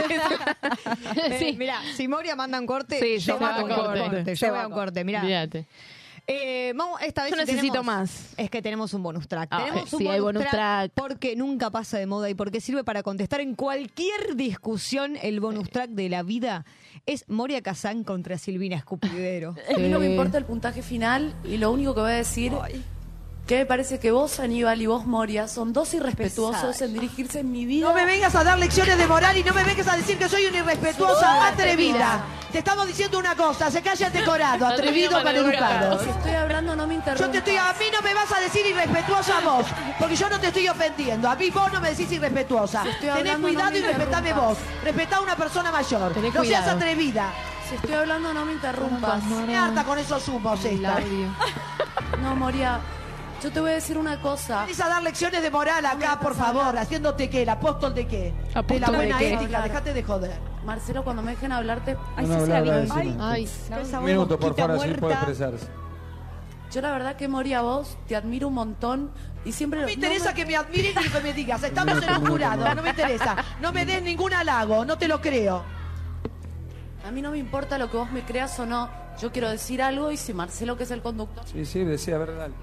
Eh, 1.31 1.55
mira, 1.57 1.81
si 1.95 2.09
Moria 2.09 2.37
manda 2.37 2.59
un 2.59 2.67
corte, 2.67 2.99
Sí, 3.01 3.19
yo 3.19 3.39
va 3.39 3.53
mando 3.53 3.65
un 3.67 3.71
corte. 3.85 4.01
corte. 4.01 4.25
Yo 4.35 4.37
Se 4.37 4.51
voy 4.51 4.59
a 4.61 4.67
un 4.67 4.73
corte, 4.73 5.05
mira. 5.05 5.23
Eh, 6.33 6.73
vamos, 6.77 7.01
esta 7.03 7.23
vez 7.25 7.31
Yo 7.33 7.37
necesito 7.37 7.73
tenemos- 7.75 7.85
más. 7.87 8.35
Es 8.37 8.51
que 8.51 8.63
tenemos 8.63 8.95
un 8.95 9.03
bonus 9.03 9.27
track. 9.27 9.49
Ay, 9.51 9.65
tenemos 9.71 9.93
un 9.93 9.99
sí, 9.99 10.07
hay 10.07 10.21
bonus 10.21 10.47
track. 10.49 10.93
porque 10.95 11.35
nunca 11.35 11.71
pasa 11.71 11.99
de 11.99 12.07
moda 12.07 12.31
y 12.31 12.35
porque 12.35 12.61
sirve 12.61 12.85
para 12.85 13.03
contestar 13.03 13.41
en 13.41 13.55
cualquier 13.57 14.37
discusión. 14.37 15.17
El 15.21 15.41
bonus 15.41 15.71
track 15.71 15.91
de 15.91 16.09
la 16.09 16.23
vida 16.23 16.65
es 17.07 17.25
Moria 17.29 17.63
Kazán 17.63 18.05
contra 18.05 18.39
Silvina 18.39 18.77
Escupidero. 18.77 19.57
A 19.75 19.79
mí 19.79 19.89
no 19.89 19.99
me 19.99 20.11
importa 20.11 20.39
el 20.39 20.45
puntaje 20.45 20.83
final 20.83 21.35
y 21.45 21.57
lo 21.57 21.73
único 21.73 21.95
que 21.95 22.01
voy 22.03 22.11
a 22.13 22.15
decir 22.15 22.53
que 23.51 23.57
me 23.57 23.67
parece 23.67 23.99
que 23.99 24.13
vos, 24.13 24.39
Aníbal, 24.39 24.81
y 24.81 24.87
vos, 24.87 25.07
Moria, 25.07 25.49
son 25.49 25.73
dos 25.73 25.93
irrespetuosos 25.93 26.67
Pesada. 26.67 26.85
en 26.85 26.93
dirigirse 26.93 27.41
en 27.41 27.51
mi 27.51 27.67
vida. 27.67 27.89
No 27.89 27.93
me 27.93 28.05
vengas 28.05 28.33
a 28.37 28.45
dar 28.45 28.57
lecciones 28.57 28.97
de 28.97 29.09
moral 29.09 29.37
y 29.37 29.43
no 29.43 29.53
me 29.53 29.65
vengas 29.65 29.89
a 29.89 29.97
decir 29.97 30.17
que 30.19 30.29
soy 30.29 30.47
una 30.47 30.59
irrespetuosa 30.59 31.49
atrevida. 31.49 32.23
Te 32.53 32.59
estamos 32.59 32.87
diciendo 32.87 33.19
una 33.19 33.35
cosa, 33.35 33.69
se 33.69 33.83
calla 33.83 34.09
decorado, 34.09 34.67
atrevido, 34.69 35.21
maleducado. 35.25 35.99
Si 35.99 36.11
estoy 36.11 36.31
hablando, 36.31 36.77
no 36.77 36.87
me 36.87 36.95
interrumpas. 36.95 37.27
Yo 37.27 37.33
te 37.33 37.39
estoy, 37.39 37.57
a 37.57 37.73
mí 37.73 37.87
no 37.93 38.01
me 38.03 38.15
vas 38.15 38.31
a 38.31 38.39
decir 38.39 38.65
irrespetuosa 38.67 39.39
a 39.39 39.41
vos, 39.41 39.67
porque 39.99 40.15
yo 40.15 40.29
no 40.31 40.39
te 40.39 40.47
estoy 40.47 40.69
ofendiendo. 40.69 41.29
A 41.29 41.35
mí 41.35 41.51
vos 41.51 41.73
no 41.73 41.81
me 41.81 41.91
decís 41.91 42.13
irrespetuosa. 42.13 42.85
Si 42.85 42.91
estoy 42.91 43.09
Tenés 43.09 43.35
hablando, 43.35 43.49
cuidado 43.49 43.77
y 43.77 43.81
respetame 43.81 44.33
vos. 44.33 44.59
Respetá 44.85 45.17
a 45.17 45.21
una 45.23 45.35
persona 45.35 45.73
mayor. 45.73 46.13
Tenés 46.13 46.33
no 46.33 46.45
seas 46.45 46.69
atrevida. 46.69 47.33
Si 47.69 47.75
estoy 47.75 47.95
hablando, 47.95 48.33
no 48.33 48.45
me 48.45 48.53
interrumpas. 48.53 49.25
Me 49.25 49.57
harta 49.57 49.83
con 49.83 49.99
esos 49.99 50.29
humos 50.29 50.65
esta. 50.65 51.01
No, 52.21 52.37
Moria, 52.37 52.81
yo 53.43 53.51
te 53.51 53.61
voy 53.61 53.71
a 53.71 53.75
decir 53.75 53.97
una 53.99 54.21
cosa. 54.21 54.63
Venís 54.63 54.81
a 54.81 54.89
dar 54.89 55.03
lecciones 55.03 55.43
de 55.43 55.51
moral 55.51 55.85
acá, 55.87 56.19
por 56.21 56.35
favor, 56.35 56.77
haciéndote 56.77 57.31
qué, 57.31 57.43
el 57.43 57.49
apóstol 57.49 57.95
de 57.95 58.07
qué. 58.07 58.17
de 58.17 58.33
la 58.55 58.61
¿Apóstol 58.61 58.91
de 58.93 58.97
buena 58.97 59.23
ética, 59.23 59.63
dejate 59.63 59.95
de 59.95 60.03
joder. 60.03 60.39
Marcelo, 60.65 61.03
cuando 61.05 61.23
me 61.23 61.33
dejen 61.33 61.53
hablarte... 61.53 61.97
Ay, 62.17 62.27
No, 62.27 62.39
no, 62.39 62.47
sí, 62.47 62.53
habla, 62.53 62.83
sí, 62.83 62.89
la 62.89 62.97
decime. 62.97 63.17
Ay, 63.21 63.49
Un 63.95 64.05
minuto, 64.05 64.39
por 64.39 64.55
favor, 64.55 64.77
así 64.77 64.95
puede 64.95 65.15
expresarse. 65.15 65.67
Yo 66.71 66.81
la 66.83 66.93
verdad 66.93 67.17
que 67.17 67.27
Moria, 67.27 67.63
vos 67.63 67.99
te 68.07 68.15
admiro 68.15 68.49
un 68.49 68.55
montón 68.55 69.11
y 69.45 69.53
siempre... 69.53 69.81
No 69.81 69.87
me 69.87 69.93
interesa 69.95 70.35
que 70.35 70.47
me 70.47 70.55
admires 70.57 70.95
ni 70.95 71.09
que 71.09 71.21
me 71.21 71.33
digas. 71.33 71.63
Estamos 71.63 72.01
en 72.03 72.11
un 72.11 72.27
jurado, 72.27 72.75
no 72.75 72.83
me 72.83 72.91
interesa. 72.91 73.37
No 73.61 73.73
me 73.73 73.85
des 73.85 74.03
ningún 74.03 74.33
halago, 74.35 74.85
no 74.85 74.97
te 74.97 75.09
lo 75.09 75.21
creo. 75.21 75.65
A 77.05 77.11
mí 77.11 77.23
no 77.23 77.31
me 77.33 77.39
importa 77.39 77.79
lo 77.79 77.91
que 77.91 77.97
vos 77.97 78.13
me 78.13 78.23
creas 78.23 78.59
o 78.61 78.67
no. 78.67 78.89
Yo 79.21 79.33
quiero 79.33 79.51
decir 79.51 79.83
algo 79.83 80.13
y 80.13 80.17
si 80.17 80.33
Marcelo, 80.33 80.77
que 80.77 80.85
es 80.85 80.91
el 80.91 81.03
conductor, 81.03 81.45
Sí, 81.51 81.65
sí, 81.67 81.83
decía, 81.85 82.15
a 82.17 82.19
ver, 82.19 82.37
dale. 82.37 82.55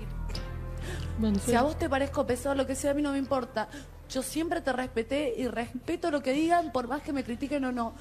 Si 1.45 1.55
a 1.55 1.61
vos 1.63 1.77
te 1.77 1.89
parezco 1.89 2.25
pesado, 2.25 2.55
lo 2.55 2.65
que 2.67 2.75
sea, 2.75 2.91
a 2.91 2.93
mí 2.93 3.01
no 3.01 3.11
me 3.11 3.17
importa. 3.17 3.67
Yo 4.09 4.21
siempre 4.23 4.61
te 4.61 4.71
respeté 4.71 5.33
y 5.37 5.47
respeto 5.47 6.11
lo 6.11 6.21
que 6.21 6.31
digan, 6.31 6.71
por 6.71 6.87
más 6.87 7.01
que 7.01 7.11
me 7.13 7.23
critiquen 7.23 7.65
o 7.65 7.71
no. 7.71 7.93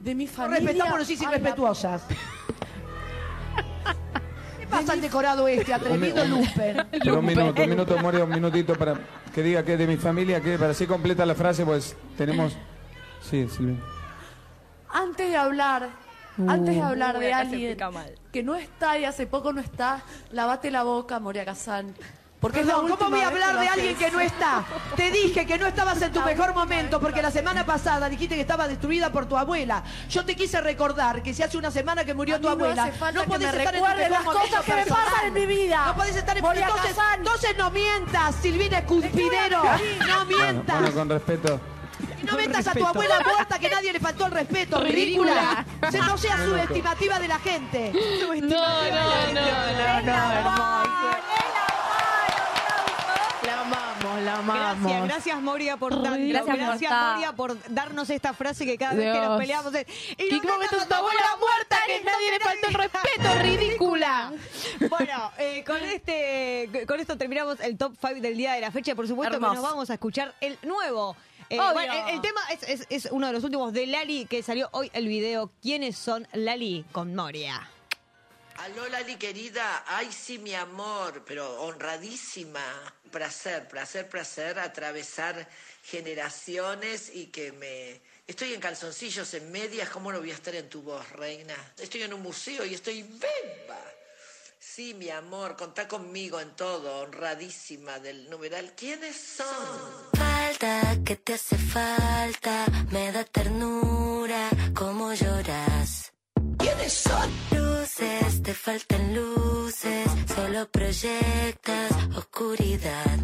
De 0.00 0.14
mi 0.14 0.26
No 0.26 0.30
familia. 0.32 0.60
respetamos, 0.68 0.98
no 1.00 1.04
sí, 1.04 1.18
irrespetuosas. 1.20 2.02
¿Qué 4.58 4.66
pasa 4.66 4.92
al 4.92 5.00
decorado 5.00 5.48
este, 5.48 5.72
atrevido 5.72 6.24
Luper? 6.26 6.86
Pero 6.90 7.18
un 7.18 7.26
minuto, 7.26 7.62
un 7.62 7.70
minuto, 7.70 7.98
Moria, 7.98 8.24
un 8.24 8.30
minutito 8.30 8.74
para 8.76 8.94
que 9.34 9.42
diga 9.42 9.62
que 9.64 9.72
es 9.72 9.78
de 9.78 9.86
mi 9.86 9.96
familia, 9.96 10.40
que 10.40 10.58
para 10.58 10.70
así 10.72 10.86
completa 10.86 11.24
la 11.26 11.34
frase, 11.34 11.64
pues 11.64 11.96
tenemos... 12.16 12.56
Sí, 13.22 13.48
Silvia. 13.48 13.76
Antes 14.90 15.30
de 15.30 15.36
hablar, 15.36 15.88
antes 16.46 16.74
de 16.74 16.82
hablar 16.82 17.18
de 17.18 17.32
alguien 17.32 17.76
que 18.32 18.42
no 18.42 18.54
está 18.54 18.98
y 18.98 19.04
hace 19.04 19.26
poco 19.26 19.52
no 19.52 19.60
está, 19.60 20.02
lavate 20.30 20.70
la 20.70 20.82
boca, 20.82 21.18
Moria 21.18 21.44
Kazan. 21.44 21.94
Porque 22.40 22.60
es 22.60 22.66
la 22.66 22.74
Perdón, 22.74 22.96
¿cómo 22.96 23.10
voy 23.10 23.20
a 23.20 23.28
hablar 23.28 23.58
de 23.58 23.66
alguien 23.68 23.96
que 23.96 24.10
no 24.12 24.20
está? 24.20 24.64
Te 24.94 25.10
dije 25.10 25.44
que 25.44 25.58
no 25.58 25.66
estabas 25.66 26.00
en 26.02 26.12
tu 26.12 26.20
mejor 26.20 26.54
momento 26.54 27.00
porque 27.00 27.20
la 27.20 27.32
semana 27.32 27.66
pasada 27.66 28.08
dijiste 28.08 28.36
que 28.36 28.42
estaba 28.42 28.68
destruida 28.68 29.10
por 29.10 29.26
tu 29.26 29.36
abuela. 29.36 29.82
Yo 30.08 30.24
te 30.24 30.36
quise 30.36 30.60
recordar 30.60 31.20
que 31.22 31.34
si 31.34 31.42
hace 31.42 31.58
una 31.58 31.72
semana 31.72 32.04
que 32.04 32.14
murió 32.14 32.36
A 32.36 32.38
tu 32.38 32.46
no 32.46 32.52
abuela, 32.52 32.84
hace 32.84 32.92
falta 32.92 33.22
que 33.22 33.26
podés 33.26 33.54
estar 33.54 33.74
en 33.74 33.80
tu 33.80 33.86
mejor 33.88 34.10
las 34.10 34.24
momento 34.24 34.40
cosas 34.40 34.64
que 34.64 34.74
me 34.74 34.86
pasan 34.86 35.26
en 35.26 35.34
mi 35.34 35.46
vida. 35.46 35.86
No 35.86 35.94
podés 35.96 36.16
estar 36.16 36.36
en 36.36 36.42
Moria 36.44 36.66
entonces, 36.68 36.96
entonces 37.16 37.56
no 37.58 37.70
mientas, 37.72 38.34
Silvina 38.36 38.78
Escuspidero. 38.78 39.62
No 39.64 40.24
Bueno, 40.24 40.24
mientas. 40.26 40.80
bueno, 40.80 40.94
con 40.94 41.08
respeto. 41.08 41.60
Y 42.20 42.24
no 42.24 42.32
metas 42.36 42.66
a 42.66 42.72
tu 42.74 42.86
abuela 42.86 43.20
muerta 43.20 43.58
que 43.58 43.68
nadie 43.70 43.92
le 43.92 44.00
faltó 44.00 44.26
el 44.26 44.32
respeto, 44.32 44.80
ridícula. 44.80 45.64
Se- 45.90 45.98
No 45.98 46.16
seas 46.18 46.40
subestimativa 46.44 47.18
de 47.18 47.28
la 47.28 47.38
gente. 47.38 47.92
No, 48.18 48.34
no, 48.34 48.42
no, 48.42 50.02
no, 50.02 50.02
no, 50.02 50.78
La 53.44 53.60
amamos, 53.62 54.22
la 54.24 54.34
amamos. 54.38 54.82
Gracias, 54.82 55.04
gracias 55.08 55.40
Moria 55.42 55.76
por 55.76 56.02
tanto. 56.02 56.18
Gracias, 56.28 56.56
Gracias. 56.58 56.92
Moria 56.92 57.32
por 57.32 57.56
darnos 57.72 58.10
esta 58.10 58.32
frase 58.34 58.66
que 58.66 58.76
cada 58.76 58.94
vez 58.94 59.04
que 59.06 59.12
Dios. 59.18 59.28
nos 59.28 59.38
peleamos 59.40 59.74
es. 59.74 59.86
¿Y 60.18 60.30
no 60.30 60.40
metas 60.40 60.58
metes 60.58 60.82
a 60.82 60.88
tu 60.88 60.94
abuela 60.94 61.20
muerta 61.40 61.76
que 61.86 62.04
nadie 62.04 62.30
le 62.32 62.40
falta 62.40 62.66
el 62.68 62.74
respeto, 62.74 63.42
ridícula? 63.42 64.32
Bueno, 64.90 65.30
eh, 65.38 65.64
con 65.66 65.76
este, 65.82 66.84
con 66.86 67.00
esto 67.00 67.16
terminamos 67.16 67.60
el 67.60 67.78
top 67.78 67.94
5 68.00 68.20
del 68.20 68.36
día 68.36 68.52
de 68.54 68.60
la 68.60 68.70
fecha. 68.70 68.94
Por 68.94 69.06
supuesto 69.08 69.34
Hermoso. 69.36 69.52
que 69.52 69.56
nos 69.60 69.70
vamos 69.70 69.90
a 69.90 69.94
escuchar 69.94 70.34
el 70.40 70.58
nuevo. 70.62 71.16
Eh, 71.50 71.58
Obvio. 71.58 71.72
bueno, 71.72 71.92
el, 72.08 72.14
el 72.16 72.20
tema 72.20 72.40
es, 72.50 72.62
es- 72.64 72.86
es 72.90 73.08
uno 73.10 73.26
de 73.28 73.32
los 73.32 73.44
últimos 73.44 73.72
de 73.72 73.86
Lali 73.86 74.26
que 74.26 74.42
salió 74.42 74.68
hoy 74.72 74.90
el 74.92 75.08
video. 75.08 75.50
¿Quiénes 75.62 75.96
son 75.96 76.28
Lali 76.32 76.84
con 76.92 77.14
Moria? 77.14 77.70
Aló, 78.56 78.88
Lali 78.88 79.16
querida. 79.16 79.84
Ay, 79.86 80.10
sí, 80.12 80.38
mi 80.38 80.54
amor, 80.54 81.24
pero 81.26 81.62
honradísima. 81.62 82.60
Placer, 83.10 83.66
placer, 83.68 84.08
placer 84.08 84.58
atravesar 84.58 85.48
generaciones 85.84 87.10
y 87.14 87.26
que 87.26 87.52
me. 87.52 88.00
Estoy 88.26 88.52
en 88.52 88.60
calzoncillos, 88.60 89.32
en 89.32 89.50
medias, 89.50 89.88
¿cómo 89.88 90.12
no 90.12 90.18
voy 90.18 90.30
a 90.30 90.34
estar 90.34 90.54
en 90.54 90.68
tu 90.68 90.82
voz, 90.82 91.08
reina? 91.12 91.54
Estoy 91.78 92.02
en 92.02 92.12
un 92.12 92.20
museo 92.20 92.66
y 92.66 92.74
estoy 92.74 93.02
beba. 93.04 93.80
Sí, 94.78 94.94
mi 94.94 95.10
amor, 95.10 95.56
contá 95.56 95.88
conmigo 95.88 96.38
en 96.38 96.54
todo, 96.54 97.00
honradísima 97.00 97.98
del 97.98 98.30
numeral. 98.30 98.74
¿Quiénes 98.76 99.16
son? 99.16 99.44
Falta, 100.12 100.96
que 101.04 101.16
te 101.16 101.34
hace 101.34 101.58
falta, 101.58 102.64
me 102.92 103.10
da 103.10 103.24
ternura, 103.24 104.48
cómo 104.76 105.12
lloras. 105.14 106.12
¿Quiénes 106.58 106.92
son? 106.92 107.28
Luces, 107.50 108.40
te 108.44 108.54
faltan 108.54 109.16
luces, 109.16 110.08
solo 110.32 110.70
proyectas 110.70 111.90
oscuridad. 112.16 113.18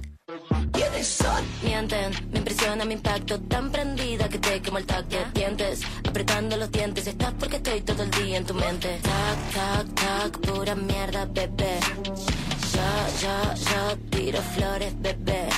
¿Quiénes 0.73 1.07
son? 1.07 1.45
Mienten, 1.63 2.13
me 2.33 2.39
impresiona 2.39 2.85
mi 2.85 2.95
impacto, 2.95 3.41
tan 3.41 3.71
prendida 3.71 4.29
que 4.29 4.39
te 4.39 4.61
quemo 4.61 4.79
el 4.79 4.87
tacto. 4.87 5.17
Dientes, 5.35 5.83
apretando 6.09 6.57
los 6.57 6.71
dientes, 6.71 7.07
estás 7.07 7.33
porque 7.39 7.57
estoy 7.57 7.81
todo 7.83 8.03
el 8.03 8.11
día 8.11 8.39
en 8.39 8.45
tu 8.45 8.55
mente. 8.55 8.99
Tac, 9.03 9.39
tac, 9.55 9.95
tac, 9.95 10.39
pura 10.41 10.75
mierda, 10.75 11.27
bebé. 11.27 11.79
Yo, 12.75 12.89
yo, 13.23 13.55
yo 13.55 13.99
tiro 14.11 14.41
flores, 14.55 14.95
bebé. 15.01 15.49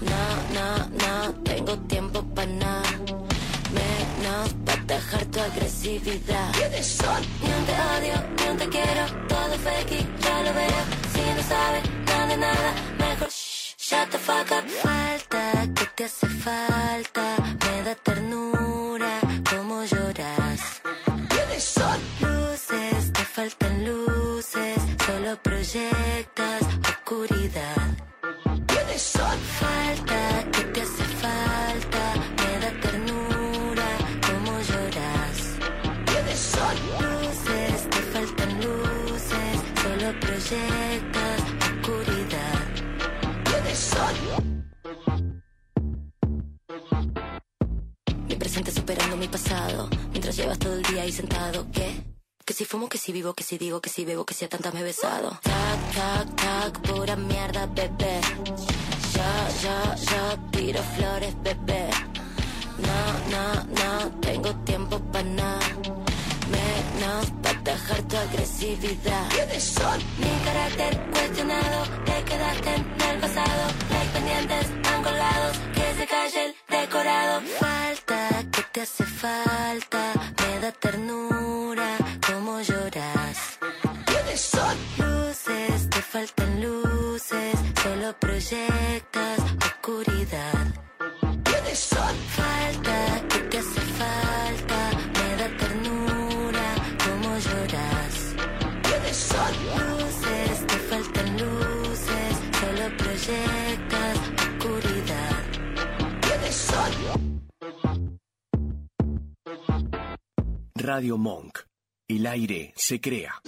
No, 0.00 0.24
no, 0.56 0.88
no, 1.04 1.34
tengo 1.42 1.76
tiempo 1.88 2.22
para 2.34 2.50
nada. 2.52 2.90
Menos 3.72 4.54
para 4.64 4.82
dejar 4.84 5.24
tu 5.26 5.40
agresividad. 5.40 6.52
¿Quiénes 6.52 6.86
son? 6.86 7.20
Ni 7.42 7.50
un 7.50 7.64
te 7.66 7.72
odio, 7.72 8.24
ni 8.36 8.50
un 8.50 8.56
te 8.56 8.68
quiero, 8.68 9.04
todo 9.28 9.58
fake, 9.58 10.06
ya 10.20 10.42
lo 10.44 10.54
veo. 10.54 10.82
Si 11.12 11.20
no 11.36 11.42
sabes 11.42 11.98
nada 12.06 12.36
nada, 12.36 12.97
shut 13.88 14.10
the 14.10 14.18
fuck 14.18 14.52
up. 14.52 14.64
Falta, 14.68 15.66
que 15.74 15.86
te 15.96 16.04
hace 16.04 16.26
falta, 16.26 17.24
me 17.64 17.82
da 17.86 17.94
ternura, 17.94 19.12
cómo 19.50 19.84
lloras. 19.84 20.60
¿Quiénes 21.30 21.64
son? 21.64 21.98
Luces, 22.20 23.12
te 23.12 23.24
faltan 23.34 23.84
luces, 23.86 24.78
solo 25.06 25.36
proyectas 25.42 26.62
oscuridad. 26.90 27.87
Si 53.08 53.12
vivo, 53.14 53.32
que 53.32 53.42
si 53.42 53.56
digo, 53.56 53.80
que 53.80 53.88
si 53.88 54.04
bebo, 54.04 54.26
que 54.26 54.34
si 54.34 54.44
a 54.44 54.50
tantas 54.50 54.74
me 54.74 54.80
he 54.80 54.82
besado. 54.82 55.30
Tac, 55.42 55.80
tac, 55.96 56.26
tac, 56.36 56.78
pura 56.80 57.16
mierda, 57.16 57.64
bebé. 57.64 58.20
Yo, 59.14 59.30
yo, 59.64 59.76
yo 60.10 60.22
tiro 60.50 60.82
flores, 60.94 61.34
bebé. 61.42 61.88
No, 62.86 63.00
no, 63.32 63.44
no, 63.80 64.10
tengo 64.20 64.54
tiempo 64.56 64.98
para 65.10 65.24
nada. 65.24 65.68
Menos 66.52 67.30
para 67.42 67.60
dejar 67.62 68.02
tu 68.02 68.16
agresividad. 68.18 69.26
Mi 70.18 70.32
carácter 70.44 70.92
cuestionado, 71.10 71.78
te 72.04 72.24
quedaste 72.28 72.74
en 72.74 73.10
el 73.10 73.20
pasado. 73.20 73.62
Hay 73.98 74.08
pendientes 74.08 74.82
tan 74.82 75.02
colgados 75.02 75.56
que 75.74 75.94
se 75.98 76.06
calle 76.06 76.44
el 76.44 76.54
decorado. 76.68 77.40
Falta, 77.58 78.44
que 78.52 78.62
te 78.70 78.80
hace 78.82 79.04
falta, 79.04 80.12
me 80.40 80.60
da 80.60 80.72
ternura, 80.72 81.97
faltan 86.18 86.60
luces, 86.60 87.54
solo 87.80 88.12
proyectas 88.18 89.38
oscuridad. 89.68 90.66
¿Quiénes 91.44 91.78
son? 91.78 92.16
Falta, 92.38 92.98
que 93.28 93.38
te 93.50 93.58
hace 93.58 93.80
falta, 94.00 94.80
me 95.16 95.28
da 95.40 95.48
ternura, 95.62 96.66
cómo 97.04 97.30
lloras. 97.46 98.14
¿Quiénes 98.82 99.16
son? 99.30 99.52
Luces, 99.78 100.66
te 100.66 100.76
faltan 100.90 101.28
luces, 101.42 102.32
solo 102.60 102.84
proyectas 102.96 104.18
oscuridad. 104.42 105.40
¿Quiénes 106.24 106.56
son? 106.70 106.92
Radio 110.74 111.16
Monk. 111.16 111.60
El 112.08 112.26
aire 112.26 112.72
se 112.74 113.00
crea. 113.00 113.40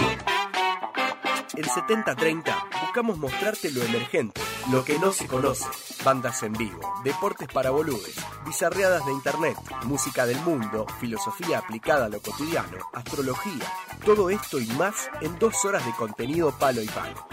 En 1.54 1.64
7030 1.64 2.66
buscamos 2.82 3.18
mostrarte 3.18 3.70
lo 3.72 3.82
emergente, 3.82 4.40
lo 4.70 4.84
que 4.84 4.98
no 4.98 5.12
se 5.12 5.26
conoce. 5.26 5.66
Bandas 6.04 6.42
en 6.44 6.52
vivo, 6.52 6.80
deportes 7.02 7.48
para 7.48 7.70
boludes, 7.70 8.14
bizarreadas 8.46 9.04
de 9.04 9.12
internet, 9.12 9.56
música 9.84 10.26
del 10.26 10.40
mundo, 10.42 10.86
filosofía 11.00 11.58
aplicada 11.58 12.06
a 12.06 12.08
lo 12.08 12.20
cotidiano, 12.20 12.78
astrología. 12.92 13.64
Todo 14.04 14.30
esto 14.30 14.60
y 14.60 14.66
más 14.68 15.10
en 15.20 15.38
dos 15.38 15.64
horas 15.64 15.84
de 15.84 15.92
contenido 15.92 16.56
palo 16.56 16.82
y 16.82 16.88
palo. 16.88 17.26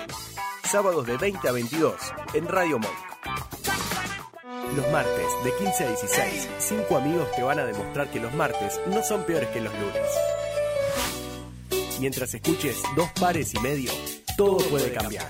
Sábados 0.64 1.06
de 1.06 1.18
20 1.18 1.48
a 1.48 1.52
22 1.52 1.95
en 2.34 2.48
Radio 2.48 2.80
Monk. 2.80 3.07
Los 4.76 4.91
martes 4.91 5.44
de 5.44 5.56
15 5.56 5.84
a 5.84 5.88
16, 5.89 6.49
cinco 6.60 6.98
amigos 6.98 7.31
te 7.35 7.44
van 7.44 7.60
a 7.60 7.65
demostrar 7.65 8.10
que 8.11 8.19
los 8.19 8.34
martes 8.34 8.80
no 8.88 9.02
son 9.03 9.23
peores 9.23 9.49
que 9.49 9.61
los 9.61 9.73
lunes. 9.73 10.10
Mientras 11.99 12.34
escuches 12.34 12.78
dos 12.95 13.10
pares 13.19 13.53
y 13.56 13.60
medio, 13.60 13.91
todo 14.36 14.57
puede 14.69 14.91
cambiar. 14.94 15.28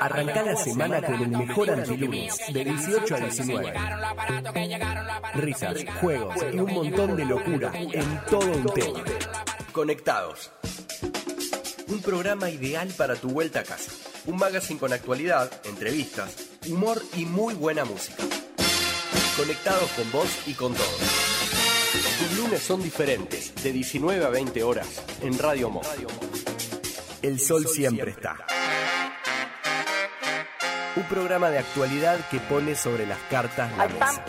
Arranca 0.00 0.42
la 0.42 0.56
semana 0.56 1.02
con 1.02 1.14
el 1.14 1.28
mejor 1.28 1.70
antilunes, 1.70 2.34
de 2.52 2.64
18 2.64 3.14
a 3.14 3.18
19. 3.18 3.74
Risas, 5.34 5.84
juegos 6.00 6.36
y 6.52 6.58
un 6.58 6.72
montón 6.72 7.16
de 7.16 7.24
locura 7.24 7.72
en 7.74 8.20
todo 8.30 8.46
un 8.46 8.66
tema. 8.66 9.04
Conectados. 9.72 10.50
Un 11.88 12.00
programa 12.00 12.48
ideal 12.50 12.88
para 12.96 13.14
tu 13.16 13.28
vuelta 13.28 13.60
a 13.60 13.64
casa. 13.64 13.92
Un 14.24 14.36
magazine 14.36 14.80
con 14.80 14.92
actualidad, 14.92 15.50
entrevistas, 15.64 16.34
humor 16.68 17.02
y 17.14 17.26
muy 17.26 17.54
buena 17.54 17.84
música. 17.84 18.22
Conectados 19.36 19.90
con 19.90 20.10
vos 20.12 20.28
y 20.46 20.54
con 20.54 20.74
todos. 20.74 21.45
Tus 21.96 22.36
lunes 22.36 22.62
son 22.62 22.82
diferentes, 22.82 23.54
de 23.62 23.72
19 23.72 24.22
a 24.22 24.28
20 24.28 24.62
horas, 24.62 25.02
en 25.22 25.38
Radio 25.38 25.70
Monk. 25.70 25.86
El 27.22 27.40
sol 27.40 27.66
siempre 27.66 28.10
está. 28.10 28.36
Un 30.94 31.04
programa 31.04 31.48
de 31.48 31.58
actualidad 31.58 32.18
que 32.30 32.38
pone 32.38 32.74
sobre 32.74 33.06
las 33.06 33.18
cartas 33.30 33.74
la 33.78 33.88
mesa. 33.88 34.24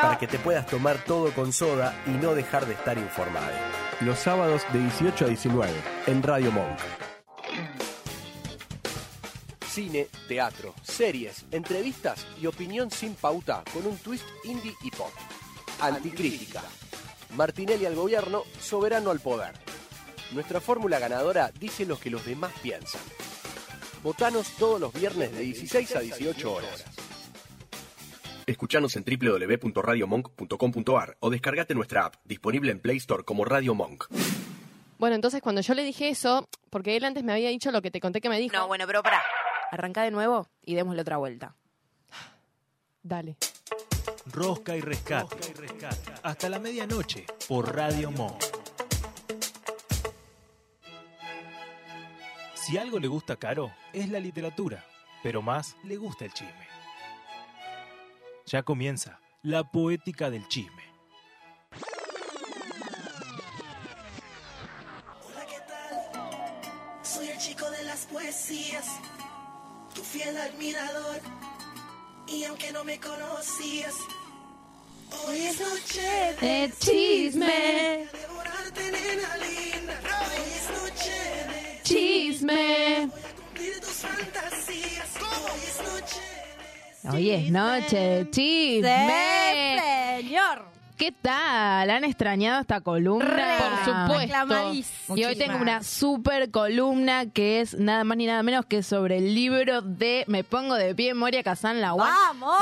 Para 0.00 0.18
que 0.18 0.26
te 0.26 0.40
puedas 0.40 0.66
tomar 0.66 1.04
todo 1.04 1.32
con 1.32 1.52
soda 1.52 1.94
y 2.06 2.10
no 2.10 2.34
dejar 2.34 2.66
de 2.66 2.74
estar 2.74 2.98
informado. 2.98 3.52
Los 4.00 4.18
sábados 4.18 4.62
de 4.72 4.80
18 4.80 5.24
a 5.24 5.28
19 5.28 5.72
en 6.08 6.22
Radio 6.22 6.50
Monk. 6.50 6.78
Cine, 9.68 10.08
teatro, 10.26 10.74
series, 10.82 11.44
entrevistas 11.52 12.26
y 12.40 12.46
opinión 12.46 12.90
sin 12.90 13.14
pauta 13.14 13.62
con 13.72 13.86
un 13.86 13.96
twist 13.98 14.26
indie 14.44 14.74
y 14.82 14.90
pop. 14.90 15.12
Anticrítica. 15.82 16.62
Martinelli 17.34 17.84
al 17.86 17.96
gobierno, 17.96 18.44
soberano 18.60 19.10
al 19.10 19.18
poder. 19.18 19.52
Nuestra 20.32 20.60
fórmula 20.60 21.00
ganadora 21.00 21.50
dice 21.58 21.84
lo 21.84 21.98
que 21.98 22.08
los 22.08 22.24
demás 22.24 22.52
piensan. 22.62 23.00
Votanos 24.02 24.48
todos 24.58 24.80
los 24.80 24.92
viernes 24.92 25.32
de 25.32 25.40
16 25.40 25.96
a 25.96 26.00
18 26.00 26.52
horas. 26.52 26.84
Escuchanos 28.46 28.94
en 28.96 29.04
www.radiomonk.com.ar 29.04 31.16
o 31.20 31.30
descargate 31.30 31.74
nuestra 31.74 32.04
app, 32.06 32.14
disponible 32.24 32.70
en 32.70 32.78
Play 32.80 32.98
Store 32.98 33.24
como 33.24 33.44
Radio 33.44 33.74
Monk. 33.74 34.04
Bueno, 34.98 35.16
entonces 35.16 35.42
cuando 35.42 35.62
yo 35.62 35.74
le 35.74 35.82
dije 35.82 36.10
eso, 36.10 36.48
porque 36.70 36.96
él 36.96 37.02
antes 37.04 37.24
me 37.24 37.32
había 37.32 37.48
dicho 37.48 37.72
lo 37.72 37.82
que 37.82 37.90
te 37.90 37.98
conté 38.00 38.20
que 38.20 38.28
me 38.28 38.38
dijo. 38.38 38.56
No, 38.56 38.68
bueno, 38.68 38.86
pero 38.86 39.02
pará. 39.02 39.20
Arranca 39.72 40.02
de 40.02 40.12
nuevo 40.12 40.46
y 40.64 40.76
démosle 40.76 41.02
otra 41.02 41.16
vuelta. 41.16 41.56
Dale. 43.02 43.36
Rosca 44.26 44.76
y 44.76 44.80
rescate. 44.80 45.36
Hasta 46.22 46.48
la 46.48 46.58
medianoche 46.58 47.26
por 47.48 47.74
Radio 47.74 48.10
Monk. 48.10 48.42
Si 52.54 52.78
algo 52.78 53.00
le 53.00 53.08
gusta 53.08 53.36
Caro, 53.36 53.72
es 53.92 54.08
la 54.08 54.20
literatura, 54.20 54.86
pero 55.22 55.42
más 55.42 55.76
le 55.82 55.96
gusta 55.96 56.24
el 56.24 56.32
chisme. 56.32 56.68
Ya 58.46 58.62
comienza 58.62 59.20
la 59.42 59.64
poética 59.64 60.30
del 60.30 60.46
chisme. 60.46 60.82
Soy 67.02 67.28
el 67.28 67.38
chico 67.38 67.68
de 67.70 67.82
las 67.82 68.06
poesías, 68.06 68.86
tu 69.94 70.02
fiel 70.02 70.36
admirador. 70.36 71.41
Y 72.32 72.44
aunque 72.44 72.72
no 72.72 72.82
me 72.84 72.98
conocías, 72.98 73.94
hoy 75.26 75.38
es 75.38 75.60
noche 75.60 76.36
De 76.40 76.72
chisme. 76.78 78.06
Devorarte, 78.12 78.84
nena 78.90 79.36
linda. 79.36 80.00
Hoy 80.18 80.52
es 80.56 80.70
noche 80.70 81.18
de 81.52 81.82
Chisme. 81.82 83.08
cumplir 83.36 83.80
tus 83.80 83.90
fantasías. 83.90 85.08
Hoy 85.20 85.60
es 85.68 85.78
noche 85.92 87.14
Hoy 87.14 87.30
es 87.30 87.50
noche 87.50 87.96
de 87.96 88.30
chisme. 88.30 90.22
señor. 90.22 90.71
¿Qué 91.02 91.10
tal? 91.10 91.90
¿Han 91.90 92.04
extrañado 92.04 92.60
esta 92.60 92.80
columna? 92.80 93.26
Por 93.58 93.92
supuesto. 93.92 95.16
Y 95.16 95.24
hoy 95.24 95.34
tengo 95.34 95.56
una 95.56 95.82
super 95.82 96.52
columna 96.52 97.26
que 97.28 97.60
es 97.60 97.76
nada 97.76 98.04
más 98.04 98.16
ni 98.16 98.26
nada 98.26 98.44
menos 98.44 98.66
que 98.66 98.84
sobre 98.84 99.18
el 99.18 99.34
libro 99.34 99.82
de 99.82 100.22
Me 100.28 100.44
pongo 100.44 100.76
de 100.76 100.94
pie, 100.94 101.14
Moria 101.14 101.42
Kazan 101.42 101.80
la 101.80 101.92
¡Vamos! 101.94 102.54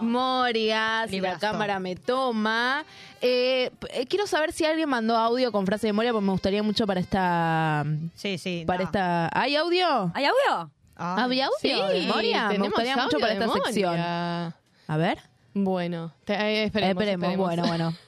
Memoria, 0.00 1.06
si 1.08 1.20
la 1.20 1.38
cámara 1.38 1.78
me 1.78 1.94
toma. 1.94 2.84
Eh, 3.20 3.70
eh, 3.90 4.06
quiero 4.08 4.26
saber 4.26 4.50
si 4.50 4.64
alguien 4.64 4.88
mandó 4.88 5.16
audio 5.16 5.52
con 5.52 5.64
frase 5.64 5.86
de 5.86 5.92
Moria, 5.92 6.10
porque 6.10 6.26
me 6.26 6.32
gustaría 6.32 6.64
mucho 6.64 6.88
para 6.88 6.98
esta... 6.98 7.84
Sí, 8.16 8.38
sí. 8.38 8.64
Para 8.66 8.82
esta... 8.82 9.30
¿Hay 9.32 9.54
audio? 9.54 10.10
¿Hay 10.14 10.24
audio? 10.24 10.72
¿Había 10.96 11.46
audio 11.46 11.58
Sí, 11.60 11.68
de 12.00 12.08
Moria? 12.08 12.48
Me 12.48 12.58
gustaría 12.58 12.96
mucho 12.96 13.20
para 13.20 13.34
esta 13.34 13.48
sección. 13.52 14.00
A 14.00 14.96
ver. 14.96 15.33
Bueno, 15.54 16.12
te- 16.24 16.34
eh, 16.34 16.64
esperemos, 16.64 17.02
Esperemos, 17.04 17.36
bueno, 17.36 17.66
bueno. 17.66 17.94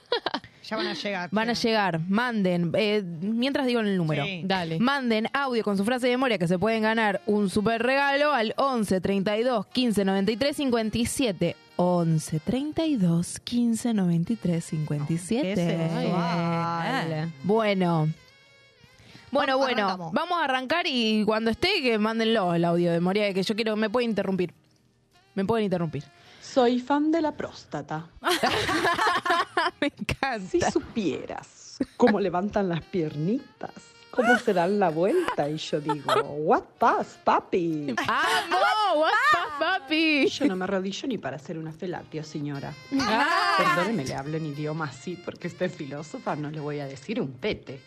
Ya 0.69 0.75
van 0.75 0.87
a 0.87 0.93
llegar. 0.95 1.29
Van 1.31 1.49
a 1.49 1.53
llegar, 1.53 1.99
manden, 2.09 2.73
eh, 2.75 3.01
mientras 3.21 3.65
digo 3.67 3.79
el 3.79 3.95
número. 3.95 4.25
Sí. 4.25 4.41
Dale. 4.43 4.79
Manden 4.79 5.29
audio 5.31 5.63
con 5.63 5.77
su 5.77 5.85
frase 5.85 6.07
de 6.07 6.13
memoria 6.17 6.37
que 6.37 6.45
se 6.49 6.59
pueden 6.59 6.81
ganar 6.81 7.21
un 7.25 7.49
super 7.49 7.81
regalo 7.81 8.33
al 8.33 8.53
11 8.57 8.99
32 8.99 9.65
15 9.67 10.03
93 10.03 10.57
57. 10.57 11.55
11 11.77 12.39
32 12.41 13.39
15 13.39 13.93
93 13.93 14.65
57. 14.65 15.41
Qué 15.41 15.55
sensual. 15.55 17.31
Bueno. 17.43 18.09
Bueno, 19.31 19.53
Vamos, 19.53 19.65
bueno, 19.67 19.83
arrancamos. 19.85 20.11
vamos 20.13 20.37
a 20.39 20.43
arrancar 20.43 20.85
y 20.87 21.23
cuando 21.23 21.49
esté 21.49 21.81
que 21.81 21.97
mándenlo 21.97 22.53
el 22.55 22.65
audio 22.65 22.91
de 22.91 22.97
memoria 22.99 23.33
que 23.33 23.43
yo 23.43 23.55
quiero, 23.55 23.77
me 23.77 23.89
pueden 23.89 24.09
interrumpir. 24.09 24.53
Me 25.33 25.45
pueden 25.45 25.63
interrumpir. 25.65 26.03
Soy 26.53 26.79
fan 26.79 27.11
de 27.11 27.21
la 27.21 27.33
próstata. 27.33 28.07
Me 29.81 29.87
encanta. 29.87 30.49
Si 30.49 30.61
supieras 30.61 31.77
cómo 31.97 32.19
levantan 32.19 32.69
las 32.69 32.81
piernitas, 32.81 33.71
cómo 34.11 34.37
se 34.39 34.53
dan 34.53 34.79
la 34.79 34.89
vuelta, 34.89 35.49
y 35.49 35.57
yo 35.57 35.79
digo, 35.81 36.13
what 36.21 36.63
pass, 36.79 37.19
papi. 37.23 37.93
¡Amo! 38.07 39.01
What 39.01 39.11
the 39.31 39.39
papi! 39.59 40.27
Yo 40.29 40.45
no 40.47 40.55
me 40.55 40.63
arrodillo 40.63 41.07
ni 41.07 41.17
para 41.17 41.35
hacer 41.35 41.57
una 41.57 41.71
felatio, 41.71 42.23
señora. 42.23 42.73
Ah. 43.01 43.55
Perdóneme, 43.57 44.05
le 44.05 44.15
hablo 44.15 44.37
en 44.37 44.45
idioma 44.47 44.85
así, 44.85 45.15
porque 45.23 45.47
usted 45.47 45.67
es 45.67 45.75
filósofa, 45.75 46.35
no 46.35 46.49
le 46.49 46.59
voy 46.59 46.79
a 46.79 46.87
decir 46.87 47.21
un 47.21 47.33
pete. 47.33 47.81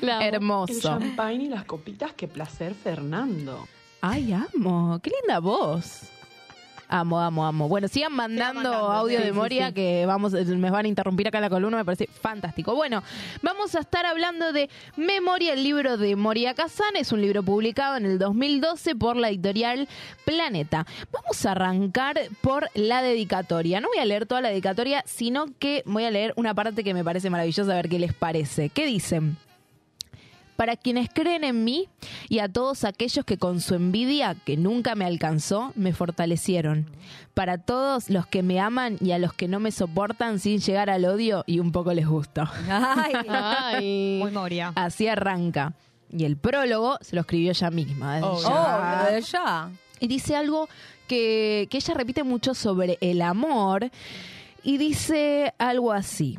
El 0.00 0.08
Hermoso. 0.08 0.80
champagne 0.80 1.44
y 1.44 1.48
las 1.48 1.64
copitas, 1.64 2.12
qué 2.14 2.28
placer, 2.28 2.74
Fernando. 2.74 3.66
Ay, 4.00 4.32
amo. 4.32 4.98
Qué 5.00 5.12
linda 5.20 5.38
voz. 5.38 6.11
Amo, 6.92 7.18
amo, 7.18 7.46
amo. 7.46 7.68
Bueno, 7.68 7.88
sigan 7.88 8.12
mandando, 8.12 8.70
audio 8.70 9.18
sí, 9.18 9.24
de 9.24 9.32
Moria 9.32 9.68
sí. 9.68 9.72
que 9.72 10.04
vamos, 10.04 10.34
eh, 10.34 10.44
me 10.44 10.70
van 10.70 10.84
a 10.84 10.88
interrumpir 10.88 11.26
acá 11.26 11.40
la 11.40 11.48
columna, 11.48 11.78
me 11.78 11.86
parece 11.86 12.06
fantástico. 12.06 12.74
Bueno, 12.74 13.02
vamos 13.40 13.74
a 13.74 13.80
estar 13.80 14.04
hablando 14.04 14.52
de 14.52 14.68
Memoria, 14.96 15.54
el 15.54 15.64
libro 15.64 15.96
de 15.96 16.16
Moria 16.16 16.52
Kazan. 16.52 16.96
Es 16.96 17.10
un 17.10 17.22
libro 17.22 17.42
publicado 17.42 17.96
en 17.96 18.04
el 18.04 18.18
2012 18.18 18.94
por 18.96 19.16
la 19.16 19.30
editorial 19.30 19.88
Planeta. 20.26 20.84
Vamos 21.10 21.46
a 21.46 21.52
arrancar 21.52 22.20
por 22.42 22.68
la 22.74 23.00
dedicatoria. 23.00 23.80
No 23.80 23.88
voy 23.88 23.98
a 23.98 24.04
leer 24.04 24.26
toda 24.26 24.42
la 24.42 24.50
dedicatoria, 24.50 25.02
sino 25.06 25.46
que 25.58 25.82
voy 25.86 26.04
a 26.04 26.10
leer 26.10 26.34
una 26.36 26.52
parte 26.52 26.84
que 26.84 26.92
me 26.92 27.02
parece 27.02 27.30
maravillosa, 27.30 27.72
a 27.72 27.76
ver 27.76 27.88
qué 27.88 27.98
les 27.98 28.12
parece. 28.12 28.68
¿Qué 28.68 28.84
dicen? 28.84 29.38
Para 30.62 30.76
quienes 30.76 31.08
creen 31.12 31.42
en 31.42 31.64
mí 31.64 31.88
y 32.28 32.38
a 32.38 32.48
todos 32.48 32.84
aquellos 32.84 33.24
que 33.24 33.36
con 33.36 33.60
su 33.60 33.74
envidia, 33.74 34.36
que 34.44 34.56
nunca 34.56 34.94
me 34.94 35.04
alcanzó, 35.04 35.72
me 35.74 35.92
fortalecieron. 35.92 36.86
Para 37.34 37.58
todos 37.58 38.08
los 38.08 38.28
que 38.28 38.44
me 38.44 38.60
aman 38.60 38.96
y 39.00 39.10
a 39.10 39.18
los 39.18 39.32
que 39.32 39.48
no 39.48 39.58
me 39.58 39.72
soportan 39.72 40.38
sin 40.38 40.60
llegar 40.60 40.88
al 40.88 41.04
odio 41.04 41.42
y 41.48 41.58
un 41.58 41.72
poco 41.72 41.92
les 41.92 42.06
gusto. 42.06 42.44
Ay, 42.70 43.12
Ay. 43.28 44.18
Muy 44.22 44.30
Moria. 44.30 44.70
Así 44.76 45.08
arranca. 45.08 45.72
Y 46.12 46.26
el 46.26 46.36
prólogo 46.36 46.96
se 47.00 47.16
lo 47.16 47.22
escribió 47.22 47.50
ella 47.50 47.70
misma. 47.72 48.14
desde 48.14 48.28
Oh, 48.28 48.40
ya. 48.40 49.08
oh, 49.16 49.18
ya. 49.18 49.70
Y 49.98 50.06
dice 50.06 50.36
algo 50.36 50.68
que, 51.08 51.66
que 51.72 51.78
ella 51.78 51.94
repite 51.94 52.22
mucho 52.22 52.54
sobre 52.54 52.98
el 53.00 53.20
amor. 53.22 53.90
Y 54.62 54.76
dice 54.78 55.54
algo 55.58 55.90
así. 55.90 56.38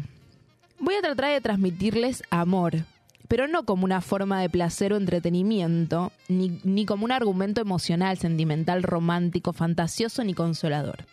Voy 0.79 0.95
a 0.95 1.01
tratar 1.01 1.31
de 1.31 1.41
transmitirles 1.41 2.23
amor, 2.29 2.85
pero 3.27 3.47
no 3.47 3.63
como 3.65 3.85
una 3.85 4.01
forma 4.01 4.39
de 4.41 4.49
placer 4.49 4.93
o 4.93 4.97
entretenimiento, 4.97 6.11
ni, 6.27 6.59
ni 6.63 6.85
como 6.85 7.05
un 7.05 7.11
argumento 7.11 7.61
emocional, 7.61 8.17
sentimental, 8.17 8.83
romántico, 8.83 9.53
fantasioso 9.53 10.23
ni 10.23 10.33
consolador. 10.33 11.05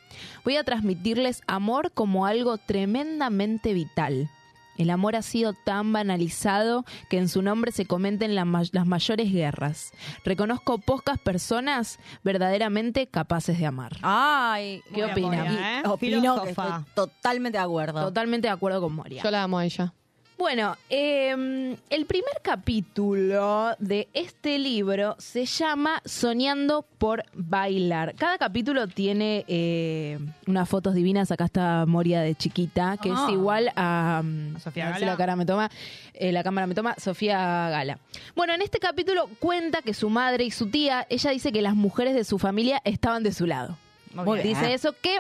Voy 0.45 0.57
a 0.57 0.65
transmitirles 0.65 1.43
amor 1.47 1.93
como 1.93 2.27
algo 2.27 2.59
tremendamente 2.59 3.73
vital. 3.75 4.29
El 4.77 4.89
amor 4.89 5.15
ha 5.15 5.21
sido 5.21 5.53
tan 5.53 5.93
banalizado 5.93 6.87
que 7.11 7.19
en 7.19 7.29
su 7.29 7.43
nombre 7.43 7.71
se 7.71 7.85
comenten 7.85 8.35
la 8.35 8.47
ma- 8.47 8.63
las 8.73 8.87
mayores 8.87 9.31
guerras. 9.31 9.93
Reconozco 10.25 10.79
pocas 10.79 11.19
personas 11.19 11.99
verdaderamente 12.25 13.07
capaces 13.07 13.59
de 13.59 13.67
amar. 13.67 13.93
Ay, 14.01 14.83
¿Qué 14.95 15.05
opina? 15.05 15.45
Moria, 15.45 15.81
¿eh? 15.81 15.83
opino 15.87 16.43
que 16.43 16.51
estoy 16.51 16.65
totalmente 16.95 17.59
de 17.59 17.65
acuerdo. 17.65 18.01
Totalmente 18.01 18.49
de 18.49 18.53
acuerdo 18.53 18.81
con 18.81 18.95
Moria. 18.95 19.23
Yo 19.23 19.31
la 19.31 19.43
amo 19.43 19.59
a 19.59 19.67
ella. 19.67 19.93
Bueno, 20.41 20.75
eh, 20.89 21.77
el 21.91 22.07
primer 22.07 22.33
capítulo 22.43 23.77
de 23.79 24.09
este 24.15 24.59
libro 24.59 25.15
se 25.19 25.45
llama 25.45 26.01
Soñando 26.07 26.87
por 26.97 27.25
bailar. 27.35 28.15
Cada 28.17 28.39
capítulo 28.39 28.89
tiene 28.89 29.45
eh, 29.49 30.19
unas 30.47 30.67
fotos 30.67 30.95
divinas. 30.95 31.31
Acá 31.31 31.45
está 31.45 31.85
Moria 31.87 32.23
de 32.23 32.35
chiquita, 32.35 32.97
que 32.97 33.11
Ah. 33.15 33.27
es 33.29 33.35
igual 33.35 33.71
a, 33.77 34.23
mm, 34.25 34.59
Sofía 34.61 34.89
a 34.89 34.95
si 34.95 35.01
Gala. 35.01 35.13
la 35.13 35.19
cara 35.19 35.37
me 35.37 35.45
toma, 35.45 35.71
eh, 36.15 36.33
la 36.33 36.43
cámara 36.43 36.67
me 36.67 36.75
toma, 36.75 36.95
Sofía 36.97 37.37
Gala. 37.69 37.99
Bueno, 38.35 38.55
en 38.55 38.63
este 38.63 38.79
capítulo 38.79 39.29
cuenta 39.41 39.83
que 39.83 39.93
su 39.93 40.09
madre 40.09 40.45
y 40.45 40.51
su 40.51 40.71
tía, 40.71 41.07
ella 41.11 41.33
dice 41.33 41.53
que 41.53 41.61
las 41.61 41.75
mujeres 41.77 42.15
de 42.15 42.25
su 42.25 42.39
familia 42.39 42.81
estaban 42.87 43.23
de 43.23 43.33
su 43.35 43.45
lado. 43.45 43.77
Muy 44.15 44.41
bien. 44.41 44.49
Dice 44.55 44.73
eso 44.75 44.95
que 45.01 45.19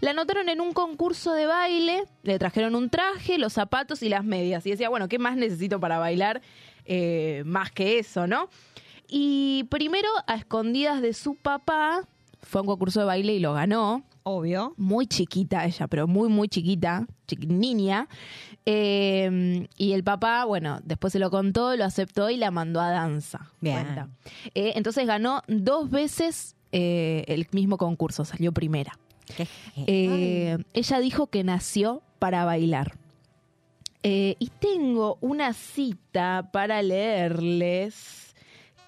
la 0.00 0.10
anotaron 0.10 0.48
en 0.48 0.60
un 0.60 0.72
concurso 0.72 1.32
de 1.32 1.46
baile, 1.46 2.04
le 2.22 2.38
trajeron 2.38 2.74
un 2.74 2.88
traje, 2.90 3.38
los 3.38 3.52
zapatos 3.52 4.02
y 4.02 4.08
las 4.08 4.24
medias. 4.24 4.64
Y 4.66 4.70
decía, 4.70 4.88
bueno, 4.88 5.08
¿qué 5.08 5.18
más 5.18 5.36
necesito 5.36 5.78
para 5.80 5.98
bailar? 5.98 6.42
Eh, 6.84 7.42
más 7.46 7.70
que 7.70 7.98
eso, 7.98 8.26
¿no? 8.26 8.48
Y 9.08 9.64
primero, 9.70 10.08
a 10.26 10.34
escondidas 10.34 11.02
de 11.02 11.12
su 11.12 11.34
papá, 11.34 12.00
fue 12.42 12.60
a 12.60 12.62
un 12.62 12.66
concurso 12.66 13.00
de 13.00 13.06
baile 13.06 13.34
y 13.34 13.38
lo 13.40 13.52
ganó. 13.54 14.02
Obvio. 14.24 14.74
Muy 14.76 15.06
chiquita 15.06 15.64
ella, 15.64 15.86
pero 15.88 16.06
muy, 16.06 16.28
muy 16.28 16.48
chiquita, 16.48 17.06
chiqui- 17.28 17.46
niña. 17.48 18.08
Eh, 18.66 19.66
y 19.76 19.92
el 19.92 20.04
papá, 20.04 20.44
bueno, 20.44 20.80
después 20.84 21.12
se 21.12 21.18
lo 21.18 21.30
contó, 21.30 21.76
lo 21.76 21.84
aceptó 21.84 22.30
y 22.30 22.36
la 22.36 22.50
mandó 22.50 22.80
a 22.80 22.90
danza. 22.90 23.50
Bien. 23.60 23.86
Eh, 24.54 24.72
entonces 24.76 25.06
ganó 25.06 25.42
dos 25.48 25.90
veces 25.90 26.54
eh, 26.72 27.24
el 27.28 27.46
mismo 27.52 27.76
concurso, 27.76 28.24
salió 28.24 28.52
primera. 28.52 28.98
Eh, 29.76 30.58
ella 30.74 31.00
dijo 31.00 31.28
que 31.28 31.44
nació 31.44 32.02
para 32.18 32.44
bailar. 32.44 32.98
Eh, 34.02 34.36
y 34.38 34.48
tengo 34.48 35.16
una 35.20 35.52
cita 35.52 36.50
para 36.52 36.82
leerles 36.82 38.34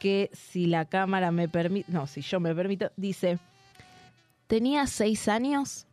que 0.01 0.31
si 0.33 0.67
la 0.67 0.87
cámara 0.87 1.31
me 1.31 1.49
permite, 1.49 1.91
no, 1.93 2.07
si 2.07 2.21
yo 2.21 2.41
me 2.41 2.55
permito, 2.55 2.91
dice, 2.97 3.39
tenía 4.49 4.87
seis 4.87 5.29
años 5.29 5.87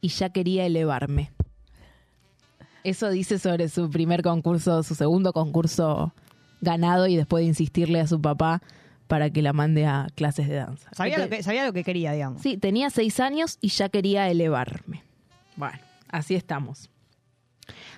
y 0.00 0.08
ya 0.08 0.30
quería 0.30 0.66
elevarme. 0.66 1.30
Eso 2.82 3.08
dice 3.08 3.38
sobre 3.38 3.68
su 3.68 3.88
primer 3.88 4.22
concurso, 4.22 4.82
su 4.82 4.94
segundo 4.94 5.32
concurso 5.32 6.12
ganado 6.60 7.06
y 7.06 7.16
después 7.16 7.42
de 7.42 7.48
insistirle 7.48 8.00
a 8.00 8.06
su 8.06 8.20
papá 8.20 8.62
para 9.06 9.30
que 9.30 9.42
la 9.42 9.52
mande 9.52 9.86
a 9.86 10.06
clases 10.14 10.48
de 10.48 10.54
danza. 10.56 10.88
Sabía, 10.92 11.18
lo 11.18 11.28
que, 11.28 11.42
sabía 11.42 11.64
lo 11.66 11.72
que 11.72 11.84
quería, 11.84 12.12
digamos. 12.12 12.40
Sí, 12.42 12.56
tenía 12.56 12.90
seis 12.90 13.20
años 13.20 13.58
y 13.60 13.68
ya 13.68 13.88
quería 13.88 14.28
elevarme. 14.30 15.02
Bueno, 15.56 15.78
así 16.08 16.34
estamos. 16.34 16.88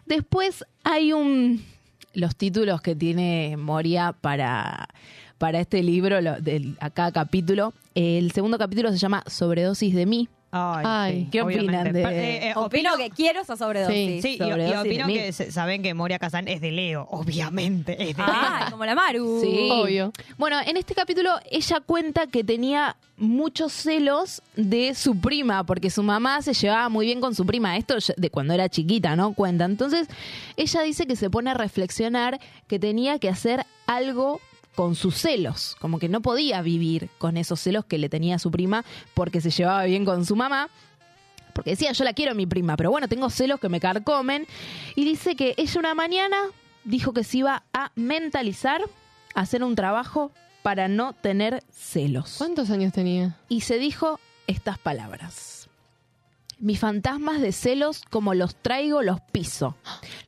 Después 0.04 0.64
hay 0.84 1.12
un... 1.12 1.64
Los 2.12 2.34
títulos 2.36 2.80
que 2.80 2.94
tiene 2.94 3.56
Moria 3.58 4.12
para, 4.12 4.88
para 5.36 5.60
este 5.60 5.82
libro, 5.82 6.20
lo- 6.22 6.40
del, 6.40 6.76
a 6.80 6.88
cada 6.90 7.12
capítulo. 7.12 7.74
El 7.94 8.32
segundo 8.32 8.56
capítulo 8.58 8.90
se 8.90 8.96
llama 8.98 9.22
Sobredosis 9.26 9.94
de 9.94 10.06
mí. 10.06 10.28
Ay, 10.84 11.22
sí, 11.24 11.28
¿Qué 11.30 11.42
opinan 11.42 11.66
obviamente. 11.86 11.98
de...? 11.98 12.36
Eh, 12.36 12.48
eh, 12.50 12.52
Opino 12.56 12.96
que 12.96 13.10
quiero 13.10 13.40
esa 13.40 13.56
sobredosis. 13.56 14.22
Sí, 14.22 14.38
y, 14.40 14.74
opino 14.74 15.06
que 15.06 15.32
se- 15.32 15.50
saben 15.52 15.82
que 15.82 15.94
Moria 15.94 16.18
Kazan 16.18 16.48
es 16.48 16.60
de 16.60 16.72
Leo, 16.72 17.06
obviamente. 17.10 17.92
Es 18.10 18.16
de 18.16 18.22
Ah, 18.22 18.58
Leo. 18.62 18.70
como 18.70 18.84
la 18.84 18.94
Maru. 18.94 19.40
Sí. 19.42 19.68
Obvio. 19.70 20.12
Bueno, 20.38 20.58
en 20.64 20.76
este 20.76 20.94
capítulo 20.94 21.30
ella 21.50 21.80
cuenta 21.80 22.26
que 22.26 22.44
tenía 22.44 22.96
muchos 23.18 23.72
celos 23.72 24.42
de 24.56 24.94
su 24.94 25.18
prima, 25.18 25.64
porque 25.64 25.88
su 25.90 26.02
mamá 26.02 26.42
se 26.42 26.52
llevaba 26.52 26.88
muy 26.88 27.06
bien 27.06 27.20
con 27.20 27.34
su 27.34 27.46
prima. 27.46 27.76
Esto 27.76 27.94
de 28.16 28.30
cuando 28.30 28.52
era 28.54 28.68
chiquita, 28.68 29.16
¿no? 29.16 29.32
Cuenta. 29.32 29.64
Entonces, 29.64 30.06
ella 30.56 30.82
dice 30.82 31.06
que 31.06 31.16
se 31.16 31.30
pone 31.30 31.50
a 31.50 31.54
reflexionar 31.54 32.38
que 32.66 32.78
tenía 32.78 33.18
que 33.18 33.28
hacer 33.30 33.64
algo 33.86 34.40
con 34.76 34.94
sus 34.94 35.16
celos, 35.16 35.74
como 35.80 35.98
que 35.98 36.08
no 36.08 36.20
podía 36.20 36.62
vivir 36.62 37.08
con 37.18 37.36
esos 37.36 37.58
celos 37.58 37.84
que 37.86 37.98
le 37.98 38.08
tenía 38.08 38.36
a 38.36 38.38
su 38.38 38.52
prima 38.52 38.84
porque 39.14 39.40
se 39.40 39.50
llevaba 39.50 39.84
bien 39.84 40.04
con 40.04 40.24
su 40.24 40.36
mamá. 40.36 40.68
Porque 41.54 41.70
decía, 41.70 41.92
yo 41.92 42.04
la 42.04 42.12
quiero 42.12 42.32
a 42.32 42.34
mi 42.34 42.46
prima, 42.46 42.76
pero 42.76 42.90
bueno, 42.90 43.08
tengo 43.08 43.30
celos 43.30 43.58
que 43.58 43.70
me 43.70 43.80
carcomen. 43.80 44.46
Y 44.94 45.04
dice 45.04 45.34
que 45.34 45.54
ella 45.56 45.80
una 45.80 45.94
mañana 45.94 46.36
dijo 46.84 47.14
que 47.14 47.24
se 47.24 47.38
iba 47.38 47.64
a 47.72 47.90
mentalizar, 47.94 48.82
a 49.34 49.40
hacer 49.40 49.64
un 49.64 49.74
trabajo 49.74 50.30
para 50.62 50.86
no 50.86 51.14
tener 51.14 51.64
celos. 51.72 52.34
¿Cuántos 52.36 52.68
años 52.70 52.92
tenía? 52.92 53.38
Y 53.48 53.62
se 53.62 53.78
dijo 53.78 54.20
estas 54.46 54.78
palabras. 54.78 55.55
Mis 56.58 56.80
fantasmas 56.80 57.42
de 57.42 57.52
celos, 57.52 58.00
como 58.08 58.32
los 58.32 58.56
traigo, 58.56 59.02
los 59.02 59.20
piso. 59.20 59.76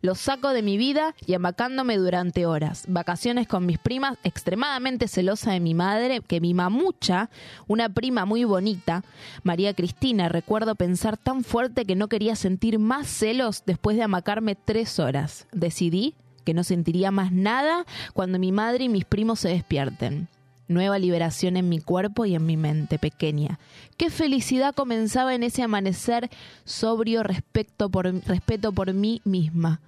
Los 0.02 0.18
saco 0.20 0.50
de 0.50 0.60
mi 0.62 0.76
vida 0.76 1.14
y 1.24 1.32
amacándome 1.32 1.96
durante 1.96 2.44
horas. 2.44 2.84
Vacaciones 2.86 3.48
con 3.48 3.64
mis 3.64 3.78
primas, 3.78 4.18
extremadamente 4.24 5.08
celosa 5.08 5.52
de 5.52 5.60
mi 5.60 5.72
madre, 5.72 6.20
que 6.20 6.42
mi 6.42 6.52
mamucha, 6.52 7.30
una 7.66 7.88
prima 7.88 8.26
muy 8.26 8.44
bonita, 8.44 9.04
María 9.42 9.72
Cristina, 9.72 10.28
recuerdo 10.28 10.74
pensar 10.74 11.16
tan 11.16 11.44
fuerte 11.44 11.86
que 11.86 11.96
no 11.96 12.08
quería 12.08 12.36
sentir 12.36 12.78
más 12.78 13.08
celos 13.08 13.62
después 13.64 13.96
de 13.96 14.02
amacarme 14.02 14.54
tres 14.54 14.98
horas. 14.98 15.46
Decidí 15.52 16.14
que 16.44 16.52
no 16.52 16.62
sentiría 16.62 17.10
más 17.10 17.32
nada 17.32 17.86
cuando 18.12 18.38
mi 18.38 18.52
madre 18.52 18.84
y 18.84 18.88
mis 18.90 19.06
primos 19.06 19.40
se 19.40 19.48
despierten. 19.48 20.28
Nueva 20.68 20.98
liberación 20.98 21.56
en 21.56 21.68
mi 21.68 21.80
cuerpo 21.80 22.26
y 22.26 22.34
en 22.34 22.44
mi 22.44 22.56
mente 22.58 22.98
pequeña. 22.98 23.58
Qué 23.96 24.10
felicidad 24.10 24.74
comenzaba 24.74 25.34
en 25.34 25.42
ese 25.42 25.62
amanecer 25.62 26.28
sobrio 26.64 27.22
respecto 27.22 27.88
por, 27.88 28.04
respeto 28.26 28.72
por 28.72 28.92
mí 28.92 29.22
misma. 29.24 29.80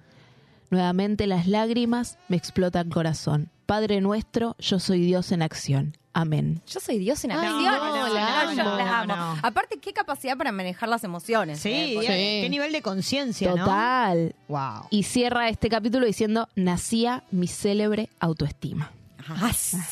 Nuevamente 0.71 1.27
las 1.27 1.47
lágrimas 1.47 2.17
me 2.29 2.37
explotan 2.37 2.87
el 2.87 2.93
corazón. 2.93 3.49
Padre 3.65 4.01
nuestro, 4.01 4.55
yo 4.59 4.79
soy 4.79 5.01
Dios 5.01 5.31
en 5.31 5.41
acción. 5.43 5.97
Amén. 6.13 6.61
Yo 6.67 6.79
soy 6.79 6.97
Dios 6.97 7.23
en 7.23 7.31
acción. 7.31 7.53
no, 7.63 8.13
la 8.13 8.53
yo 8.53 8.63
la 8.63 8.99
amo. 9.01 9.15
No. 9.15 9.37
Aparte, 9.43 9.79
qué 9.79 9.93
capacidad 9.93 10.35
para 10.37 10.51
manejar 10.51 10.89
las 10.89 11.03
emociones. 11.05 11.59
Sí, 11.59 11.69
¿eh? 11.71 11.91
Porque- 11.95 12.39
qué 12.43 12.49
nivel 12.49 12.71
de 12.73 12.81
conciencia, 12.81 13.51
¿no? 13.51 13.63
Total. 13.63 14.35
Wow. 14.49 14.87
Y 14.89 15.03
cierra 15.03 15.47
este 15.47 15.69
capítulo 15.69 16.05
diciendo, 16.05 16.49
nacía 16.55 17.23
mi 17.31 17.47
célebre 17.47 18.09
autoestima. 18.19 18.91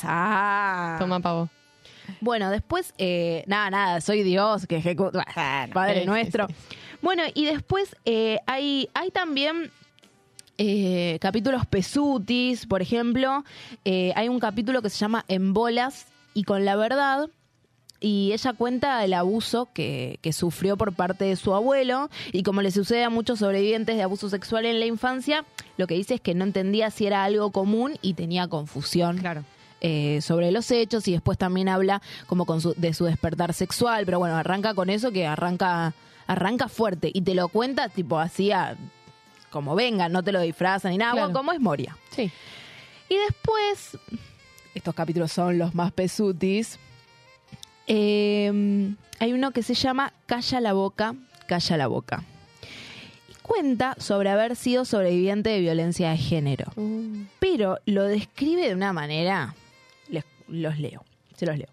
Ah. 0.04 0.96
Toma 1.00 1.20
pavo. 1.20 1.50
Bueno, 2.22 2.50
después, 2.50 2.94
eh, 2.98 3.44
nada, 3.48 3.70
nada, 3.70 4.02
soy 4.02 4.24
Dios 4.24 4.66
que 4.66 4.78
ejecuta. 4.78 5.24
Padre 5.74 5.96
sí, 5.96 6.00
sí, 6.02 6.06
nuestro. 6.06 6.48
Bueno, 7.02 7.24
y 7.34 7.46
después 7.46 7.96
eh, 8.06 8.40
hay, 8.46 8.90
hay 8.94 9.12
también 9.12 9.72
eh, 10.58 11.18
capítulos 11.22 11.66
pesutis, 11.66 12.66
por 12.66 12.82
ejemplo. 12.82 13.46
Eh, 13.86 14.12
hay 14.16 14.28
un 14.28 14.40
capítulo 14.40 14.82
que 14.82 14.90
se 14.90 14.98
llama 14.98 15.24
En 15.30 15.54
bolas 15.54 16.08
y 16.34 16.44
con 16.44 16.66
la 16.66 16.76
verdad. 16.76 17.30
Y 18.02 18.32
ella 18.32 18.54
cuenta 18.54 19.04
el 19.04 19.14
abuso 19.14 19.68
que, 19.74 20.20
que 20.22 20.32
sufrió 20.32 20.78
por 20.78 20.94
parte 20.94 21.26
de 21.26 21.36
su 21.36 21.54
abuelo. 21.54 22.10
Y 22.32 22.44
como 22.44 22.62
le 22.62 22.72
sucede 22.72 23.04
a 23.04 23.10
muchos 23.10 23.40
sobrevivientes 23.40 23.98
de 23.98 24.04
abuso 24.04 24.30
sexual 24.30 24.66
en 24.66 24.80
la 24.80 24.86
infancia, 24.86 25.44
lo 25.78 25.86
que 25.86 25.96
dice 25.96 26.14
es 26.16 26.22
que 26.22 26.34
no 26.34 26.46
entendía 26.46 26.92
si 26.92 27.06
era 27.08 27.24
algo 27.26 27.52
común 27.52 27.98
y 28.02 28.14
tenía 28.14 28.48
confusión 28.48 29.18
Claro. 29.18 29.44
eh, 29.82 30.20
sobre 30.22 30.52
los 30.52 30.72
hechos 30.72 31.08
y 31.10 31.12
después 31.12 31.38
también 31.38 31.68
habla 31.68 32.02
como 32.28 32.46
con 32.46 32.62
su- 32.62 32.74
de 32.78 32.94
su 32.94 33.04
despertar 33.06 33.54
sexual, 33.54 34.06
pero 34.06 34.20
bueno, 34.20 34.36
arranca 34.38 34.74
con 34.74 34.90
eso 34.90 35.12
que 35.12 35.26
arranca 35.28 35.94
arranca 36.28 36.68
fuerte 36.70 37.10
y 37.14 37.22
te 37.22 37.34
lo 37.34 37.48
cuenta 37.50 37.90
tipo 37.90 38.20
así 38.20 38.52
a- 38.52 38.78
como 39.50 39.74
venga, 39.76 40.10
no 40.10 40.22
te 40.24 40.32
lo 40.32 40.40
disfrazan 40.42 40.92
ni 40.92 40.98
nada, 41.00 41.14
Claro. 41.14 41.34
como 41.34 41.52
es 41.52 41.60
Moria. 41.60 41.98
Sí. 42.12 42.32
Y 43.10 43.16
después, 43.18 43.98
estos 44.76 44.94
capítulos 44.94 45.32
son 45.32 45.58
los 45.58 45.74
más 45.74 45.92
pesutis, 45.92 46.78
eh, 47.90 48.94
hay 49.20 49.34
uno 49.34 49.52
que 49.52 49.64
se 49.64 49.74
llama 49.74 50.14
Calla 50.26 50.62
la 50.62 50.72
boca, 50.74 51.16
calla 51.48 51.76
la 51.78 51.88
boca. 51.88 52.24
Y 53.30 53.34
cuenta 53.42 53.96
sobre 54.00 54.30
haber 54.30 54.56
sido 54.56 54.86
sobreviviente 54.86 55.50
de 55.50 55.60
violencia 55.60 56.12
de 56.12 56.18
género 56.18 56.72
pero 57.40 57.80
lo 57.86 58.04
describe 58.04 58.68
de 58.68 58.76
una 58.76 58.94
manera. 58.94 59.56
Les- 60.08 60.24
los 60.48 60.78
leo, 60.80 61.04
se 61.36 61.46
los 61.46 61.58
leo. 61.58 61.68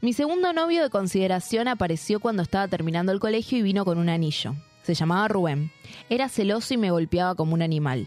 Mi 0.00 0.12
segundo 0.12 0.52
novio 0.52 0.82
de 0.82 0.90
consideración 0.90 1.68
apareció 1.68 2.20
cuando 2.20 2.42
estaba 2.42 2.68
terminando 2.68 3.12
el 3.12 3.20
colegio 3.20 3.56
y 3.58 3.62
vino 3.62 3.84
con 3.84 3.96
un 3.98 4.08
anillo. 4.10 4.54
Se 4.82 4.92
llamaba 4.94 5.28
Rubén. 5.28 5.70
Era 6.10 6.28
celoso 6.28 6.74
y 6.74 6.76
me 6.76 6.90
golpeaba 6.90 7.34
como 7.36 7.54
un 7.54 7.62
animal. 7.62 8.06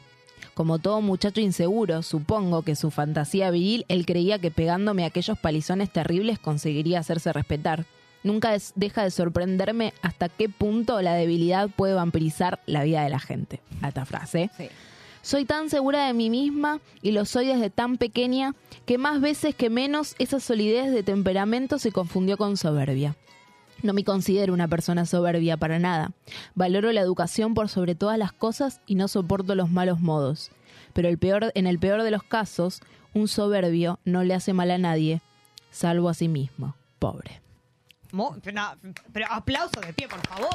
Como 0.57 0.79
todo 0.79 1.01
muchacho 1.01 1.39
inseguro, 1.39 2.01
supongo 2.01 2.63
que 2.63 2.75
su 2.75 2.89
fantasía 2.89 3.51
viril, 3.51 3.85
él 3.89 4.07
creía 4.07 4.39
que 4.39 4.49
pegándome 4.49 5.05
aquellos 5.05 5.37
palizones 5.37 5.91
terribles 5.91 6.39
conseguiría 6.39 6.97
hacerse 6.97 7.31
respetar. 7.31 7.85
Nunca 8.23 8.57
deja 8.73 9.03
de 9.03 9.11
sorprenderme 9.11 9.93
hasta 10.01 10.29
qué 10.29 10.49
punto 10.49 10.99
la 11.03 11.13
debilidad 11.13 11.69
puede 11.69 11.93
vampirizar 11.93 12.59
la 12.65 12.83
vida 12.83 13.03
de 13.03 13.09
la 13.11 13.19
gente. 13.19 13.61
Esta 13.85 14.05
frase. 14.05 14.49
Soy 15.21 15.45
tan 15.45 15.69
segura 15.69 16.07
de 16.07 16.13
mí 16.15 16.31
misma 16.31 16.79
y 17.03 17.11
lo 17.11 17.25
soy 17.25 17.45
desde 17.45 17.69
tan 17.69 17.97
pequeña 17.97 18.55
que 18.87 18.97
más 18.97 19.21
veces 19.21 19.53
que 19.53 19.69
menos 19.69 20.15
esa 20.17 20.39
solidez 20.39 20.91
de 20.91 21.03
temperamento 21.03 21.77
se 21.77 21.91
confundió 21.91 22.35
con 22.35 22.57
soberbia. 22.57 23.15
No 23.83 23.93
me 23.93 24.03
considero 24.03 24.53
una 24.53 24.67
persona 24.67 25.05
soberbia 25.05 25.57
para 25.57 25.77
nada. 25.79 26.11
Valoro 26.55 26.91
la 26.91 27.01
educación 27.01 27.53
por 27.53 27.69
sobre 27.69 27.95
todas 27.95 28.17
las 28.17 28.31
cosas 28.31 28.81
y 28.87 28.95
no 28.95 29.07
soporto 29.07 29.53
los 29.55 29.69
malos 29.69 29.99
modos. 29.99 30.51
Pero 30.93 31.09
el 31.09 31.17
peor, 31.17 31.51
en 31.55 31.67
el 31.67 31.77
peor 31.79 32.01
de 32.03 32.11
los 32.11 32.23
casos, 32.23 32.81
un 33.13 33.27
soberbio 33.27 33.99
no 34.03 34.23
le 34.23 34.33
hace 34.33 34.53
mal 34.53 34.71
a 34.71 34.77
nadie, 34.77 35.21
salvo 35.71 36.09
a 36.09 36.13
sí 36.13 36.27
mismo. 36.27 36.75
Pobre. 36.99 37.41
Mo- 38.11 38.35
pero, 38.41 38.55
no, 38.61 38.93
pero 39.13 39.27
aplauso 39.29 39.79
de 39.81 39.93
pie, 39.93 40.07
por 40.07 40.25
favor. 40.27 40.49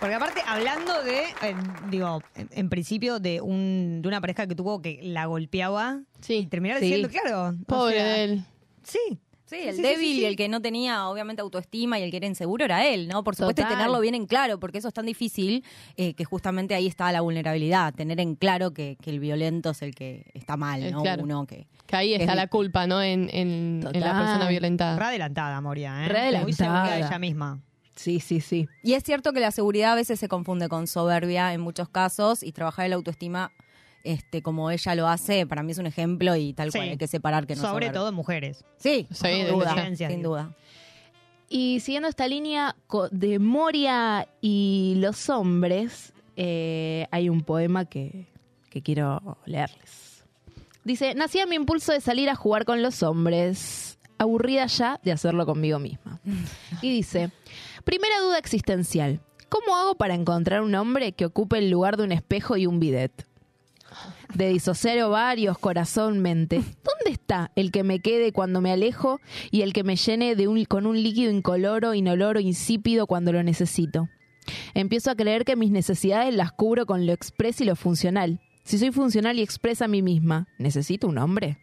Porque 0.00 0.14
aparte, 0.14 0.40
hablando 0.46 1.02
de, 1.04 1.20
eh, 1.42 1.54
digo, 1.90 2.22
en, 2.34 2.48
en 2.52 2.68
principio 2.68 3.18
de 3.18 3.40
un 3.40 4.00
de 4.02 4.08
una 4.08 4.20
pareja 4.20 4.46
que 4.46 4.54
tuvo 4.54 4.82
que 4.82 5.00
la 5.02 5.24
golpeaba 5.26 6.00
y 6.28 6.46
terminar 6.46 6.78
Sí. 6.78 6.84
diciendo, 6.84 7.08
claro. 7.08 7.48
o 7.60 7.64
Pobre 7.66 7.94
sea, 7.94 8.04
de 8.04 8.24
él. 8.24 8.44
Sí. 8.82 9.18
Sí, 9.46 9.56
el 9.62 9.76
Sí, 9.76 9.82
débil 9.82 9.98
sí, 10.08 10.14
sí. 10.14 10.20
y 10.22 10.24
el 10.24 10.34
que 10.36 10.48
no 10.48 10.60
tenía, 10.60 11.08
obviamente, 11.08 11.40
autoestima 11.40 11.98
y 11.98 12.02
el 12.02 12.10
que 12.10 12.16
era 12.16 12.26
inseguro 12.26 12.64
era 12.64 12.84
él, 12.86 13.06
¿no? 13.08 13.22
Por 13.22 13.36
supuesto, 13.36 13.60
y 13.62 13.64
Total. 13.64 13.78
tenerlo 13.78 14.00
bien 14.00 14.14
en 14.16 14.26
claro, 14.26 14.58
porque 14.58 14.78
eso 14.78 14.88
es 14.88 14.94
tan 14.94 15.06
difícil 15.06 15.64
eh, 15.96 16.14
que 16.14 16.24
justamente 16.24 16.74
ahí 16.74 16.86
está 16.88 17.12
la 17.12 17.20
vulnerabilidad, 17.20 17.94
tener 17.94 18.18
en 18.20 18.34
claro 18.34 18.72
que, 18.72 18.96
que 19.00 19.10
el 19.10 19.20
violento 19.20 19.70
es 19.70 19.82
el 19.82 19.94
que 19.94 20.30
está 20.34 20.56
mal, 20.56 20.82
Eh, 20.82 20.90
¿no? 20.90 21.00
claro. 21.02 21.22
Uno 21.22 21.46
que, 21.46 21.68
Que 21.86 21.96
ahí 21.96 22.08
que 22.10 22.16
está 22.22 22.32
es- 22.32 22.36
la 22.36 22.48
culpa, 22.48 22.86
¿no? 22.86 23.00
En, 23.02 23.30
en- 23.32 23.88
en 23.92 24.00
la 24.00 24.18
persona 24.18 24.48
violentada. 24.48 24.98
Re 24.98 25.04
adelantada, 25.04 25.60
Moria, 25.60 26.04
¿eh? 26.04 26.08
Re 26.08 26.18
adelantada. 26.18 26.42
Muy 26.44 26.52
segura 26.52 26.90
de 26.90 26.98
ella 26.98 27.18
misma. 27.20 27.60
Sí, 27.94 28.20
sí, 28.20 28.40
sí. 28.40 28.68
Y 28.82 28.92
es 28.92 29.02
cierto 29.04 29.32
que 29.32 29.40
la 29.40 29.52
seguridad 29.52 29.92
a 29.92 29.94
veces 29.94 30.20
se 30.20 30.28
confunde 30.28 30.68
con 30.68 30.86
soberbia 30.86 31.54
en 31.54 31.62
muchos 31.62 31.88
casos 31.88 32.42
y 32.42 32.52
trabajar 32.52 32.84
el 32.86 32.92
autoestima 32.92 33.52
este 34.06 34.42
como 34.42 34.70
ella 34.70 34.94
lo 34.94 35.08
hace, 35.08 35.46
para 35.46 35.62
mí 35.62 35.72
es 35.72 35.78
un 35.78 35.86
ejemplo 35.86 36.34
y 36.36 36.52
tal 36.52 36.70
Sí. 36.72 36.78
cual 36.78 36.90
hay 36.90 36.96
que 36.96 37.06
separar 37.08 37.46
que 37.46 37.54
no 37.56 37.62
es 37.62 37.68
Sobre 37.68 37.90
todo 37.90 38.12
mujeres. 38.12 38.64
Sí, 38.78 39.06
Sí, 39.10 39.16
sin 39.26 39.48
duda, 39.48 39.96
sin 39.96 40.22
duda. 40.22 40.54
Y 41.48 41.80
siguiendo 41.80 42.08
esta 42.08 42.26
línea 42.26 42.74
de 43.12 43.38
Moria 43.38 44.26
y 44.40 44.94
los 44.98 45.28
hombres, 45.30 46.12
eh, 46.36 47.06
hay 47.10 47.28
un 47.28 47.42
poema 47.42 47.84
que, 47.84 48.26
que 48.68 48.82
quiero 48.82 49.38
leerles. 49.46 50.24
Dice, 50.84 51.14
nací 51.14 51.38
a 51.40 51.46
mi 51.46 51.56
impulso 51.56 51.92
de 51.92 52.00
salir 52.00 52.28
a 52.30 52.34
jugar 52.34 52.64
con 52.64 52.82
los 52.82 53.02
hombres, 53.02 53.98
aburrida 54.18 54.66
ya 54.66 55.00
de 55.04 55.12
hacerlo 55.12 55.46
conmigo 55.46 55.78
misma. 55.78 56.20
Y 56.82 56.90
dice, 56.90 57.30
primera 57.84 58.20
duda 58.20 58.38
existencial, 58.38 59.20
¿cómo 59.48 59.76
hago 59.76 59.94
para 59.94 60.14
encontrar 60.14 60.62
un 60.62 60.74
hombre 60.74 61.12
que 61.12 61.26
ocupe 61.26 61.58
el 61.58 61.70
lugar 61.70 61.96
de 61.96 62.02
un 62.04 62.12
espejo 62.12 62.56
y 62.56 62.66
un 62.66 62.80
bidet? 62.80 63.24
De 64.36 64.48
disociar 64.50 65.00
ovarios, 65.00 65.56
corazón, 65.56 66.20
mente. 66.20 66.56
¿Dónde 66.56 67.10
está 67.10 67.52
el 67.56 67.72
que 67.72 67.82
me 67.84 68.00
quede 68.00 68.32
cuando 68.32 68.60
me 68.60 68.70
alejo 68.70 69.18
y 69.50 69.62
el 69.62 69.72
que 69.72 69.82
me 69.82 69.96
llene 69.96 70.36
de 70.36 70.46
un, 70.46 70.62
con 70.66 70.84
un 70.84 71.02
líquido 71.02 71.32
incoloro, 71.32 71.94
inoloro, 71.94 72.38
insípido 72.38 73.06
cuando 73.06 73.32
lo 73.32 73.42
necesito? 73.42 74.10
Empiezo 74.74 75.10
a 75.10 75.14
creer 75.14 75.46
que 75.46 75.56
mis 75.56 75.70
necesidades 75.70 76.34
las 76.34 76.52
cubro 76.52 76.84
con 76.84 77.06
lo 77.06 77.14
express 77.14 77.62
y 77.62 77.64
lo 77.64 77.76
funcional. 77.76 78.42
Si 78.62 78.76
soy 78.76 78.90
funcional 78.92 79.38
y 79.38 79.42
expresa 79.42 79.86
a 79.86 79.88
mí 79.88 80.02
misma, 80.02 80.48
¿necesito 80.58 81.08
un 81.08 81.16
hombre? 81.16 81.56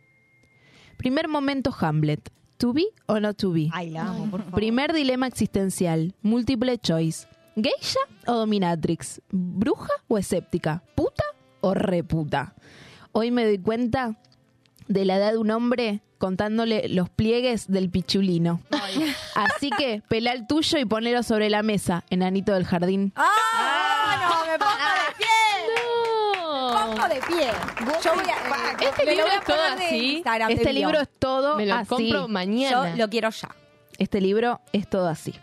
Primer 0.98 1.28
momento 1.28 1.72
Hamlet. 1.80 2.32
¿To 2.58 2.74
be 2.74 2.86
o 3.06 3.20
not 3.20 3.38
to 3.38 3.52
be? 3.52 3.70
Ay, 3.72 3.92
la 3.92 4.06
amo, 4.06 4.32
por 4.32 4.42
favor. 4.42 4.56
Primer 4.56 4.94
dilema 4.94 5.28
existencial. 5.28 6.16
Múltiple 6.24 6.80
choice. 6.80 7.28
¿Geisha 7.56 8.00
o 8.26 8.34
dominatrix? 8.34 9.22
¿Bruja 9.30 9.94
o 10.08 10.18
escéptica? 10.18 10.84
¿Puta 10.96 11.23
o 11.64 11.74
reputa? 11.74 12.54
Hoy 13.14 13.32
me 13.32 13.46
doy 13.46 13.58
cuenta 13.58 14.18
de 14.88 15.06
la 15.06 15.16
edad 15.16 15.32
de 15.32 15.38
un 15.38 15.50
hombre 15.50 16.02
contándole 16.18 16.88
los 16.90 17.10
pliegues 17.10 17.68
del 17.68 17.90
pichulino. 17.90 18.62
Así 19.36 19.70
que 19.72 20.02
pelá 20.08 20.34
el 20.34 20.46
tuyo 20.46 20.78
y 20.78 20.86
ponelo 20.86 21.24
sobre 21.24 21.50
la 21.50 21.64
mesa, 21.64 22.04
enanito 22.10 22.54
del 22.54 22.66
jardín. 22.66 23.14
¡Ah! 23.16 24.30
no, 24.46 24.52
me 24.52 24.60
pongo 24.60 24.72
de 24.78 25.16
pie. 25.18 25.28
Pongo 26.72 27.08
de 27.08 27.22
pie. 27.28 27.52
Yo 28.04 28.14
voy 28.14 28.24
a, 28.30 28.90
Este 28.90 29.06
libro 29.06 29.26
voy 29.26 29.32
a 29.32 29.40
es 29.40 29.46
todo 29.46 29.64
así. 29.64 30.16
Instagram 30.16 30.52
Este 30.52 30.74
libro 30.74 31.00
es 31.02 31.10
todo 31.20 31.56
Me 31.56 31.66
lo 31.66 31.76
así. 31.76 31.88
compro 31.88 32.28
mañana. 32.28 32.92
Yo 32.92 32.98
lo 32.98 33.10
quiero 33.10 33.30
ya. 33.30 33.50
Este 33.98 34.22
libro 34.22 34.60
es 34.72 34.90
todo 34.90 35.08
así. 35.08 35.34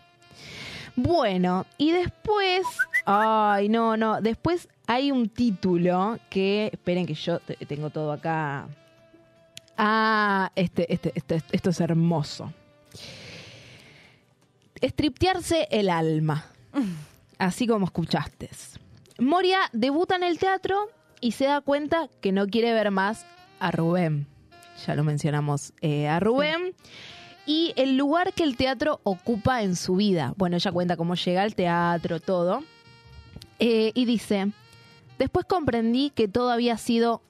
Bueno, 0.97 1.67
y 1.79 1.93
después. 1.93 2.67
Ay, 3.07 3.69
no, 3.69 3.97
no. 3.97 4.21
Después 4.21 4.69
hay 4.93 5.13
un 5.13 5.29
título 5.29 6.19
que. 6.29 6.71
Esperen 6.73 7.07
que 7.07 7.15
yo 7.15 7.39
te- 7.39 7.55
tengo 7.67 7.91
todo 7.91 8.11
acá. 8.11 8.67
Ah, 9.77 10.51
este, 10.57 10.93
este, 10.93 11.13
este- 11.15 11.43
esto 11.53 11.71
es 11.71 11.81
hermoso. 11.81 12.53
Estriptearse 14.81 15.69
el 15.71 15.89
alma. 15.91 16.45
Así 17.39 17.67
como 17.67 17.87
escuchaste. 17.87 18.51
Moria 19.19 19.59
debuta 19.73 20.17
en 20.17 20.25
el 20.25 20.39
teatro 20.39 20.89
y 21.21 21.33
se 21.33 21.45
da 21.45 21.61
cuenta 21.61 22.09
que 22.21 22.33
no 22.33 22.47
quiere 22.47 22.73
ver 22.73 22.91
más 22.91 23.27
a 23.59 23.71
Rubén. 23.71 24.27
Ya 24.87 24.95
lo 24.95 25.05
mencionamos 25.05 25.73
eh, 25.83 26.09
a 26.09 26.19
Rubén. 26.21 26.75
Y 27.47 27.73
el 27.77 27.97
lugar 27.97 28.33
que 28.33 28.45
el 28.45 28.57
teatro 28.57 29.01
ocupa 29.03 29.63
en 29.63 29.77
su 29.77 29.97
vida. 29.97 30.35
Bueno, 30.37 30.57
ella 30.57 30.73
cuenta 30.73 30.97
cómo 30.97 31.15
llega 31.15 31.43
al 31.43 31.55
teatro, 31.55 32.21
todo. 32.21 32.63
Eh, 33.59 33.93
y 33.95 34.05
dice, 34.05 34.53
después 35.21 35.47
comprendí 35.47 36.11
que 36.11 36.27
todo 36.27 36.51
había 36.51 36.77
sido 36.79 37.23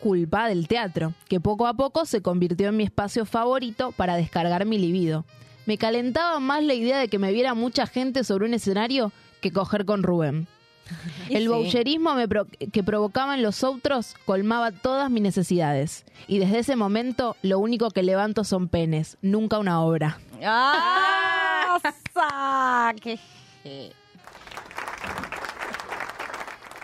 culpa 0.00 0.48
del 0.48 0.66
teatro, 0.66 1.12
que 1.28 1.38
poco 1.40 1.66
a 1.66 1.74
poco 1.74 2.06
se 2.06 2.22
convirtió 2.22 2.68
en 2.70 2.76
mi 2.78 2.84
espacio 2.84 3.26
favorito 3.26 3.92
para 3.92 4.16
descargar 4.16 4.64
mi 4.64 4.78
libido. 4.78 5.24
Me 5.66 5.76
calentaba 5.78 6.40
más 6.40 6.64
la 6.64 6.74
idea 6.74 6.98
de 6.98 7.08
que 7.08 7.18
me 7.18 7.30
viera 7.32 7.54
mucha 7.54 7.86
gente 7.86 8.24
sobre 8.24 8.46
un 8.46 8.54
escenario 8.54 9.12
que 9.40 9.52
coger 9.52 9.84
con 9.84 10.02
Rubén. 10.02 10.48
El 11.30 11.42
sí. 11.42 11.48
boucherismo 11.48 12.14
pro- 12.28 12.46
que 12.72 12.82
provocaban 12.82 13.42
los 13.42 13.62
otros 13.62 14.14
colmaba 14.26 14.72
todas 14.72 15.08
mis 15.10 15.22
necesidades. 15.22 16.04
Y 16.26 16.38
desde 16.38 16.58
ese 16.60 16.74
momento 16.76 17.36
lo 17.42 17.58
único 17.60 17.90
que 17.90 18.02
levanto 18.02 18.42
son 18.42 18.68
penes, 18.68 19.18
nunca 19.22 19.58
una 19.58 19.80
obra. 19.82 20.18
¡Ah! 20.44 21.78
qué- 23.02 23.18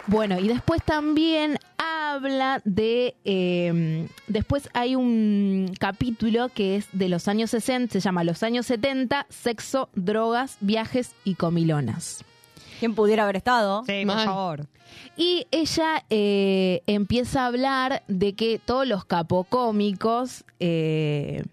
Bueno, 0.09 0.39
y 0.41 0.49
después 0.49 0.83
también 0.83 1.59
habla 1.77 2.63
de... 2.65 3.15
eh, 3.27 4.09
después 4.27 4.71
hay 4.73 4.95
un 4.97 5.71
capítulo 5.79 6.49
que 6.49 6.77
es 6.77 6.87
de 6.93 7.11
los 7.11 7.29
años 7.29 7.51
60, 7.51 7.93
se 7.93 8.01
llama 8.01 8.25
Los 8.25 8.43
años 8.43 8.65
70, 8.67 9.27
sexo, 9.29 9.91
drogas, 9.95 10.57
viajes 10.61 11.13
y 11.25 11.35
comilonas. 11.35 12.25
¿Quién 12.81 12.95
pudiera 12.95 13.25
haber 13.25 13.37
estado? 13.37 13.85
Sí, 13.87 14.05
por 14.07 14.25
favor. 14.25 14.67
Y 15.17 15.47
ella 15.51 16.05
eh, 16.09 16.83
empieza 16.87 17.43
a 17.43 17.47
hablar 17.47 18.03
de 18.09 18.35
que 18.35 18.59
todos 18.65 18.87
los 18.89 19.05
capocómicos 19.05 20.45
eh, 20.59 21.45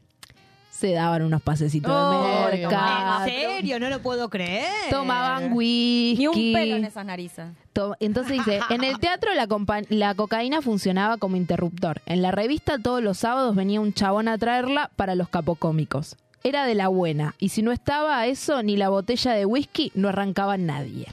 se 0.78 0.92
daban 0.92 1.22
unos 1.22 1.42
pasecitos 1.42 1.90
Oh, 1.94 2.48
de 2.52 2.58
mercado. 2.58 3.26
¿En 3.26 3.32
serio? 3.32 3.80
No 3.80 3.90
lo 3.90 4.02
puedo 4.02 4.30
creer. 4.30 4.66
Tomaban 4.90 5.54
whisky. 5.54 6.16
Ni 6.18 6.28
un 6.28 6.54
pelo 6.54 6.76
en 6.76 6.86
esas 6.86 7.06
narices. 7.06 7.46
To- 7.72 7.96
Entonces 8.02 8.34
dice, 8.34 8.60
en 8.70 8.84
el 8.84 9.00
teatro 9.00 9.32
la, 9.34 9.48
la 9.90 10.14
cocaína 10.16 10.62
funcionaba 10.62 11.18
como 11.18 11.38
interruptor. 11.38 12.02
En 12.06 12.22
la 12.22 12.32
revista 12.32 12.78
todos 12.78 13.02
los 13.02 13.18
sábados 13.20 13.56
venía 13.56 13.80
un 13.80 13.94
chabón 13.94 14.28
a 14.28 14.38
traerla 14.38 14.92
para 14.98 15.16
los 15.16 15.30
capocómicos. 15.30 16.18
Era 16.44 16.66
de 16.66 16.76
la 16.76 16.90
buena. 16.90 17.36
Y 17.40 17.50
si 17.50 17.62
no 17.62 17.72
estaba 17.72 18.26
eso, 18.28 18.62
ni 18.62 18.76
la 18.78 18.90
botella 18.90 19.32
de 19.32 19.46
whisky, 19.46 19.92
no 19.96 20.10
arrancaba 20.10 20.58
nadie. 20.58 21.08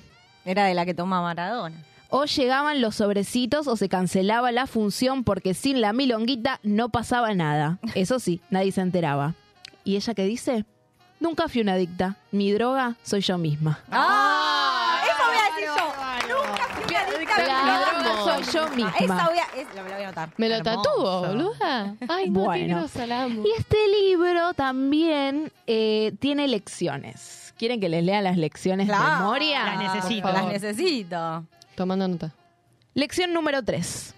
Era 0.44 0.64
de 0.64 0.74
la 0.74 0.84
que 0.84 0.92
toma 0.94 1.22
Maradona. 1.22 1.76
O 2.10 2.24
llegaban 2.26 2.82
los 2.82 2.96
sobrecitos 2.96 3.66
o 3.68 3.76
se 3.76 3.88
cancelaba 3.88 4.52
la 4.52 4.66
función 4.66 5.24
porque 5.24 5.54
sin 5.54 5.80
la 5.80 5.92
milonguita 5.94 6.60
no 6.62 6.90
pasaba 6.90 7.32
nada. 7.34 7.78
Eso 7.94 8.18
sí, 8.18 8.40
nadie 8.50 8.72
se 8.72 8.82
enteraba. 8.82 9.34
¿Y 9.84 9.96
ella 9.96 10.14
qué 10.14 10.24
dice? 10.24 10.64
Nunca 11.20 11.48
fui 11.48 11.60
una 11.60 11.74
adicta. 11.74 12.16
Mi 12.32 12.52
droga 12.52 12.96
soy 13.02 13.20
yo 13.20 13.38
misma. 13.38 13.78
¡Ah! 13.90 15.02
Eso 15.04 15.22
voy 15.28 15.36
a 15.36 15.54
decir 15.54 15.68
yo. 15.68 16.34
Nunca 16.34 16.64
fui 16.68 16.84
una 16.90 17.00
adicta 17.00 17.34
a 17.34 17.64
mi 17.64 18.04
droga. 18.14 18.42
soy 18.44 18.52
yo 18.54 18.68
misma. 18.70 18.94
Esa 18.98 19.28
voy 19.28 19.38
a, 19.38 19.60
es- 19.60 19.74
la 19.74 19.82
voy 19.82 19.92
a 19.92 19.96
anotar. 19.96 20.28
Me 20.36 20.48
lo 20.48 20.54
Hermoso. 20.56 20.82
tatúo, 20.82 21.26
boluda. 21.28 21.94
Ay, 22.08 22.30
no, 22.30 22.40
Bueno. 22.40 22.66
qué 22.66 22.80
grosa, 22.80 23.06
la 23.06 23.22
amo. 23.24 23.42
Y 23.46 23.52
este 23.58 23.76
libro 23.88 24.52
también 24.54 25.52
eh, 25.66 26.12
tiene 26.20 26.48
lecciones. 26.48 27.54
¿Quieren 27.56 27.80
que 27.80 27.88
les 27.88 28.02
lea 28.02 28.20
las 28.22 28.36
lecciones 28.36 28.88
de 28.88 28.92
Claro. 28.92 29.26
Moria? 29.26 29.64
Las 29.76 29.94
necesito. 29.94 30.32
Las 30.32 30.46
necesito. 30.46 31.44
Tomando 31.76 32.08
nota. 32.08 32.32
Lección 32.94 33.32
número 33.32 33.62
3. 33.62 34.14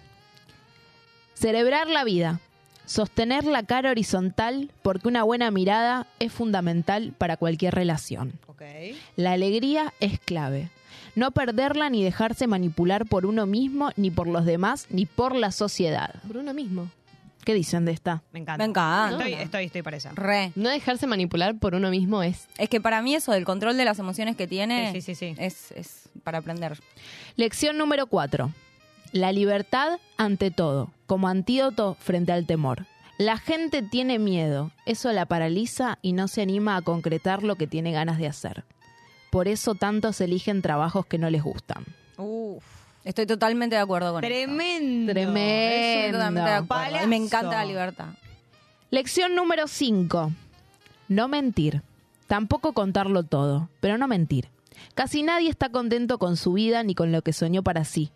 Cerebrar 1.34 1.88
la 1.88 2.04
vida. 2.04 2.40
Sostener 2.86 3.44
la 3.44 3.62
cara 3.62 3.90
horizontal 3.90 4.70
porque 4.82 5.08
una 5.08 5.22
buena 5.22 5.50
mirada 5.50 6.06
es 6.18 6.32
fundamental 6.32 7.14
para 7.16 7.36
cualquier 7.36 7.74
relación. 7.74 8.32
La 9.16 9.32
alegría 9.32 9.92
es 10.00 10.18
clave. 10.20 10.70
No 11.14 11.30
perderla 11.30 11.90
ni 11.90 12.02
dejarse 12.02 12.46
manipular 12.46 13.06
por 13.06 13.24
uno 13.24 13.46
mismo, 13.46 13.90
ni 13.96 14.10
por 14.10 14.26
los 14.26 14.44
demás, 14.44 14.86
ni 14.90 15.06
por 15.06 15.34
la 15.34 15.52
sociedad. 15.52 16.14
Por 16.26 16.38
uno 16.38 16.52
mismo. 16.54 16.90
¿Qué 17.44 17.52
dicen 17.54 17.84
de 17.84 17.92
esta? 17.92 18.22
Me 18.32 18.40
encanta. 18.40 18.64
Me 18.64 18.70
encanta. 18.70 19.16
Estoy, 19.16 19.32
estoy, 19.34 19.64
estoy 19.66 19.82
para 19.82 19.96
esa. 19.98 20.12
Re. 20.12 20.52
No 20.54 20.70
dejarse 20.70 21.06
manipular 21.06 21.54
por 21.56 21.74
uno 21.74 21.90
mismo 21.90 22.22
es. 22.22 22.48
Es 22.58 22.68
que 22.68 22.80
para 22.80 23.02
mí 23.02 23.14
eso 23.14 23.32
del 23.32 23.44
control 23.44 23.76
de 23.76 23.84
las 23.84 23.98
emociones 23.98 24.34
que 24.34 24.46
tiene 24.46 24.92
Sí, 24.92 25.02
sí, 25.02 25.14
sí, 25.14 25.34
sí. 25.34 25.42
Es, 25.42 25.70
es 25.72 26.08
para 26.24 26.38
aprender. 26.38 26.80
Lección 27.36 27.76
número 27.76 28.06
4. 28.06 28.50
La 29.12 29.30
libertad 29.30 30.00
ante 30.16 30.50
todo, 30.50 30.90
como 31.06 31.28
antídoto 31.28 31.96
frente 32.00 32.32
al 32.32 32.46
temor. 32.46 32.86
La 33.18 33.38
gente 33.38 33.82
tiene 33.82 34.18
miedo, 34.18 34.72
eso 34.86 35.12
la 35.12 35.26
paraliza 35.26 35.98
y 36.02 36.12
no 36.12 36.26
se 36.26 36.42
anima 36.42 36.76
a 36.76 36.82
concretar 36.82 37.42
lo 37.42 37.56
que 37.56 37.66
tiene 37.66 37.92
ganas 37.92 38.18
de 38.18 38.26
hacer. 38.26 38.64
Por 39.30 39.46
eso 39.48 39.74
tantos 39.74 40.20
eligen 40.20 40.62
trabajos 40.62 41.06
que 41.06 41.18
no 41.18 41.30
les 41.30 41.42
gustan. 41.42 41.84
Uf. 42.16 42.64
Estoy 43.04 43.26
totalmente 43.26 43.76
de 43.76 43.82
acuerdo 43.82 44.12
con 44.12 44.22
Tremendo. 44.22 45.12
eso. 45.12 45.20
Estoy 45.20 46.12
totalmente 46.12 46.40
de 46.40 46.44
Tremendo. 46.44 46.74
acuerdo. 46.74 47.04
Y 47.04 47.06
me 47.06 47.16
encanta 47.16 47.56
la 47.56 47.64
libertad. 47.64 48.06
Lección 48.90 49.34
número 49.34 49.68
5. 49.68 50.32
No 51.08 51.28
mentir. 51.28 51.82
Tampoco 52.26 52.72
contarlo 52.72 53.22
todo, 53.22 53.68
pero 53.80 53.98
no 53.98 54.08
mentir. 54.08 54.48
Casi 54.94 55.22
nadie 55.22 55.50
está 55.50 55.68
contento 55.68 56.18
con 56.18 56.36
su 56.36 56.54
vida 56.54 56.82
ni 56.82 56.94
con 56.94 57.12
lo 57.12 57.22
que 57.22 57.32
soñó 57.32 57.62
para 57.62 57.84
sí. 57.84 58.10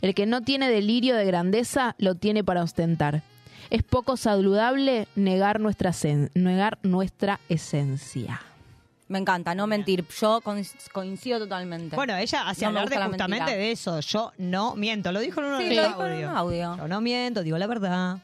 El 0.00 0.14
que 0.14 0.26
no 0.26 0.42
tiene 0.42 0.68
delirio 0.70 1.16
de 1.16 1.24
grandeza 1.24 1.94
lo 1.98 2.14
tiene 2.14 2.42
para 2.44 2.62
ostentar. 2.62 3.22
Es 3.70 3.82
poco 3.82 4.16
saludable 4.16 5.08
negar 5.16 5.60
nuestra, 5.60 5.92
negar 6.34 6.78
nuestra 6.82 7.40
esencia. 7.48 8.40
Me 9.08 9.18
encanta, 9.18 9.54
no 9.54 9.66
mentir. 9.68 10.04
Yo 10.20 10.40
coinc- 10.40 10.90
coincido 10.92 11.38
totalmente. 11.38 11.94
Bueno, 11.94 12.16
ella 12.16 12.48
hace 12.48 12.62
No 12.62 12.68
hablar 12.68 12.88
de 12.88 12.96
justamente 12.96 13.56
de 13.56 13.70
eso. 13.72 14.00
Yo 14.00 14.32
no 14.38 14.74
miento. 14.74 15.12
Lo 15.12 15.20
dijo 15.20 15.40
en 15.40 15.46
uno 15.46 15.58
Sí, 15.58 15.64
de 15.68 15.74
lo 15.76 15.82
los 15.82 15.92
audios. 15.94 16.30
un 16.30 16.36
audio. 16.36 16.76
Yo 16.76 16.88
no 16.88 17.00
miento, 17.00 17.42
digo 17.42 17.56
la 17.58 17.66
verdad. 17.68 18.18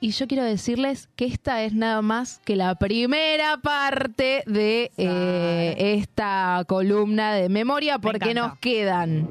Y 0.00 0.12
yo 0.12 0.26
quiero 0.26 0.44
decirles 0.44 1.08
que 1.14 1.26
esta 1.26 1.62
es 1.62 1.74
nada 1.74 2.00
más 2.00 2.40
que 2.44 2.56
la 2.56 2.74
primera 2.76 3.58
parte 3.58 4.42
de 4.46 4.90
eh, 4.96 5.74
esta 5.98 6.64
columna 6.66 7.34
de 7.34 7.48
memoria, 7.50 7.98
porque 7.98 8.32
nos 8.34 8.56
quedan 8.58 9.28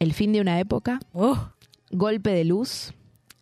el 0.00 0.14
fin 0.14 0.32
de 0.32 0.40
una 0.40 0.58
época, 0.58 0.98
golpe 1.90 2.30
de 2.30 2.44
luz, 2.44 2.94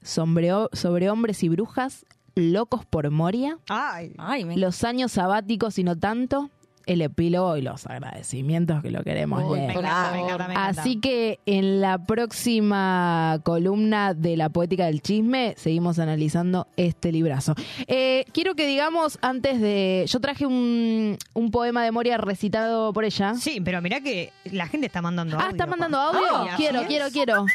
sobre, 0.02 0.50
sobre 0.72 1.08
hombres 1.08 1.42
y 1.44 1.48
brujas, 1.48 2.04
locos 2.34 2.84
por 2.84 3.10
Moria, 3.10 3.58
Ay. 3.68 4.12
Ay, 4.18 4.44
me 4.44 4.56
los 4.56 4.82
años 4.84 5.12
sabáticos 5.12 5.78
y 5.78 5.84
no 5.84 5.96
tanto, 5.96 6.50
el 6.88 7.02
epílogo 7.02 7.56
y 7.56 7.62
los 7.62 7.86
agradecimientos 7.86 8.82
que 8.82 8.90
lo 8.90 9.04
queremos 9.04 9.44
Uy, 9.44 9.58
leer. 9.58 9.72
por 9.74 9.82
Me 9.82 9.88
encanta, 9.88 10.10
me 10.10 10.16
favor. 10.18 10.24
encanta, 10.30 10.48
me 10.48 10.54
encanta. 10.54 10.80
Así 10.82 11.00
que 11.00 11.38
en 11.46 11.80
la 11.80 11.98
próxima 12.04 13.40
columna 13.44 14.14
de 14.14 14.36
la 14.36 14.48
poética 14.48 14.86
del 14.86 15.02
chisme 15.02 15.54
seguimos 15.56 15.98
analizando 15.98 16.66
este 16.76 17.12
librazo. 17.12 17.54
Eh, 17.86 18.24
quiero 18.32 18.54
que 18.54 18.66
digamos 18.66 19.18
antes 19.22 19.60
de... 19.60 20.04
Yo 20.08 20.20
traje 20.20 20.46
un, 20.46 21.16
un 21.34 21.50
poema 21.50 21.84
de 21.84 21.92
Moria 21.92 22.16
recitado 22.18 22.92
por 22.92 23.04
ella. 23.04 23.34
Sí, 23.34 23.60
pero 23.64 23.80
mirá 23.82 24.00
que 24.00 24.32
la 24.44 24.66
gente 24.66 24.86
está 24.86 25.02
mandando 25.02 25.36
Ah, 25.36 25.42
audio. 25.42 25.50
¿está 25.50 25.66
mandando 25.66 25.98
audio? 25.98 26.20
Ah, 26.30 26.54
quiero, 26.56 26.82
quiero, 26.86 27.06
quiero. 27.12 27.46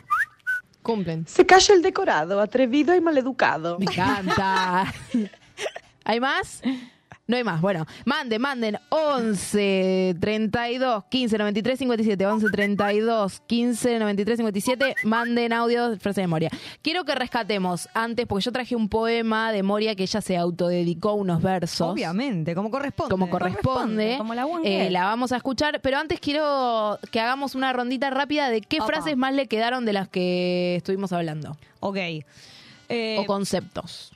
Cumplen. 0.81 1.26
Se 1.27 1.45
calla 1.45 1.73
el 1.76 1.81
decorado, 1.81 2.41
atrevido 2.41 2.93
y 2.95 3.01
maleducado. 3.01 3.80
Me 3.80 3.85
encanta. 3.85 4.93
¿Hay 6.03 6.19
más? 6.19 6.61
No 7.34 7.38
hay 7.38 7.43
más. 7.43 7.61
Bueno, 7.61 7.88
manden, 8.05 8.39
manden 8.39 8.77
11 8.89 10.18
32 10.22 11.05
15 11.05 11.38
93 11.39 11.80
57. 11.80 12.27
11 12.27 12.47
32 12.51 13.41
15 13.47 13.97
93 13.97 14.38
57. 14.38 14.95
Manden 15.05 15.51
audio 15.51 15.89
de 15.89 15.97
frase 15.97 16.22
de 16.22 16.27
Moria. 16.27 16.51
Quiero 16.84 17.05
que 17.05 17.15
rescatemos 17.15 17.89
antes, 17.95 18.27
porque 18.27 18.43
yo 18.43 18.51
traje 18.51 18.76
un 18.76 18.88
poema 18.88 19.51
de 19.51 19.64
Moria 19.64 19.95
que 19.95 20.03
ella 20.03 20.22
se 20.22 20.38
autodedicó 20.38 21.14
unos 21.14 21.41
versos. 21.41 21.89
Obviamente, 21.89 22.53
como 22.53 22.69
corresponde. 22.69 23.10
Como 23.10 23.27
corresponde. 23.27 24.14
como 24.19 24.35
la 24.35 24.45
Eh, 24.64 24.91
la 24.91 25.05
vamos 25.05 25.31
a 25.31 25.38
escuchar, 25.38 25.81
pero 25.81 25.97
antes 25.97 26.19
quiero 26.19 26.99
que 27.10 27.19
hagamos 27.19 27.55
una 27.55 27.73
rondita 27.73 28.11
rápida 28.11 28.51
de 28.51 28.61
qué 28.61 28.77
Opa. 28.77 28.85
frases 28.85 29.18
más 29.18 29.34
le 29.34 29.47
quedaron 29.47 29.85
de 29.85 29.93
las 29.93 30.07
que 30.07 30.76
estuvimos 30.76 31.11
hablando. 31.11 31.57
Ok. 31.80 31.97
Eh, 32.89 33.18
o 33.18 33.26
conceptos. 33.26 34.12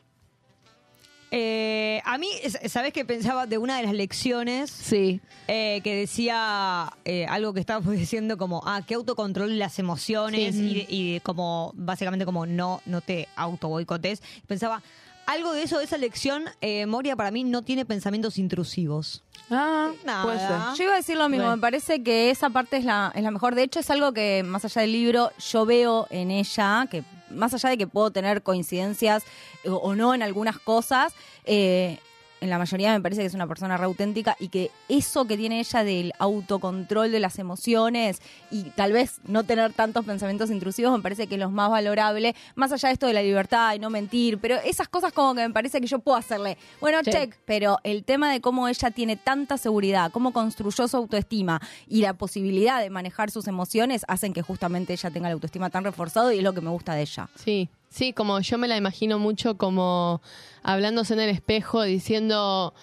Eh, 1.32 2.02
a 2.06 2.18
mí, 2.18 2.30
es- 2.42 2.58
¿sabés 2.72 2.94
que 2.94 3.04
pensaba 3.06 3.46
de 3.48 3.58
una 3.58 3.78
de 3.78 3.84
las 3.84 3.94
lecciones? 3.94 4.70
Sí. 4.72 5.20
eh, 5.50 5.80
que 5.84 5.96
decía 5.96 6.92
eh, 7.06 7.26
algo 7.30 7.54
que 7.54 7.62
estábamos 7.62 7.92
diciendo 7.98 8.38
como, 8.38 8.62
ah, 8.66 8.82
que 8.86 8.96
autocontrol 8.96 9.58
las 9.58 9.80
emociones 9.80 10.56
Sí. 10.56 10.86
y, 10.90 11.20
como, 11.22 11.72
básicamente 11.76 12.26
como 12.26 12.46
no, 12.46 12.82
no 12.86 13.00
te 13.02 13.28
auto 13.36 13.70
boicotes. 13.70 14.22
Pensaba, 14.46 14.82
algo 15.26 15.52
de 15.54 15.64
eso, 15.64 15.78
de 15.78 15.84
esa 15.86 15.98
lección, 15.98 16.46
eh, 16.62 16.86
Moria 16.86 17.16
para 17.16 17.32
mí 17.32 17.44
no 17.46 17.62
tiene 17.62 17.86
pensamientos 17.86 18.38
intrusivos. 18.38 19.24
Ah, 19.50 19.92
Nada. 20.06 20.24
puede 20.24 20.40
ser. 20.40 20.58
Yo 20.78 20.84
iba 20.84 20.94
a 20.94 20.98
decir 20.98 21.18
lo 21.18 21.30
mismo, 21.30 21.44
Bueno. 21.46 21.58
me 21.58 21.62
parece 21.62 22.04
que 22.04 22.30
esa 22.30 22.50
parte 22.50 22.78
es 22.78 22.84
la, 22.86 23.12
es 23.16 23.24
la 23.24 23.32
mejor. 23.32 23.56
De 23.56 23.64
hecho, 23.64 23.80
es 23.80 23.90
algo 23.90 24.14
que, 24.14 24.44
más 24.46 24.64
allá 24.66 24.82
del 24.82 24.92
libro, 24.94 25.32
yo 25.52 25.66
veo 25.66 26.08
en 26.10 26.32
ella, 26.32 26.88
que 26.92 27.04
más 27.30 27.54
allá 27.54 27.70
de 27.70 27.78
que 27.78 27.88
puedo 27.88 28.12
tener 28.12 28.42
coincidencias 28.44 29.24
eh, 29.64 29.70
o 29.70 29.96
no 29.96 30.14
en 30.14 30.22
algunas 30.22 30.60
cosas, 30.60 31.14
eh, 31.46 32.00
en 32.42 32.50
la 32.50 32.58
mayoría 32.58 32.94
me 32.94 33.02
parece 33.02 33.22
que 33.22 33.28
es 33.28 33.34
una 33.34 33.48
persona 33.48 33.78
re 33.78 33.86
auténtica 33.86 34.36
y 34.40 34.50
que 34.50 34.72
eso 34.90 35.26
que 35.26 35.38
tiene 35.38 35.60
ella 35.60 35.84
del 35.84 36.14
autocontrol 36.20 37.12
de 37.12 37.20
las 37.20 37.40
emociones 37.40 38.22
y 38.52 38.64
tal 38.72 38.94
vez 38.94 39.20
no 39.26 39.44
tener 39.44 39.74
tantos 39.74 40.06
pensamientos 40.06 40.52
intrusivos 40.52 40.96
me 40.96 41.02
parece 41.02 41.28
que 41.28 41.36
es 41.36 41.40
lo 41.40 41.50
más 41.50 41.70
valorable, 41.70 42.36
más 42.56 42.72
allá 42.72 42.90
de 42.90 42.94
esto 42.94 43.08
de 43.08 43.14
la 43.14 43.22
libertad 43.22 43.74
y 43.74 43.80
no 43.80 43.90
mentir, 43.90 44.38
pero 44.40 44.56
esas 44.58 44.88
cosas 44.88 45.14
como 45.14 45.36
que 45.36 45.48
me 45.48 45.54
parece 45.54 45.82
que 45.82 45.88
yo 45.88 46.00
puedo 46.00 46.18
hacerle, 46.18 46.58
bueno, 46.80 47.02
check, 47.04 47.36
pero 47.46 47.78
el 47.84 48.04
tema 48.04 48.32
de 48.32 48.42
cómo 48.42 48.68
ella 48.68 48.92
tiene 48.92 49.16
tanta 49.16 49.58
seguridad, 49.58 50.12
cómo 50.12 50.32
construyó 50.34 50.88
su 50.88 50.98
autoestima 50.98 51.62
y 51.88 52.02
la 52.02 52.14
posibilidad 52.14 52.82
de 52.82 52.90
manejar 52.90 53.32
sus 53.32 53.48
emociones 53.48 54.04
hacen 54.08 54.34
que 54.34 54.42
justamente 54.42 54.94
ella 54.94 55.10
tenga 55.10 55.30
la 55.30 55.34
autoestima 55.34 55.70
tan 55.70 55.84
reforzado 55.84 56.32
y 56.32 56.38
es 56.38 56.44
lo 56.44 56.54
que 56.54 56.62
me 56.62 56.70
gusta 56.70 56.94
de 56.94 57.02
ella. 57.02 57.30
Sí, 57.36 57.70
sí, 57.98 58.14
como 58.14 58.40
yo 58.40 58.58
me 58.58 58.68
la 58.68 58.78
imagino 58.78 59.20
mucho 59.20 59.58
como 59.58 60.22
hablándose 60.64 61.14
en 61.14 61.20
el 61.22 61.30
espejo, 61.30 61.84
diciendo, 61.84 62.74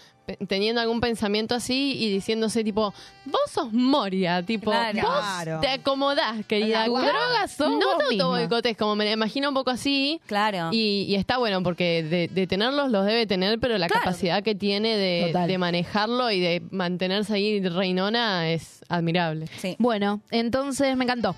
teniendo 0.49 0.81
algún 0.81 1.01
pensamiento 1.03 1.55
así 1.55 1.97
y 1.99 2.11
diciéndose 2.11 2.65
tipo, 2.65 2.95
vos 3.27 3.41
sos 3.51 3.73
Moria, 3.74 4.43
tipo, 4.43 4.70
Claro. 4.70 5.03
vos 5.03 5.61
te 5.61 5.69
acomodás, 5.69 6.47
querida. 6.47 6.86
La 6.86 6.99
droga 7.01 7.47
sos 7.47 7.70
no 7.73 7.77
vos 7.78 7.99
te 8.09 8.15
autoboicotes, 8.15 8.74
como 8.77 8.97
me 8.97 9.05
la 9.05 9.12
imagino 9.12 9.49
un 9.51 9.55
poco 9.55 9.70
así. 9.70 10.20
Claro. 10.27 10.70
Y, 10.73 11.05
y 11.09 11.15
está 11.16 11.36
bueno 11.36 11.62
porque 11.62 12.03
de, 12.03 12.28
de 12.28 12.47
tenerlos 12.47 12.91
los 12.91 13.05
debe 13.05 13.27
tener, 13.27 13.59
pero 13.61 13.77
la 13.77 13.86
Claro. 13.86 14.03
capacidad 14.05 14.43
que 14.43 14.55
tiene 14.55 14.97
de, 14.97 15.32
de 15.47 15.59
manejarlo 15.59 16.31
y 16.31 16.41
de 16.41 16.62
mantenerse 16.70 17.35
ahí 17.35 17.61
reinona 17.61 18.49
es 18.51 18.82
admirable. 18.89 19.47
Sí. 19.59 19.77
Bueno, 19.78 20.23
entonces 20.31 20.97
me 20.97 21.05
encantó. 21.05 21.36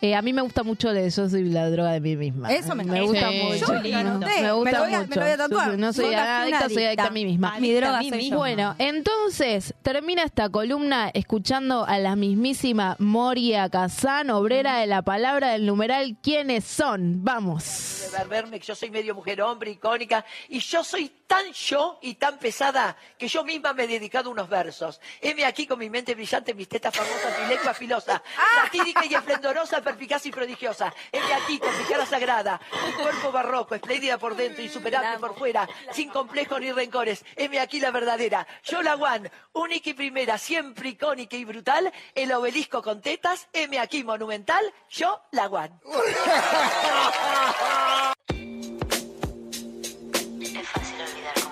Eh, 0.00 0.14
a 0.14 0.22
mí 0.22 0.32
me 0.32 0.42
gusta 0.42 0.62
mucho 0.62 0.92
de 0.92 1.08
yo 1.10 1.28
soy 1.28 1.44
la 1.44 1.68
droga 1.70 1.92
de 1.92 2.00
mí 2.00 2.16
misma. 2.16 2.52
Eso 2.52 2.74
me 2.74 2.84
gusta 2.84 3.30
Sí. 3.30 3.40
mucho. 3.42 3.82
Yo. 3.82 3.82
Me 3.82 4.52
gusta 4.52 4.78
lo 4.78 4.84
voy 4.84 4.94
a- 4.94 4.98
me 5.00 5.06
mucho. 5.06 5.20
lo 5.20 5.22
voy 5.26 5.32
a 5.32 5.36
tatuar. 5.36 5.70
Yo 5.72 5.76
no 5.76 5.92
soy 5.92 6.14
adicta, 6.14 6.68
soy 6.68 6.84
adicta 6.84 7.02
a 7.02 7.06
adicta. 7.06 7.10
mí 7.10 7.24
misma. 7.24 7.58
Mi 7.60 7.72
droga 7.74 7.98
a 7.98 8.00
mí 8.00 8.08
soy 8.10 8.18
misma. 8.18 8.34
yo. 8.34 8.38
Bueno, 8.38 8.74
entonces 8.78 9.74
termina 9.82 10.22
esta 10.22 10.48
columna 10.48 11.10
escuchando 11.14 11.84
a 11.86 11.98
la 11.98 12.14
mismísima 12.16 12.96
Moria 12.98 13.68
Kazan, 13.68 14.30
obrera 14.30 14.78
de 14.78 14.86
la 14.86 15.02
palabra 15.02 15.50
del 15.52 15.66
numeral 15.66 16.16
¿Quiénes 16.22 16.64
son? 16.64 17.24
Vamos. 17.24 17.94
de 18.08 18.24
verme 18.24 18.58
que 18.58 18.66
yo 18.66 18.74
soy 18.74 18.90
medio 18.90 19.14
mujer 19.14 19.42
hombre, 19.42 19.70
icónica, 19.70 20.24
y 20.48 20.60
yo 20.60 20.82
soy 20.82 21.10
tan 21.26 21.52
yo 21.52 21.98
y 22.00 22.14
tan 22.14 22.38
pesada 22.38 22.96
que 23.18 23.28
yo 23.28 23.44
misma 23.44 23.74
me 23.74 23.84
he 23.84 23.86
dedicado 23.86 24.30
unos 24.30 24.48
versos. 24.48 24.98
Heme 25.20 25.44
aquí 25.44 25.66
con 25.66 25.78
mi 25.78 25.90
mente 25.90 26.14
brillante, 26.14 26.54
mis 26.54 26.68
tetas 26.68 26.96
famosas, 26.96 27.38
mi 27.42 27.54
lengua 27.54 27.74
filosa, 27.74 28.22
fatídica 28.62 29.04
y 29.04 29.14
esplendorosa, 29.14 29.67
perspicaz 29.76 30.24
y 30.26 30.30
prodigiosa. 30.30 30.92
Aquí 31.36 31.58
con 31.58 31.78
mi 31.78 31.84
cara 31.84 32.06
sagrada, 32.06 32.60
mi 32.86 32.92
cuerpo 33.02 33.30
barroco, 33.30 33.74
espléndida 33.74 34.18
por 34.18 34.34
dentro, 34.34 34.62
insuperable 34.62 35.18
por 35.18 35.36
fuera, 35.36 35.68
sin 35.92 36.08
complejos 36.08 36.60
ni 36.60 36.72
rencores. 36.72 37.24
Heme 37.36 37.60
aquí 37.60 37.78
la 37.80 37.90
verdadera, 37.90 38.46
yo 38.64 38.82
la 38.82 38.96
Juan, 38.96 39.30
única 39.52 39.90
y 39.90 39.94
primera, 39.94 40.38
siempre 40.38 40.90
icónica 40.90 41.36
y 41.36 41.44
brutal, 41.44 41.92
el 42.14 42.32
obelisco 42.32 42.82
con 42.82 43.00
tetas, 43.00 43.48
heme 43.52 43.78
aquí 43.78 44.04
monumental, 44.04 44.64
yo 44.88 45.20
la 45.32 45.48
Juan. 45.48 45.78
Es 50.40 50.68
fácil 50.68 51.00
olvidar 51.00 51.47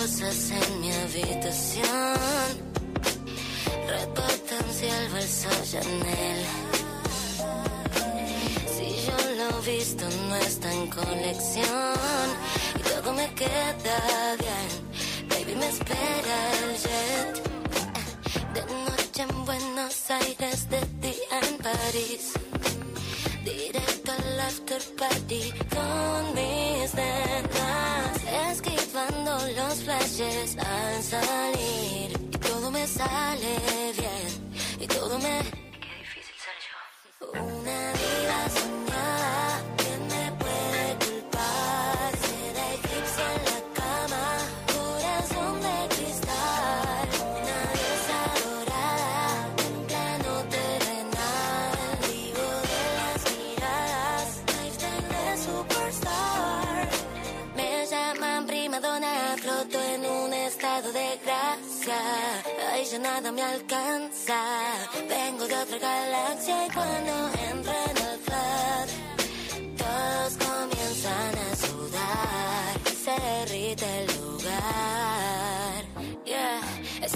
rosas 0.00 0.50
en 0.50 0.80
mi 0.80 0.92
habitación. 0.92 2.50
Red 3.88 4.08
potencial 4.20 5.08
verso 5.12 5.48
Chanel. 5.70 6.40
Si 8.74 8.86
yo 9.06 9.18
lo 9.40 9.62
visto 9.62 10.04
no 10.28 10.36
está 10.36 10.72
en 10.72 10.86
colección 10.88 12.26
y 12.78 12.82
todo 12.90 13.12
me 13.14 13.26
queda 13.34 14.36
bien. 14.44 14.68
Baby, 15.30 15.54
me 15.60 15.68
espera 15.68 16.38
el 16.62 16.72
jet. 16.84 17.34
De 18.54 18.62
noche 18.86 19.22
en 19.28 19.44
Buenos 19.44 20.10
Aires, 20.10 20.68
de 20.68 20.80
día 21.06 21.36
en 21.48 21.56
París. 21.68 22.24
Directo 23.44 24.05
al 24.36 24.40
after 24.40 24.80
party 24.96 25.52
con 25.74 26.34
mis 26.34 26.94
nenas. 26.94 28.16
Esquivando 28.52 29.32
los 29.56 29.74
flashes 29.84 30.56
al 30.58 31.02
salir. 31.02 32.10
Y 32.34 32.38
todo 32.38 32.70
me 32.70 32.86
sale 32.86 33.56
bien. 33.98 34.30
Y 34.80 34.86
todo 34.86 35.18
me. 35.18 35.38
Qué 35.84 35.92
difícil 36.02 36.36
ser 36.44 36.56
yo. 36.66 36.76
Una 37.42 37.92
vida 38.00 38.38
soñada. 38.56 39.45
Nada 63.16 63.32
me 63.32 63.42
alcanza. 63.42 64.40
Vengo 65.08 65.46
de 65.46 65.56
otra 65.56 65.78
galaxia 65.78 66.66
y 66.66 66.70
cuando 66.70 67.12
entro 67.50 67.72
en 67.88 67.96
el 68.08 68.18
club, 68.26 68.86
todos 69.82 70.32
comienzan 70.46 71.34
a 71.46 71.56
sudar. 71.64 72.72
Se 73.04 73.14
derrite 73.28 73.86
el 74.00 74.06
lugar. 74.20 75.80
Yeah. 76.26 76.60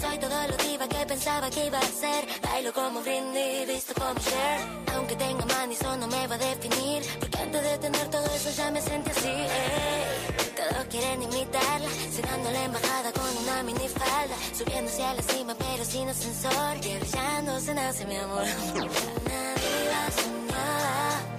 Soy 0.01 0.17
todo 0.19 0.39
lo 0.49 0.57
diva 0.65 0.89
que 0.89 1.05
pensaba 1.05 1.51
que 1.51 1.67
iba 1.67 1.79
a 1.79 1.91
ser. 2.03 2.23
Bailo 2.43 2.73
como 2.73 3.03
Britney, 3.03 3.67
visto 3.67 3.93
como 3.95 4.19
Cher. 4.21 4.61
Aunque 4.95 5.17
tenga 5.17 5.45
man, 5.47 5.71
eso 5.71 5.97
no 5.97 6.07
me 6.07 6.27
va 6.27 6.37
a 6.37 6.39
definir. 6.39 7.03
Porque 7.21 7.39
antes 7.39 7.63
de 7.63 7.79
tener 7.79 8.09
todo 8.09 8.27
eso 8.37 8.51
ya 8.57 8.71
me 8.71 8.81
sentí 8.81 9.11
así. 9.11 9.29
ey. 9.29 10.30
Todos 10.71 10.87
quieren 10.87 11.23
imitarla, 11.23 11.89
cenando 12.13 12.51
la 12.51 12.65
embajada 12.65 13.13
con 13.13 13.37
una 13.43 13.63
minifalda. 13.65 14.37
Subiéndose 14.57 15.03
a 15.05 15.15
la 15.15 15.23
cima, 15.23 15.55
pero 15.55 15.85
sin 15.85 16.09
ascensor. 16.09 16.81
Que 16.81 16.99
brillando 16.99 17.61
se 17.61 17.75
nace 17.75 18.07
mi 18.07 18.17
amor. 18.17 18.45
Una 19.25 19.43
vida 19.65 20.01
soñada, 20.19 21.30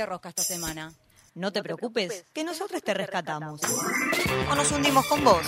¿Con 0.00 0.06
qué 0.06 0.06
te 0.06 0.06
diste 0.06 0.06
rosca 0.06 0.28
esta 0.30 0.42
semana? 0.42 0.92
No 1.34 1.52
te 1.52 1.62
preocupes, 1.62 2.24
que 2.32 2.42
nosotros 2.42 2.82
te 2.82 2.94
rescatamos. 2.94 3.60
O 4.50 4.54
nos 4.54 4.72
hundimos 4.72 5.06
con 5.06 5.22
vos. 5.22 5.46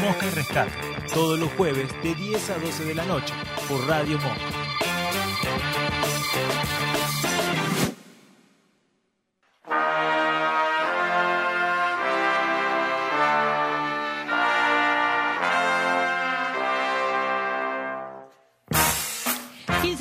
Mosca 0.00 0.26
y 0.26 0.30
Rescate, 0.30 0.72
todos 1.12 1.38
los 1.38 1.52
jueves 1.52 1.90
de 2.02 2.14
10 2.14 2.50
a 2.50 2.58
12 2.58 2.84
de 2.84 2.94
la 2.94 3.04
noche 3.04 3.34
por 3.68 3.86
Radio 3.86 4.18
Mosca. 4.18 4.63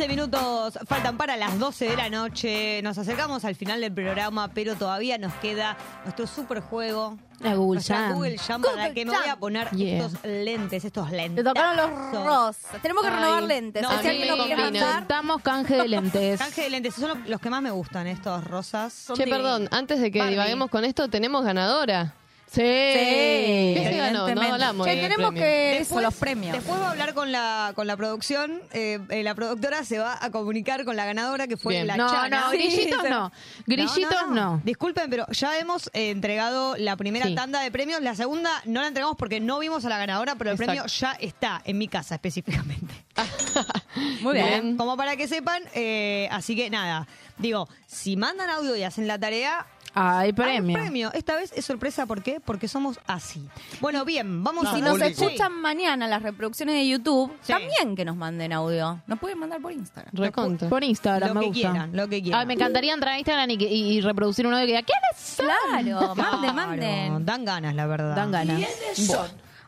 Quince 0.03 0.07
15 0.07 0.07
minutos 0.07 0.79
faltan 0.87 1.17
para 1.17 1.37
las 1.37 1.57
12 1.57 1.85
de 1.89 1.95
la 1.95 2.09
noche. 2.09 2.81
Nos 2.83 2.97
acercamos 2.97 3.45
al 3.45 3.55
final 3.55 3.79
del 3.79 3.93
programa, 3.93 4.49
pero 4.53 4.75
todavía 4.75 5.17
nos 5.17 5.33
queda 5.35 5.77
nuestro 6.03 6.27
super 6.27 6.59
juego. 6.59 7.17
La 7.39 7.55
Google 7.55 7.81
Jam. 7.81 8.13
Google 8.13 8.37
Jam 8.37 8.61
Google 8.61 8.77
para 8.77 8.93
que 8.93 9.05
me 9.05 9.11
voy 9.17 9.27
a 9.29 9.35
poner 9.37 9.69
Yeah. 9.71 10.05
estos 10.05 10.23
lentes, 10.23 10.85
estos 10.85 11.09
lentes. 11.11 11.43
Te 11.43 11.49
tocaron 11.49 11.77
los 12.11 12.25
rosas. 12.25 12.81
Tenemos 12.81 13.03
que 13.03 13.09
renovar 13.09 13.43
lentes. 13.43 13.81
no, 13.81 13.89
combina. 13.89 14.55
mandar, 14.57 15.07
Damos 15.07 15.41
canje 15.41 15.75
de 15.77 15.87
lentes. 15.87 16.39
Canje 16.39 16.61
de 16.63 16.69
lentes, 16.69 16.93
son 16.95 17.23
los- 17.25 17.41
que 17.41 17.49
más 17.49 17.61
me 17.61 17.71
gustan, 17.71 18.07
estos 18.07 18.43
rosas. 18.43 19.07
Che, 19.15 19.25
perdón, 19.27 19.67
antes 19.71 19.99
de 20.01 20.11
que 20.11 20.19
Barbie. 20.19 20.31
divaguemos 20.35 20.69
con 20.69 20.83
esto, 20.85 21.09
tenemos 21.09 21.43
ganadora. 21.43 22.13
Sí. 22.53 22.61
¿Qué 22.61 23.87
se 23.91 23.97
ganó? 23.97 24.27
No 24.35 24.41
hablamos 24.53 24.85
Che, 24.87 24.95
del 24.95 25.11
premio. 25.13 25.31
que... 25.31 25.75
Después, 25.79 26.03
los 26.03 26.13
premios. 26.13 26.53
Después 26.55 26.79
va 26.79 26.87
a 26.87 26.91
hablar 26.91 27.13
con 27.15 27.31
la, 27.31 27.71
con 27.75 27.87
la 27.87 27.97
producción. 27.97 28.61
eh, 28.73 28.99
eh, 29.09 29.23
la 29.23 29.33
productora 29.33 29.83
se 29.83 29.97
va 29.97 30.17
a 30.21 30.29
comunicar 30.29 30.85
con 30.85 30.95
la 30.95 31.05
ganadora 31.05 31.47
que 31.47 31.57
fue 31.57 31.73
Bien. 31.73 31.87
la 31.87 31.97
No, 31.97 32.09
Chana. 32.11 32.41
no, 32.41 32.49
grillitos 32.51 33.09
no. 33.09 33.31
Grillitos 33.65 34.27
no. 34.29 34.61
Disculpen, 34.63 35.09
pero 35.09 35.25
ya 35.31 35.57
hemos 35.57 35.87
eh, 35.93 36.11
entregado 36.11 36.75
la 36.77 36.95
primera 36.95 37.25
Sí. 37.25 37.33
tanda 37.33 37.59
de 37.59 37.71
premios. 37.71 38.01
La 38.01 38.13
segunda 38.15 38.51
no 38.65 38.81
la 38.81 38.87
entregamos 38.87 39.17
porque 39.17 39.39
no 39.39 39.57
vimos 39.59 39.83
a 39.85 39.89
la 39.89 39.97
ganadora, 39.97 40.35
pero 40.35 40.51
el 40.51 40.55
Exacto. 40.55 40.71
premio 40.83 40.85
ya 40.87 41.13
está 41.19 41.61
en 41.65 41.77
mi 41.79 41.87
casa 41.87 42.13
específicamente. 42.15 42.93
Muy 44.21 44.33
bien. 44.35 44.77
Como 44.77 44.95
para 44.95 45.15
que 45.15 45.27
sepan, 45.27 45.63
eh, 45.73 46.27
así 46.31 46.55
que 46.55 46.69
nada. 46.69 47.07
Digo, 47.37 47.67
si 47.87 48.15
mandan 48.15 48.49
audio 48.51 48.75
y 48.75 48.83
hacen 48.83 49.07
la 49.07 49.17
tarea, 49.19 49.65
Hay 49.95 50.27
hay 50.27 50.33
premio. 50.33 50.73
premio. 50.77 51.13
Esta 51.13 51.35
vez 51.35 51.51
es 51.55 51.65
sorpresa, 51.65 52.05
¿por 52.05 52.23
qué? 52.23 52.39
Porque 52.39 52.67
somos 52.67 52.99
así. 53.07 53.47
Bueno, 53.79 54.05
bien, 54.05 54.43
vamos 54.43 54.67
Si 54.69 54.77
a... 54.77 54.79
nos 54.79 54.99
escuchan 55.01 55.53
mañana 55.61 56.07
las 56.07 56.21
reproducciones 56.23 56.75
de 56.75 56.87
YouTube, 56.87 57.31
Sí. 57.41 57.53
también 57.53 57.95
que 57.95 58.03
nos 58.05 58.15
manden 58.15 58.53
audio. 58.53 59.01
Nos 59.07 59.19
pueden 59.19 59.37
mandar 59.39 59.61
por 59.61 59.71
Instagram. 59.71 60.13
Recontra. 60.15 60.69
Por 60.69 60.83
Instagram, 60.83 61.29
Lo 61.29 61.35
me 61.35 61.39
que 61.41 61.47
gusta. 61.47 61.69
quieran, 61.71 61.95
lo 61.95 62.07
que 62.07 62.21
quieran. 62.23 62.41
Ay, 62.41 62.47
me 62.47 62.53
encantaría 62.53 62.93
entrar 62.93 63.13
a 63.15 63.19
Instagram 63.19 63.49
y, 63.51 63.57
que- 63.57 63.71
y- 63.71 63.97
y 63.97 64.01
reproducir 64.01 64.47
un 64.47 64.53
audio 64.53 64.65
que 64.65 64.71
diga, 64.73 64.83
¿quiénes 64.83 65.17
son? 65.17 65.45
Claro, 65.45 66.15
manden, 66.15 66.39
Claro, 66.41 66.53
manden. 66.53 67.25
Dan 67.25 67.45
ganas, 67.45 67.75
la 67.75 67.85
verdad. 67.85 68.15
Dan 68.15 68.31
ganas. 68.31 68.61
Bueno, 69.07 69.23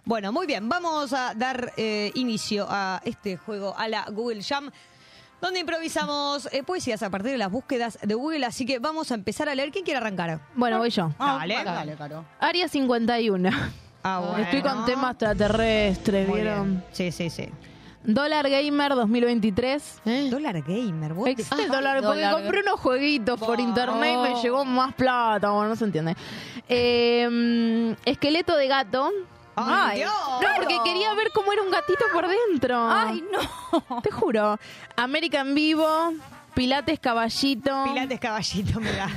bueno, 0.06 0.32
muy 0.32 0.46
bien. 0.48 0.70
Vamos 0.70 1.14
a 1.14 1.34
dar 1.36 1.74
eh, 1.78 2.12
inicio 2.16 2.68
a 2.70 3.02
este 3.06 3.38
juego, 3.38 3.76
a 3.78 3.88
la 3.88 4.06
Google 4.12 4.44
Jam, 4.44 4.70
donde 5.42 5.60
improvisamos 5.60 6.48
eh, 6.52 6.64
poesías 6.64 7.04
a 7.04 7.10
partir 7.10 7.32
de 7.32 7.38
las 7.38 7.52
búsquedas 7.52 8.00
de 8.02 8.14
Google. 8.16 8.46
Así 8.46 8.66
que 8.66 8.80
vamos 8.80 9.12
a 9.12 9.16
empezar 9.16 9.48
a 9.50 9.56
leer. 9.56 9.72
¿Quién 9.72 9.84
quiere 9.86 9.98
arrancar? 10.00 10.40
Bueno, 10.56 10.78
voy 10.80 10.90
yo. 10.90 11.12
Dale. 11.20 11.64
Dale, 11.64 11.96
Caro. 11.96 12.26
Área 12.40 12.68
51. 12.68 13.50
Ah, 14.04 14.20
bueno. 14.20 14.38
Estoy 14.44 14.62
con 14.62 14.86
tema 14.86 15.12
extraterrestre, 15.12 16.26
Muy 16.28 16.42
¿vieron? 16.42 16.70
bien. 16.70 16.84
Sí, 16.92 17.12
sí, 17.12 17.30
sí. 17.30 17.50
Dólar 18.04 18.48
Gamer 18.48 18.94
2023. 18.94 20.02
Dólar 20.30 20.62
Gamer, 20.62 21.14
vos 21.16 21.28
Ex- 21.28 21.52
el 21.54 21.68
dólar, 21.70 22.04
porque 22.04 22.22
dólar. 22.22 22.34
compré 22.44 22.62
unos 22.62 22.80
jueguitos 22.80 23.40
por 23.40 23.60
internet 23.60 24.14
y 24.14 24.34
me 24.34 24.42
llegó 24.44 24.64
más 24.64 24.94
plata, 24.94 25.50
bueno, 25.50 25.70
no 25.70 25.76
se 25.76 25.86
entiende. 25.86 26.16
Eh, 26.70 27.96
esqueleto 28.06 28.56
de 28.56 28.68
gato. 28.68 29.10
¡Ay, 29.56 30.00
Dios! 30.00 30.12
No, 30.42 30.48
porque 30.58 30.78
quería 30.84 31.14
ver 31.14 31.32
cómo 31.34 31.52
era 31.54 31.62
un 31.62 31.72
gatito 31.72 32.06
por 32.14 32.28
dentro. 32.28 32.88
Ay, 32.90 33.24
no. 33.32 34.02
Te 34.02 34.12
juro. 34.12 34.60
American 34.96 35.56
Vivo, 35.56 36.14
Pilates 36.54 37.00
Caballito. 37.00 37.84
Pilates 37.86 38.20
Caballito 38.20 38.80
me 38.80 38.92
da. 38.92 39.10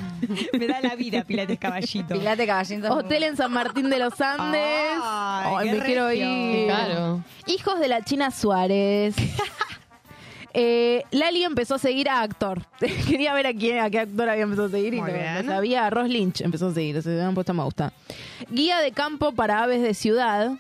me 0.59 0.67
da 0.67 0.81
la 0.81 0.95
vida, 0.97 1.23
Pilates 1.25 1.59
Caballito. 1.59 2.15
Pilate 2.15 2.47
caballito. 2.47 2.93
Hotel 2.93 3.23
en 3.25 3.37
San 3.37 3.53
Martín 3.53 3.89
de 3.91 3.99
los 3.99 4.21
Andes. 4.21 4.61
Ay, 5.03 5.55
Ay, 5.59 5.71
qué 5.71 5.77
me 5.77 5.85
quiero 5.85 6.13
ir. 6.13 6.67
Claro. 6.67 7.23
Hijos 7.47 7.79
de 7.81 7.89
la 7.89 8.03
China 8.05 8.31
Suárez. 8.31 9.15
Eh, 10.61 11.05
Lali 11.13 11.45
empezó 11.45 11.77
a 11.77 11.79
seguir 11.79 12.09
a 12.09 12.21
actor. 12.21 12.67
Quería 13.09 13.33
ver 13.33 13.47
a 13.47 13.55
quién, 13.55 13.79
a 13.79 13.91
qué 13.91 14.01
actor 14.01 14.29
había 14.29 14.43
empezado 14.43 14.67
a 14.67 14.71
seguir 14.71 14.93
y 14.93 15.01
Muy 15.01 15.13
no, 15.13 15.53
sabía. 15.53 15.87
A 15.87 15.91
Ross 15.91 16.09
Lynch 16.09 16.41
empezó 16.41 16.67
a 16.67 16.75
seguir. 16.75 17.01
Se 17.01 17.13
habían 17.13 17.33
puesto 17.35 17.55
me 17.55 17.63
gusta. 17.63 17.93
Guía 18.51 18.81
de 18.81 18.91
campo 18.91 19.31
para 19.31 19.63
aves 19.63 19.83
de 19.83 19.95
ciudad. 19.95 20.59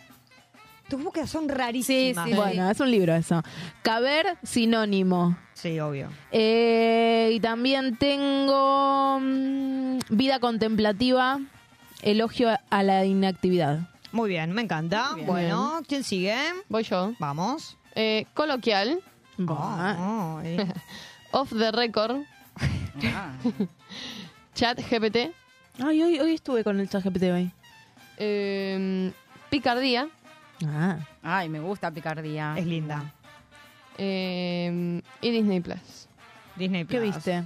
Tus 0.88 1.02
búsquedas 1.02 1.30
son 1.30 1.48
rarísimas. 1.48 2.30
bueno, 2.32 2.70
es 2.70 2.78
un 2.78 2.92
libro 2.92 3.12
eso. 3.12 3.42
Caber, 3.82 4.38
sinónimo. 4.44 5.36
Sí, 5.54 5.80
obvio. 5.80 6.10
Eh, 6.30 7.32
y 7.34 7.40
también 7.40 7.96
tengo 7.96 9.18
mm, 9.20 9.98
vida 10.10 10.38
contemplativa, 10.38 11.40
elogio 12.02 12.50
a 12.70 12.82
la 12.84 13.04
inactividad. 13.04 13.80
Muy 14.12 14.28
bien, 14.28 14.52
me 14.52 14.62
encanta. 14.62 15.14
Bien. 15.16 15.26
Bueno, 15.26 15.80
¿quién 15.88 16.04
sigue? 16.04 16.36
Voy 16.68 16.84
yo. 16.84 17.14
Vamos. 17.18 17.76
Eh, 17.96 18.26
coloquial. 18.34 19.02
Off 21.32 21.50
the 21.50 21.70
record. 21.72 22.24
Chat 24.54 24.78
GPT. 24.90 25.32
Ay, 25.78 26.02
hoy, 26.02 26.18
hoy 26.18 26.34
estuve 26.34 26.64
con 26.64 26.80
el 26.80 26.88
chat 26.88 27.04
GPT 27.04 27.22
hoy. 27.32 27.52
Eh, 28.16 29.12
picardía. 29.48 30.08
Ah. 30.66 30.98
Ay, 31.22 31.48
me 31.48 31.60
gusta 31.60 31.90
picardía. 31.92 32.54
Es 32.58 32.66
linda. 32.66 33.12
Eh, 33.96 35.00
y 35.20 35.30
Disney 35.30 35.60
Plus. 35.60 36.08
Disney 36.56 36.84
¿Qué 36.84 36.98
Plus. 36.98 37.14
viste? 37.14 37.44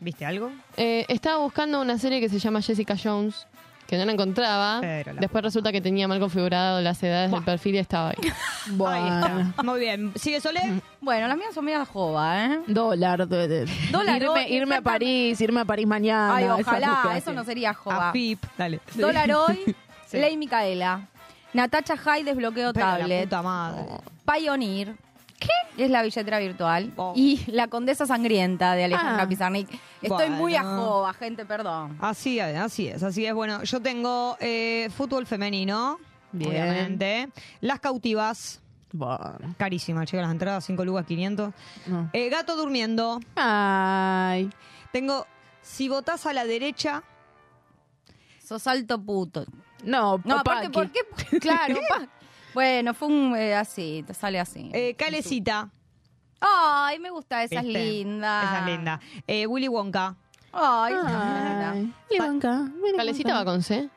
¿Viste 0.00 0.24
algo? 0.24 0.50
Eh, 0.78 1.04
estaba 1.08 1.38
buscando 1.42 1.80
una 1.82 1.98
serie 1.98 2.20
que 2.20 2.30
se 2.30 2.38
llama 2.38 2.62
Jessica 2.62 2.96
Jones, 3.02 3.46
que 3.86 3.96
no 3.98 4.04
la 4.04 4.12
encontraba. 4.12 4.78
Pero 4.80 5.12
la- 5.14 5.20
Después 5.20 5.44
resulta 5.44 5.72
que 5.72 5.80
tenía 5.80 6.08
mal 6.08 6.18
configurado 6.20 6.80
las 6.80 7.02
edades 7.02 7.30
del 7.30 7.42
perfil 7.44 7.74
y 7.76 7.78
estaba 7.78 8.10
ahí. 8.10 8.16
Ahí 8.86 9.08
está. 9.08 9.62
Muy 9.62 9.80
bien. 9.80 10.12
¿Sigue 10.16 10.40
Sole? 10.40 10.60
Bueno, 11.00 11.28
las 11.28 11.36
mías 11.36 11.54
son 11.54 11.64
medias 11.64 11.88
jova, 11.88 12.44
¿eh? 12.46 12.60
Dólar. 12.66 13.26
de- 13.28 13.48
de- 13.48 13.72
Dólar, 13.90 14.16
irme, 14.22 14.28
hoy, 14.28 14.52
irme 14.52 14.74
a 14.76 14.80
París, 14.82 15.40
irme 15.40 15.60
a 15.60 15.64
París 15.64 15.86
mañana. 15.86 16.34
Ay, 16.36 16.44
esas 16.44 16.60
ojalá, 16.60 16.88
búsquedas, 16.90 17.16
eso 17.18 17.32
no 17.32 17.44
sería 17.44 17.74
jova. 17.74 18.08
A 18.08 18.12
Pip. 18.12 18.42
Dale. 18.58 18.80
Dólar 18.94 19.30
hoy, 19.34 19.76
Sí. 20.06 20.18
Ley 20.18 20.36
Micaela. 20.36 21.08
Natacha 21.52 21.96
High, 21.96 22.22
desbloqueo 22.24 22.72
Pero 22.72 22.86
la 22.86 22.98
tablet. 22.98 23.22
puta 23.24 23.42
madre. 23.42 23.82
Pioneer. 24.24 24.94
¿Qué? 25.38 25.84
Es 25.84 25.90
la 25.90 26.02
billetera 26.02 26.38
virtual. 26.38 26.92
Y 27.14 27.40
la 27.52 27.68
condesa 27.68 28.06
sangrienta 28.06 28.74
de 28.74 28.84
Alejandra 28.84 29.24
Ah. 29.24 29.28
Pizarnik. 29.28 29.68
Estoy 30.00 30.30
muy 30.30 30.54
a 30.56 30.62
jova, 30.64 31.12
gente, 31.12 31.44
perdón. 31.44 31.96
Así 32.00 32.38
es, 32.38 32.56
así 32.56 32.88
es, 32.88 33.02
así 33.02 33.26
es. 33.26 33.34
Bueno, 33.34 33.62
yo 33.62 33.80
tengo 33.80 34.36
eh, 34.40 34.88
fútbol 34.96 35.26
femenino, 35.26 35.98
Bien. 36.32 36.50
obviamente. 36.50 37.28
Las 37.60 37.80
cautivas, 37.80 38.60
Bueno. 38.92 39.54
carísimas, 39.58 40.10
llegan 40.10 40.24
las 40.26 40.32
entradas, 40.32 40.64
5 40.64 40.84
lucas 40.84 41.04
500. 41.06 41.52
No. 41.86 42.08
Eh, 42.14 42.30
gato 42.30 42.56
durmiendo. 42.56 43.20
Ay. 43.34 44.48
Tengo, 44.92 45.26
si 45.60 45.88
votás 45.90 46.24
a 46.26 46.32
la 46.32 46.44
derecha, 46.46 47.02
Sos 48.42 48.66
alto 48.68 49.02
puto. 49.02 49.44
No, 49.82 50.20
No, 50.24 50.38
aparte, 50.38 50.70
¿por 50.70 50.88
qué? 50.90 51.00
Claro, 51.40 51.76
pa- 51.88 52.06
Bueno, 52.56 52.94
fue 52.94 53.08
un 53.08 53.36
eh, 53.36 53.54
así, 53.54 54.02
te 54.06 54.14
sale 54.14 54.40
así. 54.40 54.70
eh, 54.72 54.94
Calecita. 54.94 55.68
Ay, 56.40 56.98
me 56.98 57.10
gusta, 57.10 57.42
esa 57.42 57.60
¿viste? 57.60 57.78
es 57.78 57.84
linda. 57.98 58.42
Esa 58.44 58.58
es 58.60 58.64
linda. 58.74 59.00
Eh, 59.26 59.46
Willy 59.46 59.68
Wonka. 59.68 60.16
Ay, 60.54 60.94
es 60.94 61.00
linda. 61.00 61.70
Ay, 61.72 61.92
Ivanka, 62.08 62.60
mira 62.82 62.96
Calecita 62.96 63.34
va 63.34 63.44
con 63.44 63.62
C. 63.62 63.90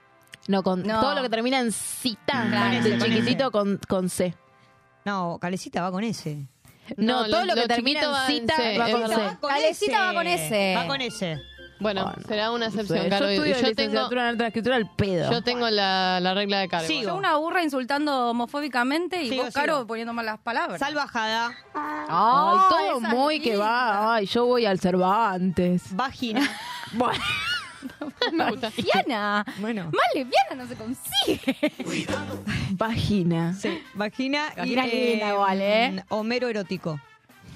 No, 0.49 0.61
con 0.61 0.83
No. 0.83 0.99
todo 0.99 1.15
lo 1.15 1.21
que 1.21 1.29
termina 1.29 1.57
en 1.61 1.71
cita. 1.71 2.47
Claro, 2.49 2.89
con 2.99 2.99
chiquitito 2.99 3.49
con, 3.49 3.79
con 3.87 4.09
C. 4.09 4.35
No, 5.05 5.37
Calecita 5.39 5.81
va 5.81 5.89
con 5.91 6.03
ese. 6.03 6.45
No, 6.97 7.21
No, 7.21 7.29
todo 7.29 7.45
lo- 7.45 7.55
lo 7.55 7.61
que 7.61 7.65
termina 7.69 8.01
chiquito 8.01 8.07
en 8.09 8.13
va 8.13 8.27
cita 8.27 8.55
C, 8.57 8.77
va 8.77 8.87
es 8.87 8.91
con 8.91 9.01
verdad. 9.03 9.31
C. 9.41 9.47
Calecita 9.47 10.01
va 10.05 10.13
con 10.13 10.27
ese. 10.27 10.75
Va 10.75 10.85
con 10.87 10.99
ese. 10.99 11.41
Bueno, 11.79 12.03
Bueno. 12.03 12.21
será 12.27 12.51
una 12.51 12.65
No 12.65 12.71
sé, 12.71 12.81
excepción, 12.81 13.03
yo 13.05 13.09
Caro. 13.09 13.27
estudio 13.29 13.55
yo 13.55 13.61
tengo, 13.61 13.69
licenciatura 13.69 14.21
en 14.23 14.27
alta 14.27 14.47
escritura 14.47 14.75
al 14.75 14.89
pedo. 14.95 15.31
yo 15.31 15.41
tengo 15.41 15.69
la, 15.69 16.19
la 16.19 16.33
regla 16.33 16.59
de 16.59 16.67
cargo. 16.67 16.87
Sigo. 16.87 17.09
Yo 17.09 17.15
una 17.15 17.37
burra 17.37 17.63
insultando 17.63 18.29
homofóbicamente 18.31 19.23
y 19.23 19.29
Sigo, 19.29 19.45
vos, 19.45 19.53
Caro, 19.53 19.75
sigo. 19.75 19.87
poniendo 19.87 20.13
malas 20.13 20.39
palabras. 20.39 20.79
Salvajada. 20.79 21.51
Ay, 21.73 22.57
todo 22.69 22.79
esa 22.97 23.07
es 23.07 23.13
muy 23.13 23.39
que 23.39 23.55
va. 23.57 24.15
Ay, 24.15 24.25
yo 24.25 24.45
voy 24.45 24.65
al 24.65 24.79
Cervantes. 24.79 25.95
Vagina. 25.95 26.41
Bueno. 26.93 27.19
Lesbiana. 28.61 29.45
Bueno. 29.59 29.85
Más 29.85 30.01
lesbiana 30.15 30.55
no 30.55 30.67
se 30.67 30.75
consigue. 30.75 31.55
Vagina. 32.71 33.53
Sí, 33.53 33.81
vagina 33.93 34.47
y 34.65 34.75
Vagina 34.75 35.29
igual, 35.29 35.61
¿eh? 35.61 36.03
Homero 36.09 36.47
erótico. 36.49 36.99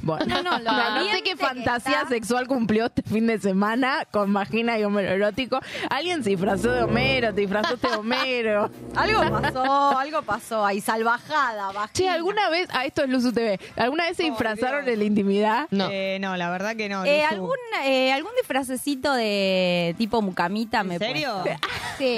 Bueno. 0.03 0.25
No, 0.43 0.43
no, 0.43 0.59
no 0.59 1.05
sé 1.05 1.23
qué 1.23 1.31
que 1.31 1.37
fantasía 1.37 2.01
está. 2.01 2.09
sexual 2.09 2.47
cumplió 2.47 2.85
este 2.85 3.01
fin 3.03 3.25
de 3.25 3.39
semana 3.39 4.05
con 4.11 4.33
vagina 4.33 4.77
y 4.77 4.83
Homero 4.83 5.09
erótico. 5.09 5.59
Alguien 5.89 6.23
se 6.23 6.31
disfrazó 6.31 6.71
de 6.71 6.83
Homero, 6.83 7.33
te 7.33 7.41
disfrazaste 7.41 7.87
de 7.87 7.95
Homero. 7.95 8.69
Algo 8.95 9.41
pasó, 9.41 9.97
algo 9.97 10.21
pasó 10.21 10.65
ahí, 10.65 10.81
salvajada, 10.81 11.67
vagina. 11.67 11.89
Che, 11.93 12.09
¿alguna 12.09 12.49
vez, 12.49 12.67
a 12.73 12.85
esto 12.85 13.03
es 13.03 13.09
Luzu 13.09 13.31
TV, 13.31 13.59
¿alguna 13.77 14.05
vez 14.05 14.17
se 14.17 14.23
disfrazaron 14.23 14.87
en 14.87 14.99
la 14.99 15.05
intimidad? 15.05 15.67
No. 15.71 15.87
Eh, 15.89 16.17
no, 16.19 16.35
la 16.37 16.49
verdad 16.49 16.75
que 16.75 16.89
no. 16.89 17.05
Eh. 17.05 17.23
¿algún, 17.23 17.55
eh, 17.85 18.11
¿Algún 18.11 18.31
disfracecito 18.37 19.13
de 19.13 19.95
tipo 19.97 20.21
mucamita 20.21 20.81
¿En 20.81 20.87
me 20.87 20.97
serio? 20.99 21.41
puesto? 21.43 21.67
Sí. 21.97 22.17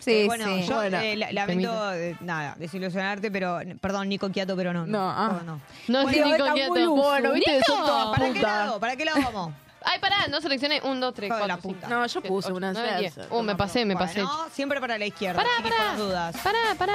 Sí, 0.00 0.10
Eh, 0.22 0.26
bueno, 0.26 0.44
sí. 0.46 0.62
yo 0.66 0.74
Bueno, 0.76 0.98
eh, 0.98 1.16
la- 1.16 1.30
lamento, 1.32 1.92
eh, 1.92 2.16
nada, 2.20 2.54
desilusionarte, 2.58 3.30
pero, 3.30 3.60
perdón, 3.80 4.08
Nico 4.08 4.30
Quiato, 4.30 4.56
pero 4.56 4.72
no. 4.72 4.86
No, 4.86 4.98
No, 4.98 5.10
ah. 5.10 5.28
no, 5.28 5.42
no. 5.42 5.60
No 5.88 6.02
Bueno, 6.02 6.18
es 6.18 6.24
Nico 6.26 6.36
está 6.44 6.52
Quieto. 6.54 6.90
Bueno, 6.94 7.32
viste, 7.32 7.52
Nico. 7.52 7.64
son 7.66 7.86
todas 7.86 8.06
¿Para 8.18 8.26
qué 8.26 8.32
putas. 8.40 8.42
lado? 8.42 8.80
¿Para 8.80 8.96
qué 8.96 9.04
lado 9.04 9.20
vamos? 9.22 9.52
Ay, 9.82 9.98
pará, 9.98 10.26
no 10.28 10.42
seleccioné. 10.42 10.82
Un, 10.82 11.00
dos, 11.00 11.14
tres, 11.14 11.28
Hijo 11.28 11.36
de 11.36 11.40
cuatro, 11.40 11.56
la 11.56 11.62
cinco. 11.62 11.74
puta. 11.74 11.88
No, 11.88 12.02
yo 12.02 12.08
siete, 12.08 12.28
puse 12.28 12.48
ocho, 12.48 12.56
una. 12.56 12.72
nueve, 12.74 12.96
diez. 12.98 13.14
Uh, 13.30 13.42
me 13.42 13.56
pasé, 13.56 13.86
me 13.86 13.94
pasé. 13.96 14.22
Bueno, 14.22 14.46
siempre 14.52 14.78
para 14.78 14.98
la 14.98 15.06
izquierda. 15.06 15.38
Pará, 15.42 15.50
sin 15.56 15.62
pará. 15.70 15.88
por 15.90 15.96
dudas. 15.96 16.36
Pará, 16.44 16.58
pará. 16.76 16.94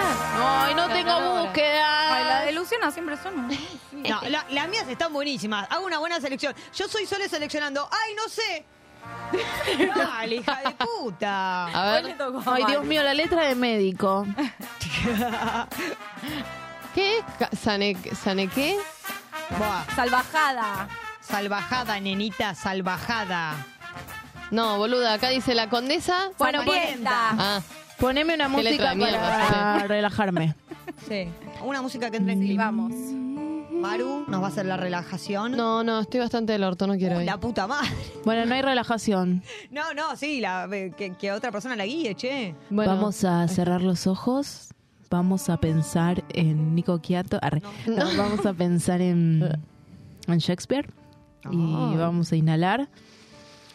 Ay, 0.68 0.76
no 0.76 0.88
tengo 0.90 1.10
Ganadora. 1.10 1.42
búsqueda. 1.42 2.16
Ay, 2.16 2.24
la 2.26 2.42
de 2.42 2.52
Luciana 2.52 2.92
siempre 2.92 3.18
son. 3.18 3.48
No, 3.92 4.22
la- 4.30 4.46
las 4.52 4.70
mías 4.70 4.88
están 4.88 5.12
buenísimas. 5.14 5.66
Hago 5.72 5.84
una 5.86 5.98
buena 5.98 6.22
selección. 6.22 6.54
Yo 6.76 6.88
soy 6.88 7.08
solo 7.08 7.28
seleccionando. 7.28 7.90
¡Ay, 7.92 8.14
no 8.16 8.30
sé! 8.30 8.66
Dale, 9.96 10.36
hija 10.36 10.60
de 10.64 10.72
puta. 10.86 11.66
A 11.68 11.92
ver, 12.02 12.16
Ay, 12.46 12.64
Dios 12.66 12.86
mío, 12.86 13.04
la 13.04 13.14
letra 13.14 13.48
de 13.48 13.56
médico. 13.56 14.26
¿qué 16.94 17.20
¿Sane, 17.56 17.98
¿Sane 18.16 18.48
qué? 18.48 18.78
Buah, 19.58 19.84
Salvajada. 19.96 20.88
salvajada, 21.22 22.00
nenita, 22.00 22.56
salvajada. 22.56 23.56
No, 24.52 24.78
boluda, 24.78 25.14
acá 25.14 25.30
dice 25.30 25.56
la 25.56 25.70
condesa. 25.70 26.30
Bueno. 26.38 26.64
Ah, 27.06 27.62
Poneme 28.00 28.36
una 28.36 28.48
música 28.48 28.94
mierda, 28.94 29.48
para 29.50 29.88
relajarme. 29.88 30.54
Sí. 31.08 31.28
Una 31.62 31.82
música 31.82 32.12
que 32.12 32.18
entre 32.18 32.34
en 32.34 32.40
clima. 32.42 32.66
Vamos. 32.66 32.92
Maru 33.86 34.26
nos 34.28 34.42
va 34.42 34.46
a 34.46 34.50
hacer 34.50 34.66
la 34.66 34.78
relajación. 34.78 35.52
no, 35.52 35.84
no, 35.84 36.00
estoy 36.00 36.20
bastante 36.20 36.54
del 36.54 36.64
orto, 36.64 36.88
no 36.88 36.96
quiero 36.96 37.18
Uy, 37.18 37.24
ir. 37.24 37.26
la 37.28 37.40
puta 37.40 37.68
madre. 37.68 37.90
Bueno, 38.26 38.46
no 38.46 38.56
hay 38.56 38.62
relajación. 38.62 39.44
No, 39.70 39.94
no, 39.94 40.16
sí, 40.16 40.40
la, 40.42 40.68
que, 40.70 41.14
que 41.20 41.32
otra 41.32 41.52
persona 41.52 41.76
la 41.76 41.86
guíe, 41.86 42.16
che. 42.16 42.56
Bueno, 42.70 42.96
Vamos 42.96 43.24
a 43.24 43.48
cerrar 43.48 43.82
los 43.84 44.08
ojos. 44.08 44.70
Vamos 45.12 45.50
a 45.50 45.58
pensar 45.58 46.24
en 46.30 46.74
Nico 46.74 47.00
Quiato. 47.00 47.38
Arre. 47.42 47.62
No, 47.86 48.06
vamos 48.18 48.46
a 48.46 48.54
pensar 48.54 49.02
en, 49.02 49.44
en 50.28 50.38
Shakespeare. 50.40 50.90
Y 51.52 51.74
Ah. 51.76 51.94
vamos 51.98 52.32
a 52.32 52.36
inhalar 52.36 52.90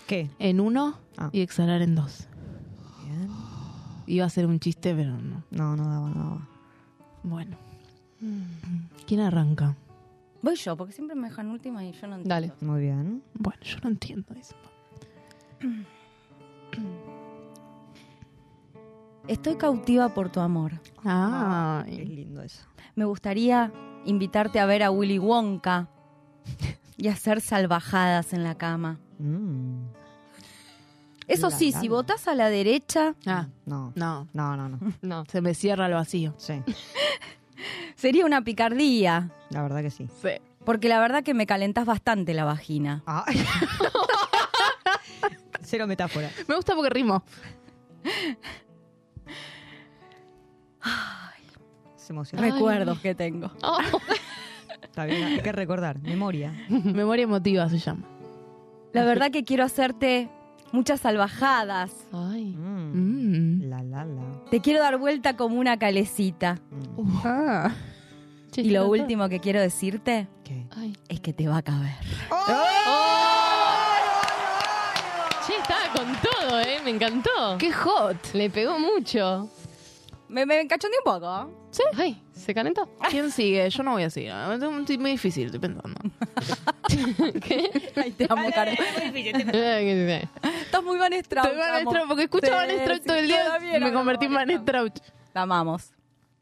¿Qué? 0.08 0.28
en 0.40 0.58
uno 0.60 0.98
Ah. 1.16 1.30
y 1.32 1.40
exhalar 1.40 1.82
en 1.82 1.94
dos. 1.94 2.26
Bien. 3.06 3.28
Iba 4.08 4.26
a 4.26 4.28
ser 4.30 4.46
un 4.46 4.58
chiste, 4.58 4.92
pero 4.92 5.16
no. 5.16 5.44
No, 5.52 5.76
no 5.76 5.84
daba, 5.88 6.08
no 6.10 6.14
daba. 6.24 6.48
Bueno. 7.22 7.56
¿Quién 9.06 9.20
arranca? 9.20 9.76
Voy 10.42 10.56
yo, 10.56 10.76
porque 10.76 10.92
siempre 10.92 11.14
me 11.16 11.28
dejan 11.28 11.48
última 11.48 11.84
y 11.84 11.92
yo 11.92 12.06
no 12.06 12.16
entiendo. 12.16 12.28
Dale. 12.28 12.52
Muy 12.60 12.80
bien. 12.80 13.22
Bueno, 13.34 13.60
yo 13.62 13.76
no 13.82 13.90
entiendo 13.90 14.34
eso. 14.34 14.54
Estoy 19.28 19.56
cautiva 19.56 20.08
por 20.14 20.30
tu 20.30 20.40
amor. 20.40 20.72
Es 20.72 21.00
Ay. 21.04 22.04
lindo 22.06 22.42
eso. 22.42 22.64
Me 22.96 23.04
gustaría 23.04 23.72
invitarte 24.04 24.58
a 24.58 24.66
ver 24.66 24.82
a 24.82 24.90
Willy 24.90 25.18
Wonka 25.18 25.88
y 26.96 27.08
hacer 27.08 27.40
salvajadas 27.40 28.32
en 28.32 28.42
la 28.42 28.56
cama. 28.56 28.98
Mm. 29.18 29.84
Eso 31.28 31.50
La, 31.50 31.56
sí, 31.56 31.70
si 31.70 31.86
la. 31.86 31.94
votás 31.94 32.26
a 32.26 32.34
la 32.34 32.48
derecha, 32.50 33.14
Ah, 33.24 33.46
No, 33.66 33.92
no. 33.94 34.26
no, 34.32 34.56
no, 34.56 34.68
no. 34.68 34.78
No. 35.02 35.24
Se 35.30 35.40
me 35.40 35.54
cierra 35.54 35.86
el 35.86 35.92
vacío. 35.92 36.34
Sí, 36.38 36.54
sería 37.96 38.24
una 38.26 38.42
picardía. 38.42 39.30
la 39.50 39.62
verdad 39.62 39.82
que 39.82 39.90
sí. 39.90 40.08
Porque 40.64 40.88
la 40.88 41.00
verdad 41.00 41.22
que 41.22 41.34
me 41.34 41.46
calentás 41.46 41.86
bastante 41.86 42.34
la 42.34 42.44
vagina. 42.44 43.02
Ah. 43.06 43.24
Cero 45.62 45.86
metáfora. 45.86 46.30
Me 46.48 46.56
gusta 46.56 46.74
porque 46.74 46.90
rimo. 46.90 47.22
Se 51.96 52.12
emociona. 52.12 52.42
Recuerdos 52.44 52.98
que 53.00 53.14
tengo. 53.14 53.50
Oh, 53.62 53.78
Está 54.82 55.04
bien, 55.04 55.22
hay 55.22 55.40
que 55.40 55.52
recordar. 55.52 56.00
Memoria. 56.00 56.52
Memoria 56.68 57.22
emotiva 57.24 57.68
se 57.68 57.78
llama. 57.78 58.02
La 58.92 59.04
verdad 59.04 59.30
que 59.30 59.44
quiero 59.44 59.64
hacerte 59.64 60.28
muchas 60.72 61.00
salvajadas. 61.00 61.90
Ay. 62.12 62.54
Mm. 62.56 63.68
La, 63.68 63.82
la, 63.82 64.04
la. 64.04 64.44
Te 64.50 64.60
quiero 64.60 64.80
dar 64.80 64.98
vuelta 64.98 65.36
como 65.36 65.56
una 65.58 65.78
calecita. 65.78 66.58
Ah. 67.24 67.70
Che, 68.50 68.62
Y 68.62 68.70
lo 68.70 68.84
¿qué 68.84 69.00
último 69.00 69.28
que 69.28 69.38
quiero 69.40 69.60
decirte 69.60 70.26
es 71.08 71.20
que 71.20 71.32
te 71.32 71.46
va 71.46 71.58
a 71.58 71.62
caber. 71.62 71.94
Che, 75.46 75.56
estaba 75.56 75.92
con 75.94 76.06
todo, 76.20 76.60
¿eh? 76.60 76.80
Me 76.84 76.90
encantó. 76.90 77.56
¡Qué 77.58 77.72
hot! 77.72 78.16
Le 78.34 78.50
pegó 78.50 78.78
mucho. 78.78 79.48
Me, 80.30 80.46
me 80.46 80.66
cachondeé 80.68 80.98
un 81.04 81.12
poco. 81.12 81.66
¿Sí? 81.72 81.82
Ay, 81.96 82.22
¿se 82.32 82.54
calentó? 82.54 82.88
¿Quién 83.10 83.30
sigue? 83.30 83.68
Yo 83.68 83.82
no 83.82 83.92
voy 83.92 84.04
a 84.04 84.10
seguir. 84.10 84.30
Es 84.32 84.98
muy 84.98 85.10
difícil, 85.10 85.46
estoy 85.46 85.60
pensando. 85.60 85.98
¿Qué? 87.44 87.92
Ay, 87.96 88.12
te 88.12 88.26
amo, 88.28 88.48
Karen. 88.50 88.76
Estás 90.64 90.82
muy 90.84 90.98
Van 90.98 91.12
Strauch, 91.22 91.46
Estoy 91.46 91.58
Van 91.58 91.80
amo. 91.80 91.90
Strauch, 91.90 92.08
porque 92.08 92.22
escucho 92.24 92.46
Sí, 92.46 92.52
Van 92.52 92.70
Strauch 92.70 93.00
sí, 93.00 93.06
todo 93.06 93.16
el 93.16 93.26
día. 93.26 93.44
también 93.44 93.80
me 93.82 93.86
amo 93.88 93.98
convertí 93.98 94.24
en 94.26 94.34
Van 94.34 94.48
Van 94.48 94.62
Strauch. 94.62 94.94
La 95.34 95.42
amamos. 95.42 95.90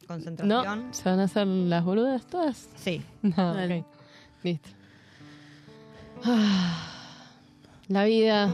Concentración. 0.07 0.87
¿No? 0.89 0.95
¿Se 0.95 1.09
van 1.09 1.21
a 1.21 1.25
hacer 1.25 1.47
las 1.47 1.85
boludas 1.85 2.27
todas? 2.27 2.69
Sí. 2.77 3.03
No, 3.23 3.55
Dale. 3.55 3.81
ok. 3.81 3.87
Listo. 4.45 4.69
Ah, 6.25 6.85
la 7.89 8.05
vida, 8.05 8.51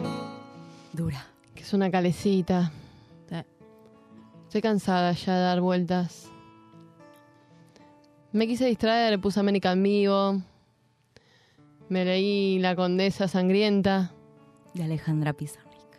Dura. 0.93 1.27
que 1.55 1.62
es 1.62 1.73
una 1.73 1.90
calecita. 1.90 2.73
Sí. 4.55 4.59
Estoy 4.59 4.70
cansada 4.70 5.10
ya 5.10 5.35
de 5.35 5.40
dar 5.40 5.60
vueltas. 5.60 6.31
Me 8.31 8.47
quise 8.47 8.66
distraer, 8.66 9.20
puse 9.20 9.40
América 9.40 9.72
en 9.72 9.82
vivo. 9.82 10.43
Me 11.89 12.05
leí 12.05 12.60
La 12.60 12.76
Condesa 12.76 13.26
Sangrienta. 13.26 14.12
De 14.72 14.85
Alejandra 14.85 15.32
Pizarnik. 15.32 15.98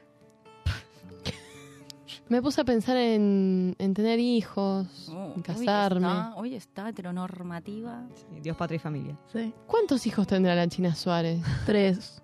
Me 2.30 2.42
puse 2.42 2.62
a 2.62 2.64
pensar 2.64 2.96
en, 2.96 3.76
en 3.78 3.94
tener 3.94 4.20
hijos, 4.20 5.12
en 5.36 5.42
casarme. 5.42 6.08
Hoy 6.08 6.14
está, 6.14 6.36
hoy 6.36 6.56
está 6.56 6.90
heteronormativa. 6.90 8.08
Dios, 8.42 8.56
patria 8.56 8.78
y 8.78 8.80
familia. 8.80 9.20
Sí. 9.34 9.54
¿Cuántos 9.68 10.08
hijos 10.08 10.28
tendrá 10.28 10.56
la 10.56 10.70
China 10.70 10.96
Suárez? 10.96 11.42
Tres. 11.66 12.22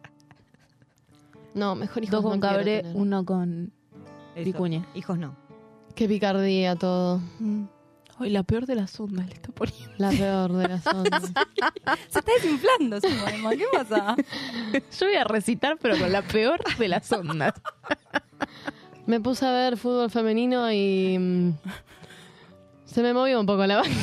No, 1.54 1.76
mejor 1.76 2.04
hijos 2.04 2.24
Dos 2.24 2.24
con 2.24 2.40
no 2.40 2.48
Cabré, 2.48 2.84
uno 2.94 3.26
con 3.26 3.74
Eso. 4.34 4.46
Vicuña. 4.46 4.88
Hijos 4.96 5.20
no. 5.20 5.41
Qué 5.96 6.08
picardía 6.08 6.76
todo. 6.76 7.22
Hoy 8.20 8.30
la 8.30 8.44
peor 8.44 8.66
de 8.66 8.76
las 8.76 9.00
ondas 9.00 9.28
le 9.28 9.34
está 9.34 9.52
poniendo. 9.52 9.92
La 9.98 10.10
peor 10.12 10.54
de 10.54 10.68
las 10.68 10.86
ondas. 10.94 11.24
Se 12.10 12.20
está 12.20 12.32
desinflando 12.36 13.00
su 13.02 13.10
mamá. 13.10 13.52
¿Qué 13.56 13.66
pasa? 13.72 14.16
Yo 15.00 15.06
voy 15.08 15.16
a 15.16 15.24
recitar, 15.24 15.78
pero 15.82 15.98
con 15.98 16.12
la 16.12 16.22
peor 16.22 16.60
de 16.78 16.88
las 16.88 17.12
ondas. 17.12 17.54
Me 19.06 19.20
puse 19.20 19.46
a 19.46 19.52
ver 19.52 19.78
fútbol 19.78 20.10
femenino 20.12 20.72
y 20.72 21.18
mm, 21.20 21.54
se 22.86 23.02
me 23.02 23.14
movió 23.14 23.40
un 23.40 23.46
poco 23.46 23.66
la 23.66 23.78
vaina. 23.78 23.96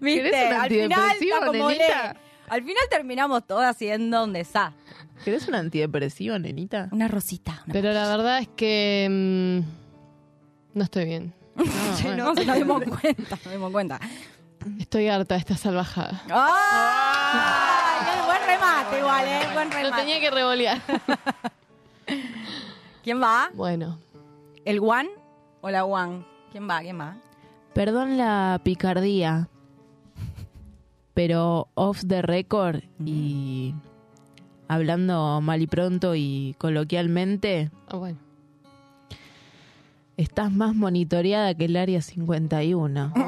¿Viste? 0.00 0.22
¿Querés 0.30 0.46
un 0.50 0.52
Al 0.56 0.68
final 0.70 0.92
antidepresivo, 0.92 1.34
está 1.36 1.46
como 1.46 1.68
nenita? 1.68 2.12
le- 2.12 2.18
Al 2.48 2.60
final 2.62 2.82
terminamos 2.90 3.46
todas 3.46 3.70
haciendo 3.74 4.24
un 4.24 4.32
desastre. 4.32 4.85
¿Querés 5.26 5.48
un 5.48 5.56
antidepresivo, 5.56 6.38
nenita? 6.38 6.88
Una 6.92 7.08
rosita. 7.08 7.62
una- 7.64 7.72
Pero 7.72 7.92
la 7.92 8.06
verdad 8.06 8.38
es 8.38 8.46
que 8.46 9.08
mm, 9.10 10.78
no 10.78 10.84
estoy 10.84 11.04
bien. 11.04 11.34
Sí, 11.96 12.06
no, 12.16 12.32
nos 12.32 12.36
dimos 12.54 12.80
cuenta, 12.84 13.36
nos 13.44 13.52
dimos 13.52 13.72
cuenta. 13.72 13.98
Estoy 14.78 15.08
harta 15.08 15.34
de 15.34 15.40
esta 15.40 15.56
salvajada. 15.56 16.22
Qué 16.26 16.32
buen 18.24 18.40
remate 18.46 18.98
igual, 19.00 19.26
¿eh? 19.26 19.40
Buen 19.52 19.68
remate. 19.72 19.90
Lo 19.90 19.96
tenía 19.96 20.20
que 20.20 20.30
revolear. 20.30 20.80
¿Quién 23.02 23.20
va? 23.20 23.50
Bueno, 23.54 23.98
¿El 24.64 24.78
Juan 24.78 25.08
o 25.60 25.70
la 25.70 25.82
Juan? 25.82 26.24
¿Quién 26.52 26.70
va? 26.70 26.80
¿Quién 26.82 27.00
va? 27.00 27.16
Perdón 27.74 28.16
la 28.16 28.60
picardía, 28.62 29.48
pero 31.14 31.66
off 31.74 32.02
the 32.06 32.22
record 32.22 32.82
y 33.04 33.74
hablando 34.68 35.40
mal 35.40 35.62
y 35.62 35.66
pronto 35.66 36.14
y 36.14 36.54
coloquialmente, 36.58 37.70
ah, 37.88 37.96
bueno. 37.96 38.18
estás 40.16 40.52
más 40.52 40.74
monitoreada 40.74 41.54
que 41.54 41.66
el 41.66 41.76
área 41.76 42.02
51. 42.02 43.12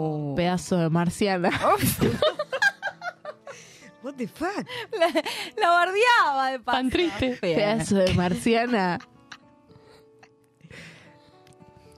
Oh. 0.00 0.34
Pedazo 0.36 0.76
de 0.78 0.88
marciana. 0.88 1.50
What 4.02 4.14
the 4.14 4.28
fuck? 4.28 4.66
La, 4.98 5.08
la 5.56 5.68
bardeaba 5.68 6.50
de 6.52 6.60
paso. 6.60 6.78
Tan 6.78 6.90
triste. 6.90 7.36
Pedazo 7.40 7.96
de 7.96 8.14
marciana. 8.14 8.98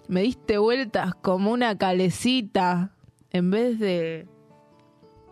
Me 0.08 0.22
diste 0.22 0.58
vueltas 0.58 1.14
como 1.14 1.52
una 1.52 1.76
calecita 1.76 2.92
en 3.30 3.50
vez 3.50 3.78
de 3.78 4.26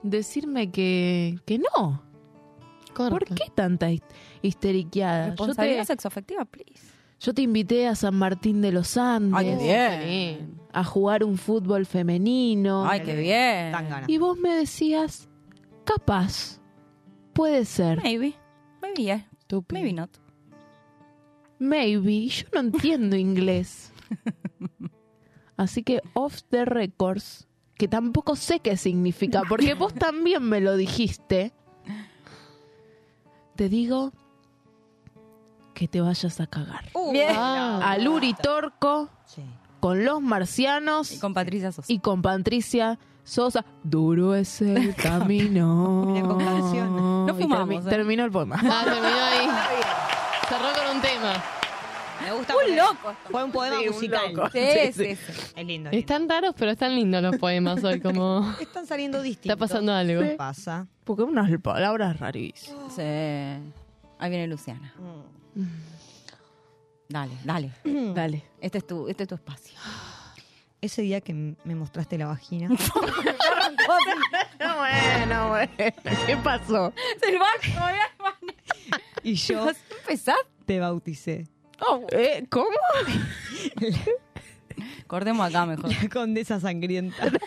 decirme 0.02 0.70
que, 0.70 1.38
que 1.46 1.58
no. 1.58 2.02
¿Por 3.10 3.24
qué 3.24 3.44
tanta 3.54 3.90
his- 3.90 4.02
histeriqueada? 4.42 5.26
Yo 5.26 5.30
Responsabilidad 5.30 5.80
te, 5.82 5.86
sexoafectiva, 5.86 6.44
please. 6.44 6.80
yo 7.20 7.32
te 7.34 7.42
invité 7.42 7.86
a 7.86 7.94
San 7.94 8.14
Martín 8.16 8.60
de 8.60 8.72
los 8.72 8.96
Andes 8.96 9.34
Ay, 9.38 9.46
qué 9.46 9.56
bien. 9.56 10.60
a 10.72 10.84
jugar 10.84 11.24
un 11.24 11.36
fútbol 11.38 11.86
femenino. 11.86 12.86
Ay, 12.88 13.00
qué 13.00 13.14
bien. 13.16 13.74
Y 14.08 14.18
vos 14.18 14.38
me 14.38 14.50
decías, 14.54 15.28
capaz, 15.84 16.60
puede 17.32 17.64
ser, 17.64 18.02
Maybe. 18.02 18.34
Maybe, 18.82 19.02
yeah. 19.02 19.26
Estúpido. 19.38 19.80
Maybe 19.80 19.92
not. 19.92 20.10
maybe. 21.58 22.28
Yo 22.28 22.46
no 22.52 22.60
entiendo 22.60 23.16
inglés. 23.16 23.92
Así 25.56 25.82
que 25.82 26.00
off 26.14 26.42
the 26.50 26.64
records, 26.64 27.48
que 27.74 27.88
tampoco 27.88 28.36
sé 28.36 28.60
qué 28.60 28.76
significa, 28.76 29.42
porque 29.48 29.74
vos 29.74 29.92
también 29.94 30.42
me 30.44 30.60
lo 30.60 30.76
dijiste. 30.76 31.52
Te 33.58 33.68
digo 33.68 34.12
que 35.74 35.88
te 35.88 36.00
vayas 36.00 36.38
a 36.40 36.46
cagar. 36.46 36.84
Bien. 37.10 37.32
Ah. 37.36 37.80
A 37.90 37.98
Luri 37.98 38.32
Torco, 38.34 39.08
Sí. 39.24 39.42
con 39.80 40.04
los 40.04 40.20
marcianos 40.22 41.10
Y 41.10 41.18
con 41.18 41.34
Patricia 41.34 41.72
Sosa. 41.72 41.92
y 41.92 41.98
con 41.98 42.22
Patricia 42.22 43.00
Sosa. 43.24 43.64
Duro 43.82 44.36
es 44.36 44.62
el 44.62 44.94
camino. 44.94 46.04
Mira, 46.06 46.24
con 46.28 46.38
canciones. 46.38 47.02
No 47.02 47.34
fumamos, 47.34 47.84
termi- 47.84 47.86
¿eh? 47.88 47.90
Terminó 47.90 48.24
el 48.26 48.30
poema. 48.30 48.60
Ah, 48.62 48.82
terminó 48.84 49.24
ahí. 49.24 49.48
Cerró 50.48 50.68
con 50.86 50.96
un 50.96 51.02
tema. 51.02 51.32
Me 52.22 52.32
gusta 52.32 52.54
Un 52.56 52.76
loco. 52.76 53.14
Fue 53.30 53.44
un 53.44 53.52
poema 53.52 53.78
Sí, 53.78 53.88
un 53.88 53.94
musical. 53.94 54.32
loco. 54.34 54.50
Sí. 54.50 54.58
Es 54.60 54.96
lindo. 54.98 55.62
lindo. 55.64 55.90
Están 55.92 56.28
raros, 56.28 56.54
pero 56.56 56.70
están 56.72 56.94
lindos 56.94 57.22
los 57.22 57.36
poemas 57.36 57.82
hoy. 57.84 58.00
Como 58.00 58.54
Están 58.60 58.86
saliendo 58.86 59.22
distintos. 59.22 59.50
está 59.52 59.56
pasando 59.56 59.92
algo. 59.92 60.22
¿Qué 60.22 60.30
pasa? 60.30 60.86
Porque 61.04 61.22
unas 61.22 61.50
palabras 61.60 62.18
rarísimas. 62.18 62.94
Sí. 62.94 63.02
Ahí 63.02 64.30
viene 64.30 64.46
Luciana. 64.48 64.92
Dale, 67.08 67.32
dale. 67.44 67.70
Dale. 68.14 68.44
Este 68.60 68.78
es 68.78 68.86
tu, 68.86 69.08
este 69.08 69.22
es 69.22 69.28
tu 69.28 69.34
espacio. 69.36 69.78
Ese 70.80 71.02
día 71.02 71.20
que 71.20 71.34
me 71.34 71.74
mostraste 71.74 72.16
la 72.18 72.26
vagina, 72.26 72.68
bueno, 74.76 75.48
bueno. 75.48 75.72
¿Qué 76.26 76.36
pasó? 76.36 76.92
Se 77.20 77.36
va 77.36 77.46
y 79.24 79.34
yo 79.34 79.68
¿Empezás? 80.02 80.36
te 80.66 80.78
bauticé. 80.78 81.48
¿Eh? 82.12 82.46
¿Cómo? 82.50 82.68
Cortemos 85.06 85.48
acá 85.48 85.66
mejor. 85.66 85.90
La 85.90 86.08
condesa 86.08 86.60
sangrienta. 86.60 87.30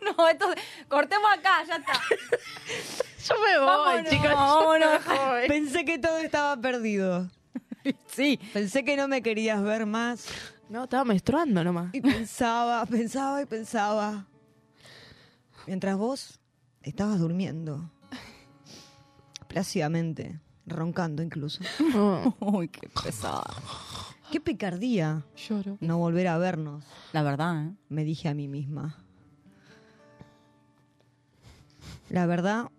No, 0.00 0.28
esto, 0.28 0.46
cortemos 0.88 1.30
acá, 1.32 1.64
ya 1.66 1.76
está. 1.76 1.92
Yo 3.28 3.34
me 3.40 3.58
voy, 3.58 3.66
Vámonos, 3.66 4.10
chicos. 4.10 4.30
yo 4.30 4.36
vámonos. 4.36 5.06
me 5.06 5.18
voy. 5.18 5.48
Pensé 5.48 5.84
que 5.84 5.98
todo 5.98 6.18
estaba 6.18 6.56
perdido. 6.60 7.30
Sí. 8.08 8.38
Pensé 8.52 8.84
que 8.84 8.96
no 8.96 9.06
me 9.06 9.22
querías 9.22 9.62
ver 9.62 9.86
más. 9.86 10.26
No, 10.68 10.84
estaba 10.84 11.04
menstruando 11.04 11.62
nomás. 11.62 11.94
Y 11.94 12.00
pensaba, 12.00 12.84
pensaba 12.86 13.42
y 13.42 13.46
pensaba. 13.46 14.26
Mientras 15.66 15.96
vos 15.96 16.40
estabas 16.82 17.20
durmiendo. 17.20 17.88
Plácidamente. 19.46 20.40
Roncando 20.66 21.22
incluso. 21.22 21.62
Uy, 22.40 22.68
qué 22.68 22.88
pesada. 23.02 23.44
Qué 24.30 24.40
picardía 24.40 25.24
Lloro. 25.36 25.76
no 25.80 25.98
volver 25.98 26.28
a 26.28 26.38
vernos. 26.38 26.84
La 27.12 27.22
verdad, 27.22 27.66
¿eh? 27.66 27.72
Me 27.88 28.04
dije 28.04 28.28
a 28.28 28.34
mí 28.34 28.48
misma. 28.48 28.96
La 32.08 32.26
verdad, 32.26 32.70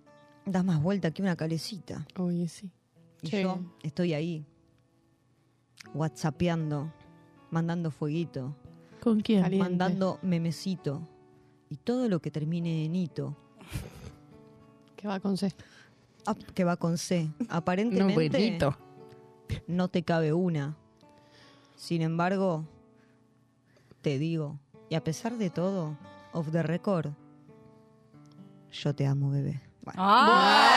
das 0.46 0.64
más 0.64 0.82
vuelta 0.82 1.12
que 1.12 1.22
una 1.22 1.36
calecita. 1.36 2.06
Oye, 2.18 2.48
sí. 2.48 2.72
Y 3.22 3.28
Sí. 3.28 3.42
yo 3.42 3.60
estoy 3.84 4.14
ahí, 4.14 4.46
whatsappeando, 5.94 6.92
mandando 7.52 7.92
fueguito, 7.92 8.56
¿Con 9.02 9.20
quién? 9.20 9.58
Mandando 9.58 10.18
memecito. 10.22 11.06
Y 11.70 11.76
todo 11.76 12.08
lo 12.08 12.22
que 12.22 12.32
termine 12.32 12.86
en 12.86 12.96
hito. 12.96 13.36
Que 14.96 15.08
va 15.10 15.20
con 15.20 15.36
C. 15.38 15.52
Ah, 16.26 16.36
que 16.54 16.64
va 16.64 16.78
con 16.78 16.98
C. 16.98 17.30
Aparentemente 17.50 18.14
buenito. 18.14 18.78
no 19.68 19.88
te 19.88 20.04
cabe 20.04 20.34
una. 20.34 20.78
Sin 21.76 22.02
embargo, 22.02 22.66
te 24.02 24.18
digo, 24.18 24.60
y 24.90 24.96
a 24.96 25.04
pesar 25.04 25.38
de 25.38 25.50
todo, 25.50 25.98
off 26.32 26.50
the 26.52 26.64
record, 26.64 27.12
yo 28.72 28.96
te 28.96 29.06
amo, 29.06 29.32
bebé. 29.32 29.62
Bueno. 29.82 30.02
Bueno, 30.02 30.73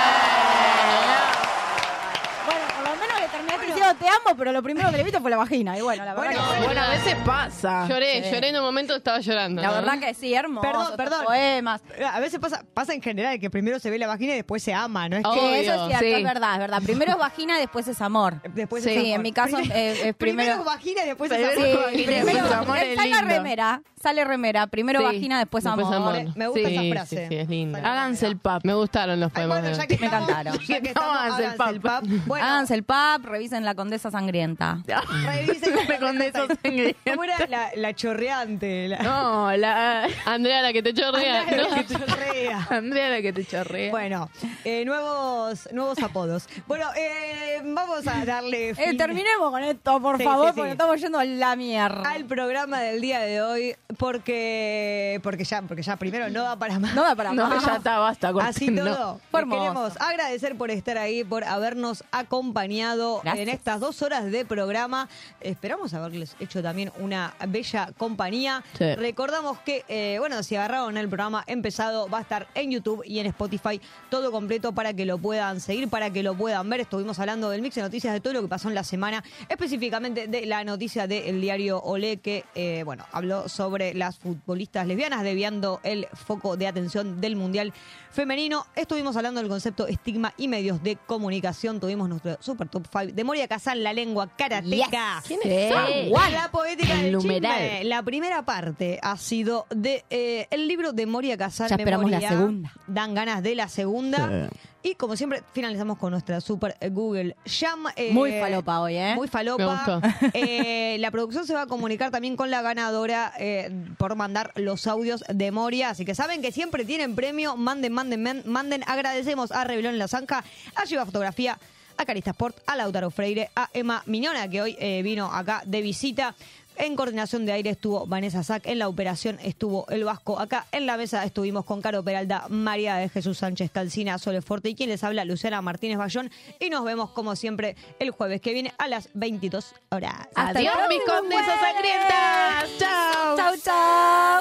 pero 4.36 4.52
lo 4.52 4.62
primero 4.62 4.90
que 4.90 4.96
le 4.98 5.02
viste 5.04 5.20
fue 5.20 5.30
la 5.30 5.36
vagina. 5.36 5.76
Y 5.78 5.80
bueno, 5.82 6.04
la 6.04 6.14
verdad 6.14 6.32
Bueno, 6.36 6.52
que 6.58 6.64
bueno, 6.66 6.80
a 6.82 6.88
veces 6.90 7.14
pasa. 7.24 7.86
Lloré, 7.88 8.22
Sí. 8.24 8.30
lloré 8.34 8.48
en 8.50 8.56
un 8.56 8.62
momento, 8.62 8.94
estaba 8.96 9.20
llorando. 9.20 9.62
La 9.62 9.68
¿no? 9.68 9.74
verdad 9.74 9.98
que 10.00 10.14
sí, 10.14 10.34
hermoso. 10.34 10.62
Perdón, 10.62 10.82
estos 10.82 10.96
perdón. 10.96 11.24
Poemas. 11.24 11.80
A 12.12 12.20
veces 12.20 12.38
pasa, 12.40 12.64
pasa 12.74 12.92
en 12.94 13.02
general 13.02 13.38
que 13.38 13.50
primero 13.50 13.78
se 13.78 13.90
ve 13.90 13.98
la 13.98 14.06
vagina 14.06 14.32
y 14.32 14.36
después 14.36 14.62
se 14.62 14.74
ama, 14.74 15.08
¿no? 15.08 15.16
Es 15.16 15.22
Sí, 15.32 15.40
que 15.40 15.60
eso 15.60 15.72
es 15.74 15.86
cierto, 15.88 16.04
sí. 16.04 16.12
es 16.12 16.24
verdad, 16.24 16.52
es 16.54 16.58
verdad. 16.60 16.82
Primero 16.82 17.12
es 17.12 17.18
vagina, 17.18 17.58
después 17.58 17.88
es 17.88 18.00
amor. 18.00 18.40
después 18.54 18.82
sí, 18.84 18.90
es 18.90 18.96
amor. 18.98 19.08
en 19.16 19.22
mi 19.22 19.32
caso 19.32 19.56
Primero- 19.56 19.74
eh, 19.74 19.90
es 20.08 20.14
primero... 20.16 20.16
primero 20.52 20.64
vagina 20.64 21.02
y 21.04 21.06
después 21.06 21.30
es 21.32 21.38
amor. 21.38 21.54
Sí, 21.54 21.72
vagina, 21.76 22.06
primero, 22.06 22.26
después 22.38 22.52
amor, 22.52 22.78
es 22.78 22.96
sale 22.96 23.08
lindo. 23.10 23.28
remera, 23.28 23.82
sale 24.02 24.24
remera, 24.24 24.66
primero 24.66 25.00
Sí, 25.00 25.04
vagina, 25.06 25.38
después, 25.38 25.64
después 25.64 25.86
amor. 25.86 26.16
amor. 26.16 26.36
Me 26.36 26.48
gusta 26.48 26.68
Sí, 26.68 26.74
esa 26.76 26.94
frase. 26.94 27.16
Sí, 27.16 27.26
sí, 27.28 27.36
es 27.36 27.48
linda. 27.48 27.78
Háganse 27.78 28.26
el 28.26 28.36
pap. 28.38 28.64
Me 28.64 28.74
gustaron 28.74 29.20
los 29.20 29.30
Ay, 29.30 29.34
poemas. 29.46 29.60
bueno, 29.60 29.68
de- 29.68 29.74
ya 29.82 29.86
que 29.86 29.98
Me 29.98 30.06
estamos- 30.06 30.28
encantaron. 30.28 30.58
Ya 30.66 30.80
que 30.80 30.88
estamos, 30.96 31.16
Háganse 31.16 31.44
el 31.44 31.50
háganse 31.50 31.74
el 31.74 31.80
pap. 31.80 32.00
pap. 32.02 32.26
Bueno, 32.26 32.46
Háganse 32.46 32.74
el 32.74 32.82
pap, 32.84 33.24
revisen 33.24 33.64
la 33.64 33.74
condesa 33.74 34.05
sangrienta. 34.10 34.78
revisen 35.26 35.74
Me 35.88 35.98
con 35.98 36.20
esos 36.22 36.48
sangrientos. 36.62 37.02
¿Cómo 37.06 37.24
era 37.24 37.38
la, 37.48 37.70
la 37.76 37.94
chorreante? 37.94 38.88
La... 38.88 38.98
No, 38.98 39.56
la... 39.56 40.08
Andrea, 40.24 40.62
la 40.62 40.72
que 40.72 40.82
te 40.82 40.92
chorrea. 40.94 41.42
Andrea, 41.42 41.62
¿no? 41.62 41.68
la 41.76 41.82
que 41.84 41.94
chorrea. 41.94 42.66
Andrea 42.70 43.08
la 43.10 43.22
que 43.22 43.32
te 43.32 43.44
chorrea. 43.44 43.90
Bueno, 43.90 44.30
eh, 44.64 44.84
nuevos, 44.84 45.68
nuevos 45.72 45.98
apodos. 46.02 46.48
Bueno, 46.66 46.86
eh, 46.96 47.60
vamos 47.64 48.06
a 48.06 48.24
darle 48.24 48.70
Eh, 48.70 48.74
fin 48.74 48.96
terminemos 48.96 49.50
con 49.50 49.62
esto, 49.62 50.00
por 50.00 50.18
Sí, 50.18 50.24
favor, 50.24 50.46
sí, 50.48 50.52
sí. 50.54 50.56
porque 50.60 50.72
estamos 50.72 51.00
yendo 51.00 51.18
a 51.18 51.24
la 51.24 51.56
mierda. 51.56 52.08
al 52.10 52.24
programa 52.24 52.80
del 52.80 53.00
día 53.00 53.20
de 53.20 53.42
hoy 53.42 53.76
porque 53.96 55.20
porque 55.22 55.44
ya 55.44 55.62
porque 55.62 55.82
ya 55.82 55.96
primero 55.96 56.28
no 56.30 56.42
da 56.42 56.56
para 56.58 56.78
más. 56.78 56.94
No 56.94 57.02
da 57.02 57.14
para 57.14 57.32
No, 57.32 57.48
más. 57.48 57.64
ya 57.64 57.76
está, 57.76 57.98
basta. 57.98 58.28
Así 58.40 58.66
corten, 58.66 58.74
no. 58.76 58.84
todo, 58.96 59.20
Fue 59.30 59.40
les 59.40 59.50
hermoso. 59.50 59.60
queremos 59.62 60.00
agradecer 60.00 60.56
por 60.56 60.70
estar 60.70 60.98
ahí, 60.98 61.24
por 61.24 61.44
habernos 61.44 62.04
acompañado 62.12 63.20
Gracias. 63.22 63.42
en 63.48 63.54
estas 63.54 63.80
dos 63.80 63.95
horas 64.02 64.30
de 64.30 64.44
programa. 64.44 65.08
Esperamos 65.40 65.94
haberles 65.94 66.36
hecho 66.40 66.62
también 66.62 66.92
una 66.98 67.34
bella 67.48 67.92
compañía. 67.96 68.64
Sí. 68.78 68.94
Recordamos 68.94 69.58
que, 69.60 69.84
eh, 69.88 70.16
bueno, 70.18 70.42
si 70.42 70.56
agarraron 70.56 70.96
el 70.96 71.08
programa 71.08 71.44
empezado, 71.46 72.08
va 72.08 72.18
a 72.18 72.22
estar 72.22 72.46
en 72.54 72.70
YouTube 72.70 73.02
y 73.04 73.18
en 73.18 73.26
Spotify 73.26 73.80
todo 74.10 74.30
completo 74.30 74.72
para 74.72 74.94
que 74.94 75.06
lo 75.06 75.18
puedan 75.18 75.60
seguir, 75.60 75.88
para 75.88 76.10
que 76.10 76.22
lo 76.22 76.34
puedan 76.34 76.68
ver. 76.68 76.80
Estuvimos 76.80 77.18
hablando 77.18 77.50
del 77.50 77.62
mix 77.62 77.74
de 77.74 77.82
noticias 77.82 78.12
de 78.12 78.20
todo 78.20 78.32
lo 78.32 78.42
que 78.42 78.48
pasó 78.48 78.68
en 78.68 78.74
la 78.74 78.84
semana, 78.84 79.22
específicamente 79.48 80.26
de 80.26 80.46
la 80.46 80.64
noticia 80.64 81.06
del 81.06 81.40
diario 81.40 81.80
Olé, 81.80 82.18
que, 82.18 82.44
eh, 82.54 82.82
bueno, 82.84 83.04
habló 83.12 83.48
sobre 83.48 83.94
las 83.94 84.18
futbolistas 84.18 84.86
lesbianas 84.86 85.22
desviando 85.22 85.80
el 85.82 86.06
foco 86.12 86.56
de 86.56 86.66
atención 86.66 87.20
del 87.20 87.36
Mundial 87.36 87.72
Femenino. 88.10 88.66
Estuvimos 88.74 89.16
hablando 89.16 89.40
del 89.40 89.48
concepto 89.48 89.86
estigma 89.86 90.32
y 90.36 90.48
medios 90.48 90.82
de 90.82 90.96
comunicación. 90.96 91.80
Tuvimos 91.80 92.08
nuestro 92.08 92.38
super 92.40 92.68
top 92.68 92.86
5 92.90 93.12
de 93.12 93.24
Moria 93.24 93.46
Casal, 93.46 93.82
la 93.86 93.92
lengua 93.92 94.28
karateca. 94.36 95.22
¿Quién 95.26 95.40
es 95.44 95.70
esa? 95.70 95.86
Sí. 95.86 96.08
Guau. 96.08 96.30
La 96.32 96.50
poética 96.50 96.94
El 96.94 97.02
del 97.02 97.12
numeral. 97.12 97.58
chisme. 97.58 97.84
La 97.84 98.02
primera 98.02 98.42
parte 98.44 98.98
ha 99.00 99.16
sido 99.16 99.66
de 99.70 100.04
eh, 100.10 100.48
el 100.50 100.66
libro 100.66 100.92
de 100.92 101.06
Moria 101.06 101.36
Casal. 101.36 101.68
Ya 101.68 101.76
esperamos 101.76 102.10
la 102.10 102.20
segunda. 102.20 102.72
Dan 102.88 103.14
ganas 103.14 103.42
de 103.42 103.54
la 103.54 103.68
segunda. 103.68 104.48
Y 104.82 104.94
como 104.94 105.16
siempre, 105.16 105.42
finalizamos 105.52 105.98
con 105.98 106.12
nuestra 106.12 106.40
super 106.40 106.76
Google 106.92 107.34
Jam. 107.44 107.86
eh, 107.96 108.12
Muy 108.12 108.30
falopa 108.38 108.80
hoy, 108.80 108.96
¿eh? 108.96 109.14
Muy 109.16 109.26
falopa. 109.26 109.64
Me 109.64 109.72
gustó. 109.72 110.00
Eh, 110.34 110.96
la 111.00 111.10
producción 111.10 111.44
se 111.46 111.54
va 111.54 111.62
a 111.62 111.66
comunicar 111.66 112.10
también 112.12 112.36
con 112.36 112.50
la 112.52 112.62
ganadora 112.62 113.32
eh, 113.38 113.70
por 113.98 114.14
mandar 114.14 114.52
los 114.56 114.86
audios 114.86 115.24
de 115.28 115.50
Moria. 115.50 115.90
Así 115.90 116.04
que 116.04 116.14
saben 116.14 116.40
que 116.42 116.52
siempre 116.52 116.84
tienen 116.84 117.16
premio. 117.16 117.56
Manden, 117.56 117.92
manden, 117.92 118.42
manden. 118.46 118.82
Agradecemos 118.86 119.50
a 119.50 119.64
Rebelón 119.64 119.98
La 119.98 120.06
Zanja, 120.08 120.44
a 120.76 120.84
Lleva 120.84 121.04
Fotografía, 121.04 121.58
a 121.96 122.04
Carista 122.04 122.30
Sport, 122.30 122.58
a 122.66 122.76
Lautaro 122.76 123.10
Freire, 123.10 123.50
a 123.54 123.70
Emma 123.72 124.02
Miñona, 124.06 124.48
que 124.48 124.62
hoy 124.62 124.76
eh, 124.78 125.02
vino 125.02 125.26
acá 125.26 125.62
de 125.66 125.82
visita. 125.82 126.34
En 126.78 126.94
coordinación 126.94 127.46
de 127.46 127.52
aire 127.52 127.70
estuvo 127.70 128.06
Vanessa 128.06 128.42
Sack, 128.42 128.66
en 128.66 128.78
la 128.78 128.88
operación 128.88 129.38
estuvo 129.42 129.88
el 129.88 130.04
Vasco. 130.04 130.38
Acá 130.38 130.66
en 130.72 130.84
la 130.84 130.98
mesa 130.98 131.24
estuvimos 131.24 131.64
con 131.64 131.80
Caro 131.80 132.02
Peralta, 132.04 132.46
María 132.50 132.96
de 132.96 133.08
Jesús 133.08 133.38
Sánchez 133.38 133.70
Calcina, 133.70 134.18
Sole 134.18 134.42
Forte 134.42 134.68
y 134.68 134.74
quien 134.74 134.90
les 134.90 135.02
habla, 135.02 135.24
Luciana 135.24 135.62
Martínez 135.62 135.96
Bayón. 135.96 136.30
Y 136.60 136.68
nos 136.68 136.84
vemos 136.84 137.10
como 137.10 137.34
siempre 137.34 137.76
el 137.98 138.10
jueves 138.10 138.42
que 138.42 138.52
viene 138.52 138.74
a 138.76 138.88
las 138.88 139.08
22 139.14 139.74
horas. 139.90 140.28
Hasta 140.34 140.58
Adiós, 140.58 140.74
mis 140.90 141.00
condesas 141.06 141.60
sangrientas. 141.60 142.78
Chao. 142.78 143.36
Chao, 143.36 143.54
chao. 143.64 144.40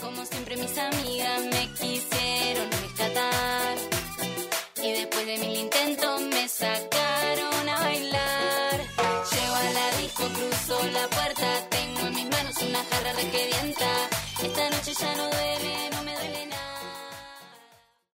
Como 0.00 0.24
siempre 0.24 0.56
mis 0.56 0.76
amigas 0.76 1.42
me 1.44 1.70
quisieron 1.74 2.70
rescatar 2.72 3.76
y 4.82 4.92
después 4.92 5.26
de 5.26 5.38
mil 5.38 5.58
intentos 5.58 6.35
sacar. 6.58 7.15